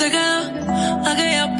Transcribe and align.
se 0.00 1.59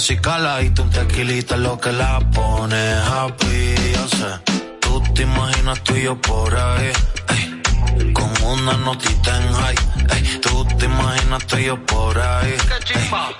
si 0.00 0.16
cala 0.16 0.62
y 0.62 0.70
tú 0.70 0.82
un 0.82 0.90
tequilita 0.90 1.56
lo 1.56 1.76
que 1.78 1.90
la 1.90 2.20
pone 2.30 2.92
happy. 2.92 3.74
Yo 3.94 4.08
sé, 4.08 4.30
tú 4.80 5.02
te 5.12 5.22
imaginas 5.22 5.82
tú 5.82 5.96
y 5.96 6.02
yo 6.04 6.20
por 6.20 6.54
ahí. 6.56 6.92
con 8.12 8.30
una 8.44 8.74
notita 8.74 9.36
en 9.42 9.52
high. 9.54 9.76
tú 10.40 10.64
te 10.78 10.84
imaginas 10.84 11.46
tú 11.46 11.56
y 11.56 11.64
yo 11.64 11.84
por 11.84 12.16
ahí. 12.18 12.54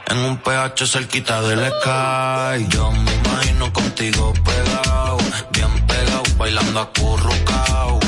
en 0.09 0.19
un 0.19 0.37
PH 0.39 0.87
cerquita 0.87 1.41
del 1.43 1.61
sky. 1.61 2.67
Yo 2.71 2.91
me 2.91 3.15
imagino 3.15 3.73
contigo 3.73 4.33
pegado, 4.45 5.19
bien 5.53 5.87
pegado, 5.87 6.23
bailando 6.37 6.81
acurrucao. 6.81 8.01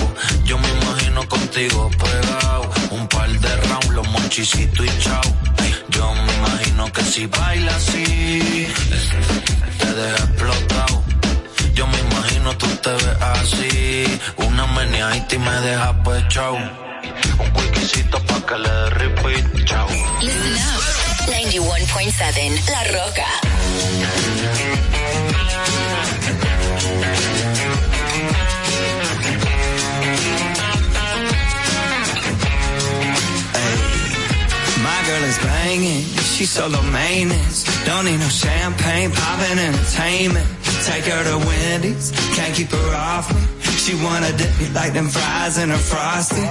Yo 0.45 0.59
me 0.59 0.80
contigo 1.29 1.91
pegado, 1.91 2.71
un 2.91 3.09
par 3.09 3.31
de 3.31 3.57
rounds, 3.69 3.89
los 3.91 4.09
monchicitos 4.09 4.87
y 4.87 4.99
chao 5.01 5.41
yo 6.01 6.15
me 6.15 6.35
imagino 6.35 6.93
que 6.93 7.03
si 7.03 7.27
baila 7.27 7.77
así, 7.77 8.67
te 9.79 9.95
deja 9.95 10.25
explotado. 10.25 11.03
Yo 11.75 11.87
me 11.87 11.99
imagino 11.99 12.57
tú 12.57 12.67
te 12.77 12.91
ves 12.91 13.17
así, 13.21 14.21
una 14.37 14.67
meneadita 14.67 15.35
y 15.35 15.39
me 15.39 15.61
deja 15.61 16.03
pues 16.03 16.29
chau. 16.29 16.57
Un 16.57 17.57
wikisito 17.57 18.19
pa' 18.25 18.47
que 18.47 18.59
le 18.59 18.71
dé 18.71 18.91
repeat, 18.91 19.65
chau. 19.65 19.89
Listen 20.21 20.55
up, 20.55 20.83
91.7 21.29 22.71
La 22.71 22.85
Roca. 22.85 23.27
She 35.71 36.47
solo 36.47 36.83
maintenance. 36.91 37.63
Don't 37.87 38.05
need 38.05 38.19
no 38.19 38.29
champagne, 38.29 39.13
poppin' 39.13 39.59
entertainment. 39.59 40.49
Take 40.83 41.05
her 41.05 41.23
to 41.31 41.39
Wendy's, 41.47 42.11
can't 42.35 42.53
keep 42.55 42.71
her 42.71 42.95
off 42.97 43.33
me. 43.33 43.41
She 43.79 43.95
wanna 43.95 44.33
dip 44.37 44.51
me 44.59 44.67
like 44.75 44.93
them 44.95 45.09
fries 45.09 45.59
in 45.59 45.71
a 45.71 45.79
frosty. 45.79 46.43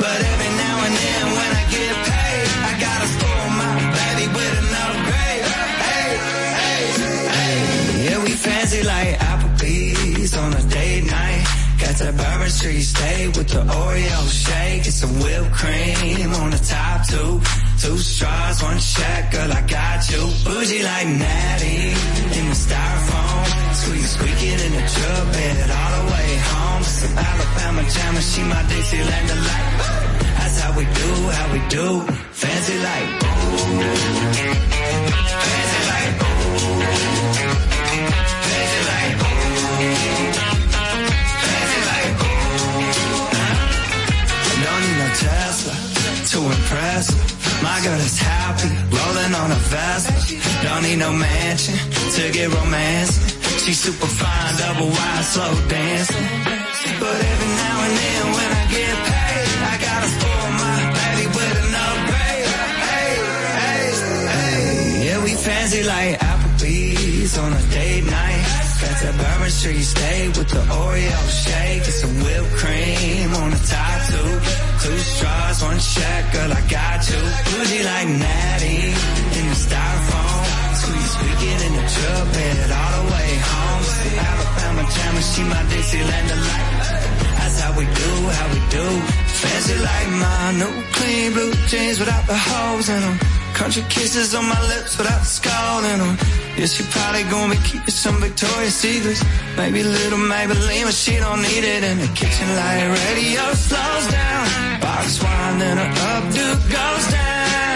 But 0.00 0.18
every 0.32 0.52
now 0.64 0.76
and 0.86 0.94
then 0.96 1.24
when 1.36 1.50
I 1.60 1.64
get 1.76 1.94
paid, 2.08 2.48
I 2.68 2.72
gotta 2.80 3.06
spoil 3.14 3.48
my 3.60 3.74
baby 3.98 4.26
with 4.32 4.54
an 4.62 4.70
upgrade. 4.84 5.44
Hey, 5.84 6.08
hey, 6.60 6.84
hey. 7.36 8.04
Yeah, 8.04 8.24
we 8.24 8.30
fancy 8.30 8.82
like 8.82 9.18
Applebee's 9.18 10.34
on 10.34 10.54
a 10.54 10.62
date 10.72 11.04
night. 11.04 11.44
Got 11.80 11.94
that 12.00 12.16
Bourbon 12.16 12.50
Street 12.50 12.80
steak 12.80 13.36
with 13.36 13.48
the 13.48 13.60
Oreo 13.60 14.20
shake 14.32 14.84
and 14.86 14.94
some 14.94 15.20
whipped 15.20 15.52
cream 15.52 16.32
on 16.32 16.50
the 16.50 16.58
top 16.64 17.06
two. 17.06 17.67
Two 17.80 17.96
straws, 17.98 18.62
one 18.62 18.78
check, 18.80 19.30
girl, 19.30 19.52
I 19.52 19.60
got 19.62 20.10
you. 20.10 20.22
Bougie 20.44 20.82
like 20.82 21.06
Natty 21.06 21.94
in 22.38 22.44
the 22.50 22.56
styrofoam. 22.66 23.46
Squeak, 23.74 24.04
squeaking 24.04 24.58
in 24.66 24.72
the 24.72 24.84
truck 24.94 25.32
bed 25.32 25.70
all 25.70 25.90
the 25.96 26.04
way 26.12 26.30
home. 26.50 26.82
Some 26.82 27.16
Alabama 27.16 27.82
jammer, 27.88 28.20
she 28.20 28.42
my 28.42 28.62
Dixieland 28.66 29.28
delight. 29.28 29.78
That's 30.38 30.60
how 30.60 30.72
we 30.76 30.84
do, 30.84 31.30
how 31.30 31.52
we 31.52 31.60
do. 31.68 32.02
Fancy 32.32 32.76
like. 32.78 33.10
Fancy 35.48 35.80
like. 35.92 36.12
Fancy 38.48 38.80
like. 38.90 39.14
Fancy 41.46 41.80
like. 41.90 42.12
Don't 44.64 44.80
need 44.82 44.98
no 44.98 45.08
Tesla 45.22 45.74
to 46.30 46.38
impress. 46.56 47.37
My 47.62 47.80
girl 47.82 47.98
is 47.98 48.18
happy, 48.18 48.68
rolling 48.94 49.34
on 49.34 49.50
a 49.50 49.60
Vespa. 49.70 50.14
Don't 50.62 50.82
need 50.82 50.98
no 50.98 51.12
mansion 51.12 51.74
to 52.14 52.30
get 52.30 52.54
romance. 52.54 53.18
She's 53.64 53.80
super 53.80 54.06
fine, 54.06 54.54
double 54.58 54.88
wide, 54.88 55.24
slow 55.24 55.52
dancing. 55.68 56.26
But 57.02 57.18
every 57.32 57.50
now 57.62 57.76
and 57.86 57.94
then 58.02 58.24
when 58.36 58.50
I 58.60 58.64
get 58.70 58.94
paid, 59.10 59.50
I 59.72 59.74
gotta 59.86 60.08
spoil 60.14 60.50
my 60.62 60.78
baby 60.98 61.26
with 61.36 61.56
an 61.64 61.74
upgrade. 61.86 62.48
Hey, 62.90 63.10
hey, 63.58 63.82
hey. 64.34 65.06
Yeah, 65.06 65.24
we 65.24 65.34
fancy 65.34 65.82
like 65.82 66.18
Applebee's 66.20 67.38
on 67.38 67.52
a 67.52 67.62
date 67.74 68.04
night. 68.04 68.44
Got 68.80 68.96
that 69.02 69.14
Bourbon 69.18 69.50
Street 69.50 69.82
steak 69.82 70.28
with 70.36 70.48
the 70.48 70.62
Oreo 70.70 71.20
shake 71.28 71.84
and 71.84 71.98
some 72.02 72.14
whipped 72.22 72.54
cream 72.54 73.34
on 73.34 73.50
the 73.50 73.62
top 73.66 73.88
two. 74.82 74.98
Straws, 74.98 75.62
one 75.62 75.78
check, 75.78 76.32
girl, 76.32 76.52
I 76.52 76.62
got 76.68 77.00
you. 77.10 77.20
Bougie 77.48 77.84
like 77.84 78.08
Natty 78.08 78.80
in 79.38 79.44
the 79.50 79.58
styrofoam. 79.66 80.42
Squeak, 80.80 81.06
squeaking 81.14 81.60
in 81.66 81.72
the 81.78 81.84
truck 81.94 82.26
bed 82.34 82.70
all 82.80 82.92
the 82.98 83.04
way 83.12 83.30
home. 83.50 83.84
Alabama 84.28 84.82
jammer, 84.94 85.24
she 85.30 85.42
my 85.44 85.62
Dixieland 85.70 86.28
delight. 86.28 86.68
That's 87.38 87.60
how 87.60 87.72
we 87.78 87.84
do, 87.84 88.12
how 88.38 88.48
we 88.54 88.60
do. 88.76 88.86
Fancy 89.40 89.76
like 89.88 90.10
my 90.24 90.52
new 90.60 90.74
clean 90.96 91.32
blue 91.32 91.52
jeans 91.70 91.98
without 91.98 92.26
the 92.26 92.36
holes 92.36 92.88
in 92.88 93.00
them. 93.00 93.37
Country 93.58 93.82
kisses 93.88 94.36
on 94.36 94.44
my 94.48 94.60
lips 94.68 94.96
without 94.96 95.24
skull 95.24 95.82
them. 95.82 96.16
Yeah, 96.56 96.66
she 96.66 96.84
probably 96.84 97.24
gonna 97.24 97.56
be 97.56 97.60
keeping 97.62 97.90
some 97.90 98.20
Victoria's 98.20 98.76
Secrets. 98.76 99.20
Maybe 99.56 99.82
little 99.82 100.20
Maybelline, 100.32 100.84
but 100.84 100.94
she 100.94 101.16
don't 101.16 101.42
need 101.42 101.64
it 101.64 101.82
in 101.82 101.98
the 101.98 102.06
kitchen 102.14 102.48
light. 102.54 102.86
Radio 103.10 103.42
slows 103.54 104.06
down. 104.12 104.80
Box 104.80 105.20
wine, 105.22 105.58
then 105.58 105.76
her 105.76 105.90
updo 105.90 106.46
goes 106.70 107.10
down. 107.10 107.67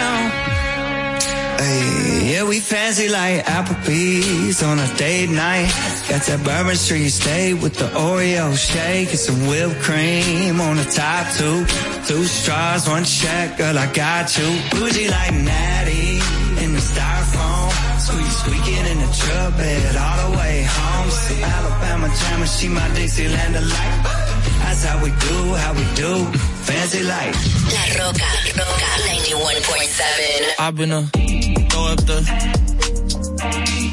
Hey, 2.13 2.33
yeah, 2.33 2.43
we 2.47 2.59
fancy 2.59 3.09
like 3.09 3.43
Applebee's 3.45 4.61
on 4.61 4.77
a 4.77 4.87
date 4.97 5.29
night. 5.29 5.69
Got 6.09 6.21
that 6.29 6.41
Bourbon 6.45 6.75
Street 6.75 7.09
steak 7.09 7.61
with 7.61 7.75
the 7.75 7.89
Oreo 7.97 8.55
shake 8.55 9.09
and 9.09 9.19
some 9.19 9.47
whipped 9.47 9.81
cream 9.81 10.61
on 10.61 10.77
the 10.77 10.85
top 10.85 11.25
two. 11.33 11.65
Two 12.05 12.23
straws, 12.25 12.87
one 12.87 13.03
check, 13.03 13.57
girl, 13.57 13.77
I 13.77 13.91
got 13.93 14.37
you. 14.37 14.45
Bougie 14.71 15.09
like 15.09 15.33
Natty 15.33 16.21
in 16.63 16.73
the 16.77 16.83
styrofoam. 16.91 17.71
Squeak, 18.05 18.31
squeaking 18.41 18.85
in 18.91 18.97
the 18.99 19.11
truck 19.19 19.57
bed 19.57 19.95
all 19.95 20.17
the 20.29 20.37
way 20.37 20.63
home. 20.69 21.09
Some 21.09 21.43
Alabama 21.43 22.07
jammer, 22.19 22.45
she 22.45 22.67
my 22.69 22.87
Dixieland 22.93 23.53
delight. 23.55 23.97
That's 24.61 24.85
how 24.85 25.01
we 25.03 25.09
do, 25.09 25.37
how 25.55 25.73
we 25.73 25.85
do. 25.97 26.13
Fancy 26.67 27.03
like. 27.03 27.33
La 27.73 27.83
Roca, 27.97 28.29
Roca 28.53 28.89
91.7. 29.09 30.53
Ah, 30.59 30.67
I've 30.67 30.75
been 30.75 30.91
a 30.91 31.09
throw 31.73 31.85
up 31.85 31.97
the. 32.05 33.92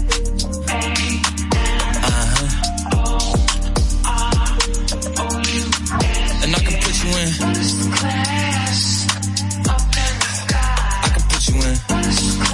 You 12.19 12.50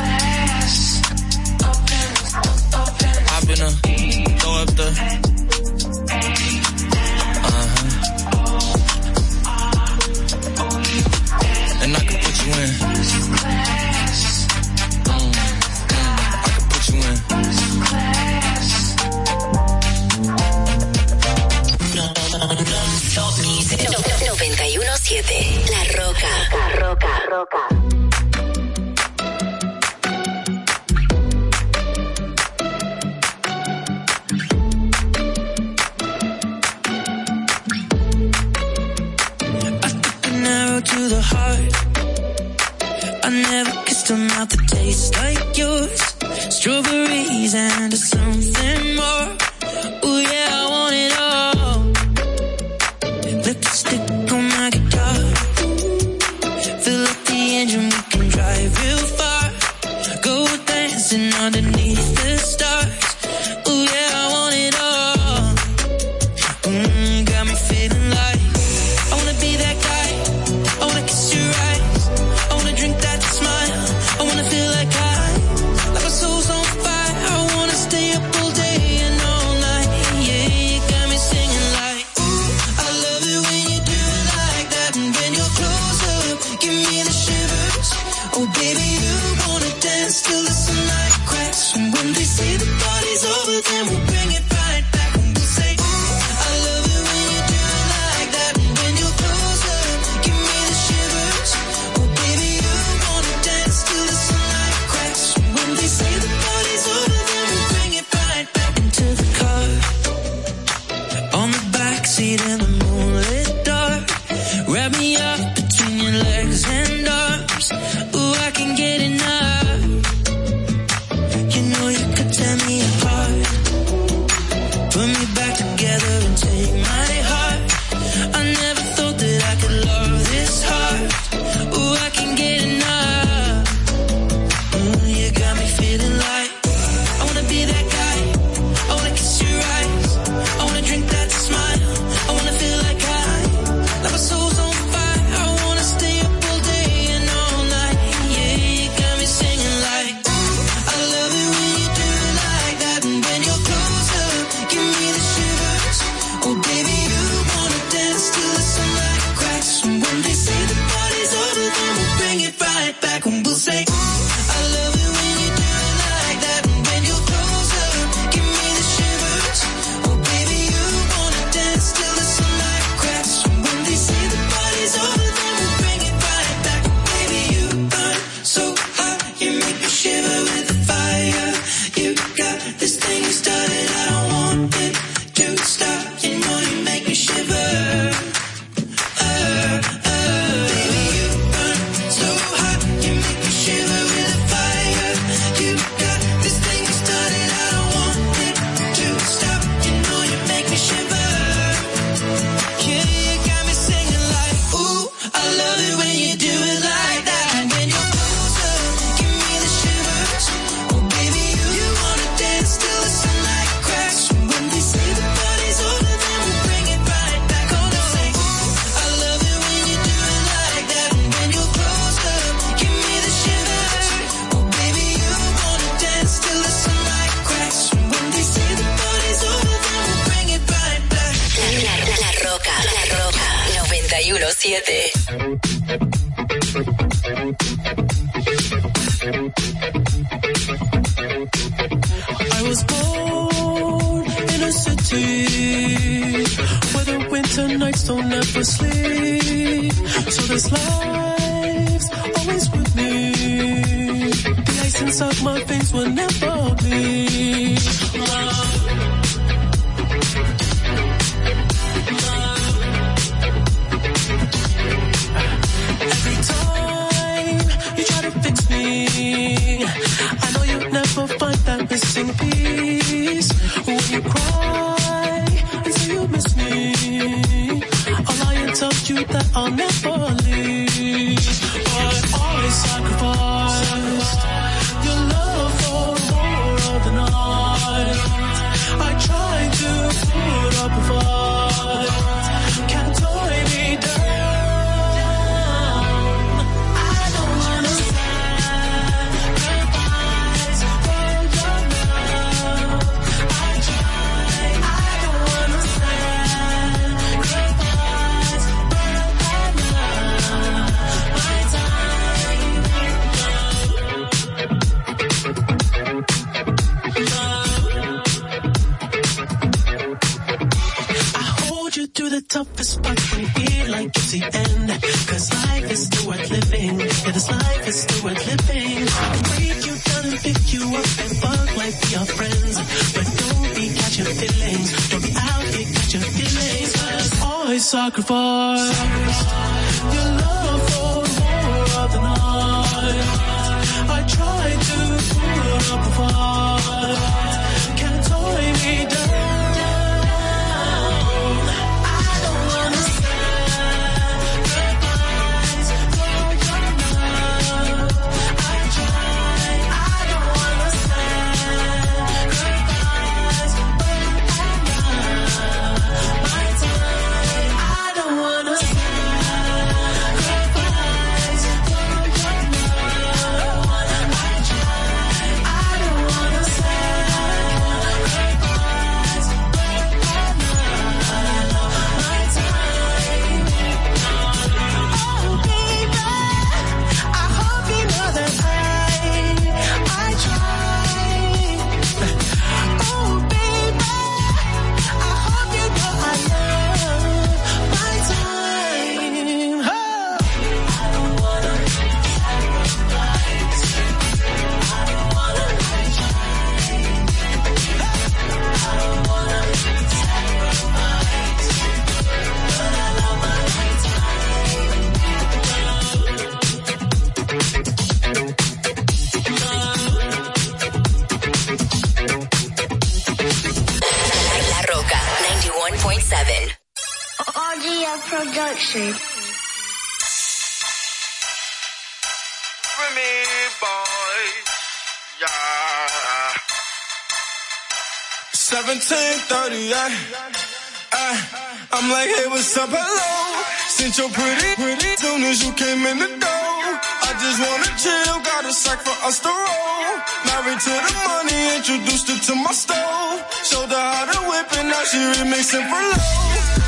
she 455.12 455.18
remixing 455.40 455.88
for 455.88 456.02
low. 456.04 456.20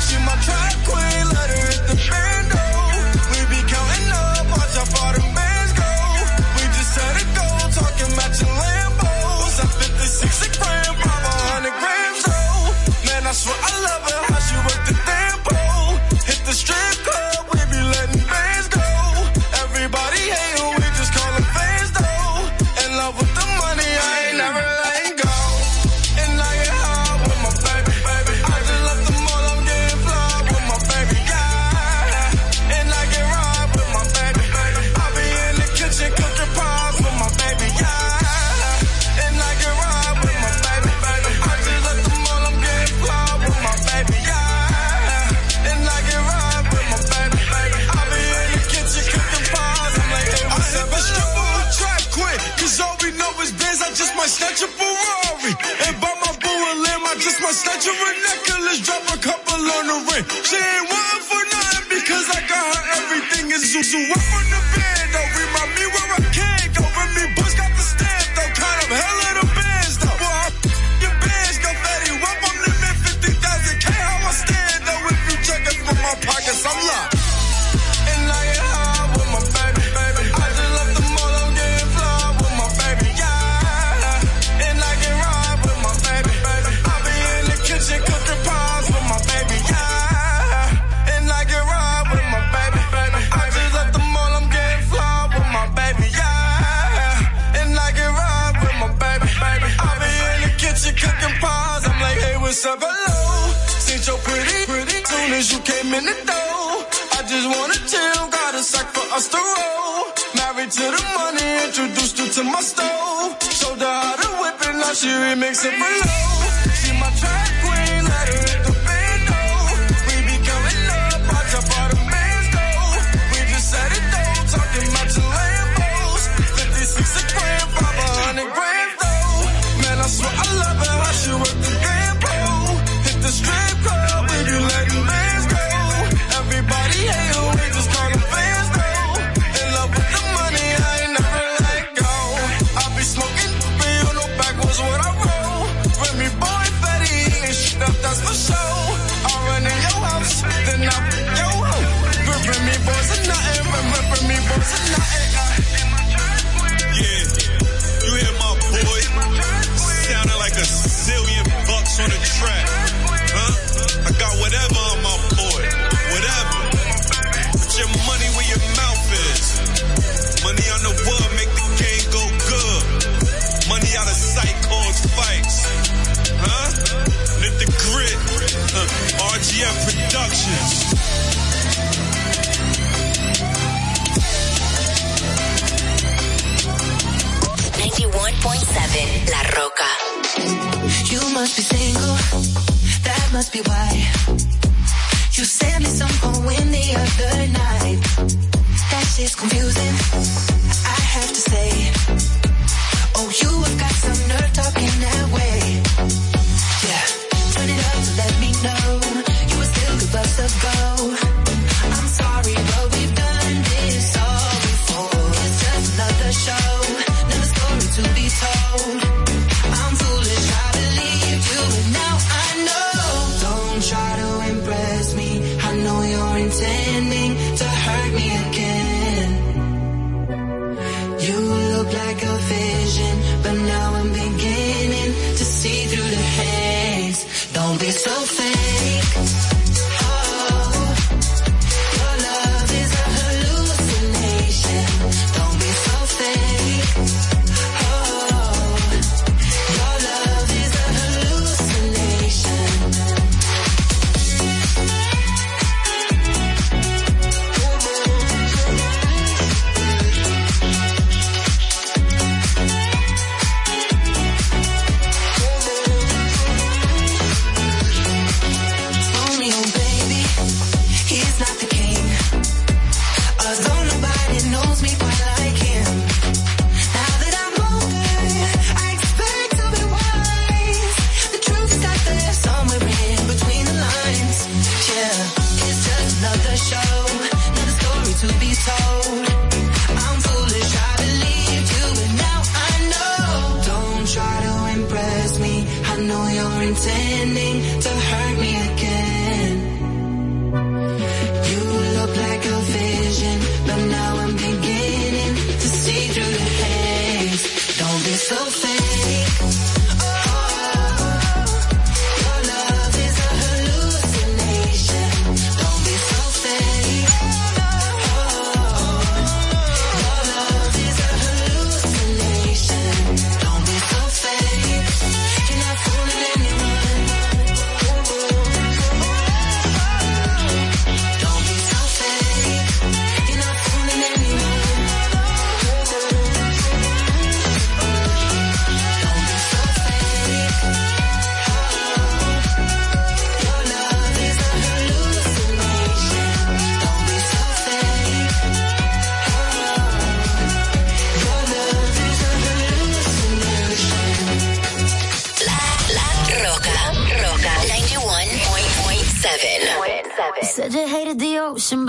She 0.04 0.16
my 0.18 0.36
track 0.44 0.89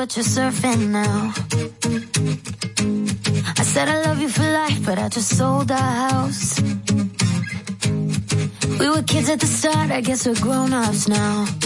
but 0.01 0.17
you're 0.17 0.25
surfing 0.25 0.89
now. 0.89 1.31
I 3.59 3.63
said 3.63 3.87
I 3.87 4.01
love 4.01 4.19
you 4.19 4.29
for 4.29 4.41
life, 4.41 4.83
but 4.83 4.97
I 4.97 5.09
just 5.09 5.37
sold 5.37 5.69
our 5.69 5.77
house. 5.77 6.59
We 8.79 8.89
were 8.89 9.03
kids 9.03 9.29
at 9.29 9.39
the 9.39 9.45
start, 9.45 9.91
I 9.91 10.01
guess 10.01 10.25
we're 10.25 10.41
grown 10.41 10.73
ups 10.73 11.07
now. 11.07 11.60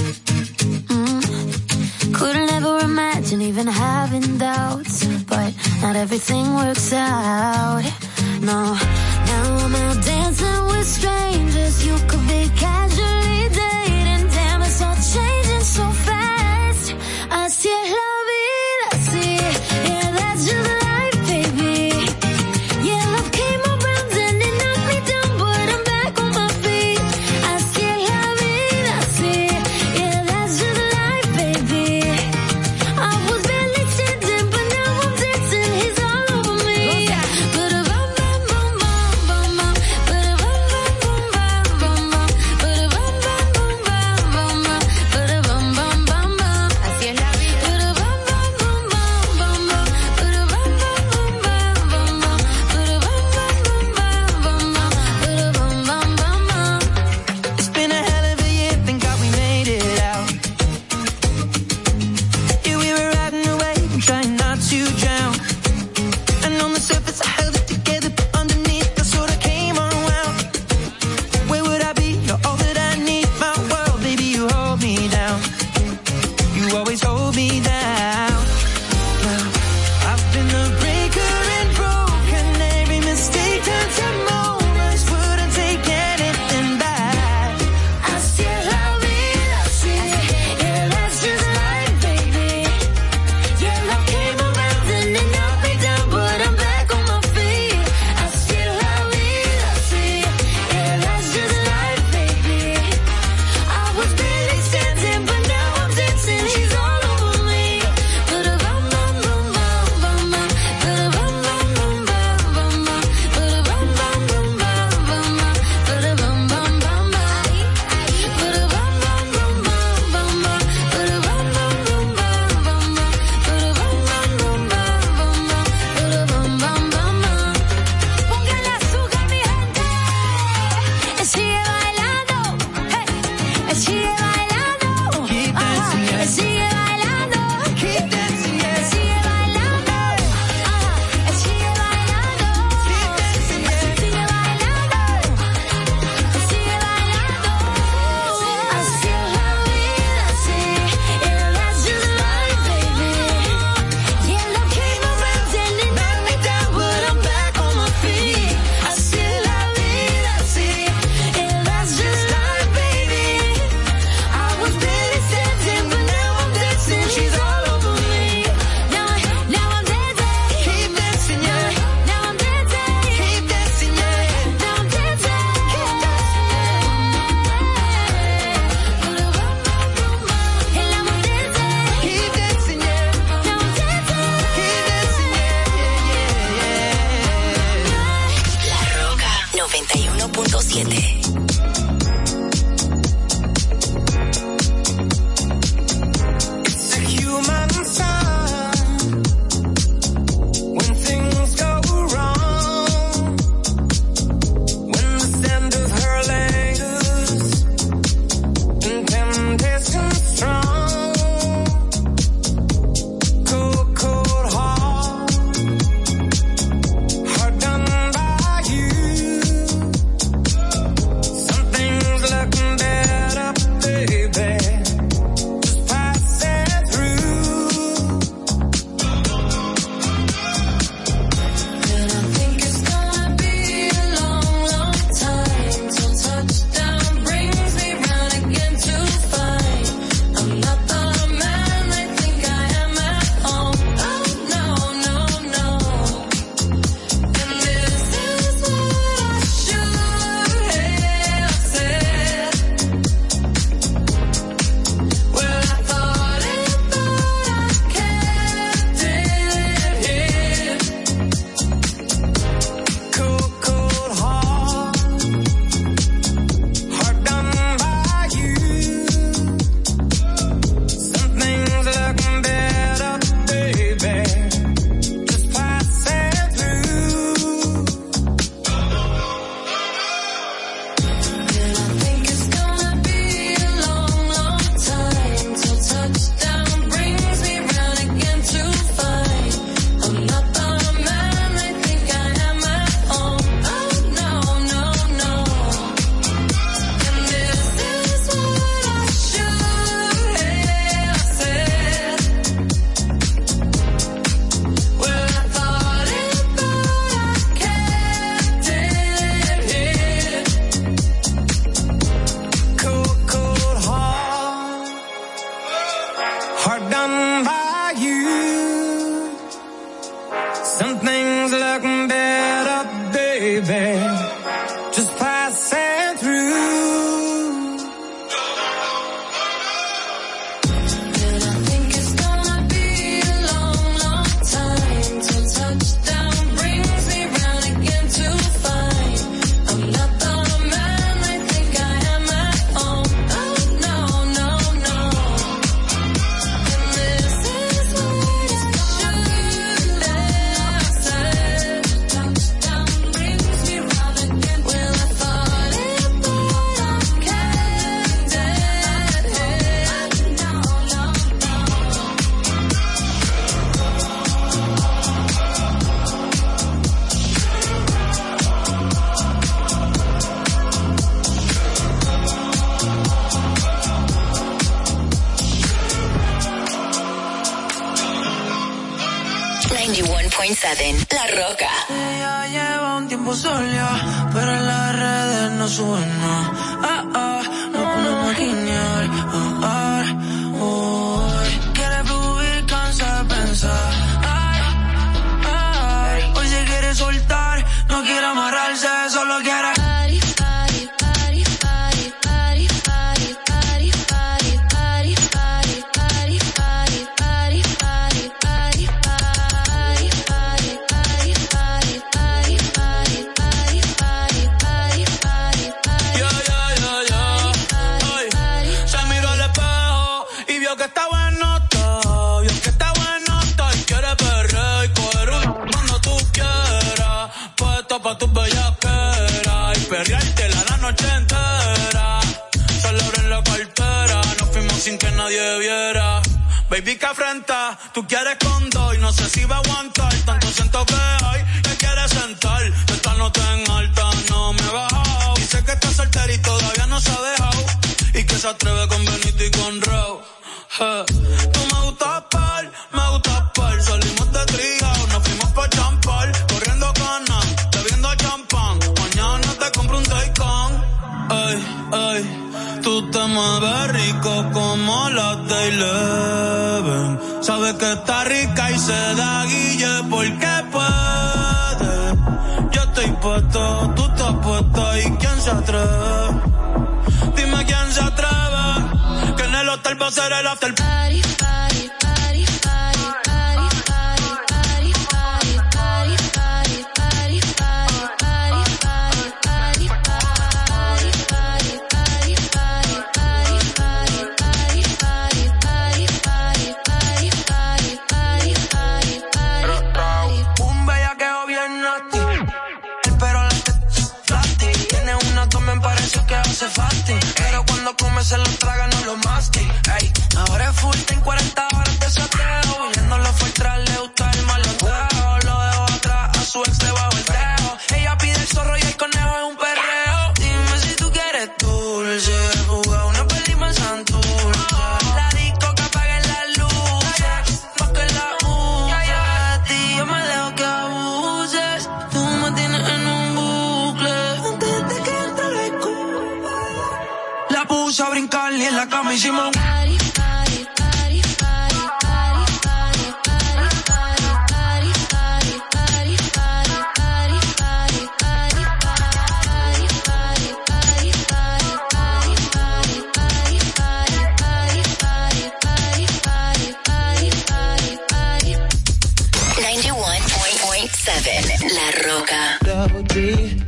D, 562.76 563.61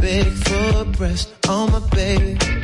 big 0.00 0.26
foot 0.32 0.92
breast 0.92 1.34
on 1.48 1.70
my 1.70 1.80
baby. 1.90 2.55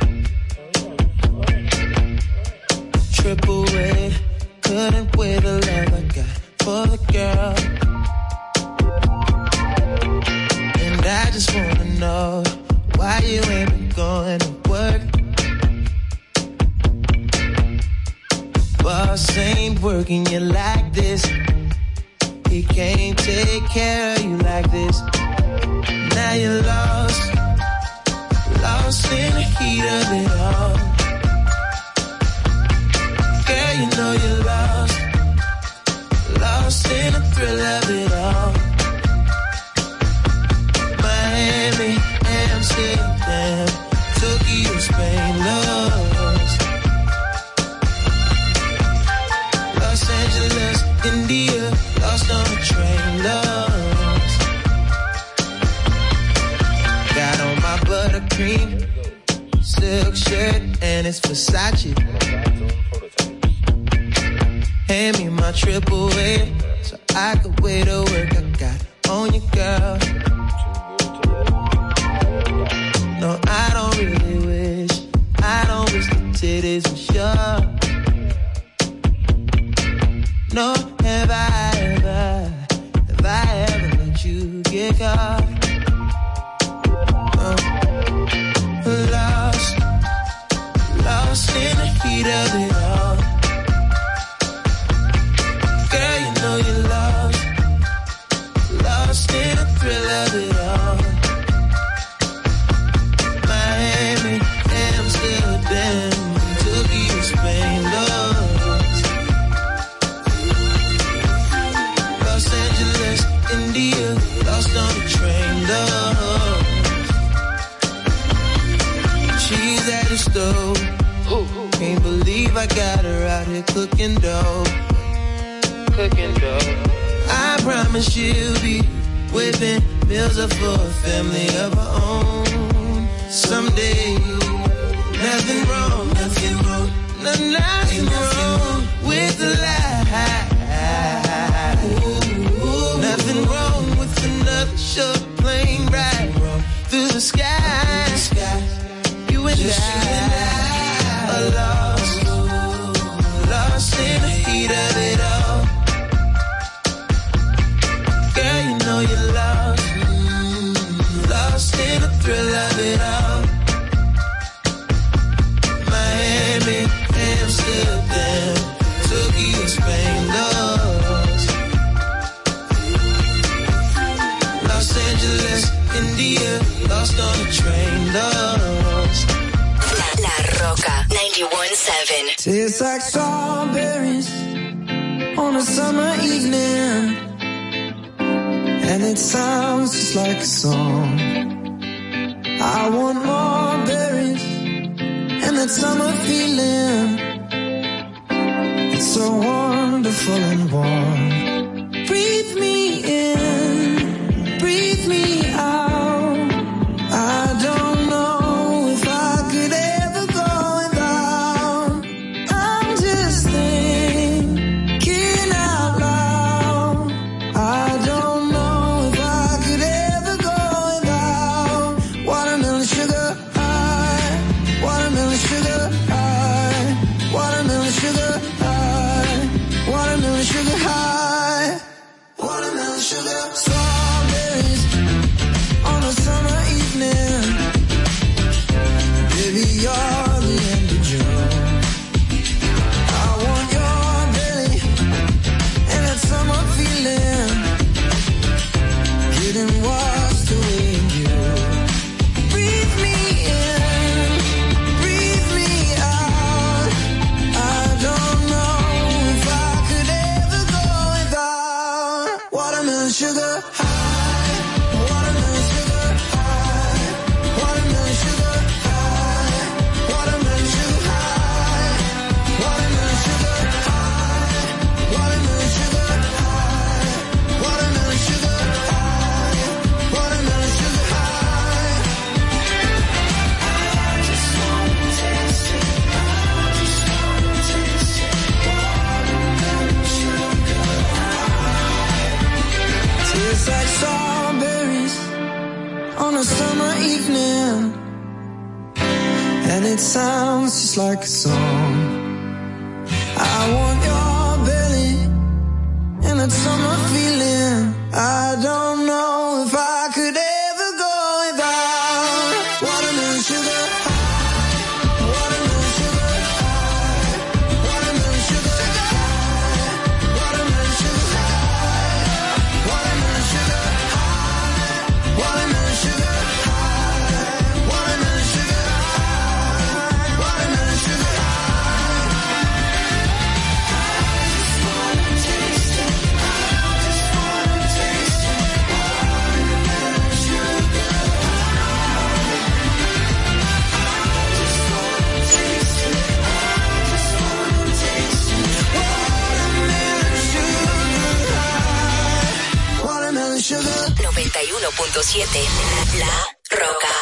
91.7 355.12 356.18
La 356.18 356.26
Roca. 356.70 357.21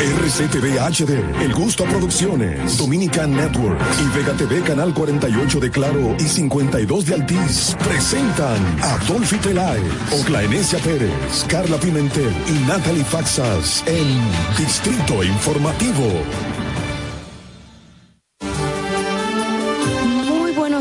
RCTV 0.00 0.78
HD, 0.78 1.42
El 1.42 1.52
Gusto 1.52 1.84
Producciones, 1.84 2.78
Dominican 2.78 3.36
Network 3.36 3.78
y 4.02 4.16
Vega 4.16 4.32
TV 4.32 4.62
Canal 4.62 4.94
48 4.94 5.60
de 5.60 5.70
Claro 5.70 6.16
y 6.18 6.22
52 6.22 7.04
de 7.04 7.14
Altiz 7.16 7.76
presentan 7.84 8.56
a 8.82 8.96
Dolphy 9.06 9.36
Peláez, 9.36 9.82
Oclaenecia 10.22 10.78
Pérez, 10.78 11.44
Carla 11.48 11.76
Pimentel 11.76 12.32
y 12.48 12.66
Natalie 12.66 13.04
Faxas 13.04 13.84
en 13.86 14.18
Distrito 14.56 15.22
Informativo. 15.22 16.49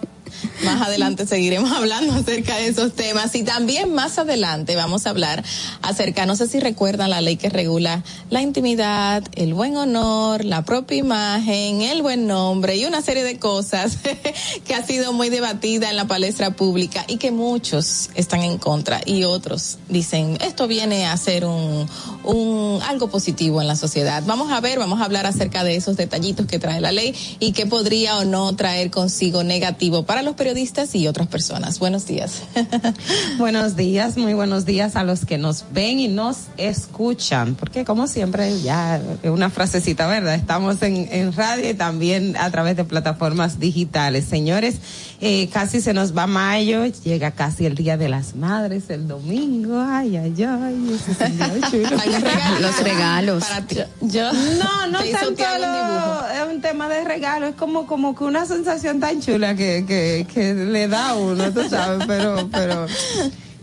Más 0.64 0.80
adelante 0.80 1.26
seguiremos 1.26 1.70
hablando 1.72 2.14
acerca 2.14 2.56
de 2.56 2.68
esos 2.68 2.94
temas 2.94 3.34
y 3.34 3.42
también 3.42 3.92
más 3.92 4.18
adelante 4.18 4.76
vamos 4.76 5.06
a 5.06 5.10
hablar 5.10 5.44
acerca, 5.82 6.26
no 6.26 6.36
sé 6.36 6.46
si 6.46 6.60
recuerdan 6.60 7.10
la 7.10 7.20
ley 7.20 7.36
que 7.36 7.48
regula 7.48 8.02
la 8.30 8.42
intimidad, 8.42 9.22
el 9.34 9.54
buen 9.54 9.76
honor, 9.76 10.44
la 10.44 10.64
propia 10.64 10.96
imagen, 10.98 11.82
el 11.82 12.02
buen 12.02 12.26
nombre 12.26 12.76
y 12.76 12.84
una 12.84 13.02
serie 13.02 13.24
de 13.24 13.38
cosas 13.38 13.98
que 14.64 14.74
ha 14.74 14.84
sido 14.84 15.12
muy 15.12 15.21
debatida 15.30 15.90
en 15.90 15.96
la 15.96 16.06
palestra 16.06 16.50
pública 16.50 17.04
y 17.08 17.16
que 17.16 17.30
muchos 17.30 18.10
están 18.14 18.42
en 18.42 18.58
contra 18.58 19.00
y 19.04 19.24
otros 19.24 19.78
dicen 19.88 20.38
esto 20.40 20.66
viene 20.66 21.06
a 21.06 21.16
ser 21.16 21.44
un, 21.44 21.88
un 22.24 22.80
algo 22.82 23.08
positivo 23.08 23.60
en 23.60 23.68
la 23.68 23.76
sociedad. 23.76 24.22
Vamos 24.26 24.50
a 24.52 24.60
ver, 24.60 24.78
vamos 24.78 25.00
a 25.00 25.04
hablar 25.04 25.26
acerca 25.26 25.64
de 25.64 25.76
esos 25.76 25.96
detallitos 25.96 26.46
que 26.46 26.58
trae 26.58 26.80
la 26.80 26.92
ley 26.92 27.14
y 27.40 27.52
que 27.52 27.66
podría 27.66 28.18
o 28.18 28.24
no 28.24 28.54
traer 28.56 28.90
consigo 28.90 29.44
negativo 29.44 30.04
para 30.04 30.22
los 30.22 30.34
periodistas 30.34 30.94
y 30.94 31.08
otras 31.08 31.28
personas. 31.28 31.78
Buenos 31.78 32.06
días. 32.06 32.42
Buenos 33.38 33.76
días, 33.76 34.16
muy 34.16 34.34
buenos 34.34 34.64
días 34.64 34.96
a 34.96 35.04
los 35.04 35.24
que 35.24 35.38
nos 35.38 35.64
ven 35.72 35.98
y 35.98 36.08
nos 36.08 36.36
escuchan, 36.56 37.54
porque 37.54 37.84
como 37.84 38.06
siempre, 38.06 38.60
ya 38.62 39.00
una 39.24 39.50
frasecita, 39.50 40.06
¿verdad? 40.06 40.34
Estamos 40.34 40.82
en, 40.82 41.08
en 41.10 41.32
radio 41.32 41.70
y 41.70 41.74
también 41.74 42.36
a 42.36 42.50
través 42.50 42.76
de 42.76 42.84
plataformas 42.84 43.58
digitales. 43.58 44.24
Señores, 44.24 44.76
eh, 45.24 45.48
casi 45.52 45.80
se 45.80 45.94
nos 45.94 46.16
va 46.16 46.26
mayo, 46.26 46.84
llega 47.04 47.30
casi 47.30 47.64
el 47.64 47.76
Día 47.76 47.96
de 47.96 48.08
las 48.08 48.34
Madres, 48.34 48.90
el 48.90 49.06
domingo, 49.06 49.80
ay, 49.80 50.16
ay, 50.16 50.34
ay. 50.42 50.98
Los 52.60 52.82
regalos. 52.82 53.44
Para 53.44 53.66
ti. 53.66 53.76
Yo, 54.00 54.32
no, 54.32 54.86
no 54.88 54.98
tanto 54.98 55.42
lo- 55.60 56.28
es 56.28 56.54
un 56.54 56.60
tema 56.60 56.88
de 56.88 57.04
regalo, 57.04 57.46
es 57.46 57.54
como, 57.54 57.86
como 57.86 58.14
que 58.16 58.24
una 58.24 58.46
sensación 58.46 59.00
tan 59.00 59.20
chula 59.20 59.54
que, 59.54 59.84
que, 59.86 60.26
que 60.32 60.54
le 60.54 60.88
da 60.88 61.10
a 61.10 61.14
uno, 61.14 61.52
tú 61.52 61.68
sabes, 61.68 62.04
pero, 62.06 62.48
pero 62.50 62.86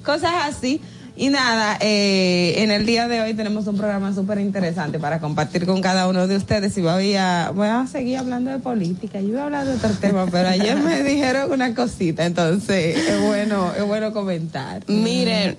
cosas 0.04 0.32
así. 0.46 0.82
Y 1.20 1.28
nada, 1.28 1.78
eh, 1.82 2.54
en 2.64 2.72
el 2.72 2.86
día 2.86 3.10
de 3.10 3.20
hoy 3.20 3.34
tenemos 3.34 3.68
un 3.68 3.76
programa 3.76 4.16
súper 4.16 4.40
interesante 4.40 5.00
para 5.00 5.20
compartir 5.20 5.66
con 5.66 5.82
cada 5.82 6.08
uno 6.08 6.28
de 6.28 6.38
ustedes 6.38 6.78
y 6.78 6.82
voy 6.82 7.18
a, 7.18 7.52
voy 7.54 7.68
a 7.68 7.86
seguir 7.88 8.20
hablando 8.20 8.52
de 8.52 8.60
política. 8.60 9.20
Yo 9.20 9.28
iba 9.28 9.42
a 9.42 9.44
hablar 9.44 9.68
de 9.68 9.74
otro 9.74 9.90
tema, 10.00 10.28
pero 10.32 10.48
ayer 10.48 10.78
me 10.78 11.04
dijeron 11.04 11.52
una 11.52 11.76
cosita, 11.76 12.26
entonces 12.26 12.96
es 12.96 13.22
bueno, 13.22 13.70
es 13.78 13.84
bueno 13.84 14.14
comentar. 14.14 14.82
Miren, 14.88 15.58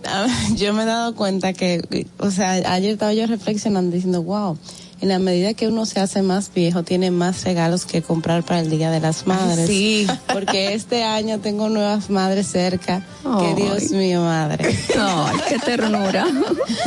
yo 0.56 0.72
me 0.72 0.84
he 0.84 0.86
dado 0.86 1.14
cuenta 1.14 1.52
que, 1.52 2.06
o 2.16 2.30
sea, 2.30 2.52
ayer 2.52 2.92
estaba 2.92 3.12
yo 3.12 3.26
reflexionando 3.26 3.94
diciendo, 3.94 4.22
wow, 4.22 4.56
en 5.00 5.08
la 5.08 5.18
medida 5.18 5.54
que 5.54 5.68
uno 5.68 5.86
se 5.86 6.00
hace 6.00 6.22
más 6.22 6.52
viejo, 6.52 6.82
tiene 6.82 7.10
más 7.10 7.44
regalos 7.44 7.86
que 7.86 8.02
comprar 8.02 8.42
para 8.42 8.60
el 8.60 8.70
Día 8.70 8.90
de 8.90 9.00
las 9.00 9.26
Madres. 9.26 9.66
sí. 9.66 10.06
Porque 10.32 10.74
este 10.74 11.02
año 11.02 11.40
tengo 11.40 11.68
nuevas 11.68 12.10
madres 12.10 12.46
cerca. 12.46 13.04
Ay. 13.24 13.54
Que 13.54 13.62
Dios 13.62 13.90
mío, 13.90 14.22
madre. 14.22 14.76
Ay, 14.98 15.36
qué 15.48 15.58
ternura. 15.58 16.26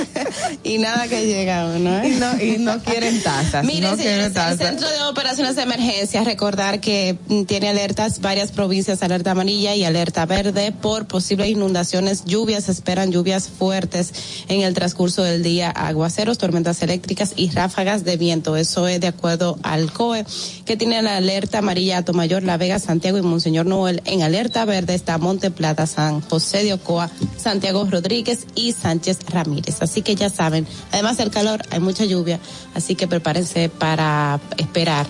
y 0.64 0.78
nada 0.78 1.08
que 1.08 1.26
llega 1.26 1.66
uno, 1.76 2.00
¿eh? 2.00 2.10
Y 2.10 2.12
no, 2.16 2.42
y 2.42 2.58
no 2.58 2.80
quieren 2.84 3.22
tazas. 3.22 3.66
Miren, 3.66 3.92
no 3.92 3.98
señores, 3.98 4.28
el 4.28 4.34
tazas. 4.34 4.58
Centro 4.58 4.90
de 4.90 5.04
Operaciones 5.04 5.56
de 5.56 5.64
Emergencia, 5.64 6.24
recordar 6.24 6.80
que 6.80 7.18
mm, 7.28 7.44
tiene 7.44 7.70
alertas 7.70 8.22
varias 8.22 8.52
provincias, 8.52 9.04
alerta 9.04 9.32
amarilla 9.32 9.76
y 9.76 9.84
alerta 9.84 10.26
verde 10.26 10.72
por 10.72 11.08
posibles 11.08 11.50
inundaciones, 11.50 12.26
lluvias, 12.26 12.70
esperan 12.70 13.12
lluvias 13.12 13.48
fuertes 13.48 14.14
en 14.48 14.62
el 14.62 14.74
transcurso 14.74 15.24
del 15.24 15.44
día, 15.44 15.70
aguaceros, 15.70 16.38
tormentas 16.38 16.82
eléctricas 16.82 17.34
y 17.36 17.50
ráfagas 17.50 18.03
de 18.04 18.18
viento. 18.18 18.56
Eso 18.56 18.88
es 18.88 19.00
de 19.02 19.08
acuerdo 19.08 19.58
al 19.64 19.92
COE, 19.92 20.26
que 20.66 20.78
tiene 20.78 21.02
la 21.02 21.18
alerta 21.18 21.60
amarilla 21.60 21.98
a 21.98 22.06
Tomayor, 22.06 22.44
La 22.44 22.58
Vega, 22.58 22.80
Santiago 22.80 23.18
y 23.18 23.22
Monseñor 23.22 23.66
Noel. 23.66 24.02
En 24.06 24.22
alerta 24.22 24.66
verde 24.66 24.96
está 24.96 25.18
Monte 25.18 25.52
Plata, 25.52 25.88
San 25.88 26.22
José 26.22 26.64
de 26.64 26.74
Ocoa, 26.74 27.10
Santiago 27.38 27.88
Rodríguez 27.90 28.46
y 28.56 28.74
Sánchez 28.74 29.20
Ramírez. 29.30 29.82
Así 29.82 30.02
que 30.02 30.16
ya 30.16 30.30
saben, 30.30 30.68
además 30.92 31.18
del 31.18 31.32
calor, 31.32 31.62
hay 31.72 31.80
mucha 31.80 32.06
lluvia, 32.06 32.40
así 32.74 32.96
que 32.96 33.08
prepárense 33.08 33.70
para 33.70 34.40
esperar 34.58 35.08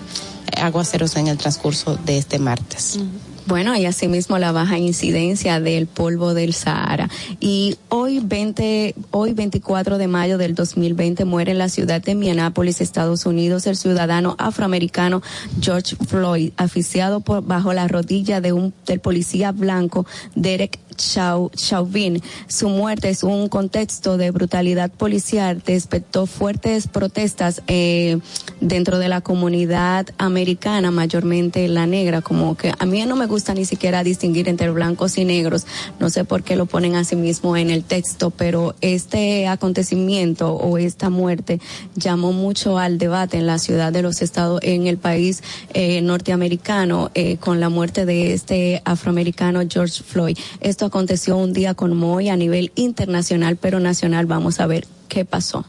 aguaceros 0.56 1.16
en 1.16 1.28
el 1.28 1.38
transcurso 1.38 1.96
de 2.04 2.18
este 2.18 2.38
martes. 2.38 2.98
Bueno, 3.46 3.76
y 3.76 3.84
asimismo 3.84 4.38
la 4.38 4.52
baja 4.52 4.78
incidencia 4.78 5.60
del 5.60 5.86
polvo 5.86 6.32
del 6.32 6.54
Sahara. 6.54 7.10
Y 7.40 7.76
hoy 7.90 8.20
20, 8.24 8.94
hoy 9.10 9.34
24 9.34 9.98
de 9.98 10.08
mayo 10.08 10.38
del 10.38 10.54
2020 10.54 11.26
muere 11.26 11.52
en 11.52 11.58
la 11.58 11.68
ciudad 11.68 12.00
de 12.00 12.14
Minneapolis, 12.14 12.80
Estados 12.80 13.26
Unidos, 13.26 13.66
el 13.66 13.76
ciudadano 13.76 14.34
afroamericano 14.38 15.20
George 15.60 15.94
Floyd, 16.06 16.52
asfixiado 16.56 17.20
por 17.20 17.44
bajo 17.44 17.74
la 17.74 17.86
rodilla 17.86 18.40
de 18.40 18.54
un 18.54 18.72
del 18.86 19.00
policía 19.00 19.52
blanco 19.52 20.06
Derek 20.34 20.78
Chauvin. 20.96 22.22
Su 22.48 22.68
muerte 22.68 23.08
es 23.10 23.22
un 23.22 23.48
contexto 23.48 24.16
de 24.16 24.30
brutalidad 24.30 24.90
policial, 24.90 25.62
despertó 25.64 26.26
fuertes 26.26 26.88
protestas 26.88 27.62
eh, 27.66 28.18
dentro 28.60 28.98
de 28.98 29.08
la 29.08 29.20
comunidad 29.20 30.06
americana, 30.18 30.90
mayormente 30.90 31.68
la 31.68 31.86
negra, 31.86 32.22
como 32.22 32.56
que 32.56 32.72
a 32.78 32.86
mí 32.86 33.04
no 33.04 33.16
me 33.16 33.26
gusta 33.26 33.54
ni 33.54 33.64
siquiera 33.64 34.02
distinguir 34.04 34.48
entre 34.48 34.70
blancos 34.70 35.18
y 35.18 35.24
negros, 35.24 35.66
no 36.00 36.10
sé 36.10 36.24
por 36.24 36.42
qué 36.42 36.56
lo 36.56 36.66
ponen 36.66 36.94
así 36.94 37.16
mismo 37.16 37.56
en 37.56 37.70
el 37.70 37.84
texto, 37.84 38.30
pero 38.30 38.74
este 38.80 39.46
acontecimiento 39.48 40.54
o 40.54 40.78
esta 40.78 41.10
muerte 41.10 41.60
llamó 41.94 42.32
mucho 42.32 42.78
al 42.78 42.98
debate 42.98 43.38
en 43.38 43.46
la 43.46 43.58
ciudad 43.58 43.92
de 43.92 44.02
los 44.02 44.22
estados, 44.22 44.60
en 44.62 44.86
el 44.86 44.98
país 44.98 45.42
eh, 45.72 46.00
norteamericano, 46.00 47.10
eh, 47.14 47.36
con 47.38 47.60
la 47.60 47.68
muerte 47.68 48.06
de 48.06 48.32
este 48.32 48.82
afroamericano 48.84 49.60
George 49.68 50.02
Floyd. 50.02 50.38
Esto 50.60 50.83
aconteció 50.84 51.36
un 51.36 51.52
día 51.52 51.74
como 51.74 52.14
hoy 52.14 52.28
a 52.28 52.36
nivel 52.36 52.72
internacional, 52.74 53.56
pero 53.56 53.80
nacional. 53.80 54.26
Vamos 54.26 54.60
a 54.60 54.66
ver 54.66 54.86
qué 55.08 55.24
pasó. 55.24 55.64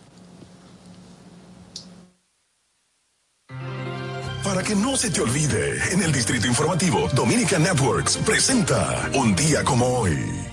Para 4.43 4.61
que 4.61 4.75
no 4.75 4.95
se 4.95 5.09
te 5.09 5.21
olvide, 5.21 5.79
en 5.91 6.03
el 6.03 6.11
Distrito 6.11 6.47
Informativo, 6.47 7.09
Dominica 7.15 7.57
Networks 7.57 8.17
presenta 8.17 9.09
Un 9.15 9.35
día 9.35 9.63
como 9.63 9.85
hoy. 9.87 10.44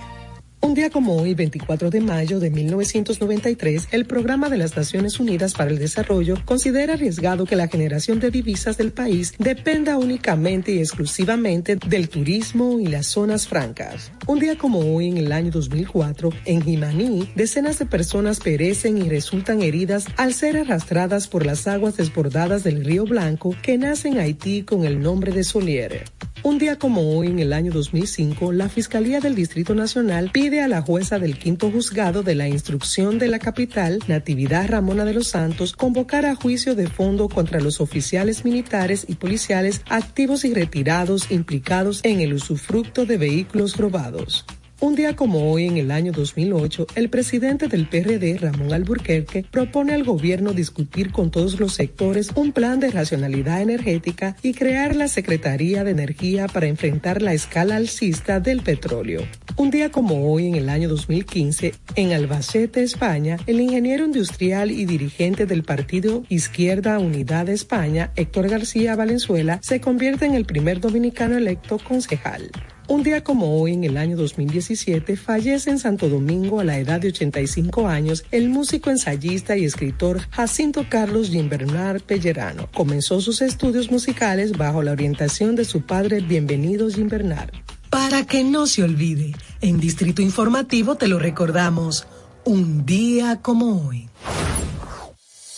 Un 0.64 0.74
día 0.74 0.90
como 0.90 1.16
hoy, 1.16 1.34
24 1.34 1.90
de 1.90 2.00
mayo 2.00 2.38
de 2.38 2.48
1993, 2.48 3.88
el 3.90 4.04
Programa 4.04 4.48
de 4.48 4.58
las 4.58 4.76
Naciones 4.76 5.18
Unidas 5.18 5.54
para 5.54 5.70
el 5.70 5.78
Desarrollo 5.78 6.36
considera 6.44 6.94
arriesgado 6.94 7.46
que 7.46 7.56
la 7.56 7.66
generación 7.66 8.20
de 8.20 8.30
divisas 8.30 8.78
del 8.78 8.92
país 8.92 9.34
dependa 9.40 9.98
únicamente 9.98 10.70
y 10.70 10.78
exclusivamente 10.78 11.74
del 11.74 12.08
turismo 12.08 12.78
y 12.78 12.86
las 12.86 13.08
zonas 13.08 13.48
francas. 13.48 14.12
Un 14.28 14.38
día 14.38 14.56
como 14.56 14.78
hoy, 14.78 15.08
en 15.08 15.16
el 15.16 15.32
año 15.32 15.50
2004, 15.50 16.30
en 16.44 16.62
Jimaní, 16.62 17.28
decenas 17.34 17.80
de 17.80 17.86
personas 17.86 18.38
perecen 18.38 18.98
y 18.98 19.08
resultan 19.08 19.62
heridas 19.62 20.06
al 20.16 20.32
ser 20.32 20.56
arrastradas 20.56 21.26
por 21.26 21.44
las 21.44 21.66
aguas 21.66 21.96
desbordadas 21.96 22.62
del 22.62 22.84
río 22.84 23.04
Blanco 23.04 23.56
que 23.62 23.78
nace 23.78 24.08
en 24.08 24.20
Haití 24.20 24.62
con 24.62 24.84
el 24.84 25.00
nombre 25.00 25.32
de 25.32 25.42
Soliere. 25.42 26.04
Un 26.44 26.58
día 26.58 26.76
como 26.76 27.16
hoy, 27.16 27.28
en 27.28 27.38
el 27.38 27.52
año 27.52 27.70
2005, 27.70 28.50
la 28.50 28.68
Fiscalía 28.68 29.20
del 29.20 29.36
Distrito 29.36 29.76
Nacional 29.76 30.30
pide 30.32 30.60
a 30.60 30.66
la 30.66 30.82
jueza 30.82 31.20
del 31.20 31.38
quinto 31.38 31.70
juzgado 31.70 32.24
de 32.24 32.34
la 32.34 32.48
instrucción 32.48 33.20
de 33.20 33.28
la 33.28 33.38
capital, 33.38 34.00
Natividad 34.08 34.68
Ramona 34.68 35.04
de 35.04 35.14
los 35.14 35.28
Santos, 35.28 35.72
convocar 35.72 36.26
a 36.26 36.34
juicio 36.34 36.74
de 36.74 36.88
fondo 36.88 37.28
contra 37.28 37.60
los 37.60 37.80
oficiales 37.80 38.44
militares 38.44 39.06
y 39.08 39.14
policiales 39.14 39.82
activos 39.88 40.44
y 40.44 40.52
retirados 40.52 41.30
implicados 41.30 42.00
en 42.02 42.18
el 42.18 42.34
usufructo 42.34 43.06
de 43.06 43.18
vehículos 43.18 43.76
robados. 43.76 44.44
Un 44.82 44.96
día 44.96 45.14
como 45.14 45.52
hoy, 45.52 45.66
en 45.66 45.76
el 45.76 45.92
año 45.92 46.10
2008, 46.10 46.88
el 46.96 47.08
presidente 47.08 47.68
del 47.68 47.86
PRD, 47.86 48.36
Ramón 48.38 48.72
Alburquerque, 48.72 49.46
propone 49.48 49.94
al 49.94 50.02
gobierno 50.02 50.54
discutir 50.54 51.12
con 51.12 51.30
todos 51.30 51.60
los 51.60 51.74
sectores 51.74 52.30
un 52.34 52.50
plan 52.50 52.80
de 52.80 52.90
racionalidad 52.90 53.62
energética 53.62 54.34
y 54.42 54.54
crear 54.54 54.96
la 54.96 55.06
Secretaría 55.06 55.84
de 55.84 55.92
Energía 55.92 56.48
para 56.48 56.66
enfrentar 56.66 57.22
la 57.22 57.32
escala 57.32 57.76
alcista 57.76 58.40
del 58.40 58.62
petróleo. 58.62 59.22
Un 59.56 59.70
día 59.70 59.92
como 59.92 60.32
hoy, 60.32 60.48
en 60.48 60.56
el 60.56 60.68
año 60.68 60.88
2015, 60.88 61.74
en 61.94 62.12
Albacete, 62.12 62.82
España, 62.82 63.36
el 63.46 63.60
ingeniero 63.60 64.04
industrial 64.04 64.72
y 64.72 64.84
dirigente 64.84 65.46
del 65.46 65.62
partido 65.62 66.24
Izquierda 66.28 66.98
Unidad 66.98 67.46
de 67.46 67.52
España, 67.52 68.10
Héctor 68.16 68.48
García 68.48 68.96
Valenzuela, 68.96 69.60
se 69.62 69.80
convierte 69.80 70.26
en 70.26 70.34
el 70.34 70.44
primer 70.44 70.80
dominicano 70.80 71.36
electo 71.36 71.78
concejal. 71.78 72.50
Un 72.88 73.04
día 73.04 73.22
como 73.22 73.60
hoy, 73.60 73.74
en 73.74 73.84
el 73.84 73.96
año 73.96 74.16
2017, 74.16 75.16
fallece 75.16 75.70
en 75.70 75.78
Santo 75.78 76.08
Domingo 76.08 76.60
a 76.60 76.64
la 76.64 76.78
edad 76.78 77.00
de 77.00 77.08
85 77.08 77.86
años 77.86 78.24
el 78.32 78.48
músico, 78.48 78.90
ensayista 78.90 79.56
y 79.56 79.64
escritor 79.64 80.20
Jacinto 80.30 80.86
Carlos 80.88 81.30
Gimbernard 81.30 82.02
Pellerano. 82.02 82.68
Comenzó 82.72 83.20
sus 83.20 83.40
estudios 83.40 83.90
musicales 83.90 84.52
bajo 84.52 84.82
la 84.82 84.92
orientación 84.92 85.54
de 85.54 85.64
su 85.64 85.82
padre 85.82 86.20
Bienvenido 86.20 86.90
Gimbernard. 86.90 87.50
Para 87.88 88.26
que 88.26 88.42
no 88.42 88.66
se 88.66 88.82
olvide, 88.82 89.32
en 89.60 89.78
Distrito 89.78 90.20
Informativo 90.20 90.96
te 90.96 91.06
lo 91.06 91.18
recordamos, 91.18 92.06
un 92.44 92.84
día 92.84 93.38
como 93.42 93.86
hoy. 93.86 94.08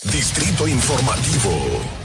Distrito 0.03 0.67
Informativo. 0.67 2.04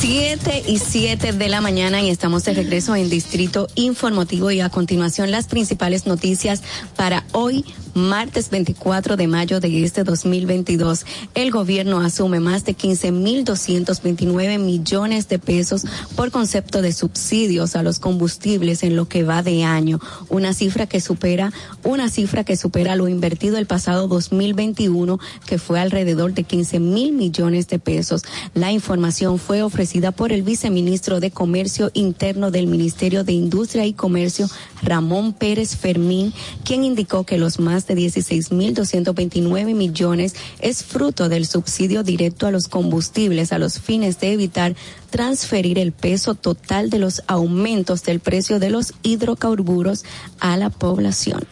7 0.00 0.62
y 0.68 0.78
7 0.78 1.32
de 1.32 1.48
la 1.48 1.60
mañana 1.60 2.00
y 2.00 2.08
estamos 2.08 2.44
de 2.44 2.54
regreso 2.54 2.94
en 2.94 3.10
Distrito 3.10 3.66
Informativo 3.74 4.52
y 4.52 4.60
a 4.60 4.70
continuación 4.70 5.32
las 5.32 5.48
principales 5.48 6.06
noticias 6.06 6.62
para 6.94 7.24
hoy, 7.32 7.64
martes 7.98 8.50
24 8.50 9.16
de 9.16 9.26
mayo 9.26 9.60
de 9.60 9.84
este 9.84 10.04
2022. 10.04 11.04
El 11.34 11.50
gobierno 11.50 12.00
asume 12.00 12.40
más 12.40 12.64
de 12.64 12.76
15.229 12.76 14.58
millones 14.58 15.28
de 15.28 15.38
pesos 15.38 15.84
por 16.16 16.30
concepto 16.30 16.80
de 16.80 16.92
subsidios 16.92 17.76
a 17.76 17.82
los 17.82 17.98
combustibles 17.98 18.82
en 18.82 18.96
lo 18.96 19.08
que 19.08 19.24
va 19.24 19.42
de 19.42 19.64
año, 19.64 20.00
una 20.28 20.54
cifra 20.54 20.86
que 20.86 21.00
supera 21.00 21.52
una 21.82 22.08
cifra 22.08 22.44
que 22.44 22.56
supera 22.56 22.96
lo 22.96 23.08
invertido 23.08 23.58
el 23.58 23.66
pasado 23.66 24.08
2021 24.08 25.18
que 25.46 25.58
fue 25.58 25.80
alrededor 25.80 26.34
de 26.34 26.44
15 26.44 26.78
mil 26.78 27.12
millones 27.12 27.68
de 27.68 27.78
pesos. 27.78 28.22
La 28.54 28.72
información 28.72 29.38
fue 29.38 29.62
ofrecida 29.62 30.12
por 30.12 30.32
el 30.32 30.42
viceministro 30.42 31.20
de 31.20 31.30
Comercio 31.30 31.90
Interno 31.94 32.50
del 32.50 32.66
Ministerio 32.66 33.24
de 33.24 33.32
Industria 33.32 33.86
y 33.86 33.92
Comercio, 33.92 34.48
Ramón 34.82 35.32
Pérez 35.32 35.76
Fermín, 35.76 36.32
quien 36.64 36.84
indicó 36.84 37.24
que 37.24 37.38
los 37.38 37.58
más 37.58 37.87
de 37.88 37.94
16.229 37.94 39.74
millones 39.74 40.34
es 40.60 40.84
fruto 40.84 41.28
del 41.28 41.46
subsidio 41.46 42.02
directo 42.02 42.46
a 42.46 42.50
los 42.50 42.68
combustibles 42.68 43.52
a 43.52 43.58
los 43.58 43.80
fines 43.80 44.20
de 44.20 44.32
evitar 44.32 44.76
transferir 45.10 45.78
el 45.78 45.92
peso 45.92 46.34
total 46.34 46.90
de 46.90 46.98
los 46.98 47.22
aumentos 47.26 48.04
del 48.04 48.20
precio 48.20 48.58
de 48.58 48.70
los 48.70 48.94
hidrocarburos 49.02 50.04
a 50.38 50.56
la 50.56 50.70
población. 50.70 51.46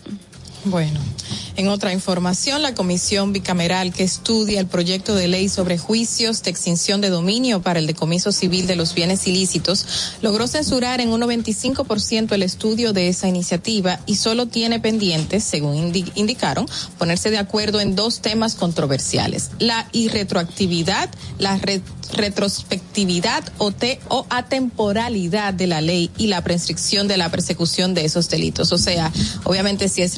Bueno, 0.66 0.98
en 1.55 1.68
otra 1.68 1.93
información, 1.93 2.60
la 2.60 2.74
comisión 2.74 3.32
bicameral 3.32 3.93
que 3.93 4.02
estudia 4.02 4.59
el 4.59 4.66
proyecto 4.66 5.14
de 5.14 5.28
ley 5.28 5.48
sobre 5.48 5.78
juicios 5.78 6.43
de 6.43 6.51
extinción 6.51 7.01
de 7.01 7.09
dominio 7.09 7.62
para 7.62 7.78
el 7.78 7.86
decomiso 7.86 8.32
civil 8.32 8.66
de 8.66 8.74
los 8.74 8.93
bienes 8.93 9.28
ilícitos 9.28 9.86
logró 10.22 10.48
censurar 10.48 11.01
en 11.01 11.10
un 11.10 11.20
95% 11.20 12.32
el 12.32 12.43
estudio 12.43 12.93
de 12.93 13.09
esa 13.09 13.28
iniciativa 13.28 14.01
y 14.06 14.16
solo 14.16 14.47
tiene 14.47 14.80
pendientes, 14.80 15.44
según 15.44 15.76
indi 15.76 16.05
indicaron, 16.16 16.66
ponerse 16.98 17.30
de 17.30 17.38
acuerdo 17.38 17.80
en 17.80 17.94
dos 17.94 18.20
temas 18.20 18.56
controversiales: 18.56 19.51
la 19.60 19.88
irretroactividad, 19.93 21.09
la 21.38 21.56
re 21.59 21.80
retrospectividad 22.12 23.44
o, 23.59 23.72
te, 23.72 23.98
o 24.09 24.26
atemporalidad 24.30 25.55
de 25.55 25.66
la 25.66 25.80
ley 25.80 26.10
y 26.16 26.28
la 26.28 26.43
prescripción 26.43 27.09
de 27.09 27.16
la 27.16 27.30
persecución 27.30 27.94
de 27.94 28.05
esos 28.05 28.28
delitos. 28.28 28.72
O 28.72 28.78
sea, 28.78 29.12
obviamente 29.44 29.88
si 29.88 30.02
es 30.02 30.16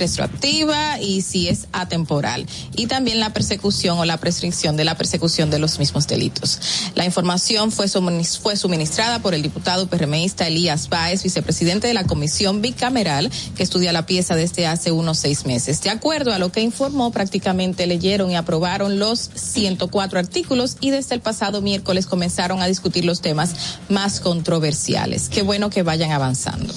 y 1.01 1.23
si 1.23 1.49
es 1.49 1.67
atemporal. 1.73 2.47
Y 2.77 2.87
también 2.87 3.21
la 3.21 3.33
persecución 3.33 3.99
o 3.99 4.05
la 4.05 4.19
prescripción 4.19 4.77
de 4.77 4.85
la 4.85 4.97
persecución 4.97 5.51
de 5.51 5.59
los 5.59 5.79
mismos 5.79 6.07
delitos. 6.07 6.61
La 6.95 7.05
información 7.05 7.73
fue, 7.73 7.89
fue 7.89 8.57
suministrada 8.57 9.19
por 9.21 9.35
el 9.35 9.43
diputado 9.43 9.87
PRMista 9.89 10.47
Elías 10.47 10.89
Báez, 10.89 11.23
vicepresidente 11.23 11.87
de 11.87 11.95
la 11.95 12.05
Comisión 12.05 12.63
Bicameral, 12.63 13.31
que 13.57 13.63
estudia 13.63 13.93
la 13.93 14.07
pieza 14.07 14.37
desde 14.37 14.67
hace 14.67 14.93
unos 14.93 15.19
seis 15.19 15.45
meses. 15.45 15.81
De 15.83 15.91
acuerdo 15.91 16.33
a 16.33 16.39
lo 16.39 16.53
que 16.53 16.61
informó, 16.61 17.11
prácticamente 17.11 17.87
leyeron 17.87 18.31
y 18.31 18.37
aprobaron 18.37 18.99
los 18.99 19.31
104 19.35 20.19
artículos 20.19 20.77
y 20.81 20.91
desde 20.91 21.15
el 21.15 21.21
pasado 21.21 21.61
miércoles 21.63 22.07
comenzaron 22.07 22.63
a 22.63 22.67
discutir 22.67 23.05
los 23.05 23.21
temas 23.21 23.55
más 23.89 24.21
controversiales. 24.21 25.29
Qué 25.29 25.43
bueno 25.43 25.71
que 25.71 25.83
vayan 25.83 26.13
avanzando. 26.13 26.73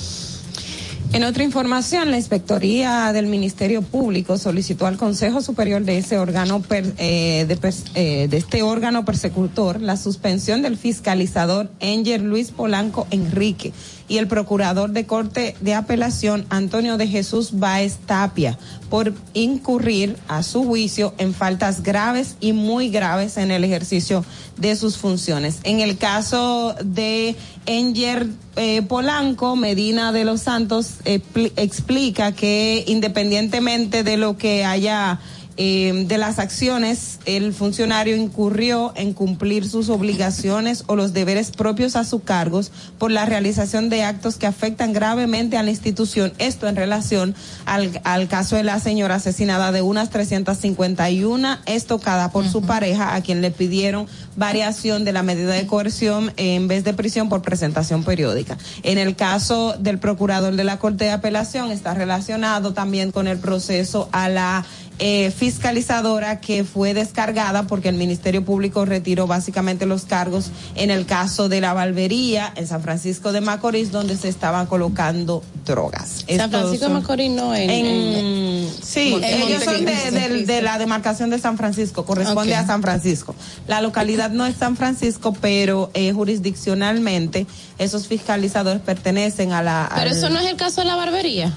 En 1.14 1.26
otra 1.26 1.44
información, 1.44 2.10
la 2.10 2.16
Inspectoría 2.16 3.12
del 3.12 3.26
Ministerio 3.26 3.82
Público 3.82 4.38
solicitó 4.38 4.88
al 4.88 4.96
Consejo 4.96 5.42
Superior 5.42 5.82
de 5.84 5.98
ese 5.98 6.18
órgano 6.18 6.62
per, 6.62 6.86
eh, 6.98 7.46
de, 7.50 7.74
eh, 7.96 8.28
de, 8.30 8.38
este 8.38 8.64
órgano 8.64 9.04
persecutor 9.04 9.82
la 9.82 9.98
suspensión 9.98 10.62
del 10.62 10.78
fiscalizador 10.78 11.70
Enger 11.82 12.22
Luis 12.22 12.52
Polanco 12.52 13.08
Enrique 13.12 13.74
y 14.12 14.18
el 14.18 14.28
procurador 14.28 14.92
de 14.92 15.06
corte 15.06 15.56
de 15.62 15.74
apelación 15.74 16.46
Antonio 16.50 16.98
de 16.98 17.08
Jesús 17.08 17.52
Baez 17.54 17.96
Tapia 18.06 18.60
por 18.90 19.14
incurrir 19.34 20.18
a 20.28 20.44
su 20.44 20.66
juicio 20.66 21.14
en 21.18 21.34
faltas 21.34 21.82
graves 21.82 22.36
y 22.42 22.52
muy 22.52 22.90
graves 22.90 23.38
en 23.38 23.52
el 23.52 23.64
ejercicio 23.64 24.26
de 24.58 24.76
sus 24.76 24.98
funciones. 24.98 25.60
En 25.64 25.80
el 25.80 25.98
caso 25.98 26.76
de 26.84 27.38
Enger 27.66 28.28
eh, 28.58 28.82
Polanco, 28.82 29.56
Medina 29.56 30.12
de 30.12 30.26
los 30.26 30.42
Santos 30.42 30.96
eh, 31.06 31.22
explica 31.56 32.34
que 32.34 32.84
independientemente 32.88 34.04
de 34.04 34.18
lo 34.18 34.36
que 34.36 34.66
haya 34.66 35.22
eh, 35.58 36.06
de 36.08 36.18
las 36.18 36.40
acciones, 36.40 37.20
el 37.26 37.54
funcionario 37.54 38.16
incurrió 38.16 38.94
en 38.96 39.14
cumplir 39.14 39.68
sus 39.68 39.90
obligaciones 39.90 40.84
o 40.88 40.96
los 40.96 41.14
deberes 41.14 41.52
propios 41.52 41.96
a 41.96 42.06
sus 42.06 42.24
cargos 42.24 42.72
por 42.98 43.12
la 43.12 43.26
realización 43.26 43.90
de 43.90 44.04
actos 44.04 44.38
que 44.38 44.48
afectan 44.48 44.94
gravemente 44.94 45.58
a 45.58 45.64
la 45.64 45.70
institución. 45.70 46.34
Esto 46.38 46.68
en 46.68 46.76
relación 46.76 47.36
al, 47.66 48.02
al 48.04 48.28
caso 48.28 48.56
de 48.56 48.64
la 48.64 48.80
señora 48.80 49.16
asesinada 49.16 49.72
de 49.72 49.82
unas 49.82 50.10
351 50.10 51.58
estocada 51.66 52.32
por 52.32 52.48
su 52.48 52.62
pareja, 52.62 53.16
a 53.16 53.22
quien 53.22 53.42
le 53.42 53.52
pidieron 53.52 54.08
variación 54.36 55.04
de 55.04 55.14
la 55.14 55.24
medida 55.24 55.54
de 55.54 55.68
coerción 55.68 56.34
en 56.38 56.68
vez 56.68 56.84
de 56.84 56.94
prisión 56.94 57.30
por 57.30 57.42
presentación 57.42 58.04
periódica. 58.04 58.58
En 58.84 58.98
el 58.98 59.16
caso 59.16 59.76
del 59.78 60.00
procurador 60.00 60.56
de 60.56 60.64
la 60.64 60.80
Corte 60.80 61.06
de 61.06 61.12
Apelación 61.12 61.72
está 61.72 61.94
relacionado 61.94 62.74
también 62.74 63.12
con 63.12 63.28
el 63.28 63.38
proceso 63.38 64.10
a 64.12 64.30
la 64.30 64.66
eh, 65.04 65.32
fiscalizadora 65.32 66.40
que 66.40 66.64
fue 66.64 66.94
descargada 66.94 67.64
porque 67.64 67.90
el 67.90 67.96
Ministerio 67.96 68.46
Público 68.46 68.86
retiró 68.86 69.26
básicamente 69.26 69.88
los 69.88 70.06
cargos 70.06 70.52
en 70.76 70.92
el 70.92 71.08
caso 71.08 71.50
de 71.50 71.60
la 71.60 71.74
Valvería 71.74 72.54
en 72.56 72.68
San 72.68 72.84
Francisco 72.84 73.32
de 73.32 73.42
Macorís 73.42 73.92
donde 73.92 74.16
se 74.16 74.30
estaban 74.30 74.68
colocando 74.68 75.42
drogas. 75.66 76.20
San 76.20 76.26
Estos 76.28 76.50
Francisco 76.52 76.86
de 76.88 76.94
Macorís 76.94 77.32
no 77.32 77.56
en, 77.56 77.70
en- 77.70 77.86
en- 77.86 78.70
sí, 78.84 79.14
en 79.16 79.24
ellos 79.24 79.64
son 79.64 79.84
de, 79.84 80.62
la 80.62 80.78
demarcación 80.78 81.32
de 81.32 81.40
San 81.40 81.58
Francisco, 81.58 82.06
corresponde 82.06 82.54
a 82.56 82.66
San 82.68 82.82
Francisco. 82.84 83.34
La 83.68 83.82
localidad 83.82 84.30
no 84.30 84.46
es 84.46 84.56
San 84.56 84.78
Francisco, 84.78 85.34
pero 85.42 85.90
eh, 85.96 86.14
jurisdiccionalmente 86.14 87.48
esos 87.80 88.08
fiscalizadores 88.08 88.82
pertenecen 88.82 89.52
a 89.52 89.64
la... 89.64 89.90
Pero 89.96 90.12
al- 90.12 90.16
eso 90.18 90.30
no 90.30 90.40
es 90.40 90.46
el 90.50 90.58
caso 90.58 90.82
de 90.82 90.88
la 90.88 90.96
barbería. 90.96 91.52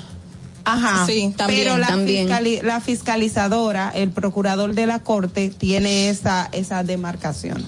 Ajá. 0.64 1.06
Sí, 1.06 1.32
también. 1.36 1.62
Pero 1.64 1.78
la, 1.78 1.86
También. 1.88 2.28
fiscali- 2.28 2.62
la 2.62 2.80
fiscalizadora, 2.80 3.90
el 3.94 4.10
procurador 4.10 4.74
de 4.74 4.86
la 4.86 4.98
corte, 5.00 5.50
tiene 5.50 6.08
esa, 6.08 6.48
esa 6.52 6.82
demarcación. 6.82 7.64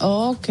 Ok. 0.00 0.48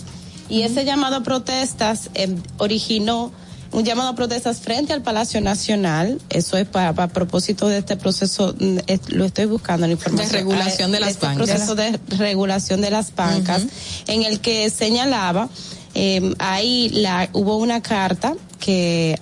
y 0.48 0.62
ese 0.62 0.86
llamado 0.86 1.18
a 1.18 1.24
protestas 1.24 2.10
eh, 2.14 2.36
originó 2.58 3.32
un 3.72 3.84
llamado 3.86 4.10
a 4.10 4.16
protestas 4.16 4.60
frente 4.60 4.94
al 4.94 5.02
Palacio 5.02 5.40
Nacional, 5.42 6.20
eso 6.30 6.58
es 6.58 6.68
para, 6.68 6.94
para 6.94 7.12
propósito 7.12 7.68
de 7.68 7.78
este 7.80 7.96
proceso, 7.98 8.54
mm, 8.60 8.78
es- 8.88 9.10
lo 9.10 9.26
estoy 9.26 9.46
buscando 9.46 9.86
en 9.86 9.94
información. 9.94 10.30
De 10.32 10.38
regulación 10.38 10.92
de 10.92 11.00
las 11.00 11.12
este 11.12 11.26
bancas. 11.28 11.48
proceso 11.50 11.76
de 11.76 12.00
regulación 12.18 12.82
de 12.82 12.92
las 12.92 13.16
bancas, 13.16 13.64
en 14.08 14.24
el 14.24 14.40
que 14.42 14.70
señalaba, 14.70 15.50
eh, 15.94 16.34
ahí 16.40 16.90
la, 16.90 17.30
hubo 17.34 17.58
una 17.58 17.82
carta 17.82 18.34
que, 18.60 19.18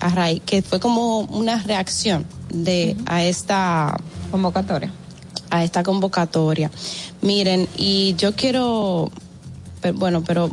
que 0.46 0.62
fue 0.62 0.80
como 0.80 1.20
una 1.20 1.62
reacción 1.62 2.26
de 2.52 2.96
a 3.06 3.24
esta 3.24 3.96
convocatoria. 4.30 4.92
A 5.50 5.64
esta 5.64 5.82
convocatoria. 5.82 6.70
Miren, 7.22 7.68
y 7.76 8.14
yo 8.16 8.34
quiero, 8.36 9.10
bueno, 9.94 10.22
pero 10.24 10.50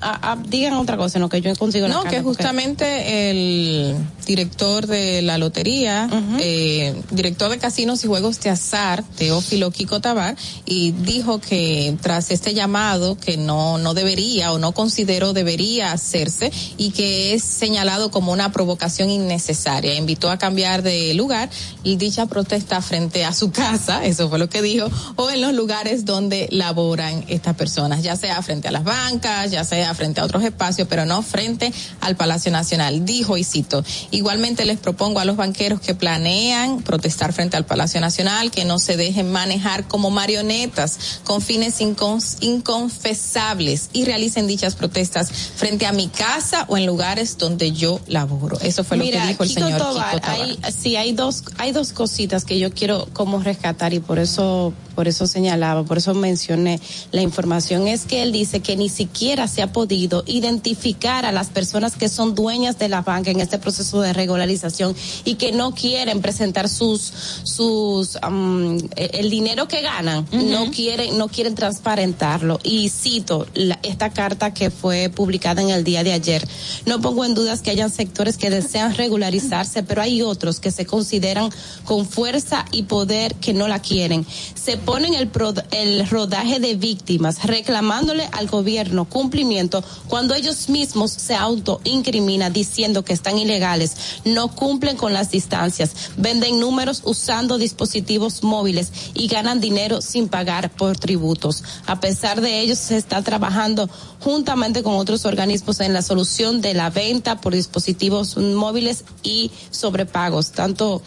a- 0.00 0.32
a- 0.32 0.36
digan 0.36 0.74
otra 0.74 0.96
cosa, 0.96 1.18
no 1.18 1.28
que 1.28 1.40
yo 1.40 1.54
consigo 1.56 1.88
No, 1.88 2.00
que 2.02 2.08
porque- 2.08 2.22
justamente 2.22 3.30
el 3.30 3.96
director 4.26 4.86
de 4.86 5.22
la 5.22 5.38
lotería, 5.38 6.08
eh, 6.38 7.00
director 7.10 7.50
de 7.50 7.58
casinos 7.58 8.04
y 8.04 8.06
juegos 8.06 8.40
de 8.40 8.50
azar, 8.50 9.04
Teófilo 9.16 9.70
Kiko 9.70 10.00
Tabar, 10.00 10.36
y 10.64 10.92
dijo 10.92 11.40
que 11.40 11.96
tras 12.00 12.30
este 12.30 12.54
llamado 12.54 13.16
que 13.16 13.36
no, 13.36 13.78
no 13.78 13.94
debería 13.94 14.52
o 14.52 14.58
no 14.58 14.72
considero 14.72 15.32
debería 15.32 15.92
hacerse 15.92 16.52
y 16.76 16.90
que 16.90 17.34
es 17.34 17.42
señalado 17.42 18.10
como 18.10 18.32
una 18.32 18.52
provocación 18.52 19.10
innecesaria. 19.10 19.94
Invitó 19.94 20.30
a 20.30 20.38
cambiar 20.38 20.82
de 20.82 21.14
lugar 21.14 21.50
y 21.82 21.96
dicha 21.96 22.26
protesta 22.26 22.82
frente 22.82 23.24
a 23.24 23.32
su 23.32 23.50
casa, 23.50 24.04
eso 24.04 24.28
fue 24.28 24.38
lo 24.38 24.48
que 24.48 24.62
dijo, 24.62 24.88
o 25.16 25.30
en 25.30 25.40
los 25.40 25.54
lugares 25.54 26.04
donde 26.04 26.48
laboran 26.50 27.24
estas 27.28 27.56
personas, 27.56 28.02
ya 28.02 28.16
sea 28.16 28.40
frente 28.42 28.68
a 28.68 28.72
las 28.72 28.84
bancas, 28.84 29.50
ya 29.50 29.64
sea 29.64 29.94
frente 29.94 30.20
a 30.20 30.24
otros 30.24 30.44
espacios, 30.44 30.88
pero 30.88 31.06
no 31.06 31.22
frente 31.22 31.72
al 32.00 32.16
Palacio 32.16 32.50
Nacional. 32.52 33.04
Dijo, 33.04 33.36
y 33.36 33.44
cito, 33.44 33.84
igualmente 34.20 34.64
les 34.66 34.78
propongo 34.78 35.18
a 35.18 35.24
los 35.24 35.36
banqueros 35.36 35.80
que 35.80 35.94
planean 35.94 36.82
protestar 36.82 37.32
frente 37.32 37.56
al 37.56 37.64
Palacio 37.64 38.00
Nacional 38.00 38.50
que 38.50 38.64
no 38.64 38.78
se 38.78 38.96
dejen 38.96 39.32
manejar 39.32 39.88
como 39.88 40.10
marionetas 40.10 41.20
con 41.24 41.40
fines 41.40 41.80
incon- 41.80 42.36
inconfesables 42.40 43.88
y 43.92 44.04
realicen 44.04 44.46
dichas 44.46 44.74
protestas 44.74 45.30
frente 45.30 45.86
a 45.86 45.92
mi 45.92 46.08
casa 46.08 46.64
o 46.68 46.76
en 46.76 46.86
lugares 46.86 47.38
donde 47.38 47.72
yo 47.72 48.00
laboro. 48.06 48.58
Eso 48.60 48.84
fue 48.84 48.96
Mira, 48.98 49.20
lo 49.20 49.22
que 49.22 49.28
dijo 49.28 49.42
el 49.44 49.48
Kiko 49.48 49.60
señor 49.62 49.78
Tobar, 49.80 50.14
Kiko 50.14 50.26
Tobar. 50.26 50.40
Hay, 50.40 50.58
sí, 50.72 50.96
hay 50.96 51.12
dos, 51.12 51.42
hay 51.58 51.72
dos 51.72 51.92
cositas 51.92 52.44
que 52.44 52.58
yo 52.58 52.72
quiero 52.72 53.08
como 53.12 53.40
rescatar 53.40 53.94
y 53.94 54.00
por 54.00 54.18
eso, 54.18 54.72
por 54.94 55.08
eso 55.08 55.26
señalaba, 55.26 55.84
por 55.84 55.98
eso 55.98 56.14
mencioné 56.14 56.80
la 57.10 57.22
información. 57.22 57.88
Es 57.88 58.04
que 58.04 58.22
él 58.22 58.32
dice 58.32 58.60
que 58.60 58.76
ni 58.76 58.88
siquiera 58.88 59.48
se 59.48 59.62
ha 59.62 59.72
podido 59.72 60.24
identificar 60.26 61.24
a 61.24 61.32
las 61.32 61.48
personas 61.48 61.96
que 61.96 62.08
son 62.08 62.34
dueñas 62.34 62.78
de 62.78 62.88
la 62.88 63.00
banca 63.02 63.30
en 63.30 63.40
este 63.40 63.58
proceso 63.58 63.99
de 64.02 64.12
regularización 64.12 64.94
y 65.24 65.34
que 65.34 65.52
no 65.52 65.74
quieren 65.74 66.20
presentar 66.20 66.68
sus, 66.68 67.12
sus, 67.44 68.16
eh, 68.16 69.10
el 69.14 69.30
dinero 69.30 69.68
que 69.68 69.80
ganan, 69.82 70.26
no 70.32 70.70
quieren, 70.70 71.18
no 71.18 71.28
quieren 71.28 71.54
transparentarlo. 71.54 72.58
Y 72.62 72.88
cito 72.90 73.46
la- 73.54 73.78
esta 73.82 74.10
carta 74.10 74.52
que 74.54 74.70
fue 74.70 75.08
publicada 75.08 75.62
en 75.62 75.70
el 75.70 75.84
día 75.84 76.02
de 76.04 76.12
ayer. 76.12 76.46
No 76.86 77.00
pongo 77.00 77.24
en 77.24 77.34
dudas 77.34 77.60
que 77.62 77.70
hayan 77.70 77.90
sectores 77.90 78.36
que 78.36 78.50
desean 78.50 78.94
regularizarse, 78.94 79.82
pero 79.82 80.02
hay 80.02 80.22
otros 80.22 80.60
que 80.60 80.70
se 80.70 80.86
consideran 80.86 81.50
con 81.84 82.06
fuerza 82.06 82.64
y 82.72 82.84
poder 82.84 83.34
que 83.36 83.52
no 83.52 83.68
la 83.68 83.80
quieren. 83.80 84.26
Se 84.54 84.76
ponen 84.76 85.14
el, 85.14 85.28
pro- 85.28 85.54
el 85.72 86.08
rodaje 86.08 86.60
de 86.60 86.74
víctimas 86.74 87.44
reclamándole 87.44 88.28
al 88.32 88.46
gobierno 88.48 89.04
cumplimiento 89.04 89.82
cuando 90.08 90.34
ellos 90.34 90.68
mismos 90.68 91.10
se 91.10 91.34
autoincriminan 91.34 92.52
diciendo 92.52 93.04
que 93.04 93.12
están 93.12 93.38
ilegales, 93.38 93.89
no 94.24 94.54
cumplen 94.54 94.96
con 94.96 95.12
las 95.12 95.30
distancias, 95.30 96.10
venden 96.16 96.60
números 96.60 97.02
usando 97.04 97.58
dispositivos 97.58 98.42
móviles 98.42 98.92
y 99.14 99.28
ganan 99.28 99.60
dinero 99.60 100.00
sin 100.00 100.28
pagar 100.28 100.70
por 100.70 100.96
tributos. 100.96 101.64
A 101.86 102.00
pesar 102.00 102.40
de 102.40 102.60
ello, 102.60 102.76
se 102.76 102.96
está 102.96 103.22
trabajando 103.22 103.88
juntamente 104.20 104.82
con 104.82 104.94
otros 104.94 105.24
organismos 105.24 105.80
en 105.80 105.92
la 105.92 106.02
solución 106.02 106.60
de 106.60 106.74
la 106.74 106.90
venta 106.90 107.40
por 107.40 107.54
dispositivos 107.54 108.36
móviles 108.36 109.04
y 109.22 109.50
sobrepagos. 109.70 110.52
Tanto 110.52 111.02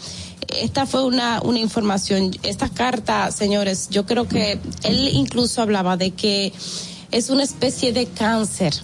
esta 0.48 0.86
fue 0.86 1.04
una, 1.04 1.40
una 1.42 1.58
información, 1.58 2.30
esta 2.42 2.68
carta, 2.68 3.30
señores, 3.30 3.88
yo 3.90 4.06
creo 4.06 4.28
que 4.28 4.58
él 4.82 5.08
incluso 5.12 5.62
hablaba 5.62 5.96
de 5.96 6.12
que 6.12 6.52
es 7.10 7.30
una 7.30 7.42
especie 7.42 7.92
de 7.92 8.06
cáncer. 8.06 8.74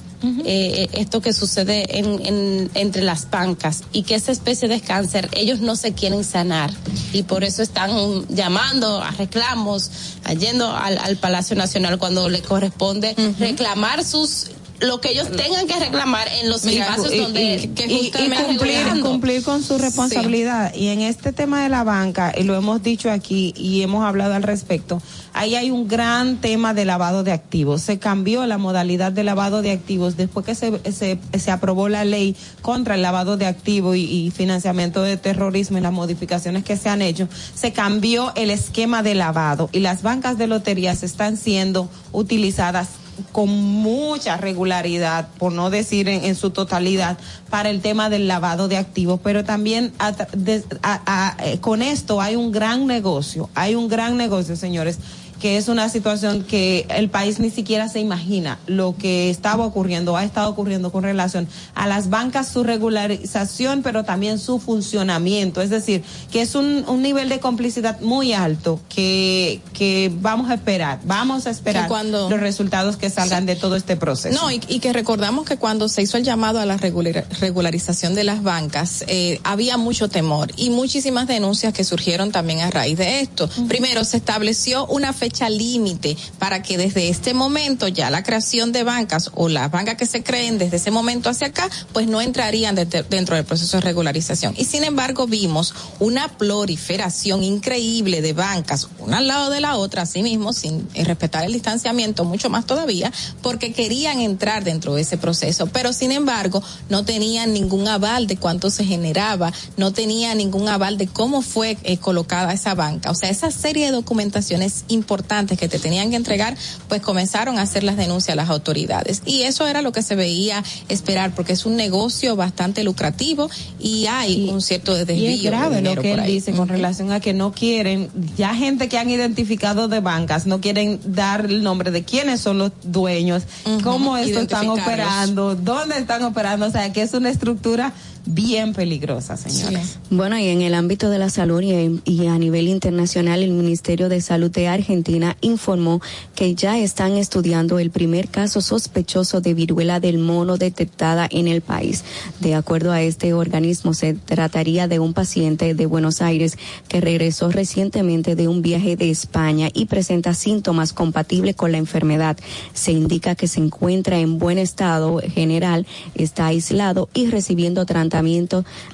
Eh, 0.45 0.89
esto 0.93 1.21
que 1.21 1.33
sucede 1.33 1.99
en, 1.99 2.27
en- 2.27 2.71
entre 2.75 3.03
las 3.03 3.31
bancas 3.31 3.83
y 3.93 4.03
que 4.03 4.15
esa 4.15 4.33
especie 4.33 4.69
de 4.69 4.81
cáncer 4.81 5.29
ellos 5.33 5.61
no 5.61 5.77
se 5.77 5.93
quieren 5.95 6.25
sanar 6.25 6.71
y 7.13 7.23
por 7.23 7.43
eso 7.45 7.63
están 7.63 8.27
llamando 8.29 9.01
a 9.03 9.11
reclamos, 9.13 9.91
a 10.25 10.35
yendo 10.35 10.71
al, 10.71 10.99
al 10.99 11.17
Palacio 11.17 11.57
Nacional 11.57 11.99
cuando 11.99 12.29
le 12.29 12.43
corresponde 12.43 13.15
reclamar 13.39 14.05
sus 14.05 14.51
lo 14.81 15.01
que 15.01 15.11
ellos 15.11 15.31
tengan 15.31 15.67
que 15.67 15.79
reclamar 15.79 16.27
en 16.41 16.49
los 16.49 16.65
y- 16.65 16.79
donde 16.79 17.55
y- 17.57 17.69
que 17.69 17.89
justamente 17.89 18.45
cumplir, 18.45 19.03
cumplir 19.03 19.43
con 19.43 19.63
su 19.63 19.77
responsabilidad. 19.79 20.75
Y 20.75 20.89
en 20.89 21.03
este 21.03 21.33
tema 21.33 21.63
de 21.63 21.69
la 21.69 21.85
banca, 21.85 22.33
y 22.37 22.45
lo 22.45 22.55
hemos 22.57 22.83
dicho 22.83 23.11
aquí 23.11 23.53
y 23.57 23.83
hemos 23.83 24.05
hablado 24.05 24.35
al 24.35 24.43
respecto, 24.43 25.03
ahí 25.35 25.55
hay 25.55 25.71
un 25.71 25.87
gran 25.87 26.39
tema 26.41 26.73
de 26.73 26.85
lavado 26.87 27.23
de 27.25 27.33
activos. 27.33 27.83
Se 27.83 27.99
cambió 27.99 28.47
la 28.47 28.57
modalidad 28.59 29.13
de 29.13 29.23
lavado 29.23 29.61
de 29.61 29.73
activos 29.73 30.17
después 30.17 30.47
que 30.47 30.55
se, 30.55 30.81
se, 30.93 31.19
se 31.39 31.51
aprobó 31.51 31.89
la 31.91 32.05
ley 32.07 32.35
contra 32.63 32.95
el 32.95 33.03
lavado 33.03 33.37
de 33.37 33.47
activos 33.47 33.97
y, 33.97 34.05
y 34.27 34.31
financiamiento 34.31 35.03
de 35.03 35.17
terrorismo 35.19 35.77
y 35.77 35.83
las 35.83 35.93
modificaciones 35.93 36.65
que 36.65 36.77
se 36.79 36.89
han 36.89 37.03
hecho. 37.03 37.29
Se 37.55 37.73
cambió 37.73 38.33
el 38.35 38.51
esquema 38.51 39.03
de 39.03 39.15
lavado 39.15 39.69
y 39.73 39.81
las 39.81 40.01
bancas 40.03 40.39
de 40.39 40.47
loterías 40.47 41.03
están 41.03 41.37
siendo 41.37 41.91
utilizadas 42.13 42.89
con 43.33 43.49
mucha 43.49 44.37
regularidad, 44.37 45.29
por 45.39 45.53
no 45.53 45.71
decir 45.71 46.09
en, 46.09 46.35
su 46.35 46.51
totalidad, 46.51 47.19
para 47.49 47.71
el 47.71 47.81
tema 47.81 48.11
del 48.11 48.29
lavado 48.29 48.69
de 48.69 48.77
activos, 48.77 49.21
pero 49.23 49.45
también 49.45 49.93
eh, 50.39 51.59
con 51.61 51.83
esto 51.83 52.21
hay 52.21 52.37
un 52.37 52.53
gran 52.53 52.87
negocio, 52.87 53.51
hay 53.55 53.75
un 53.75 53.89
gran 53.89 54.17
negocio, 54.17 54.57
señores, 54.57 54.99
que 55.41 55.57
es 55.57 55.69
una 55.69 55.89
situación 55.89 56.45
que 56.45 56.87
el 56.91 57.09
país 57.09 57.39
ni 57.41 57.51
siquiera 57.51 57.89
se 57.89 57.99
imagina 57.99 58.59
lo 58.67 58.95
que 58.97 59.31
estaba 59.31 59.65
ocurriendo, 59.65 60.17
ha 60.17 60.25
estado 60.25 60.51
ocurriendo 60.51 60.93
con 60.93 61.03
relación 61.03 61.49
a 61.75 61.87
las 61.89 62.11
bancas, 62.11 62.49
su 62.49 62.63
regularización, 62.63 63.83
pero 63.83 64.05
también 64.05 64.39
su 64.39 64.59
funcionamiento. 64.59 65.63
Es 65.63 65.71
decir, 65.71 66.03
que 66.31 66.43
es 66.43 66.55
un, 66.55 66.85
un 66.87 67.03
nivel 67.03 67.29
de 67.29 67.41
complicidad 67.41 68.01
muy 68.01 68.33
alto 68.33 68.81
que, 68.89 69.61
que 69.73 70.13
vamos 70.21 70.51
a 70.51 70.55
esperar, 70.55 71.01
vamos 71.05 71.47
a 71.47 71.51
esperar 71.51 71.89
cuando- 71.89 72.29
los 72.29 72.41
resultados 72.41 72.97
que 72.97 73.09
salgan 73.11 73.47
de 73.47 73.57
todo 73.57 73.77
este 73.77 73.97
proceso. 73.97 74.39
No, 74.41 74.51
y, 74.51 74.61
y 74.69 74.81
que 74.81 74.93
recordamos 74.93 75.47
que 75.47 75.57
cuando 75.57 75.89
se 75.89 76.03
hizo 76.03 76.17
el 76.17 76.25
llamado 76.25 76.61
a 76.61 76.67
la 76.67 76.77
regular- 76.77 77.27
regularización 77.41 78.15
de 78.15 78.25
las 78.25 78.43
bancas, 78.43 79.05
eh, 79.09 79.41
había 79.45 79.77
mucho 79.79 80.09
temor 80.09 80.53
y 80.57 80.71
muchísimas 80.71 81.27
denuncias 81.27 81.73
que 81.73 81.85
surgieron 81.85 82.31
también 82.31 82.61
a 82.61 82.71
raíz 82.71 82.99
de 82.99 83.21
esto. 83.21 83.49
Primero, 83.69 84.05
se 84.05 84.19
estableció 84.19 84.87
una 84.87 85.13
fecha 85.15 85.30
límite 85.49 86.17
para 86.39 86.63
que 86.63 86.77
desde 86.79 87.09
este 87.09 87.35
momento 87.35 87.87
ya 87.89 88.11
la 88.11 88.23
creación 88.23 88.73
de 88.73 88.83
bancas 88.83 89.31
o 89.35 89.49
las 89.49 89.71
bancas 89.71 89.95
que 89.97 90.07
se 90.07 90.23
creen 90.23 90.59
desde 90.59 90.77
ese 90.79 90.91
momento 90.91 91.31
hacia 91.31 91.49
acá, 91.49 91.69
pues 91.93 92.07
no 92.09 92.21
entrarían 92.21 92.75
de- 92.75 92.85
dentro 93.09 93.37
del 93.37 93.45
proceso 93.45 93.77
de 93.77 93.83
regularización. 93.83 94.55
Y 94.57 94.65
sin 94.65 94.85
embargo, 94.85 95.27
vimos 95.27 95.75
una 95.99 96.29
proliferación 96.37 97.43
increíble 97.43 98.23
de 98.23 98.33
bancas, 98.33 98.89
una 98.99 99.19
al 99.19 99.27
lado 99.29 99.51
de 99.51 99.61
la 99.61 99.77
otra, 99.77 100.03
así 100.03 100.23
mismo, 100.23 100.53
sin 100.53 100.89
eh, 100.95 101.05
respetar 101.05 101.45
el 101.45 101.53
distanciamiento, 101.53 102.25
mucho 102.25 102.49
más 102.51 102.67
todavía, 102.67 103.13
porque 103.43 103.73
querían 103.73 104.21
entrar 104.21 104.65
dentro 104.65 104.95
de 104.95 105.03
ese 105.03 105.19
proceso, 105.19 105.67
pero 105.67 105.93
sin 105.93 106.13
embargo 106.13 106.63
no 106.89 107.05
tenían 107.05 107.53
ningún 107.53 107.87
aval 107.89 108.27
de 108.27 108.37
cuánto 108.37 108.71
se 108.71 108.85
generaba, 108.85 109.53
no 109.77 109.93
tenían 109.93 110.39
ningún 110.39 110.69
aval 110.69 110.97
de 110.99 111.07
cómo 111.07 111.43
fue 111.43 111.77
eh, 111.83 111.99
colocada 111.99 112.53
esa 112.53 112.75
banca. 112.75 113.11
O 113.11 113.15
sea, 113.15 113.29
esa 113.31 113.51
serie 113.51 113.87
de 113.87 113.93
documentación 113.93 114.63
es 114.63 114.85
importante 114.89 115.20
importantes 115.21 115.59
que 115.59 115.69
te 115.69 115.79
tenían 115.79 116.11
que 116.11 116.17
entregar, 116.17 116.57
pues 116.89 117.03
comenzaron 117.03 117.59
a 117.59 117.63
hacer 117.63 117.85
las 117.85 117.97
denuncias 117.97 118.33
a 118.33 118.37
las 118.37 118.49
autoridades. 118.49 119.23
Y 119.27 119.43
eso 119.43 119.67
era 119.67 119.83
lo 119.83 119.93
que 119.93 120.03
se 120.03 120.17
veía 120.17 120.65
esperar, 120.89 121.35
porque 121.35 121.53
es 121.53 121.67
un 121.67 121.77
negocio 121.77 122.37
bastante 122.37 122.85
lucrativo 122.85 123.51
y 123.79 124.07
hay 124.07 124.49
un 124.49 124.63
cierto 124.63 124.95
desvío. 124.95 125.31
Y 125.31 125.35
es 125.35 125.43
de 125.43 125.49
grave 125.49 125.77
lo 125.77 125.77
dinero 125.77 126.03
que 126.03 126.13
él 126.13 126.25
dice 126.25 126.53
con 126.53 126.69
relación 126.69 127.13
a 127.13 127.21
que 127.21 127.35
no 127.35 127.53
quieren, 127.53 128.09
ya 128.37 128.55
gente 128.55 128.89
que 128.89 128.99
han 128.99 129.11
identificado 129.11 129.89
de 129.89 130.01
bancas, 130.01 130.47
no 130.47 130.61
quieren 130.61 131.01
dar 131.05 131.45
el 131.45 131.63
nombre 131.63 131.91
de 131.91 132.03
quiénes 132.03 132.41
son 132.41 132.59
los 132.59 132.73
dueños, 132.83 133.43
cómo 133.85 134.17
esto 134.17 134.41
están 134.41 134.69
operando, 134.69 135.55
dónde 135.55 135.99
están 135.99 136.25
operando, 136.25 136.67
o 136.67 136.71
sea, 136.71 136.93
que 136.93 137.03
es 137.03 137.13
una 137.13 137.29
estructura 137.29 137.93
bien 138.27 138.73
peligrosa, 138.73 139.37
señores. 139.37 139.99
Bueno, 140.11 140.39
y 140.39 140.49
en 140.49 140.63
el 140.63 140.75
ámbito 140.75 141.11
de 141.11 141.19
la 141.19 141.31
salud 141.31 141.63
y, 141.63 142.01
y 142.05 142.27
a 142.27 142.39
nivel 142.39 142.69
internacional, 142.69 143.43
el 143.43 143.53
Ministerio 143.53 144.09
de 144.09 144.21
Salud 144.21 144.51
de 144.51 144.69
Argentina 144.69 145.37
informó 145.41 146.01
que 146.35 146.55
ya 146.55 146.79
están 146.79 147.13
estudiando 147.13 147.79
el 147.79 147.91
primer 147.91 148.29
caso 148.29 148.61
sospechoso 148.61 149.41
de 149.41 149.55
viruela 149.55 150.01
del 150.01 150.19
mono 150.19 150.57
detectada 150.57 151.29
en 151.31 151.47
el 151.47 151.61
país. 151.61 152.05
De 152.41 152.55
acuerdo 152.55 152.93
a 152.93 153.03
este 153.03 153.33
organismo, 153.33 153.95
se 153.95 154.15
trataría 154.15 154.89
de 154.89 154.99
un 154.99 155.15
paciente 155.15 155.75
de 155.75 155.87
Buenos 155.87 156.21
Aires 156.21 156.59
que 156.89 157.01
regresó 157.01 157.51
recientemente 157.51 158.35
de 158.35 158.49
un 158.49 158.63
viaje 158.63 158.97
de 158.97 159.11
España 159.11 159.69
y 159.73 159.87
presenta 159.87 160.35
síntomas 160.35 160.93
compatibles 160.93 161.55
con 161.55 161.73
la 161.73 161.79
enfermedad. 161.79 162.37
Se 162.75 162.93
indica 162.93 163.35
que 163.35 163.49
se 163.49 163.61
encuentra 163.61 164.19
en 164.19 164.39
buen 164.39 164.59
estado 164.59 165.19
general, 165.19 165.87
está 166.15 166.47
aislado 166.47 167.09
y 167.15 167.27
recibiendo 167.27 167.87
tratamiento 167.87 168.01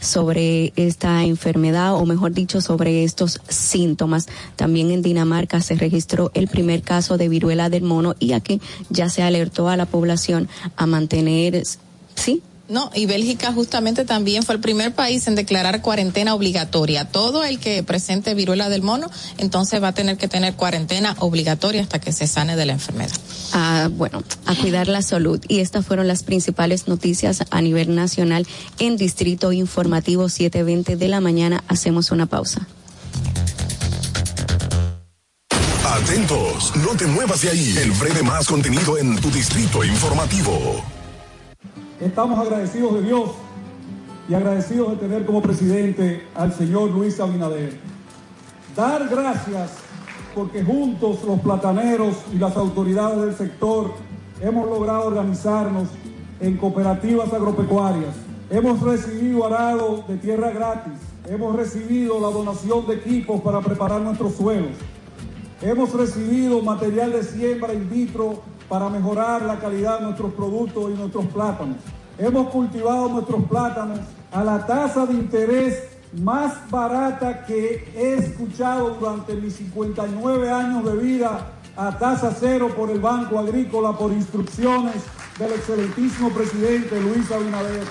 sobre 0.01 0.73
esta 0.77 1.25
enfermedad 1.25 1.95
o 1.95 2.07
mejor 2.07 2.33
dicho 2.33 2.61
sobre 2.61 3.05
estos 3.05 3.41
síntomas. 3.49 4.29
También 4.57 4.91
en 4.91 5.03
Dinamarca 5.03 5.61
se 5.61 5.75
registró 5.75 6.31
el 6.35 6.49
primer 6.49 6.83
caso 6.83 7.17
de 7.17 7.29
viruela 7.29 7.69
del 7.71 7.83
mono 7.83 8.15
y 8.19 8.33
aquí 8.33 8.61
ya 8.91 9.09
se 9.09 9.23
alertó 9.23 9.69
a 9.69 9.77
la 9.77 9.87
población 9.87 10.49
a 10.77 10.87
mantener, 10.87 11.63
sí, 12.15 12.43
No, 12.69 12.91
y 12.95 13.07
Bélgica 13.07 13.53
justamente 13.53 14.05
también 14.05 14.43
fue 14.43 14.57
el 14.57 14.61
primer 14.61 14.93
país 14.93 15.27
en 15.29 15.37
declarar 15.37 15.83
cuarentena 15.83 16.35
obligatoria. 16.35 17.05
Todo 17.05 17.45
el 17.45 17.61
que 17.61 17.83
presente 17.85 18.35
viruela 18.35 18.69
del 18.69 18.83
mono, 18.83 19.09
entonces 19.39 19.83
va 19.83 19.89
a 19.89 19.93
tener 19.93 20.17
que 20.17 20.27
tener 20.27 20.55
cuarentena 20.55 21.15
obligatoria 21.21 21.83
hasta 21.83 22.01
que 22.01 22.13
se 22.13 22.27
sane 22.27 22.57
de 22.57 22.67
la 22.67 22.73
enfermedad. 22.73 23.17
a, 23.53 23.89
bueno, 23.93 24.23
a 24.47 24.55
cuidar 24.57 24.89
la 24.89 25.03
salud. 25.03 25.41
Y 25.49 25.61
estas 25.61 25.87
fueron 25.87 26.09
las 26.09 26.25
principales 26.25 26.89
noticias 26.89 27.45
a 27.51 27.61
nivel 27.61 27.95
nacional 27.95 28.47
en 28.79 28.97
Distrito 28.97 29.53
Informativo 29.53 30.29
720 30.29 30.97
de 30.97 31.09
la 31.09 31.21
mañana. 31.21 31.63
Hacemos 31.69 32.11
una 32.11 32.27
pausa. 32.27 32.67
Atentos, 35.85 36.73
no 36.77 36.97
te 36.97 37.07
muevas 37.07 37.43
de 37.43 37.51
ahí. 37.51 37.75
El 37.79 37.93
breve 37.93 38.23
más 38.23 38.47
contenido 38.47 38.99
en 38.99 39.17
tu 39.17 39.31
distrito 39.31 39.85
informativo. 39.85 40.96
Estamos 42.01 42.39
agradecidos 42.39 42.93
de 42.93 43.03
Dios 43.05 43.31
y 44.29 44.35
agradecidos 44.35 44.91
de 44.91 44.97
tener 44.97 45.25
como 45.25 45.41
presidente 45.41 46.27
al 46.35 46.53
señor 46.53 46.91
Luis 46.91 47.19
Abinader. 47.21 47.79
Dar 48.77 49.09
gracias 49.09 49.73
porque 50.35 50.63
juntos 50.63 51.25
los 51.27 51.41
plataneros 51.41 52.17
y 52.35 52.37
las 52.37 52.55
autoridades 52.59 53.23
del 53.23 53.35
sector 53.35 53.93
hemos 54.43 54.67
logrado 54.69 55.07
organizarnos 55.07 55.89
en 56.41 56.59
cooperativas 56.59 57.33
agropecuarias. 57.33 58.15
Hemos 58.51 58.83
recibido 58.83 59.47
arado 59.47 60.05
de 60.07 60.19
tierra 60.19 60.51
gratis. 60.51 61.01
Hemos 61.27 61.57
recibido 61.57 62.21
la 62.21 62.29
donación 62.29 62.87
de 62.87 62.97
equipos 62.97 63.41
para 63.41 63.63
preparar 63.63 64.03
nuestros 64.03 64.35
suelos. 64.35 64.73
Hemos 65.63 65.95
recibido 65.95 66.61
material 66.61 67.13
de 67.13 67.23
siembra 67.23 67.73
in 67.73 67.89
vitro 67.89 68.43
para 68.69 68.89
mejorar 68.89 69.43
la 69.43 69.59
calidad 69.59 69.99
de 69.99 70.07
nuestros 70.07 70.33
productos 70.33 70.91
y 70.91 70.95
nuestros 70.95 71.27
plátanos. 71.27 71.77
Hemos 72.19 72.49
cultivado 72.49 73.09
nuestros 73.09 73.45
plátanos 73.45 74.01
a 74.33 74.43
la 74.43 74.67
tasa 74.67 75.07
de 75.07 75.15
interés 75.15 75.85
más 76.21 76.71
barata 76.71 77.45
que 77.45 77.93
he 77.95 78.15
escuchado 78.15 78.97
durante 78.99 79.35
mis 79.35 79.57
59 79.57 80.51
años 80.51 80.85
de 80.85 80.97
vida 80.97 81.53
a 81.77 81.99
tasa 81.99 82.35
cero 82.39 82.71
por 82.75 82.91
el 82.91 83.01
Banco 83.01 83.39
Agrícola 83.39 83.93
por 83.93 84.13
instrucciones 84.13 84.95
del 85.39 85.53
excelentísimo 85.53 86.31
presidente 86.31 87.01
Luis 87.01 87.31
Abinader. 87.31 87.85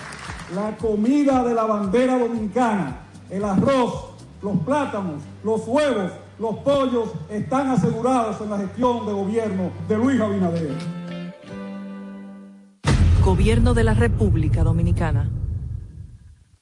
La 0.55 0.75
comida 0.77 1.43
de 1.43 1.53
la 1.53 1.65
bandera 1.65 2.17
dominicana, 2.17 2.97
el 3.29 3.43
arroz, 3.43 4.11
los 4.41 4.57
plátanos, 4.59 5.21
los 5.43 5.67
huevos, 5.67 6.11
los 6.39 6.55
pollos 6.57 7.09
están 7.29 7.69
asegurados 7.69 8.41
en 8.41 8.49
la 8.49 8.57
gestión 8.57 9.05
de 9.05 9.13
gobierno 9.13 9.71
de 9.87 9.97
Luis 9.97 10.19
Abinader. 10.19 10.71
Gobierno 13.23 13.73
de 13.73 13.83
la 13.83 13.93
República 13.93 14.63
Dominicana. 14.63 15.29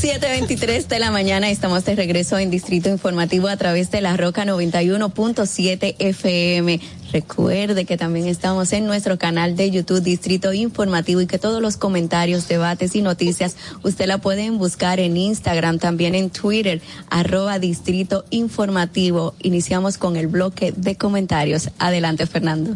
Mm, 0.00 0.06
7.23 0.06 0.86
de 0.86 0.98
la 0.98 1.10
mañana 1.10 1.50
estamos 1.50 1.84
de 1.84 1.94
regreso 1.94 2.38
en 2.38 2.50
Distrito 2.50 2.88
Informativo 2.88 3.48
a 3.48 3.56
través 3.56 3.90
de 3.90 4.00
la 4.00 4.16
Roca 4.16 4.44
91.7 4.44 5.96
FM. 5.98 6.80
Recuerde 7.12 7.84
que 7.84 7.96
también 7.96 8.26
estamos 8.26 8.72
en 8.72 8.86
nuestro 8.86 9.18
canal 9.18 9.56
de 9.56 9.70
YouTube 9.70 10.02
Distrito 10.02 10.52
Informativo 10.52 11.20
y 11.20 11.26
que 11.26 11.38
todos 11.38 11.60
los 11.60 11.76
comentarios, 11.76 12.48
debates 12.48 12.94
y 12.94 13.02
noticias 13.02 13.56
usted 13.82 14.06
la 14.06 14.18
pueden 14.18 14.58
buscar 14.58 15.00
en 15.00 15.16
Instagram, 15.16 15.78
también 15.78 16.14
en 16.14 16.30
Twitter, 16.30 16.80
arroba 17.10 17.58
Distrito 17.58 18.24
Informativo. 18.30 19.34
Iniciamos 19.42 19.98
con 19.98 20.16
el 20.16 20.28
bloque 20.28 20.72
de 20.74 20.96
comentarios. 20.96 21.70
Adelante, 21.78 22.26
Fernando. 22.26 22.74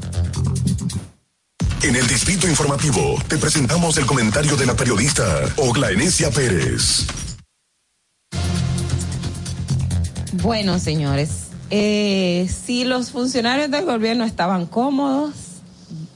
En 1.83 1.97
el 1.97 2.07
Distrito 2.07 2.49
Informativo 2.49 3.17
te 3.29 3.37
presentamos 3.37 3.99
el 3.99 4.07
comentario 4.07 4.57
de 4.57 4.67
la 4.67 4.75
periodista 4.75 5.25
Ogla 5.57 5.91
Enesia 5.91 6.31
Pérez. 6.31 7.07
Bueno, 10.33 10.79
señores, 10.79 11.49
eh, 11.71 12.49
si 12.49 12.85
los 12.85 13.11
funcionarios 13.11 13.71
del 13.71 13.85
gobierno 13.85 14.25
estaban 14.25 14.67
cómodos, 14.67 15.35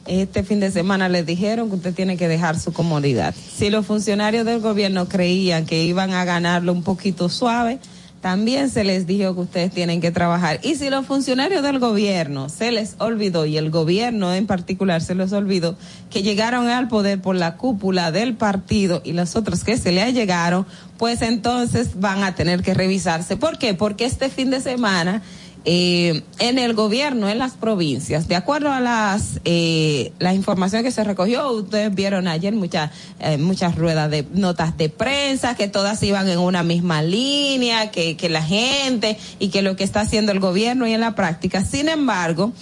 este 0.06 0.42
fin 0.42 0.60
de 0.60 0.70
semana 0.70 1.08
les 1.08 1.26
dijeron 1.26 1.68
que 1.68 1.76
usted 1.76 1.94
tiene 1.94 2.16
que 2.16 2.28
dejar 2.28 2.58
su 2.58 2.72
comodidad. 2.72 3.34
Si 3.34 3.68
los 3.68 3.86
funcionarios 3.86 4.46
del 4.46 4.60
gobierno 4.60 5.08
creían 5.08 5.66
que 5.66 5.84
iban 5.84 6.12
a 6.12 6.24
ganarlo 6.24 6.72
un 6.72 6.82
poquito 6.82 7.28
suave, 7.28 7.78
también 8.20 8.68
se 8.68 8.84
les 8.84 9.06
dijo 9.06 9.34
que 9.34 9.40
ustedes 9.40 9.70
tienen 9.72 10.00
que 10.00 10.10
trabajar. 10.10 10.58
Y 10.62 10.74
si 10.74 10.90
los 10.90 11.06
funcionarios 11.06 11.62
del 11.62 11.78
gobierno 11.78 12.48
se 12.48 12.72
les 12.72 12.96
olvidó, 12.98 13.46
y 13.46 13.56
el 13.56 13.70
gobierno 13.70 14.34
en 14.34 14.46
particular 14.46 15.00
se 15.02 15.14
les 15.14 15.32
olvidó, 15.32 15.76
que 16.10 16.22
llegaron 16.22 16.68
al 16.68 16.88
poder 16.88 17.20
por 17.20 17.36
la 17.36 17.56
cúpula 17.56 18.10
del 18.10 18.34
partido 18.34 19.00
y 19.04 19.12
los 19.12 19.36
otros 19.36 19.62
que 19.62 19.76
se 19.76 19.92
le 19.92 20.12
llegaron, 20.12 20.66
pues 20.96 21.22
entonces 21.22 22.00
van 22.00 22.24
a 22.24 22.34
tener 22.34 22.62
que 22.62 22.74
revisarse. 22.74 23.36
¿Por 23.36 23.58
qué? 23.58 23.74
Porque 23.74 24.04
este 24.04 24.28
fin 24.28 24.50
de 24.50 24.60
semana 24.60 25.22
eh, 25.64 26.22
en 26.38 26.58
el 26.58 26.74
gobierno, 26.74 27.28
en 27.28 27.38
las 27.38 27.52
provincias, 27.52 28.28
de 28.28 28.36
acuerdo 28.36 28.72
a 28.72 28.80
las 28.80 29.40
eh, 29.44 30.12
la 30.18 30.32
información 30.34 30.82
que 30.82 30.90
se 30.90 31.04
recogió, 31.04 31.50
ustedes 31.50 31.94
vieron 31.94 32.28
ayer 32.28 32.54
muchas 32.54 32.90
eh, 33.20 33.38
muchas 33.38 33.74
ruedas 33.76 34.10
de 34.10 34.26
notas 34.32 34.76
de 34.76 34.88
prensa 34.88 35.54
que 35.54 35.68
todas 35.68 36.02
iban 36.02 36.28
en 36.28 36.38
una 36.38 36.62
misma 36.62 37.02
línea, 37.02 37.90
que 37.90 38.16
que 38.16 38.28
la 38.28 38.42
gente 38.42 39.18
y 39.38 39.48
que 39.48 39.62
lo 39.62 39.76
que 39.76 39.84
está 39.84 40.00
haciendo 40.00 40.32
el 40.32 40.40
gobierno 40.40 40.86
y 40.86 40.92
en 40.92 41.00
la 41.00 41.14
práctica. 41.14 41.64
Sin 41.64 41.88
embargo, 41.88 42.52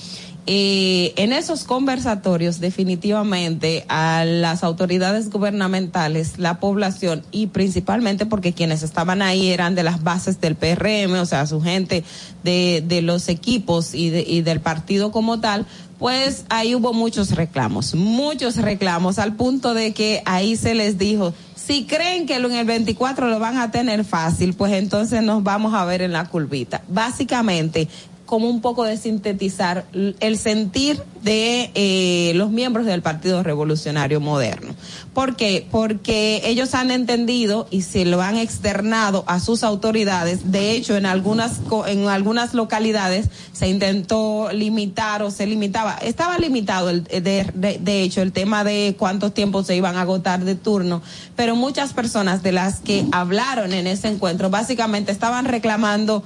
eh, 0.49 1.13
en 1.17 1.33
esos 1.33 1.65
conversatorios 1.65 2.61
definitivamente 2.61 3.85
a 3.89 4.25
las 4.25 4.63
autoridades 4.63 5.29
gubernamentales, 5.29 6.39
la 6.39 6.61
población 6.61 7.25
y 7.33 7.49
principalmente 7.49 8.27
porque 8.27 8.53
quienes 8.53 8.85
estaban 8.85 9.23
ahí 9.23 9.51
eran 9.51 9.75
de 9.75 9.83
las 9.83 10.05
bases 10.05 10.41
del 10.41 10.55
PRM, 10.55 11.15
o 11.15 11.27
sea, 11.27 11.47
su 11.47 11.61
gente 11.61 12.05
de, 12.45 12.85
de 12.87 13.03
los 13.03 13.29
equipos 13.29 13.93
y, 13.93 14.11
de, 14.11 14.21
y 14.21 14.43
del 14.43 14.61
partido 14.61 15.11
como 15.11 15.41
tal, 15.41 15.67
pues 15.99 16.45
ahí 16.49 16.77
hubo 16.77 16.93
muchos 16.93 17.33
reclamos, 17.33 17.97
muchos 17.97 18.57
reclamos 18.57 19.19
al 19.19 19.35
punto 19.35 19.75
de 19.75 19.93
que 19.95 20.23
ahí 20.27 20.55
se 20.55 20.77
les 20.77 20.97
dijo, 20.97 21.35
si 21.57 21.87
creen 21.87 22.27
que 22.27 22.37
en 22.37 22.53
el 22.53 22.65
24 22.65 23.29
lo 23.29 23.41
van 23.41 23.59
a 23.59 23.73
tener 23.73 24.05
fácil, 24.05 24.55
pues 24.55 24.75
entonces 24.75 25.25
nos 25.25 25.43
vamos 25.43 25.75
a 25.75 25.85
ver 25.85 26.03
en 26.03 26.13
la 26.13 26.27
curvita. 26.27 26.83
Básicamente, 26.87 27.89
como 28.27 28.51
un 28.51 28.61
poco 28.61 28.85
de 28.85 28.97
sintetizar 28.97 29.87
el 29.93 30.39
sentir 30.39 31.03
de 31.23 31.71
eh, 31.75 32.33
los 32.35 32.51
miembros 32.51 32.87
del 32.87 33.03
Partido 33.03 33.43
Revolucionario 33.43 34.21
Moderno. 34.21 34.75
¿Por 35.13 35.35
qué? 35.35 35.67
Porque 35.71 36.43
ellos 36.45 36.75
han 36.75 36.91
entendido 36.91 37.67
y 37.71 37.83
se 37.83 38.05
lo 38.05 38.21
han 38.21 38.37
externado 38.37 39.25
a 39.27 39.41
sus 39.41 39.65
autoridades. 39.65 40.53
De 40.53 40.73
hecho, 40.73 40.97
en 40.97 41.07
algunas 41.07 41.61
en 41.87 42.09
algunas 42.09 42.55
localidades 42.55 43.29
se 43.53 43.69
intentó 43.69 44.51
limitar 44.53 45.23
o 45.23 45.31
se 45.31 45.47
limitaba, 45.47 45.95
estaba 45.95 46.39
limitado 46.39 46.91
el, 46.91 47.05
de, 47.05 47.51
de, 47.55 47.79
de 47.81 48.03
hecho 48.03 48.23
el 48.23 48.33
tema 48.33 48.63
de 48.63 48.95
cuántos 48.99 49.33
tiempos 49.33 49.67
se 49.67 49.75
iban 49.75 49.97
a 49.97 50.03
agotar 50.03 50.45
de 50.45 50.55
turno, 50.55 51.03
pero 51.35 51.57
muchas 51.57 51.93
personas 51.93 52.43
de 52.43 52.53
las 52.53 52.81
que 52.81 53.07
hablaron 53.13 53.73
en 53.73 53.87
ese 53.87 54.09
encuentro 54.09 54.51
básicamente 54.51 55.13
estaban 55.13 55.47
reclamando 55.47 56.23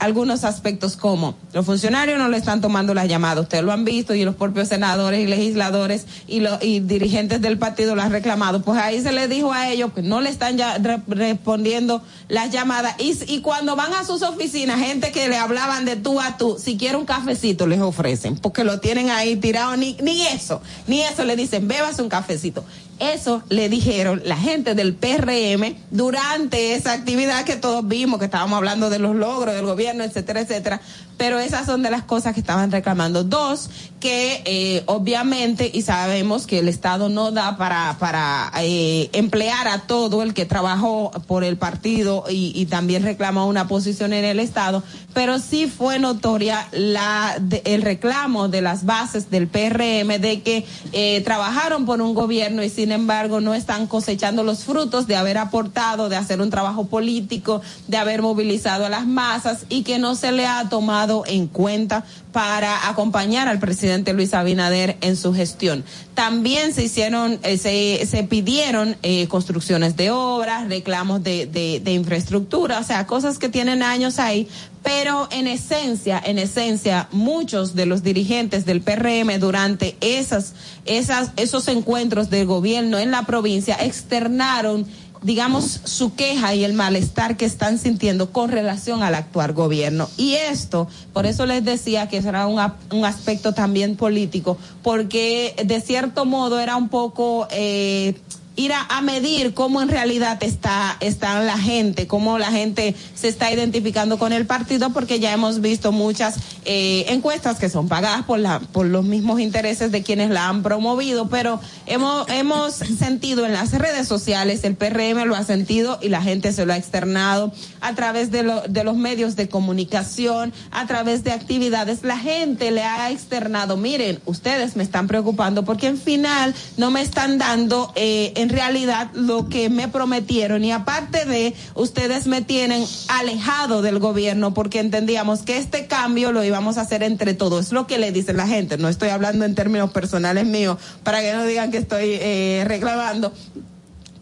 algunos 0.00 0.44
aspectos 0.44 0.96
como 0.96 1.34
los 1.52 1.64
funcionarios 1.64 2.18
no 2.18 2.28
le 2.28 2.38
están 2.38 2.60
tomando 2.60 2.94
las 2.94 3.06
llamadas, 3.06 3.44
ustedes 3.44 3.62
lo 3.62 3.72
han 3.72 3.84
visto 3.84 4.14
y 4.14 4.24
los 4.24 4.34
propios 4.34 4.68
senadores 4.68 5.20
y 5.20 5.26
legisladores 5.26 6.06
y, 6.26 6.40
los 6.40 6.62
y 6.62 6.80
dirigentes 6.80 7.40
del 7.40 7.58
partido 7.58 7.94
lo 7.94 8.02
han 8.02 8.10
reclamado, 8.10 8.62
pues 8.62 8.80
ahí 8.80 9.00
se 9.02 9.12
les 9.12 9.28
dijo 9.28 9.52
a 9.52 9.68
ellos 9.68 9.92
que 9.92 10.02
no 10.02 10.20
le 10.20 10.30
están 10.30 10.56
ya 10.56 10.78
re 10.78 11.00
respondiendo 11.06 12.02
las 12.28 12.50
llamadas 12.50 12.94
y, 12.98 13.16
y 13.26 13.40
cuando 13.42 13.76
van 13.76 13.92
a 13.92 14.04
sus 14.04 14.22
oficinas, 14.22 14.80
gente 14.80 15.12
que 15.12 15.28
le 15.28 15.36
hablaban 15.36 15.84
de 15.84 15.96
tú 15.96 16.20
a 16.20 16.36
tú, 16.36 16.56
si 16.58 16.76
quiere 16.76 16.96
un 16.96 17.04
cafecito 17.04 17.66
les 17.66 17.80
ofrecen, 17.80 18.36
porque 18.36 18.64
lo 18.64 18.80
tienen 18.80 19.10
ahí 19.10 19.36
tirado, 19.36 19.76
ni, 19.76 19.96
ni 20.02 20.26
eso, 20.26 20.62
ni 20.86 21.02
eso 21.02 21.24
le 21.24 21.36
dicen, 21.36 21.68
bebas 21.68 21.98
un 21.98 22.08
cafecito. 22.08 22.64
Eso 23.00 23.42
le 23.48 23.70
dijeron 23.70 24.20
la 24.26 24.36
gente 24.36 24.74
del 24.74 24.94
PRM 24.94 25.74
durante 25.90 26.74
esa 26.74 26.92
actividad 26.92 27.44
que 27.44 27.56
todos 27.56 27.88
vimos, 27.88 28.18
que 28.18 28.26
estábamos 28.26 28.58
hablando 28.58 28.90
de 28.90 28.98
los 28.98 29.16
logros 29.16 29.54
del 29.54 29.64
gobierno, 29.64 30.04
etcétera, 30.04 30.40
etcétera. 30.40 30.80
Pero 31.16 31.38
esas 31.38 31.66
son 31.66 31.82
de 31.82 31.90
las 31.90 32.02
cosas 32.02 32.34
que 32.34 32.40
estaban 32.40 32.70
reclamando. 32.70 33.24
Dos, 33.24 33.68
que 34.00 34.42
eh, 34.46 34.82
obviamente, 34.86 35.70
y 35.72 35.82
sabemos 35.82 36.46
que 36.46 36.58
el 36.58 36.68
Estado 36.68 37.10
no 37.10 37.30
da 37.30 37.58
para, 37.58 37.96
para 37.98 38.50
eh, 38.60 39.10
emplear 39.12 39.68
a 39.68 39.80
todo 39.82 40.22
el 40.22 40.32
que 40.32 40.46
trabajó 40.46 41.10
por 41.26 41.44
el 41.44 41.58
partido 41.58 42.24
y, 42.28 42.66
también 42.70 43.02
reclamó 43.02 43.46
una 43.46 43.66
posición 43.68 44.12
en 44.12 44.24
el 44.24 44.38
Estado, 44.38 44.82
pero 45.12 45.38
sí 45.38 45.66
fue 45.66 45.98
notoria 45.98 46.68
la, 46.72 47.36
de, 47.40 47.62
el 47.64 47.82
reclamo 47.82 48.48
de 48.48 48.62
las 48.62 48.84
bases 48.84 49.30
del 49.30 49.48
PRM 49.48 50.20
de 50.20 50.42
que 50.42 50.64
eh, 50.92 51.20
trabajaron 51.22 51.84
por 51.84 52.00
un 52.00 52.14
gobierno 52.14 52.62
y 52.62 52.70
sin 52.70 52.89
embargo 52.92 53.40
no 53.40 53.54
están 53.54 53.86
cosechando 53.86 54.42
los 54.42 54.64
frutos 54.64 55.06
de 55.06 55.16
haber 55.16 55.38
aportado, 55.38 56.08
de 56.08 56.16
hacer 56.16 56.40
un 56.40 56.50
trabajo 56.50 56.86
político, 56.86 57.62
de 57.88 57.96
haber 57.96 58.22
movilizado 58.22 58.86
a 58.86 58.88
las 58.88 59.06
masas 59.06 59.66
y 59.68 59.82
que 59.82 59.98
no 59.98 60.14
se 60.14 60.32
le 60.32 60.46
ha 60.46 60.68
tomado 60.68 61.24
en 61.26 61.46
cuenta 61.46 62.04
para 62.32 62.88
acompañar 62.88 63.48
al 63.48 63.58
presidente 63.58 64.12
Luis 64.12 64.34
Abinader 64.34 64.96
en 65.00 65.16
su 65.16 65.34
gestión. 65.34 65.84
También 66.14 66.72
se 66.72 66.84
hicieron, 66.84 67.40
eh, 67.42 67.58
se, 67.58 68.06
se 68.06 68.22
pidieron 68.24 68.96
eh, 69.02 69.26
construcciones 69.28 69.96
de 69.96 70.10
obras, 70.10 70.68
reclamos 70.68 71.22
de, 71.22 71.46
de, 71.46 71.80
de 71.80 71.92
infraestructura, 71.92 72.78
o 72.78 72.84
sea, 72.84 73.06
cosas 73.06 73.38
que 73.38 73.48
tienen 73.48 73.82
años 73.82 74.18
ahí, 74.18 74.48
pero 74.82 75.28
en 75.30 75.46
esencia, 75.46 76.20
en 76.24 76.38
esencia, 76.38 77.08
muchos 77.12 77.74
de 77.74 77.86
los 77.86 78.02
dirigentes 78.02 78.64
del 78.64 78.80
PRM 78.80 79.38
durante 79.38 79.96
esas, 80.00 80.54
esas, 80.84 81.32
esos 81.36 81.68
encuentros 81.68 82.30
del 82.30 82.46
gobierno 82.46 82.98
en 82.98 83.10
la 83.10 83.22
provincia 83.24 83.76
externaron 83.80 84.86
digamos, 85.22 85.80
su 85.84 86.14
queja 86.14 86.54
y 86.54 86.64
el 86.64 86.72
malestar 86.72 87.36
que 87.36 87.44
están 87.44 87.78
sintiendo 87.78 88.32
con 88.32 88.50
relación 88.50 89.02
al 89.02 89.14
actual 89.14 89.52
gobierno. 89.52 90.08
Y 90.16 90.34
esto, 90.34 90.88
por 91.12 91.26
eso 91.26 91.46
les 91.46 91.64
decía 91.64 92.08
que 92.08 92.22
será 92.22 92.46
un, 92.46 92.60
un 92.90 93.04
aspecto 93.04 93.52
también 93.52 93.96
político, 93.96 94.56
porque 94.82 95.54
de 95.64 95.80
cierto 95.80 96.24
modo 96.24 96.58
era 96.58 96.76
un 96.76 96.88
poco... 96.88 97.46
Eh, 97.50 98.14
ir 98.56 98.72
a, 98.72 99.00
medir 99.00 99.54
cómo 99.54 99.80
en 99.80 99.88
realidad 99.88 100.42
está, 100.42 100.96
está 101.00 101.40
la 101.40 101.56
gente, 101.56 102.06
cómo 102.06 102.38
la 102.38 102.50
gente 102.50 102.94
se 103.14 103.28
está 103.28 103.50
identificando 103.50 104.18
con 104.18 104.32
el 104.32 104.46
partido, 104.46 104.90
porque 104.90 105.18
ya 105.20 105.32
hemos 105.32 105.60
visto 105.60 105.90
muchas 105.90 106.36
eh, 106.66 107.06
encuestas 107.08 107.58
que 107.58 107.70
son 107.70 107.88
pagadas 107.88 108.24
por, 108.24 108.38
la, 108.38 108.60
por 108.60 108.84
los 108.84 109.04
mismos 109.04 109.40
intereses 109.40 109.90
de 109.90 110.02
quienes 110.02 110.28
la 110.28 110.48
han 110.48 110.62
promovido, 110.62 111.28
pero 111.28 111.60
hemos, 111.86 112.28
hemos 112.28 112.74
sentido 112.74 113.46
en 113.46 113.54
las 113.54 113.72
redes 113.72 114.06
sociales, 114.06 114.64
el 114.64 114.76
PRM 114.76 115.24
lo 115.24 115.34
ha 115.34 115.44
sentido 115.44 115.98
y 116.02 116.10
la 116.10 116.20
gente 116.20 116.52
se 116.52 116.66
lo 116.66 116.74
ha 116.74 116.76
externado 116.76 117.52
a 117.80 117.94
través 117.94 118.30
de, 118.30 118.42
lo, 118.42 118.60
de 118.62 118.84
los 118.84 118.96
medios 118.96 119.36
de 119.36 119.48
comunicación, 119.48 120.52
a 120.70 120.86
través 120.86 121.24
de 121.24 121.32
actividades, 121.32 122.02
la 122.02 122.18
gente 122.18 122.70
le 122.70 122.82
ha 122.82 123.10
externado, 123.10 123.78
miren, 123.78 124.20
ustedes 124.26 124.76
me 124.76 124.82
están 124.82 125.06
preocupando 125.06 125.64
porque 125.64 125.86
en 125.86 125.98
final 125.98 126.54
no 126.76 126.90
me 126.90 127.00
están 127.00 127.38
dando 127.38 127.92
eh, 127.94 128.32
en 128.40 128.48
realidad 128.48 129.10
lo 129.14 129.48
que 129.48 129.70
me 129.70 129.88
prometieron 129.88 130.64
y 130.64 130.72
aparte 130.72 131.24
de 131.24 131.54
ustedes 131.74 132.26
me 132.26 132.42
tienen 132.42 132.84
alejado 133.08 133.82
del 133.82 133.98
gobierno 133.98 134.54
porque 134.54 134.80
entendíamos 134.80 135.42
que 135.42 135.58
este 135.58 135.86
cambio 135.86 136.32
lo 136.32 136.44
íbamos 136.44 136.78
a 136.78 136.82
hacer 136.82 137.02
entre 137.02 137.34
todos. 137.34 137.66
Es 137.66 137.72
lo 137.72 137.86
que 137.86 137.98
le 137.98 138.12
dice 138.12 138.32
la 138.32 138.46
gente. 138.46 138.78
No 138.78 138.88
estoy 138.88 139.10
hablando 139.10 139.44
en 139.44 139.54
términos 139.54 139.90
personales 139.90 140.46
míos 140.46 140.78
para 141.02 141.20
que 141.20 141.32
no 141.32 141.44
digan 141.44 141.70
que 141.70 141.78
estoy 141.78 142.18
eh, 142.20 142.64
reclamando. 142.66 143.32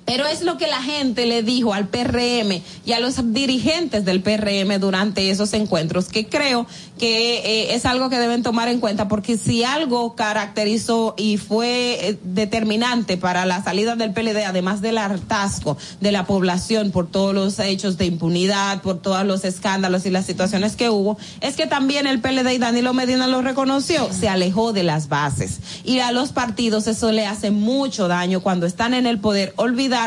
Pero 0.08 0.26
es 0.26 0.40
lo 0.40 0.56
que 0.56 0.66
la 0.66 0.80
gente 0.82 1.26
le 1.26 1.42
dijo 1.42 1.74
al 1.74 1.88
PRM 1.88 2.62
y 2.86 2.92
a 2.92 2.98
los 2.98 3.34
dirigentes 3.34 4.06
del 4.06 4.22
PRM 4.22 4.80
durante 4.80 5.28
esos 5.28 5.52
encuentros, 5.52 6.06
que 6.06 6.26
creo 6.26 6.66
que 6.98 7.40
eh, 7.40 7.74
es 7.74 7.84
algo 7.84 8.08
que 8.08 8.18
deben 8.18 8.42
tomar 8.42 8.68
en 8.68 8.80
cuenta, 8.80 9.06
porque 9.06 9.36
si 9.36 9.64
algo 9.64 10.16
caracterizó 10.16 11.14
y 11.18 11.36
fue 11.36 12.08
eh, 12.08 12.18
determinante 12.24 13.18
para 13.18 13.44
la 13.44 13.62
salida 13.62 13.96
del 13.96 14.14
PLD, 14.14 14.46
además 14.46 14.80
del 14.80 14.96
hartazgo 14.96 15.76
de 16.00 16.10
la 16.10 16.24
población 16.24 16.90
por 16.90 17.10
todos 17.10 17.34
los 17.34 17.58
hechos 17.58 17.98
de 17.98 18.06
impunidad, 18.06 18.80
por 18.80 19.02
todos 19.02 19.26
los 19.26 19.44
escándalos 19.44 20.06
y 20.06 20.10
las 20.10 20.24
situaciones 20.24 20.74
que 20.74 20.88
hubo, 20.88 21.18
es 21.42 21.54
que 21.54 21.66
también 21.66 22.06
el 22.06 22.22
PLD 22.22 22.54
y 22.54 22.58
Danilo 22.58 22.94
Medina 22.94 23.26
lo 23.26 23.42
reconoció, 23.42 24.08
se 24.10 24.30
alejó 24.30 24.72
de 24.72 24.84
las 24.84 25.10
bases. 25.10 25.60
Y 25.84 25.98
a 25.98 26.12
los 26.12 26.32
partidos 26.32 26.86
eso 26.86 27.12
le 27.12 27.26
hace 27.26 27.50
mucho 27.50 28.08
daño 28.08 28.40
cuando 28.40 28.64
están 28.64 28.94
en 28.94 29.06
el 29.06 29.18
poder, 29.18 29.52
olvidar 29.56 29.97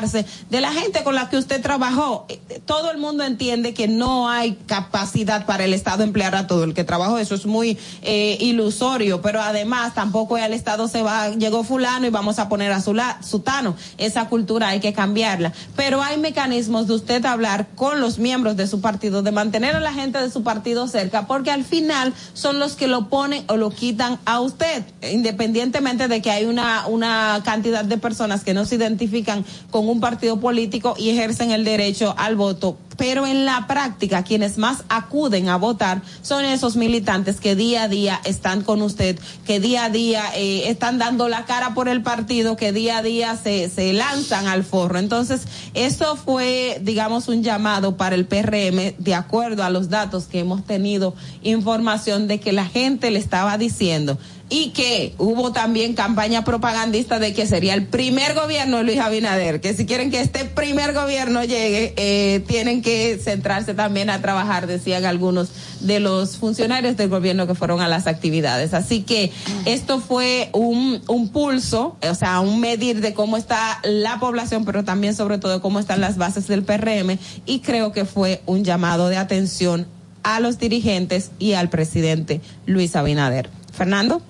de 0.49 0.61
la 0.61 0.71
gente 0.71 1.03
con 1.03 1.15
la 1.15 1.29
que 1.29 1.37
usted 1.37 1.61
trabajó. 1.61 2.25
Eh, 2.29 2.61
Todo 2.65 2.91
el 2.91 2.97
mundo 2.97 3.23
entiende 3.23 3.73
que 3.73 3.87
no 3.87 4.29
hay 4.29 4.53
capacidad 4.65 5.45
para 5.45 5.65
el 5.65 5.73
Estado 5.73 6.03
emplear 6.03 6.35
a 6.35 6.47
todo 6.47 6.63
el 6.63 6.73
que 6.73 6.83
trabajó. 6.83 7.17
Eso 7.17 7.35
es 7.35 7.45
muy 7.45 7.77
eh, 8.01 8.37
ilusorio, 8.39 9.21
pero 9.21 9.41
además 9.41 9.93
tampoco 9.93 10.35
al 10.35 10.53
Estado 10.53 10.87
se 10.87 11.01
va, 11.01 11.29
llegó 11.29 11.63
fulano 11.63 12.07
y 12.07 12.09
vamos 12.09 12.39
a 12.39 12.47
poner 12.47 12.71
a 12.71 12.81
su 12.81 12.95
sutano. 13.21 13.75
Esa 13.97 14.27
cultura 14.29 14.69
hay 14.69 14.79
que 14.79 14.93
cambiarla. 14.93 15.53
Pero 15.75 16.01
hay 16.01 16.17
mecanismos 16.17 16.87
de 16.87 16.93
usted 16.93 17.25
hablar 17.25 17.67
con 17.75 17.99
los 17.99 18.17
miembros 18.17 18.55
de 18.55 18.67
su 18.67 18.81
partido, 18.81 19.21
de 19.21 19.31
mantener 19.31 19.75
a 19.75 19.79
la 19.79 19.93
gente 19.93 20.19
de 20.19 20.29
su 20.29 20.43
partido 20.43 20.87
cerca, 20.87 21.27
porque 21.27 21.51
al 21.51 21.63
final 21.63 22.13
son 22.33 22.59
los 22.59 22.75
que 22.75 22.87
lo 22.87 23.09
ponen 23.09 23.43
o 23.47 23.57
lo 23.57 23.71
quitan 23.71 24.19
a 24.25 24.39
usted, 24.39 24.83
independientemente 25.11 26.07
de 26.07 26.21
que 26.21 26.31
hay 26.31 26.45
una, 26.45 26.87
una 26.87 27.41
cantidad 27.43 27.83
de 27.83 27.97
personas 27.97 28.43
que 28.43 28.53
no 28.53 28.65
se 28.65 28.75
identifican 28.75 29.45
con 29.69 29.80
un 29.89 29.99
partido 29.99 30.39
político 30.39 30.95
y 30.97 31.09
ejercen 31.09 31.51
el 31.51 31.63
derecho 31.63 32.13
al 32.17 32.35
voto. 32.35 32.77
Pero 32.97 33.25
en 33.25 33.45
la 33.45 33.65
práctica, 33.67 34.23
quienes 34.23 34.57
más 34.57 34.83
acuden 34.89 35.49
a 35.49 35.55
votar 35.55 36.01
son 36.21 36.45
esos 36.45 36.75
militantes 36.75 37.39
que 37.39 37.55
día 37.55 37.83
a 37.83 37.87
día 37.87 38.21
están 38.25 38.61
con 38.61 38.81
usted, 38.81 39.19
que 39.45 39.59
día 39.59 39.85
a 39.85 39.89
día 39.89 40.23
eh, 40.35 40.69
están 40.69 40.99
dando 40.99 41.27
la 41.27 41.45
cara 41.45 41.73
por 41.73 41.87
el 41.87 42.03
partido, 42.03 42.57
que 42.57 42.71
día 42.71 42.97
a 42.97 43.01
día 43.01 43.37
se, 43.37 43.69
se 43.69 43.93
lanzan 43.93 44.47
al 44.47 44.63
forro. 44.63 44.99
Entonces, 44.99 45.47
eso 45.73 46.15
fue, 46.15 46.79
digamos, 46.83 47.27
un 47.27 47.43
llamado 47.43 47.97
para 47.97 48.15
el 48.15 48.25
PRM, 48.25 48.93
de 48.97 49.15
acuerdo 49.15 49.63
a 49.63 49.69
los 49.69 49.89
datos 49.89 50.25
que 50.25 50.39
hemos 50.39 50.63
tenido 50.65 51.15
información 51.41 52.27
de 52.27 52.39
que 52.39 52.51
la 52.51 52.65
gente 52.65 53.09
le 53.09 53.19
estaba 53.19 53.57
diciendo 53.57 54.17
y 54.51 54.71
que 54.71 55.15
hubo 55.17 55.53
también 55.53 55.93
campaña 55.93 56.43
propagandista 56.43 57.19
de 57.19 57.33
que 57.33 57.47
sería 57.47 57.73
el 57.73 57.87
primer 57.87 58.35
gobierno 58.35 58.77
de 58.77 58.83
Luis 58.83 58.99
Abinader, 58.99 59.61
que 59.61 59.73
si 59.73 59.85
quieren 59.85 60.11
que 60.11 60.19
este 60.19 60.43
primer 60.43 60.93
gobierno 60.93 61.41
llegue, 61.45 61.93
eh, 61.95 62.41
tienen 62.47 62.81
que 62.81 63.17
centrarse 63.17 63.73
también 63.73 64.09
a 64.09 64.21
trabajar, 64.21 64.67
decían 64.67 65.05
algunos 65.05 65.51
de 65.79 66.01
los 66.01 66.35
funcionarios 66.35 66.97
del 66.97 67.07
gobierno 67.07 67.47
que 67.47 67.55
fueron 67.55 67.79
a 67.79 67.87
las 67.87 68.07
actividades. 68.07 68.73
Así 68.73 69.03
que 69.03 69.31
esto 69.65 70.01
fue 70.01 70.49
un, 70.51 71.01
un 71.07 71.29
pulso, 71.29 71.95
o 72.01 72.15
sea, 72.15 72.41
un 72.41 72.59
medir 72.59 72.99
de 72.99 73.13
cómo 73.13 73.37
está 73.37 73.79
la 73.83 74.19
población, 74.19 74.65
pero 74.65 74.83
también 74.83 75.15
sobre 75.15 75.37
todo 75.37 75.61
cómo 75.61 75.79
están 75.79 76.01
las 76.01 76.17
bases 76.17 76.47
del 76.47 76.63
PRM 76.63 77.17
y 77.45 77.59
creo 77.61 77.93
que 77.93 78.03
fue 78.03 78.41
un 78.45 78.65
llamado 78.65 79.07
de 79.07 79.15
atención 79.15 79.87
a 80.23 80.41
los 80.41 80.59
dirigentes 80.59 81.31
y 81.39 81.53
al 81.53 81.69
presidente 81.69 82.41
Luis 82.65 82.97
Abinader. 82.97 83.49
Fernando. 83.71 84.21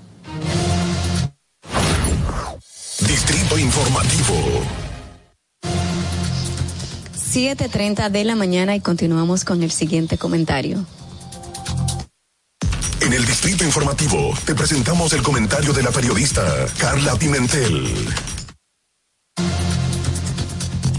7.30 7.32 8.10
de 8.10 8.26
la 8.26 8.36
mañana 8.36 8.76
y 8.76 8.82
continuamos 8.82 9.46
con 9.46 9.64
el 9.64 9.72
siguiente 9.72 10.18
comentario. 10.18 10.86
En 13.00 13.14
el 13.14 13.26
Distrito 13.26 13.64
Informativo 13.64 14.34
te 14.46 14.54
presentamos 14.54 15.14
el 15.14 15.22
comentario 15.22 15.72
de 15.72 15.82
la 15.82 15.92
periodista 15.92 16.44
Carla 16.78 17.16
Pimentel. 17.16 17.88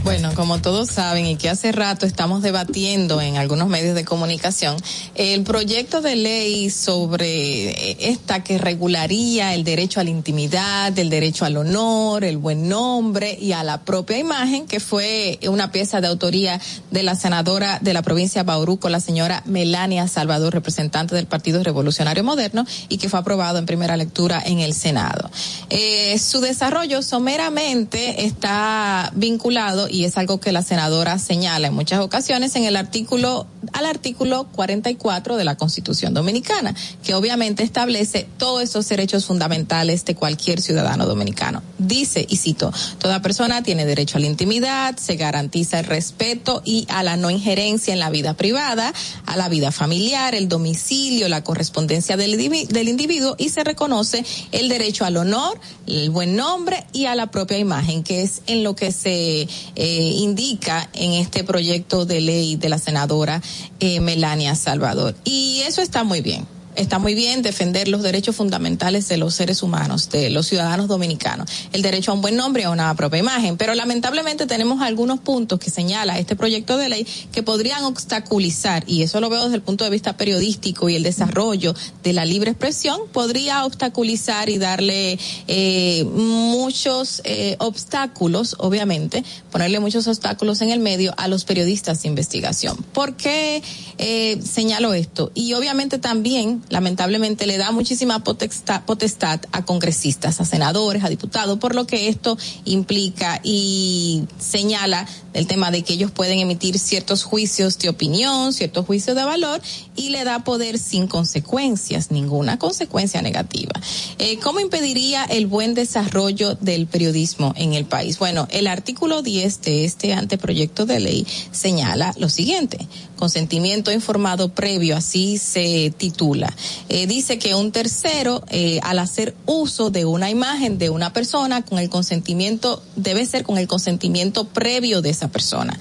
Bueno, 0.05 0.35
como 0.35 0.61
todos 0.61 0.89
saben 0.89 1.27
y 1.27 1.37
que 1.37 1.49
hace 1.49 1.70
rato 1.70 2.07
estamos 2.07 2.43
debatiendo 2.43 3.20
en 3.20 3.37
algunos 3.37 3.69
medios 3.69 3.95
de 3.95 4.05
comunicación, 4.05 4.77
el 5.15 5.45
proyecto 5.45 6.01
de 6.01 6.16
ley 6.16 6.70
sobre 6.70 8.11
esta 8.11 8.43
que 8.43 8.59
regularía 8.59 9.55
el 9.55 9.62
derecho 9.62 10.01
a 10.01 10.05
la 10.05 10.11
intimidad, 10.11 10.99
el 10.99 11.09
derecho 11.09 11.45
al 11.45 11.57
honor, 11.57 12.24
el 12.24 12.37
buen 12.37 12.69
nombre 12.69 13.39
y 13.41 13.53
a 13.53 13.62
la 13.62 13.83
propia 13.83 14.19
imagen, 14.19 14.66
que 14.66 14.81
fue 14.81 15.39
una 15.49 15.70
pieza 15.70 16.01
de 16.01 16.09
autoría 16.09 16.61
de 16.91 17.05
la 17.05 17.15
senadora 17.15 17.79
de 17.81 17.95
la 17.95 18.03
provincia 18.03 18.43
de 18.43 18.47
Bauruco, 18.47 18.89
la 18.89 18.99
señora 18.99 19.45
Melania 19.47 20.09
Salvador, 20.09 20.53
representante 20.53 21.15
del 21.15 21.27
Partido 21.27 21.62
Revolucionario 21.62 22.24
Moderno, 22.24 22.66
y 22.89 22.99
que 22.99 23.09
fue 23.09 23.20
aprobado 23.20 23.59
en 23.59 23.66
primera 23.66 23.97
lectura 23.97 24.43
en 24.45 24.59
el 24.59 24.74
Senado. 24.74 25.31
Eh, 25.70 26.19
su 26.19 26.41
desarrollo 26.41 27.03
someramente 27.03 28.24
está 28.24 29.12
vinculado 29.15 29.89
y 29.93 30.05
es 30.05 30.16
algo 30.16 30.40
que 30.40 30.52
la 30.52 30.62
senadora 30.62 31.19
señala 31.19 31.69
en 31.69 31.74
muchas 31.74 32.01
ocasiones 32.01 32.56
en 32.56 32.64
el 32.64 32.77
artículo 32.77 33.47
al 33.73 33.86
artículo 33.86 34.48
44 34.52 35.36
de 35.36 35.44
la 35.44 35.56
Constitución 35.56 36.14
Dominicana, 36.14 36.74
que 37.05 37.14
obviamente 37.14 37.62
establece 37.62 38.27
todos 38.39 38.62
esos 38.62 38.89
derechos 38.89 39.27
fundamentales 39.27 40.05
de 40.05 40.14
cualquier 40.14 40.60
ciudadano 40.60 41.06
dominicano. 41.06 41.62
Dice, 41.78 42.27
y 42.28 42.36
cito, 42.36 42.73
toda 42.98 43.23
persona 43.23 43.62
tiene 43.62 43.85
derecho 43.85 44.19
a 44.19 44.20
la 44.20 44.27
intimidad, 44.27 44.97
se 44.97 45.16
garantiza 45.16 45.78
el 45.78 45.86
respeto 45.86 46.62
y 46.64 46.86
a 46.89 47.02
la 47.02 47.16
no 47.16 47.31
injerencia 47.31 47.93
en 47.93 48.01
la 48.01 48.10
vida 48.10 48.35
privada, 48.35 48.93
a 49.27 49.36
la 49.36 49.48
vida 49.48 49.70
familiar, 49.70 50.35
el 50.35 50.48
domicilio, 50.48 51.28
la 51.28 51.44
correspondencia 51.44 52.16
del, 52.16 52.36
del 52.69 52.89
individuo 52.89 53.36
y 53.39 53.51
se 53.51 53.64
reconoce 53.64 54.24
el 54.51 54.69
derecho 54.69 55.05
al 55.05 55.16
honor, 55.16 55.60
el 55.86 56.10
buen 56.10 56.36
nombre 56.36 56.85
y 56.93 57.06
a 57.06 57.14
la 57.14 57.31
propia 57.31 57.59
imagen, 57.59 58.02
que 58.02 58.23
es 58.23 58.43
en 58.47 58.64
lo 58.64 58.74
que 58.74 58.93
se 58.93 59.48
eh, 59.85 60.15
indica 60.19 60.89
en 60.93 61.11
este 61.15 61.43
proyecto 61.43 62.07
de 62.07 62.21
ley 62.21 62.55
de 62.55 62.69
la 62.69 62.79
senadora 62.79 63.43
eh, 63.81 63.99
Melania 63.99 64.55
Salvador. 64.55 65.17
Y 65.25 65.63
eso 65.67 65.83
está 65.83 66.05
muy 66.05 66.21
bien. 66.21 66.47
Está 66.74 66.99
muy 66.99 67.15
bien 67.15 67.43
defender 67.43 67.89
los 67.89 68.03
derechos 68.03 68.36
fundamentales 68.36 69.09
de 69.09 69.16
los 69.16 69.35
seres 69.35 69.62
humanos, 69.62 70.09
de 70.11 70.31
los 70.31 70.47
ciudadanos 70.47 70.89
dominicanos, 70.89 71.49
el 71.73 71.82
derecho 71.82 72.12
a 72.12 72.15
un 72.15 72.23
buen 72.23 72.36
nombre 72.36 72.62
y 72.62 72.65
a 72.65 72.70
una 72.70 72.94
propia 72.94 73.19
imagen, 73.19 73.57
pero 73.57 73.74
lamentablemente 73.74 74.47
tenemos 74.47 74.81
algunos 74.81 75.20
puntos 75.20 75.59
que 75.59 75.70
señala 75.70 76.19
este 76.19 76.36
proyecto 76.36 76.78
de 76.78 76.89
ley 76.89 77.07
que 77.32 77.43
podrían 77.43 77.85
obstaculizar, 77.85 78.85
y 78.86 79.03
eso 79.03 79.20
lo 79.20 79.28
veo 79.28 79.44
desde 79.44 79.57
el 79.57 79.62
punto 79.62 79.85
de 79.85 79.90
vista 79.90 80.16
periodístico 80.16 80.89
y 80.89 80.97
el 80.97 81.03
desarrollo 81.03 81.74
de 82.03 82.12
la 82.12 82.24
libre 82.24 82.51
expresión, 82.51 83.01
podría 83.12 83.65
obstaculizar 83.65 84.49
y 84.49 84.59
darle 84.59 85.19
eh, 85.49 86.05
muchos 86.05 87.20
eh, 87.24 87.57
obstáculos, 87.59 88.57
obviamente, 88.59 89.24
ponerle 89.51 89.81
muchos 89.81 90.07
obstáculos 90.07 90.61
en 90.62 90.70
el 90.70 90.81
medio 90.81 91.12
a 91.16 91.28
los 91.28 91.44
periodistas 91.44 92.03
de 92.03 92.09
investigación. 92.09 92.77
¿Por 92.93 93.15
qué 93.16 93.62
eh, 93.99 94.40
señalo 94.43 94.94
esto? 94.94 95.31
Y 95.35 95.53
obviamente 95.53 95.99
también, 95.99 96.62
lamentablemente, 96.69 97.47
le 97.47 97.59
da 97.59 97.71
muchísima 97.71 98.25
potestad, 98.25 99.41
a 99.53 99.65
congresistas, 99.65 100.41
a 100.41 100.45
senadores, 100.45 101.05
a 101.05 101.09
diputados, 101.09 101.59
por 101.59 101.75
lo 101.75 101.87
que 101.87 102.09
esto 102.09 102.37
implica 102.65 103.41
y 103.43 104.25
señala 104.39 105.07
el 105.35 105.47
tema 105.47 105.71
de 105.71 105.83
que 105.83 105.95
ellos 105.95 106.11
pueden 106.11 106.39
emitir 106.39 106.79
ciertos 106.79 107.25
juicios 107.25 107.79
de 107.79 107.89
opinión, 107.89 108.53
ciertos 108.53 108.87
juicios 108.87 109.17
de 109.17 109.25
valor 109.25 109.61
y 109.97 110.11
le 110.11 110.25
da 110.25 110.45
poder 110.45 110.79
sin 110.79 111.07
consecuencias, 111.07 112.11
ninguna 112.11 112.59
consecuencia 112.59 113.23
negativa. 113.23 113.73
Eh, 114.19 114.39
¿Cómo 114.39 114.61
impediría 114.61 115.25
el 115.25 115.47
buen 115.47 115.75
desarrollo 115.75 116.55
del 116.57 116.87
periodismo 116.87 117.55
en 117.57 117.75
el 117.75 117.85
país? 117.85 118.19
Bueno, 118.19 118.47
el 118.51 118.67
artículo 118.67 119.23
10 119.23 119.63
de 119.63 119.85
este 119.85 120.13
anteproyecto 120.13 120.87
de 120.87 121.01
ley 121.01 121.27
señala 121.51 122.15
lo 122.19 122.29
siguiente 122.29 122.79
consentimiento 123.23 123.93
informado 123.93 124.49
previo, 124.49 124.97
así 124.97 125.39
se 125.39 125.95
titula. 125.97 126.52
Eh, 126.89 127.07
dice 127.07 127.39
que 127.39 127.55
un 127.55 127.73
tercero, 127.73 128.43
eh, 128.49 128.81
al 128.83 128.99
hacer 128.99 129.35
uso 129.47 129.91
de 129.91 130.05
una 130.05 130.31
imagen 130.31 130.79
de 130.79 130.91
una 130.91 131.12
persona, 131.12 131.62
con 131.62 131.79
el 131.79 131.89
consentimiento, 131.89 132.83
debe 132.97 133.24
ser 133.27 133.45
con 133.45 133.59
el 133.59 133.66
consentimiento 133.66 134.45
previo 134.45 135.03
de 135.03 135.11
esa 135.11 135.29
persona. 135.29 135.79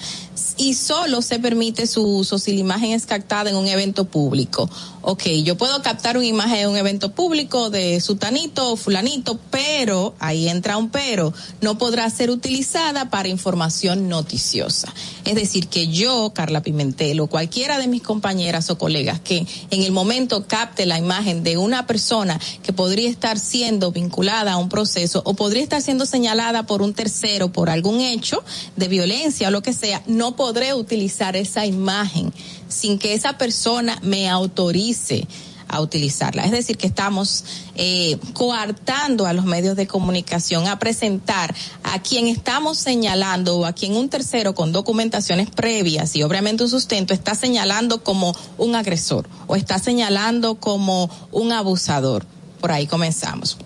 Y 0.56 0.74
solo 0.74 1.22
se 1.22 1.38
permite 1.38 1.86
su 1.86 2.02
uso 2.02 2.38
si 2.38 2.52
la 2.52 2.60
imagen 2.60 2.92
es 2.92 3.06
captada 3.06 3.50
en 3.50 3.56
un 3.56 3.66
evento 3.66 4.04
público. 4.04 4.68
Ok, 5.04 5.24
yo 5.42 5.56
puedo 5.56 5.82
captar 5.82 6.16
una 6.16 6.26
imagen 6.26 6.58
en 6.58 6.68
un 6.68 6.76
evento 6.76 7.10
público 7.10 7.70
de 7.70 8.00
sutanito 8.00 8.70
o 8.70 8.76
fulanito, 8.76 9.38
pero, 9.50 10.14
ahí 10.20 10.48
entra 10.48 10.76
un 10.76 10.90
pero, 10.90 11.34
no 11.60 11.76
podrá 11.76 12.08
ser 12.08 12.30
utilizada 12.30 13.10
para 13.10 13.28
información 13.28 14.08
noticiosa. 14.08 14.94
Es 15.24 15.34
decir, 15.34 15.66
que 15.66 15.88
yo, 15.88 16.32
Carla 16.32 16.62
Pimentel, 16.62 17.18
o 17.18 17.26
cualquiera 17.26 17.78
de 17.78 17.88
mis 17.88 18.02
compañeras 18.02 18.70
o 18.70 18.78
colegas 18.78 19.20
que 19.20 19.44
en 19.70 19.82
el 19.82 19.90
momento 19.90 20.46
capte 20.46 20.86
la 20.86 20.98
imagen 20.98 21.42
de 21.42 21.56
una 21.56 21.86
persona 21.86 22.38
que 22.62 22.72
podría 22.72 23.08
estar 23.08 23.38
siendo 23.38 23.90
vinculada 23.90 24.52
a 24.52 24.56
un 24.56 24.68
proceso 24.68 25.22
o 25.24 25.34
podría 25.34 25.62
estar 25.62 25.82
siendo 25.82 26.06
señalada 26.06 26.64
por 26.64 26.80
un 26.80 26.94
tercero 26.94 27.52
por 27.52 27.70
algún 27.70 28.00
hecho 28.00 28.42
de 28.76 28.88
violencia 28.88 29.48
o 29.48 29.50
lo 29.50 29.62
que 29.62 29.72
sea, 29.72 30.02
no 30.06 30.31
podré 30.36 30.74
utilizar 30.74 31.36
esa 31.36 31.66
imagen 31.66 32.32
sin 32.68 32.98
que 32.98 33.14
esa 33.14 33.38
persona 33.38 33.98
me 34.02 34.28
autorice 34.28 35.26
a 35.72 35.80
utilizarla. 35.80 36.44
Es 36.44 36.50
decir, 36.50 36.76
que 36.76 36.86
estamos 36.86 37.44
eh, 37.74 38.18
coartando 38.34 39.26
a 39.26 39.32
los 39.32 39.46
medios 39.46 39.74
de 39.74 39.86
comunicación 39.86 40.68
a 40.68 40.78
presentar 40.78 41.54
a 41.82 42.00
quien 42.02 42.28
estamos 42.28 42.78
señalando 42.78 43.58
o 43.58 43.64
a 43.64 43.72
quien 43.72 43.96
un 43.96 44.10
tercero 44.10 44.54
con 44.54 44.70
documentaciones 44.70 45.50
previas 45.50 46.14
y 46.14 46.22
obviamente 46.22 46.62
un 46.62 46.70
sustento 46.70 47.14
está 47.14 47.34
señalando 47.34 48.04
como 48.04 48.34
un 48.58 48.74
agresor 48.74 49.28
o 49.46 49.56
está 49.56 49.78
señalando 49.78 50.56
como 50.56 51.10
un 51.32 51.52
abusador. 51.52 52.26
Por 52.60 52.70
ahí 52.70 52.86
comenzamos. 52.86 53.56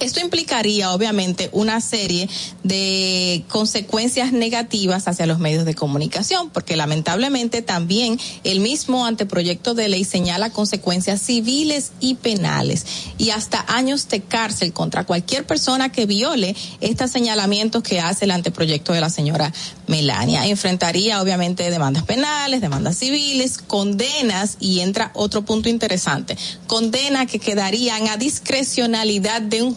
Esto 0.00 0.20
implicaría, 0.20 0.92
obviamente, 0.92 1.50
una 1.52 1.80
serie 1.82 2.28
de 2.62 3.44
consecuencias 3.48 4.32
negativas 4.32 5.06
hacia 5.06 5.26
los 5.26 5.38
medios 5.38 5.66
de 5.66 5.74
comunicación, 5.74 6.48
porque 6.48 6.74
lamentablemente 6.74 7.60
también 7.60 8.18
el 8.42 8.60
mismo 8.60 9.04
anteproyecto 9.04 9.74
de 9.74 9.90
ley 9.90 10.04
señala 10.04 10.50
consecuencias 10.50 11.20
civiles 11.20 11.92
y 12.00 12.14
penales 12.14 12.86
y 13.18 13.30
hasta 13.30 13.64
años 13.68 14.08
de 14.08 14.22
cárcel 14.22 14.72
contra 14.72 15.04
cualquier 15.04 15.46
persona 15.46 15.92
que 15.92 16.06
viole 16.06 16.56
estos 16.80 17.10
señalamientos 17.10 17.82
que 17.82 18.00
hace 18.00 18.24
el 18.24 18.30
anteproyecto 18.30 18.94
de 18.94 19.02
la 19.02 19.10
señora 19.10 19.52
Melania. 19.86 20.46
Enfrentaría, 20.46 21.20
obviamente, 21.20 21.70
demandas 21.70 22.04
penales, 22.04 22.62
demandas 22.62 22.96
civiles, 22.96 23.58
condenas 23.58 24.56
y 24.60 24.80
entra 24.80 25.10
otro 25.14 25.44
punto 25.44 25.68
interesante, 25.68 26.38
condenas 26.66 27.26
que 27.26 27.38
quedarían 27.38 28.08
a 28.08 28.16
discrecionalidad 28.16 29.42
de 29.42 29.62
un 29.62 29.74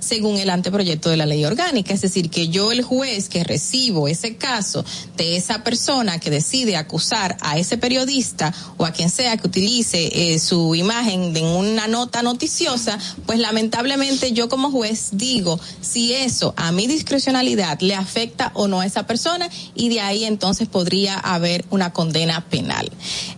según 0.00 0.36
el 0.38 0.50
anteproyecto 0.50 1.10
de 1.10 1.16
la 1.16 1.26
ley 1.26 1.44
orgánica. 1.44 1.92
Es 1.92 2.00
decir, 2.00 2.30
que 2.30 2.48
yo, 2.48 2.72
el 2.72 2.82
juez 2.82 3.28
que 3.28 3.44
recibo 3.44 4.08
ese 4.08 4.36
caso 4.36 4.84
de 5.16 5.36
esa 5.36 5.62
persona 5.62 6.18
que 6.18 6.30
decide 6.30 6.76
acusar 6.76 7.36
a 7.40 7.58
ese 7.58 7.76
periodista 7.76 8.54
o 8.78 8.86
a 8.86 8.92
quien 8.92 9.10
sea 9.10 9.36
que 9.36 9.46
utilice 9.46 10.32
eh, 10.34 10.38
su 10.38 10.74
imagen 10.74 11.36
en 11.36 11.44
una 11.44 11.86
nota 11.86 12.22
noticiosa, 12.22 12.98
pues 13.26 13.38
lamentablemente 13.38 14.32
yo 14.32 14.48
como 14.48 14.70
juez 14.70 15.10
digo 15.12 15.60
si 15.80 16.14
eso 16.14 16.54
a 16.56 16.72
mi 16.72 16.86
discrecionalidad 16.86 17.80
le 17.80 17.94
afecta 17.94 18.50
o 18.54 18.68
no 18.68 18.80
a 18.80 18.86
esa 18.86 19.06
persona 19.06 19.48
y 19.74 19.88
de 19.88 20.00
ahí 20.00 20.24
entonces 20.24 20.68
podría 20.68 21.18
haber 21.18 21.64
una 21.70 21.92
condena 21.92 22.44
penal. 22.48 22.90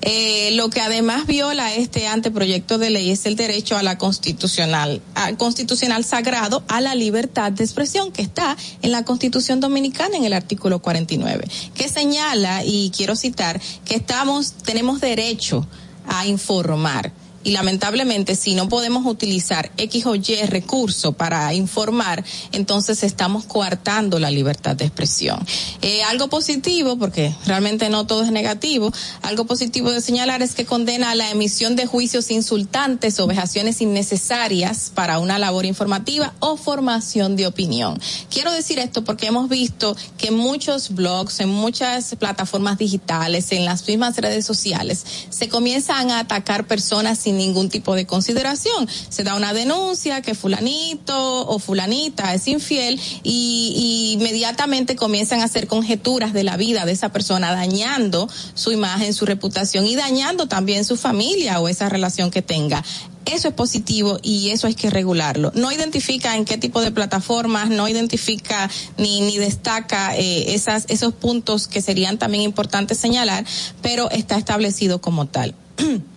Eh, 0.02 0.50
lo 0.52 0.70
que 0.70 0.80
además 0.80 1.26
viola 1.26 1.74
este 1.74 2.06
anteproyecto 2.06 2.78
de 2.78 2.90
ley 2.90 3.10
es 3.10 3.26
el 3.26 3.36
derecho 3.36 3.76
a 3.76 3.82
la 3.82 3.98
constitucional, 3.98 5.02
constitucional 5.36 5.63
sagrado 6.04 6.62
a 6.68 6.80
la 6.80 6.94
libertad 6.94 7.52
de 7.52 7.64
expresión 7.64 8.12
que 8.12 8.22
está 8.22 8.56
en 8.82 8.92
la 8.92 9.04
Constitución 9.04 9.60
Dominicana 9.60 10.16
en 10.16 10.24
el 10.24 10.32
artículo 10.32 10.80
49, 10.80 11.48
que 11.74 11.88
señala 11.88 12.64
y 12.64 12.90
quiero 12.96 13.16
citar 13.16 13.60
que 13.84 13.94
estamos 13.96 14.52
tenemos 14.52 15.00
derecho 15.00 15.66
a 16.06 16.26
informar 16.26 17.12
y 17.44 17.52
lamentablemente 17.52 18.34
si 18.34 18.54
no 18.54 18.68
podemos 18.68 19.06
utilizar 19.06 19.70
X 19.76 20.06
o 20.06 20.14
Y 20.14 20.42
recurso 20.46 21.12
para 21.12 21.52
informar, 21.54 22.24
entonces 22.52 23.02
estamos 23.02 23.44
coartando 23.44 24.18
la 24.18 24.30
libertad 24.30 24.74
de 24.74 24.86
expresión. 24.86 25.38
Eh, 25.82 26.02
algo 26.02 26.28
positivo, 26.28 26.96
porque 26.96 27.34
realmente 27.46 27.90
no 27.90 28.06
todo 28.06 28.24
es 28.24 28.32
negativo, 28.32 28.92
algo 29.22 29.44
positivo 29.44 29.90
de 29.90 30.00
señalar 30.00 30.42
es 30.42 30.54
que 30.54 30.64
condena 30.64 31.14
la 31.14 31.30
emisión 31.30 31.76
de 31.76 31.86
juicios 31.86 32.30
insultantes 32.30 33.20
o 33.20 33.26
vejaciones 33.26 33.80
innecesarias 33.80 34.90
para 34.94 35.18
una 35.18 35.38
labor 35.38 35.66
informativa 35.66 36.34
o 36.40 36.56
formación 36.56 37.36
de 37.36 37.46
opinión. 37.46 38.00
Quiero 38.30 38.52
decir 38.52 38.78
esto 38.78 39.04
porque 39.04 39.26
hemos 39.26 39.48
visto 39.48 39.96
que 40.16 40.28
en 40.28 40.34
muchos 40.36 40.94
blogs, 40.94 41.40
en 41.40 41.50
muchas 41.50 42.14
plataformas 42.16 42.78
digitales, 42.78 43.52
en 43.52 43.64
las 43.64 43.86
mismas 43.86 44.16
redes 44.16 44.46
sociales, 44.46 45.04
se 45.28 45.48
comienzan 45.48 46.10
a 46.10 46.20
atacar 46.20 46.66
personas 46.66 47.18
sin 47.18 47.33
ningún 47.36 47.68
tipo 47.68 47.94
de 47.94 48.06
consideración. 48.06 48.88
Se 49.08 49.24
da 49.24 49.34
una 49.34 49.52
denuncia 49.52 50.22
que 50.22 50.34
fulanito 50.34 51.46
o 51.46 51.58
fulanita 51.58 52.34
es 52.34 52.48
infiel 52.48 53.00
y, 53.22 54.12
inmediatamente 54.14 54.96
comienzan 54.96 55.40
a 55.40 55.44
hacer 55.44 55.66
conjeturas 55.66 56.32
de 56.32 56.44
la 56.44 56.56
vida 56.56 56.84
de 56.84 56.92
esa 56.92 57.10
persona, 57.10 57.52
dañando 57.52 58.28
su 58.54 58.72
imagen, 58.72 59.14
su 59.14 59.26
reputación 59.26 59.86
y 59.86 59.96
dañando 59.96 60.46
también 60.46 60.84
su 60.84 60.96
familia 60.96 61.60
o 61.60 61.68
esa 61.68 61.88
relación 61.88 62.30
que 62.30 62.42
tenga. 62.42 62.82
Eso 63.24 63.48
es 63.48 63.54
positivo 63.54 64.18
y 64.22 64.50
eso 64.50 64.66
hay 64.66 64.74
que 64.74 64.90
regularlo. 64.90 65.50
No 65.54 65.72
identifica 65.72 66.36
en 66.36 66.44
qué 66.44 66.58
tipo 66.58 66.82
de 66.82 66.90
plataformas, 66.90 67.70
no 67.70 67.88
identifica 67.88 68.70
ni, 68.98 69.22
ni 69.22 69.38
destaca 69.38 70.16
eh, 70.16 70.54
esas, 70.54 70.84
esos 70.88 71.14
puntos 71.14 71.66
que 71.66 71.80
serían 71.80 72.18
también 72.18 72.42
importantes 72.42 72.98
señalar, 72.98 73.44
pero 73.80 74.10
está 74.10 74.36
establecido 74.36 75.00
como 75.00 75.26
tal. 75.26 75.54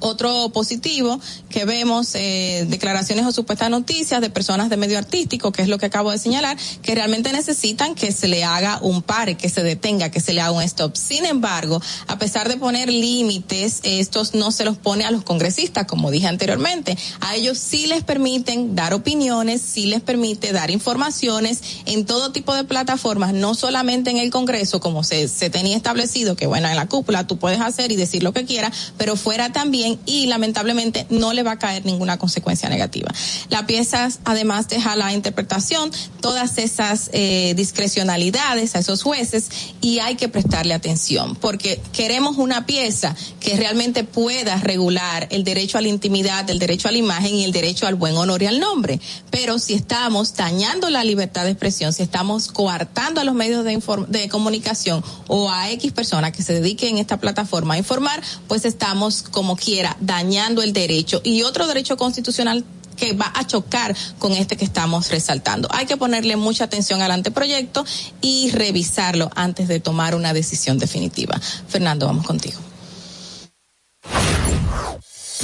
Otro 0.00 0.50
positivo 0.50 1.20
que 1.48 1.64
vemos, 1.64 2.14
eh, 2.14 2.66
declaraciones 2.68 3.26
o 3.26 3.32
supuestas 3.32 3.70
noticias 3.70 4.20
de 4.20 4.30
personas 4.30 4.70
de 4.70 4.76
medio 4.76 4.98
artístico, 4.98 5.52
que 5.52 5.62
es 5.62 5.68
lo 5.68 5.78
que 5.78 5.86
acabo 5.86 6.10
de 6.10 6.18
señalar, 6.18 6.56
que 6.82 6.94
realmente 6.94 7.32
necesitan 7.32 7.94
que 7.94 8.12
se 8.12 8.28
le 8.28 8.44
haga 8.44 8.78
un 8.82 9.02
pare, 9.02 9.36
que 9.36 9.48
se 9.48 9.62
detenga, 9.62 10.10
que 10.10 10.20
se 10.20 10.32
le 10.32 10.40
haga 10.40 10.52
un 10.52 10.62
stop. 10.62 10.96
Sin 10.96 11.26
embargo, 11.26 11.80
a 12.06 12.18
pesar 12.18 12.48
de 12.48 12.56
poner 12.56 12.88
límites, 12.88 13.80
estos 13.82 14.34
no 14.34 14.50
se 14.52 14.64
los 14.64 14.78
pone 14.78 15.04
a 15.04 15.10
los 15.10 15.22
congresistas, 15.22 15.86
como 15.86 16.10
dije 16.10 16.26
anteriormente. 16.26 16.96
A 17.20 17.36
ellos 17.36 17.58
sí 17.58 17.86
les 17.86 18.02
permiten 18.02 18.74
dar 18.74 18.94
opiniones, 18.94 19.60
sí 19.60 19.86
les 19.86 20.00
permite 20.00 20.52
dar 20.52 20.70
informaciones 20.70 21.60
en 21.86 22.06
todo 22.06 22.32
tipo 22.32 22.54
de 22.54 22.64
plataformas, 22.64 23.32
no 23.32 23.54
solamente 23.54 24.10
en 24.10 24.16
el 24.16 24.30
Congreso, 24.30 24.80
como 24.80 25.04
se, 25.04 25.28
se 25.28 25.50
tenía 25.50 25.76
establecido, 25.76 26.36
que 26.36 26.46
bueno, 26.46 26.68
en 26.68 26.76
la 26.76 26.86
cúpula 26.86 27.26
tú 27.26 27.38
puedes 27.38 27.60
hacer 27.60 27.92
y 27.92 27.96
decir 27.96 28.22
lo 28.22 28.32
que 28.32 28.44
quieras, 28.44 28.92
pero 28.96 29.16
fuera 29.16 29.52
también 29.52 29.89
y 30.06 30.26
lamentablemente 30.26 31.06
no 31.10 31.32
le 31.32 31.42
va 31.42 31.52
a 31.52 31.58
caer 31.58 31.84
ninguna 31.84 32.18
consecuencia 32.18 32.68
negativa. 32.68 33.12
La 33.48 33.66
pieza 33.66 34.08
además 34.24 34.68
deja 34.68 34.96
la 34.96 35.12
interpretación 35.12 35.90
todas 36.20 36.58
esas 36.58 37.10
eh, 37.12 37.54
discrecionalidades 37.56 38.76
a 38.76 38.80
esos 38.80 39.02
jueces 39.02 39.48
y 39.80 39.98
hay 40.00 40.16
que 40.16 40.28
prestarle 40.28 40.74
atención 40.74 41.36
porque 41.36 41.80
queremos 41.92 42.36
una 42.36 42.66
pieza 42.66 43.16
que 43.40 43.56
realmente 43.56 44.04
pueda 44.04 44.56
regular 44.56 45.28
el 45.30 45.44
derecho 45.44 45.78
a 45.78 45.80
la 45.80 45.88
intimidad, 45.88 46.48
el 46.50 46.58
derecho 46.58 46.88
a 46.88 46.92
la 46.92 46.98
imagen 46.98 47.34
y 47.34 47.44
el 47.44 47.52
derecho 47.52 47.86
al 47.86 47.94
buen 47.94 48.16
honor 48.16 48.42
y 48.42 48.46
al 48.46 48.60
nombre. 48.60 49.00
Pero 49.30 49.58
si 49.58 49.74
estamos 49.74 50.34
dañando 50.34 50.90
la 50.90 51.04
libertad 51.04 51.44
de 51.44 51.50
expresión, 51.50 51.92
si 51.92 52.02
estamos 52.02 52.48
coartando 52.48 53.20
a 53.20 53.24
los 53.24 53.34
medios 53.34 53.64
de, 53.64 54.28
comunicación 54.28 55.02
o 55.26 55.50
a 55.50 55.70
X 55.72 55.92
personas 55.92 56.32
que 56.32 56.42
se 56.42 56.52
dediquen 56.52 56.90
en 56.90 56.98
esta 56.98 57.18
plataforma 57.18 57.74
a 57.74 57.78
informar, 57.78 58.22
pues 58.48 58.64
estamos 58.64 59.22
como 59.22 59.56
quiera 59.56 59.79
dañando 60.00 60.62
el 60.62 60.72
derecho 60.72 61.20
y 61.24 61.42
otro 61.42 61.66
derecho 61.66 61.96
constitucional 61.96 62.64
que 62.96 63.14
va 63.14 63.32
a 63.34 63.46
chocar 63.46 63.96
con 64.18 64.32
este 64.32 64.56
que 64.56 64.64
estamos 64.64 65.10
resaltando. 65.10 65.68
Hay 65.72 65.86
que 65.86 65.96
ponerle 65.96 66.36
mucha 66.36 66.64
atención 66.64 67.00
al 67.00 67.10
anteproyecto 67.10 67.84
y 68.20 68.50
revisarlo 68.50 69.30
antes 69.34 69.68
de 69.68 69.80
tomar 69.80 70.14
una 70.14 70.32
decisión 70.32 70.78
definitiva. 70.78 71.40
Fernando, 71.68 72.06
vamos 72.06 72.26
contigo. 72.26 72.60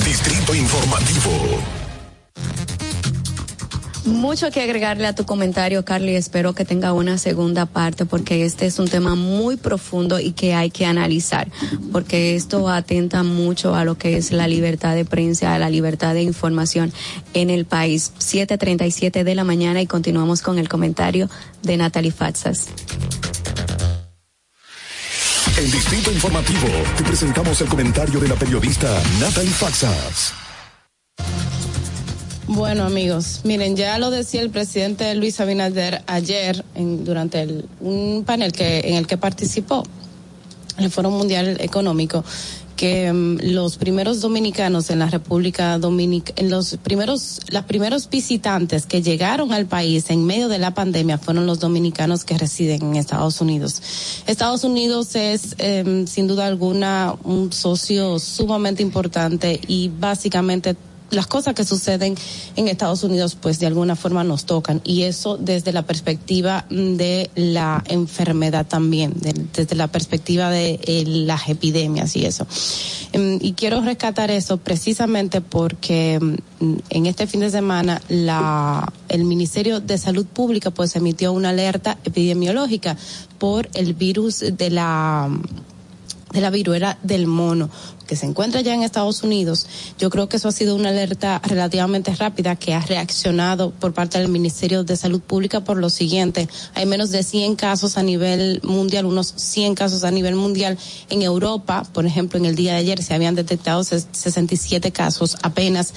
Distrito 0.04 0.54
Informativo. 0.54 1.85
Mucho 4.07 4.53
que 4.53 4.62
agregarle 4.62 5.07
a 5.07 5.15
tu 5.15 5.27
comentario, 5.27 5.85
Carly. 5.85 6.15
Espero 6.15 6.55
que 6.55 6.65
tenga 6.65 6.93
una 6.93 7.19
segunda 7.19 7.66
parte 7.66 8.07
porque 8.07 8.45
este 8.45 8.66
es 8.66 8.78
un 8.78 8.89
tema 8.89 9.16
muy 9.16 9.57
profundo 9.57 10.20
y 10.20 10.31
que 10.31 10.55
hay 10.55 10.70
que 10.70 10.87
analizar 10.87 11.49
porque 11.91 12.37
esto 12.37 12.69
atenta 12.69 13.24
mucho 13.24 13.74
a 13.74 13.85
lo 13.85 13.99
que 13.99 14.16
es 14.16 14.31
la 14.31 14.47
libertad 14.47 14.95
de 14.95 15.05
prensa, 15.05 15.55
a 15.55 15.59
la 15.59 15.70
libertad 15.70 16.15
de 16.15 16.23
información 16.23 16.93
en 17.35 17.51
el 17.51 17.65
país. 17.65 18.12
7:37 18.19 19.24
de 19.24 19.35
la 19.35 19.45
mañana 19.45 19.83
y 19.83 19.87
continuamos 19.87 20.41
con 20.41 20.59
el 20.59 20.69
comentario 20.69 21.28
de 21.62 21.77
Natalie 21.77 22.12
Fatsas. 22.12 22.69
En 25.59 25.70
Distrito 25.70 26.12
Informativo 26.12 26.69
te 26.97 27.03
presentamos 27.03 27.61
el 27.61 27.69
comentario 27.69 28.20
de 28.20 28.28
la 28.28 28.35
periodista 28.37 29.03
Natalie 29.19 29.51
Faxas. 29.51 30.35
Bueno, 32.48 32.85
amigos, 32.85 33.40
miren, 33.43 33.74
ya 33.74 33.98
lo 33.98 34.12
decía 34.12 34.40
el 34.40 34.51
presidente 34.51 35.12
Luis 35.16 35.40
Abinader 35.40 36.02
ayer 36.06 36.64
en, 36.77 37.05
durante 37.05 37.43
el, 37.43 37.68
un 37.81 38.23
panel 38.24 38.52
que, 38.52 38.81
en 38.85 38.94
el 38.94 39.09
que 39.09 39.18
participó, 39.18 39.82
el 40.78 40.89
Foro 40.93 41.10
Mundial 41.10 41.56
Económico, 41.60 42.24
que 42.77 43.10
um, 43.10 43.36
los 43.43 43.78
primeros 43.78 44.20
dominicanos 44.20 44.90
en 44.90 45.01
la 45.01 45.06
República 45.06 45.77
Dominicana, 45.78 46.48
los 46.48 46.77
primeros, 46.77 47.40
las 47.48 47.64
primeros 47.64 48.09
visitantes 48.09 48.86
que 48.86 49.02
llegaron 49.02 49.52
al 49.52 49.66
país 49.66 50.09
en 50.10 50.24
medio 50.24 50.47
de 50.47 50.59
la 50.59 50.73
pandemia 50.73 51.18
fueron 51.18 51.47
los 51.47 51.59
dominicanos 51.59 52.24
que 52.24 52.39
residen 52.39 52.82
en 52.82 52.94
Estados 52.94 53.40
Unidos. 53.40 53.82
Estados 54.28 54.62
Unidos 54.62 55.16
es, 55.16 55.56
eh, 55.59 56.05
sin 56.06 56.28
duda 56.28 56.47
alguna, 56.47 57.16
un 57.24 57.52
socio 57.52 58.20
sumamente 58.20 58.85
importante 58.85 59.60
y 59.66 59.90
básicamente 59.98 60.77
las 61.11 61.27
cosas 61.27 61.55
que 61.55 61.65
suceden 61.65 62.16
en 62.57 62.69
Estados 62.69 63.05
Unidos 63.05 63.37
pues 63.41 63.59
de 63.59 63.66
alguna 63.66 63.97
forma 63.97 64.24
nos 64.24 64.45
tocan 64.45 64.81
y 64.85 65.03
eso 65.03 65.37
desde 65.37 65.73
la 65.73 65.83
perspectiva 65.83 66.66
de 66.70 67.31
la 67.35 67.83
enfermedad 67.89 68.66
también, 68.66 69.12
de, 69.16 69.35
desde 69.55 69.77
la 69.77 69.89
perspectiva 69.89 70.51
de 70.51 70.81
eh, 70.83 71.05
las 71.07 71.49
epidemias 71.49 72.16
y 72.16 72.27
eso. 72.27 72.47
Um, 73.15 73.39
y 73.41 73.53
quiero 73.53 73.81
rescatar 73.81 74.31
eso 74.31 74.57
precisamente 74.59 75.41
porque 75.41 76.19
um, 76.20 76.78
en 76.91 77.07
este 77.07 77.27
fin 77.27 77.41
de 77.41 77.51
semana 77.51 78.01
la 78.09 78.93
el 79.09 79.24
Ministerio 79.24 79.81
de 79.81 79.99
Salud 79.99 80.27
Pública 80.27 80.70
pues 80.70 80.97
emitió 80.97 81.33
una 81.33 81.51
alerta 81.51 81.99
epidemiológica 82.05 82.97
por 83.39 83.69
el 83.74 83.95
virus 83.95 84.41
de 84.41 84.70
la 84.70 85.31
de 86.32 86.40
la 86.40 86.51
viruela 86.51 86.98
del 87.03 87.27
mono 87.27 87.70
que 88.07 88.16
se 88.16 88.27
encuentra 88.27 88.61
ya 88.61 88.74
en 88.74 88.82
Estados 88.82 89.23
Unidos, 89.23 89.66
yo 89.98 90.11
creo 90.11 90.28
que 90.28 90.36
eso 90.36 90.48
ha 90.48 90.53
sido 90.53 90.74
una 90.74 90.90
alerta 90.90 91.40
relativamente 91.44 92.15
rápida 92.15 92.57
que 92.57 92.73
ha 92.74 92.81
reaccionado 92.81 93.73
por 93.73 93.93
parte 93.93 94.19
del 94.19 94.28
Ministerio 94.28 94.85
de 94.85 94.97
Salud 94.97 95.20
Pública 95.20 95.65
por 95.65 95.77
lo 95.77 95.90
siguiente. 95.90 96.48
Hay 96.74 96.86
menos 96.86 97.11
de 97.11 97.23
100 97.23 97.57
casos 97.57 97.98
a 97.98 98.03
nivel 98.03 98.61
mundial, 98.62 99.07
unos 99.07 99.35
100 99.36 99.74
casos 99.74 100.05
a 100.05 100.11
nivel 100.11 100.36
mundial. 100.36 100.78
En 101.11 101.23
Europa, 101.23 101.85
por 101.93 102.07
ejemplo, 102.07 102.39
en 102.39 102.47
el 102.47 102.55
día 102.55 102.73
de 102.73 102.78
ayer 102.78 103.03
se 103.03 103.15
habían 103.15 103.35
detectado 103.35 103.82
67 103.82 104.93
casos 104.93 105.36
apenas. 105.43 105.93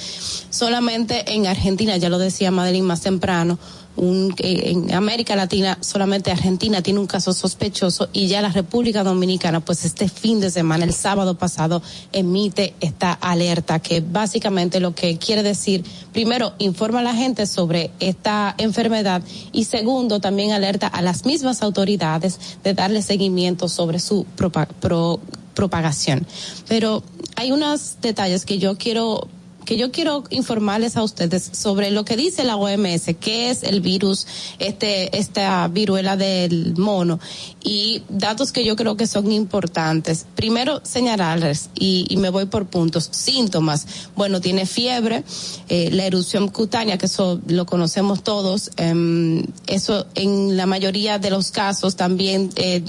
Solamente 0.49 1.33
en 1.33 1.47
Argentina, 1.47 1.97
ya 1.97 2.09
lo 2.09 2.17
decía 2.17 2.51
Madeline 2.51 2.85
más 2.85 3.01
temprano, 3.01 3.59
un, 3.99 4.33
eh, 4.39 4.71
en 4.71 4.93
América 4.93 5.35
Latina 5.35 5.77
solamente 5.81 6.31
Argentina 6.31 6.81
tiene 6.81 6.99
un 6.99 7.07
caso 7.07 7.33
sospechoso 7.33 8.09
y 8.13 8.27
ya 8.27 8.41
la 8.41 8.49
República 8.49 9.03
Dominicana, 9.03 9.59
pues 9.59 9.85
este 9.85 10.09
fin 10.09 10.39
de 10.39 10.49
semana, 10.49 10.85
el 10.85 10.93
sábado 10.93 11.37
pasado, 11.37 11.81
emite 12.13 12.73
esta 12.79 13.11
alerta 13.13 13.79
que 13.79 14.01
básicamente 14.01 14.79
lo 14.79 14.95
que 14.95 15.17
quiere 15.17 15.43
decir, 15.43 15.83
primero, 16.13 16.53
informa 16.59 16.99
a 16.99 17.03
la 17.03 17.13
gente 17.13 17.45
sobre 17.45 17.91
esta 17.99 18.55
enfermedad 18.57 19.21
y 19.51 19.65
segundo, 19.65 20.19
también 20.19 20.51
alerta 20.51 20.87
a 20.87 21.01
las 21.01 21.25
mismas 21.25 21.61
autoridades 21.61 22.39
de 22.63 22.73
darle 22.73 23.01
seguimiento 23.01 23.67
sobre 23.67 23.99
su 23.99 24.25
propa- 24.37 24.67
pro- 24.79 25.19
propagación. 25.53 26.25
Pero 26.67 27.03
hay 27.35 27.51
unos 27.51 27.97
detalles 28.01 28.45
que 28.45 28.59
yo 28.59 28.77
quiero 28.77 29.27
que 29.69 29.77
yo 29.77 29.91
quiero 29.91 30.23
informarles 30.31 30.97
a 30.97 31.03
ustedes 31.03 31.47
sobre 31.53 31.91
lo 31.91 32.03
que 32.03 32.17
dice 32.17 32.43
la 32.43 32.55
OMS, 32.55 33.13
qué 33.19 33.51
es 33.51 33.61
el 33.61 33.81
virus, 33.81 34.25
este, 34.57 35.15
esta 35.15 35.67
viruela 35.67 36.17
del 36.17 36.73
mono 36.75 37.19
y 37.63 38.01
datos 38.09 38.51
que 38.51 38.65
yo 38.65 38.75
creo 38.75 38.97
que 38.97 39.05
son 39.05 39.31
importantes. 39.31 40.25
Primero, 40.33 40.81
señalarles, 40.83 41.69
y, 41.75 42.07
y 42.09 42.17
me 42.17 42.31
voy 42.31 42.45
por 42.45 42.65
puntos, 42.65 43.09
síntomas. 43.11 43.85
Bueno, 44.15 44.41
tiene 44.41 44.65
fiebre, 44.65 45.23
eh, 45.67 45.91
la 45.91 46.07
erupción 46.07 46.47
cutánea, 46.47 46.97
que 46.97 47.05
eso 47.05 47.39
lo 47.45 47.67
conocemos 47.67 48.23
todos, 48.23 48.71
em, 48.77 49.43
eso 49.67 50.07
en 50.15 50.57
la 50.57 50.65
mayoría 50.65 51.19
de 51.19 51.29
los 51.29 51.51
casos 51.51 51.95
también 51.95 52.49
eh, 52.55 52.83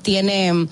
tiene 0.00 0.68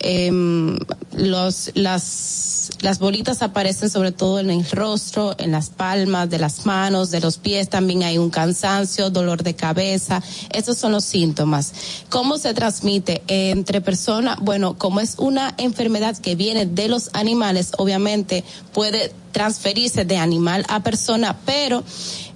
em, 0.00 0.78
los, 1.12 1.70
las, 1.74 2.70
las 2.80 2.98
bolitas 2.98 3.42
aparecen 3.42 3.90
sobre 3.90 4.12
todo 4.12 4.40
en 4.40 4.50
el 4.50 4.68
rostro, 4.70 5.34
en 5.38 5.52
las 5.52 5.70
palmas 5.70 6.28
de 6.30 6.38
las 6.38 6.66
manos, 6.66 7.10
de 7.10 7.20
los 7.20 7.38
pies, 7.38 7.68
también 7.68 8.02
hay 8.02 8.18
un 8.18 8.30
cansancio, 8.30 9.10
dolor 9.10 9.42
de 9.42 9.54
cabeza, 9.54 10.22
esos 10.50 10.76
son 10.76 10.92
los 10.92 11.04
síntomas. 11.04 11.72
¿Cómo 12.08 12.38
se 12.38 12.54
transmite 12.54 13.22
entre 13.28 13.80
personas? 13.80 14.38
Bueno, 14.40 14.76
como 14.78 15.00
es 15.00 15.16
una 15.18 15.54
enfermedad 15.58 16.16
que 16.18 16.34
viene 16.34 16.66
de 16.66 16.88
los 16.88 17.10
animales, 17.12 17.72
obviamente 17.78 18.44
puede 18.72 19.12
transferirse 19.32 20.04
de 20.04 20.16
animal 20.16 20.64
a 20.68 20.82
persona, 20.82 21.36
pero 21.44 21.82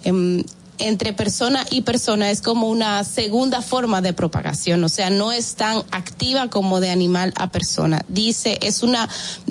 em, 0.04 0.42
entre 0.78 1.12
persona 1.12 1.64
y 1.70 1.82
persona 1.82 2.30
es 2.30 2.42
como 2.42 2.68
una 2.68 3.04
segunda 3.04 3.62
forma 3.62 4.00
de 4.00 4.12
propagación, 4.12 4.82
o 4.84 4.88
sea, 4.88 5.10
no 5.10 5.32
es 5.32 5.54
tan 5.54 5.78
activa 5.90 6.48
como 6.48 6.80
de 6.80 6.90
animal 6.90 7.32
a 7.36 7.50
persona. 7.50 8.04
Dice, 8.08 8.58
es 8.62 8.82
una, 8.82 9.08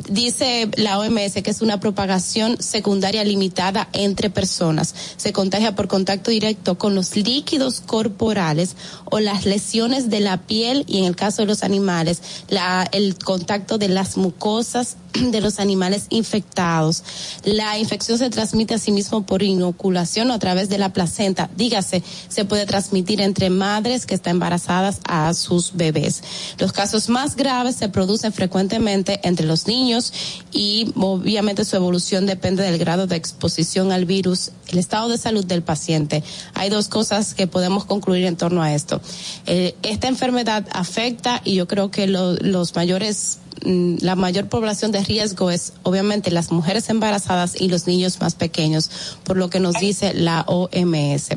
dice 0.10 0.70
la 0.76 0.99
OMS 0.99 1.34
que 1.44 1.52
es 1.52 1.62
una 1.62 1.80
propagación 1.80 2.62
secundaria 2.62 3.24
limitada 3.24 3.90
entre 3.94 4.30
personas. 4.30 4.94
Se 5.18 5.34
contagia 5.34 5.76
por 5.76 5.88
contacto 5.88 6.32
directo 6.32 6.78
con 6.78 6.95
los 6.95 7.16
líquidos 7.16 7.82
corporales 7.82 8.76
o 9.06 9.20
las 9.20 9.45
lesiones 9.45 10.10
de 10.10 10.20
la 10.20 10.38
piel 10.38 10.84
y 10.88 10.99
en 10.99 11.06
el 11.06 11.16
caso 11.16 11.41
de 11.41 11.48
los 11.48 11.64
animales, 11.64 12.22
la, 12.49 12.88
el 12.91 13.18
contacto 13.18 13.78
de 13.78 13.90
las 13.90 14.18
mucosas 14.18 14.98
de 15.32 15.41
los 15.41 15.60
animales 15.60 16.08
infectados. 16.10 17.04
La 17.44 17.78
infección 17.78 18.18
se 18.18 18.30
transmite 18.30 18.74
asimismo 18.74 19.26
por 19.26 19.44
inoculación 19.44 20.32
o 20.32 20.34
a 20.34 20.40
través 20.40 20.70
de 20.70 20.78
la 20.78 20.94
placenta. 20.94 21.16
Dígase, 21.56 22.03
se 22.30 22.45
puede 22.45 22.65
transmitir 22.65 23.22
entre 23.22 23.49
madres 23.49 24.06
que 24.06 24.15
están 24.15 24.31
embarazadas 24.38 24.99
a 25.06 25.34
sus 25.34 25.76
bebés. 25.76 26.22
Los 26.60 26.72
casos 26.73 27.10
más 27.10 27.35
graves 27.35 27.76
se 27.76 27.89
producen 27.89 28.31
frecuentemente 28.34 29.19
entre 29.23 29.45
los 29.48 29.68
niños 29.68 30.14
y 30.52 30.91
obviamente 30.95 31.65
su 31.65 31.76
evolución 31.76 32.26
depende 32.26 32.64
del 32.64 32.77
grado 32.77 33.07
de 33.07 33.15
exposición 33.15 33.91
al 33.91 34.06
virus, 34.06 34.52
el 34.68 34.77
estado 34.77 35.10
de 35.10 35.18
salud 35.18 35.45
del 35.45 35.64
paciente. 35.64 36.23
Hay 36.53 36.69
dos 36.69 36.88
cosas 36.88 37.34
que 37.34 37.48
podemos 37.48 37.85
concluir 37.85 38.26
en 38.26 38.35
torno 38.38 38.61
a 38.61 38.73
esto. 38.73 39.02
Eh, 39.45 39.76
esta 39.84 40.07
enfermedad 40.07 40.65
afecta 40.72 41.41
y 41.44 41.56
yo 41.56 41.68
creo 41.68 41.89
que 41.91 42.07
lo- 42.07 42.34
los 42.35 42.76
mayores 42.76 43.39
la 43.64 44.16
mayor 44.16 44.48
población 44.48 44.92
de 44.92 45.04
riesgo 45.04 45.52
es 45.52 45.74
obviamente 45.84 46.32
las 46.32 46.52
mujeres 46.52 46.90
embarazadas 46.90 47.60
y 47.60 47.70
los 47.70 47.88
niños 47.88 48.20
más 48.20 48.36
pequeños, 48.36 48.90
por 49.24 49.38
lo 49.38 49.50
que 49.50 49.60
nos 49.60 49.80
dice 49.80 50.14
la 50.14 50.42
OMS. 50.48 51.30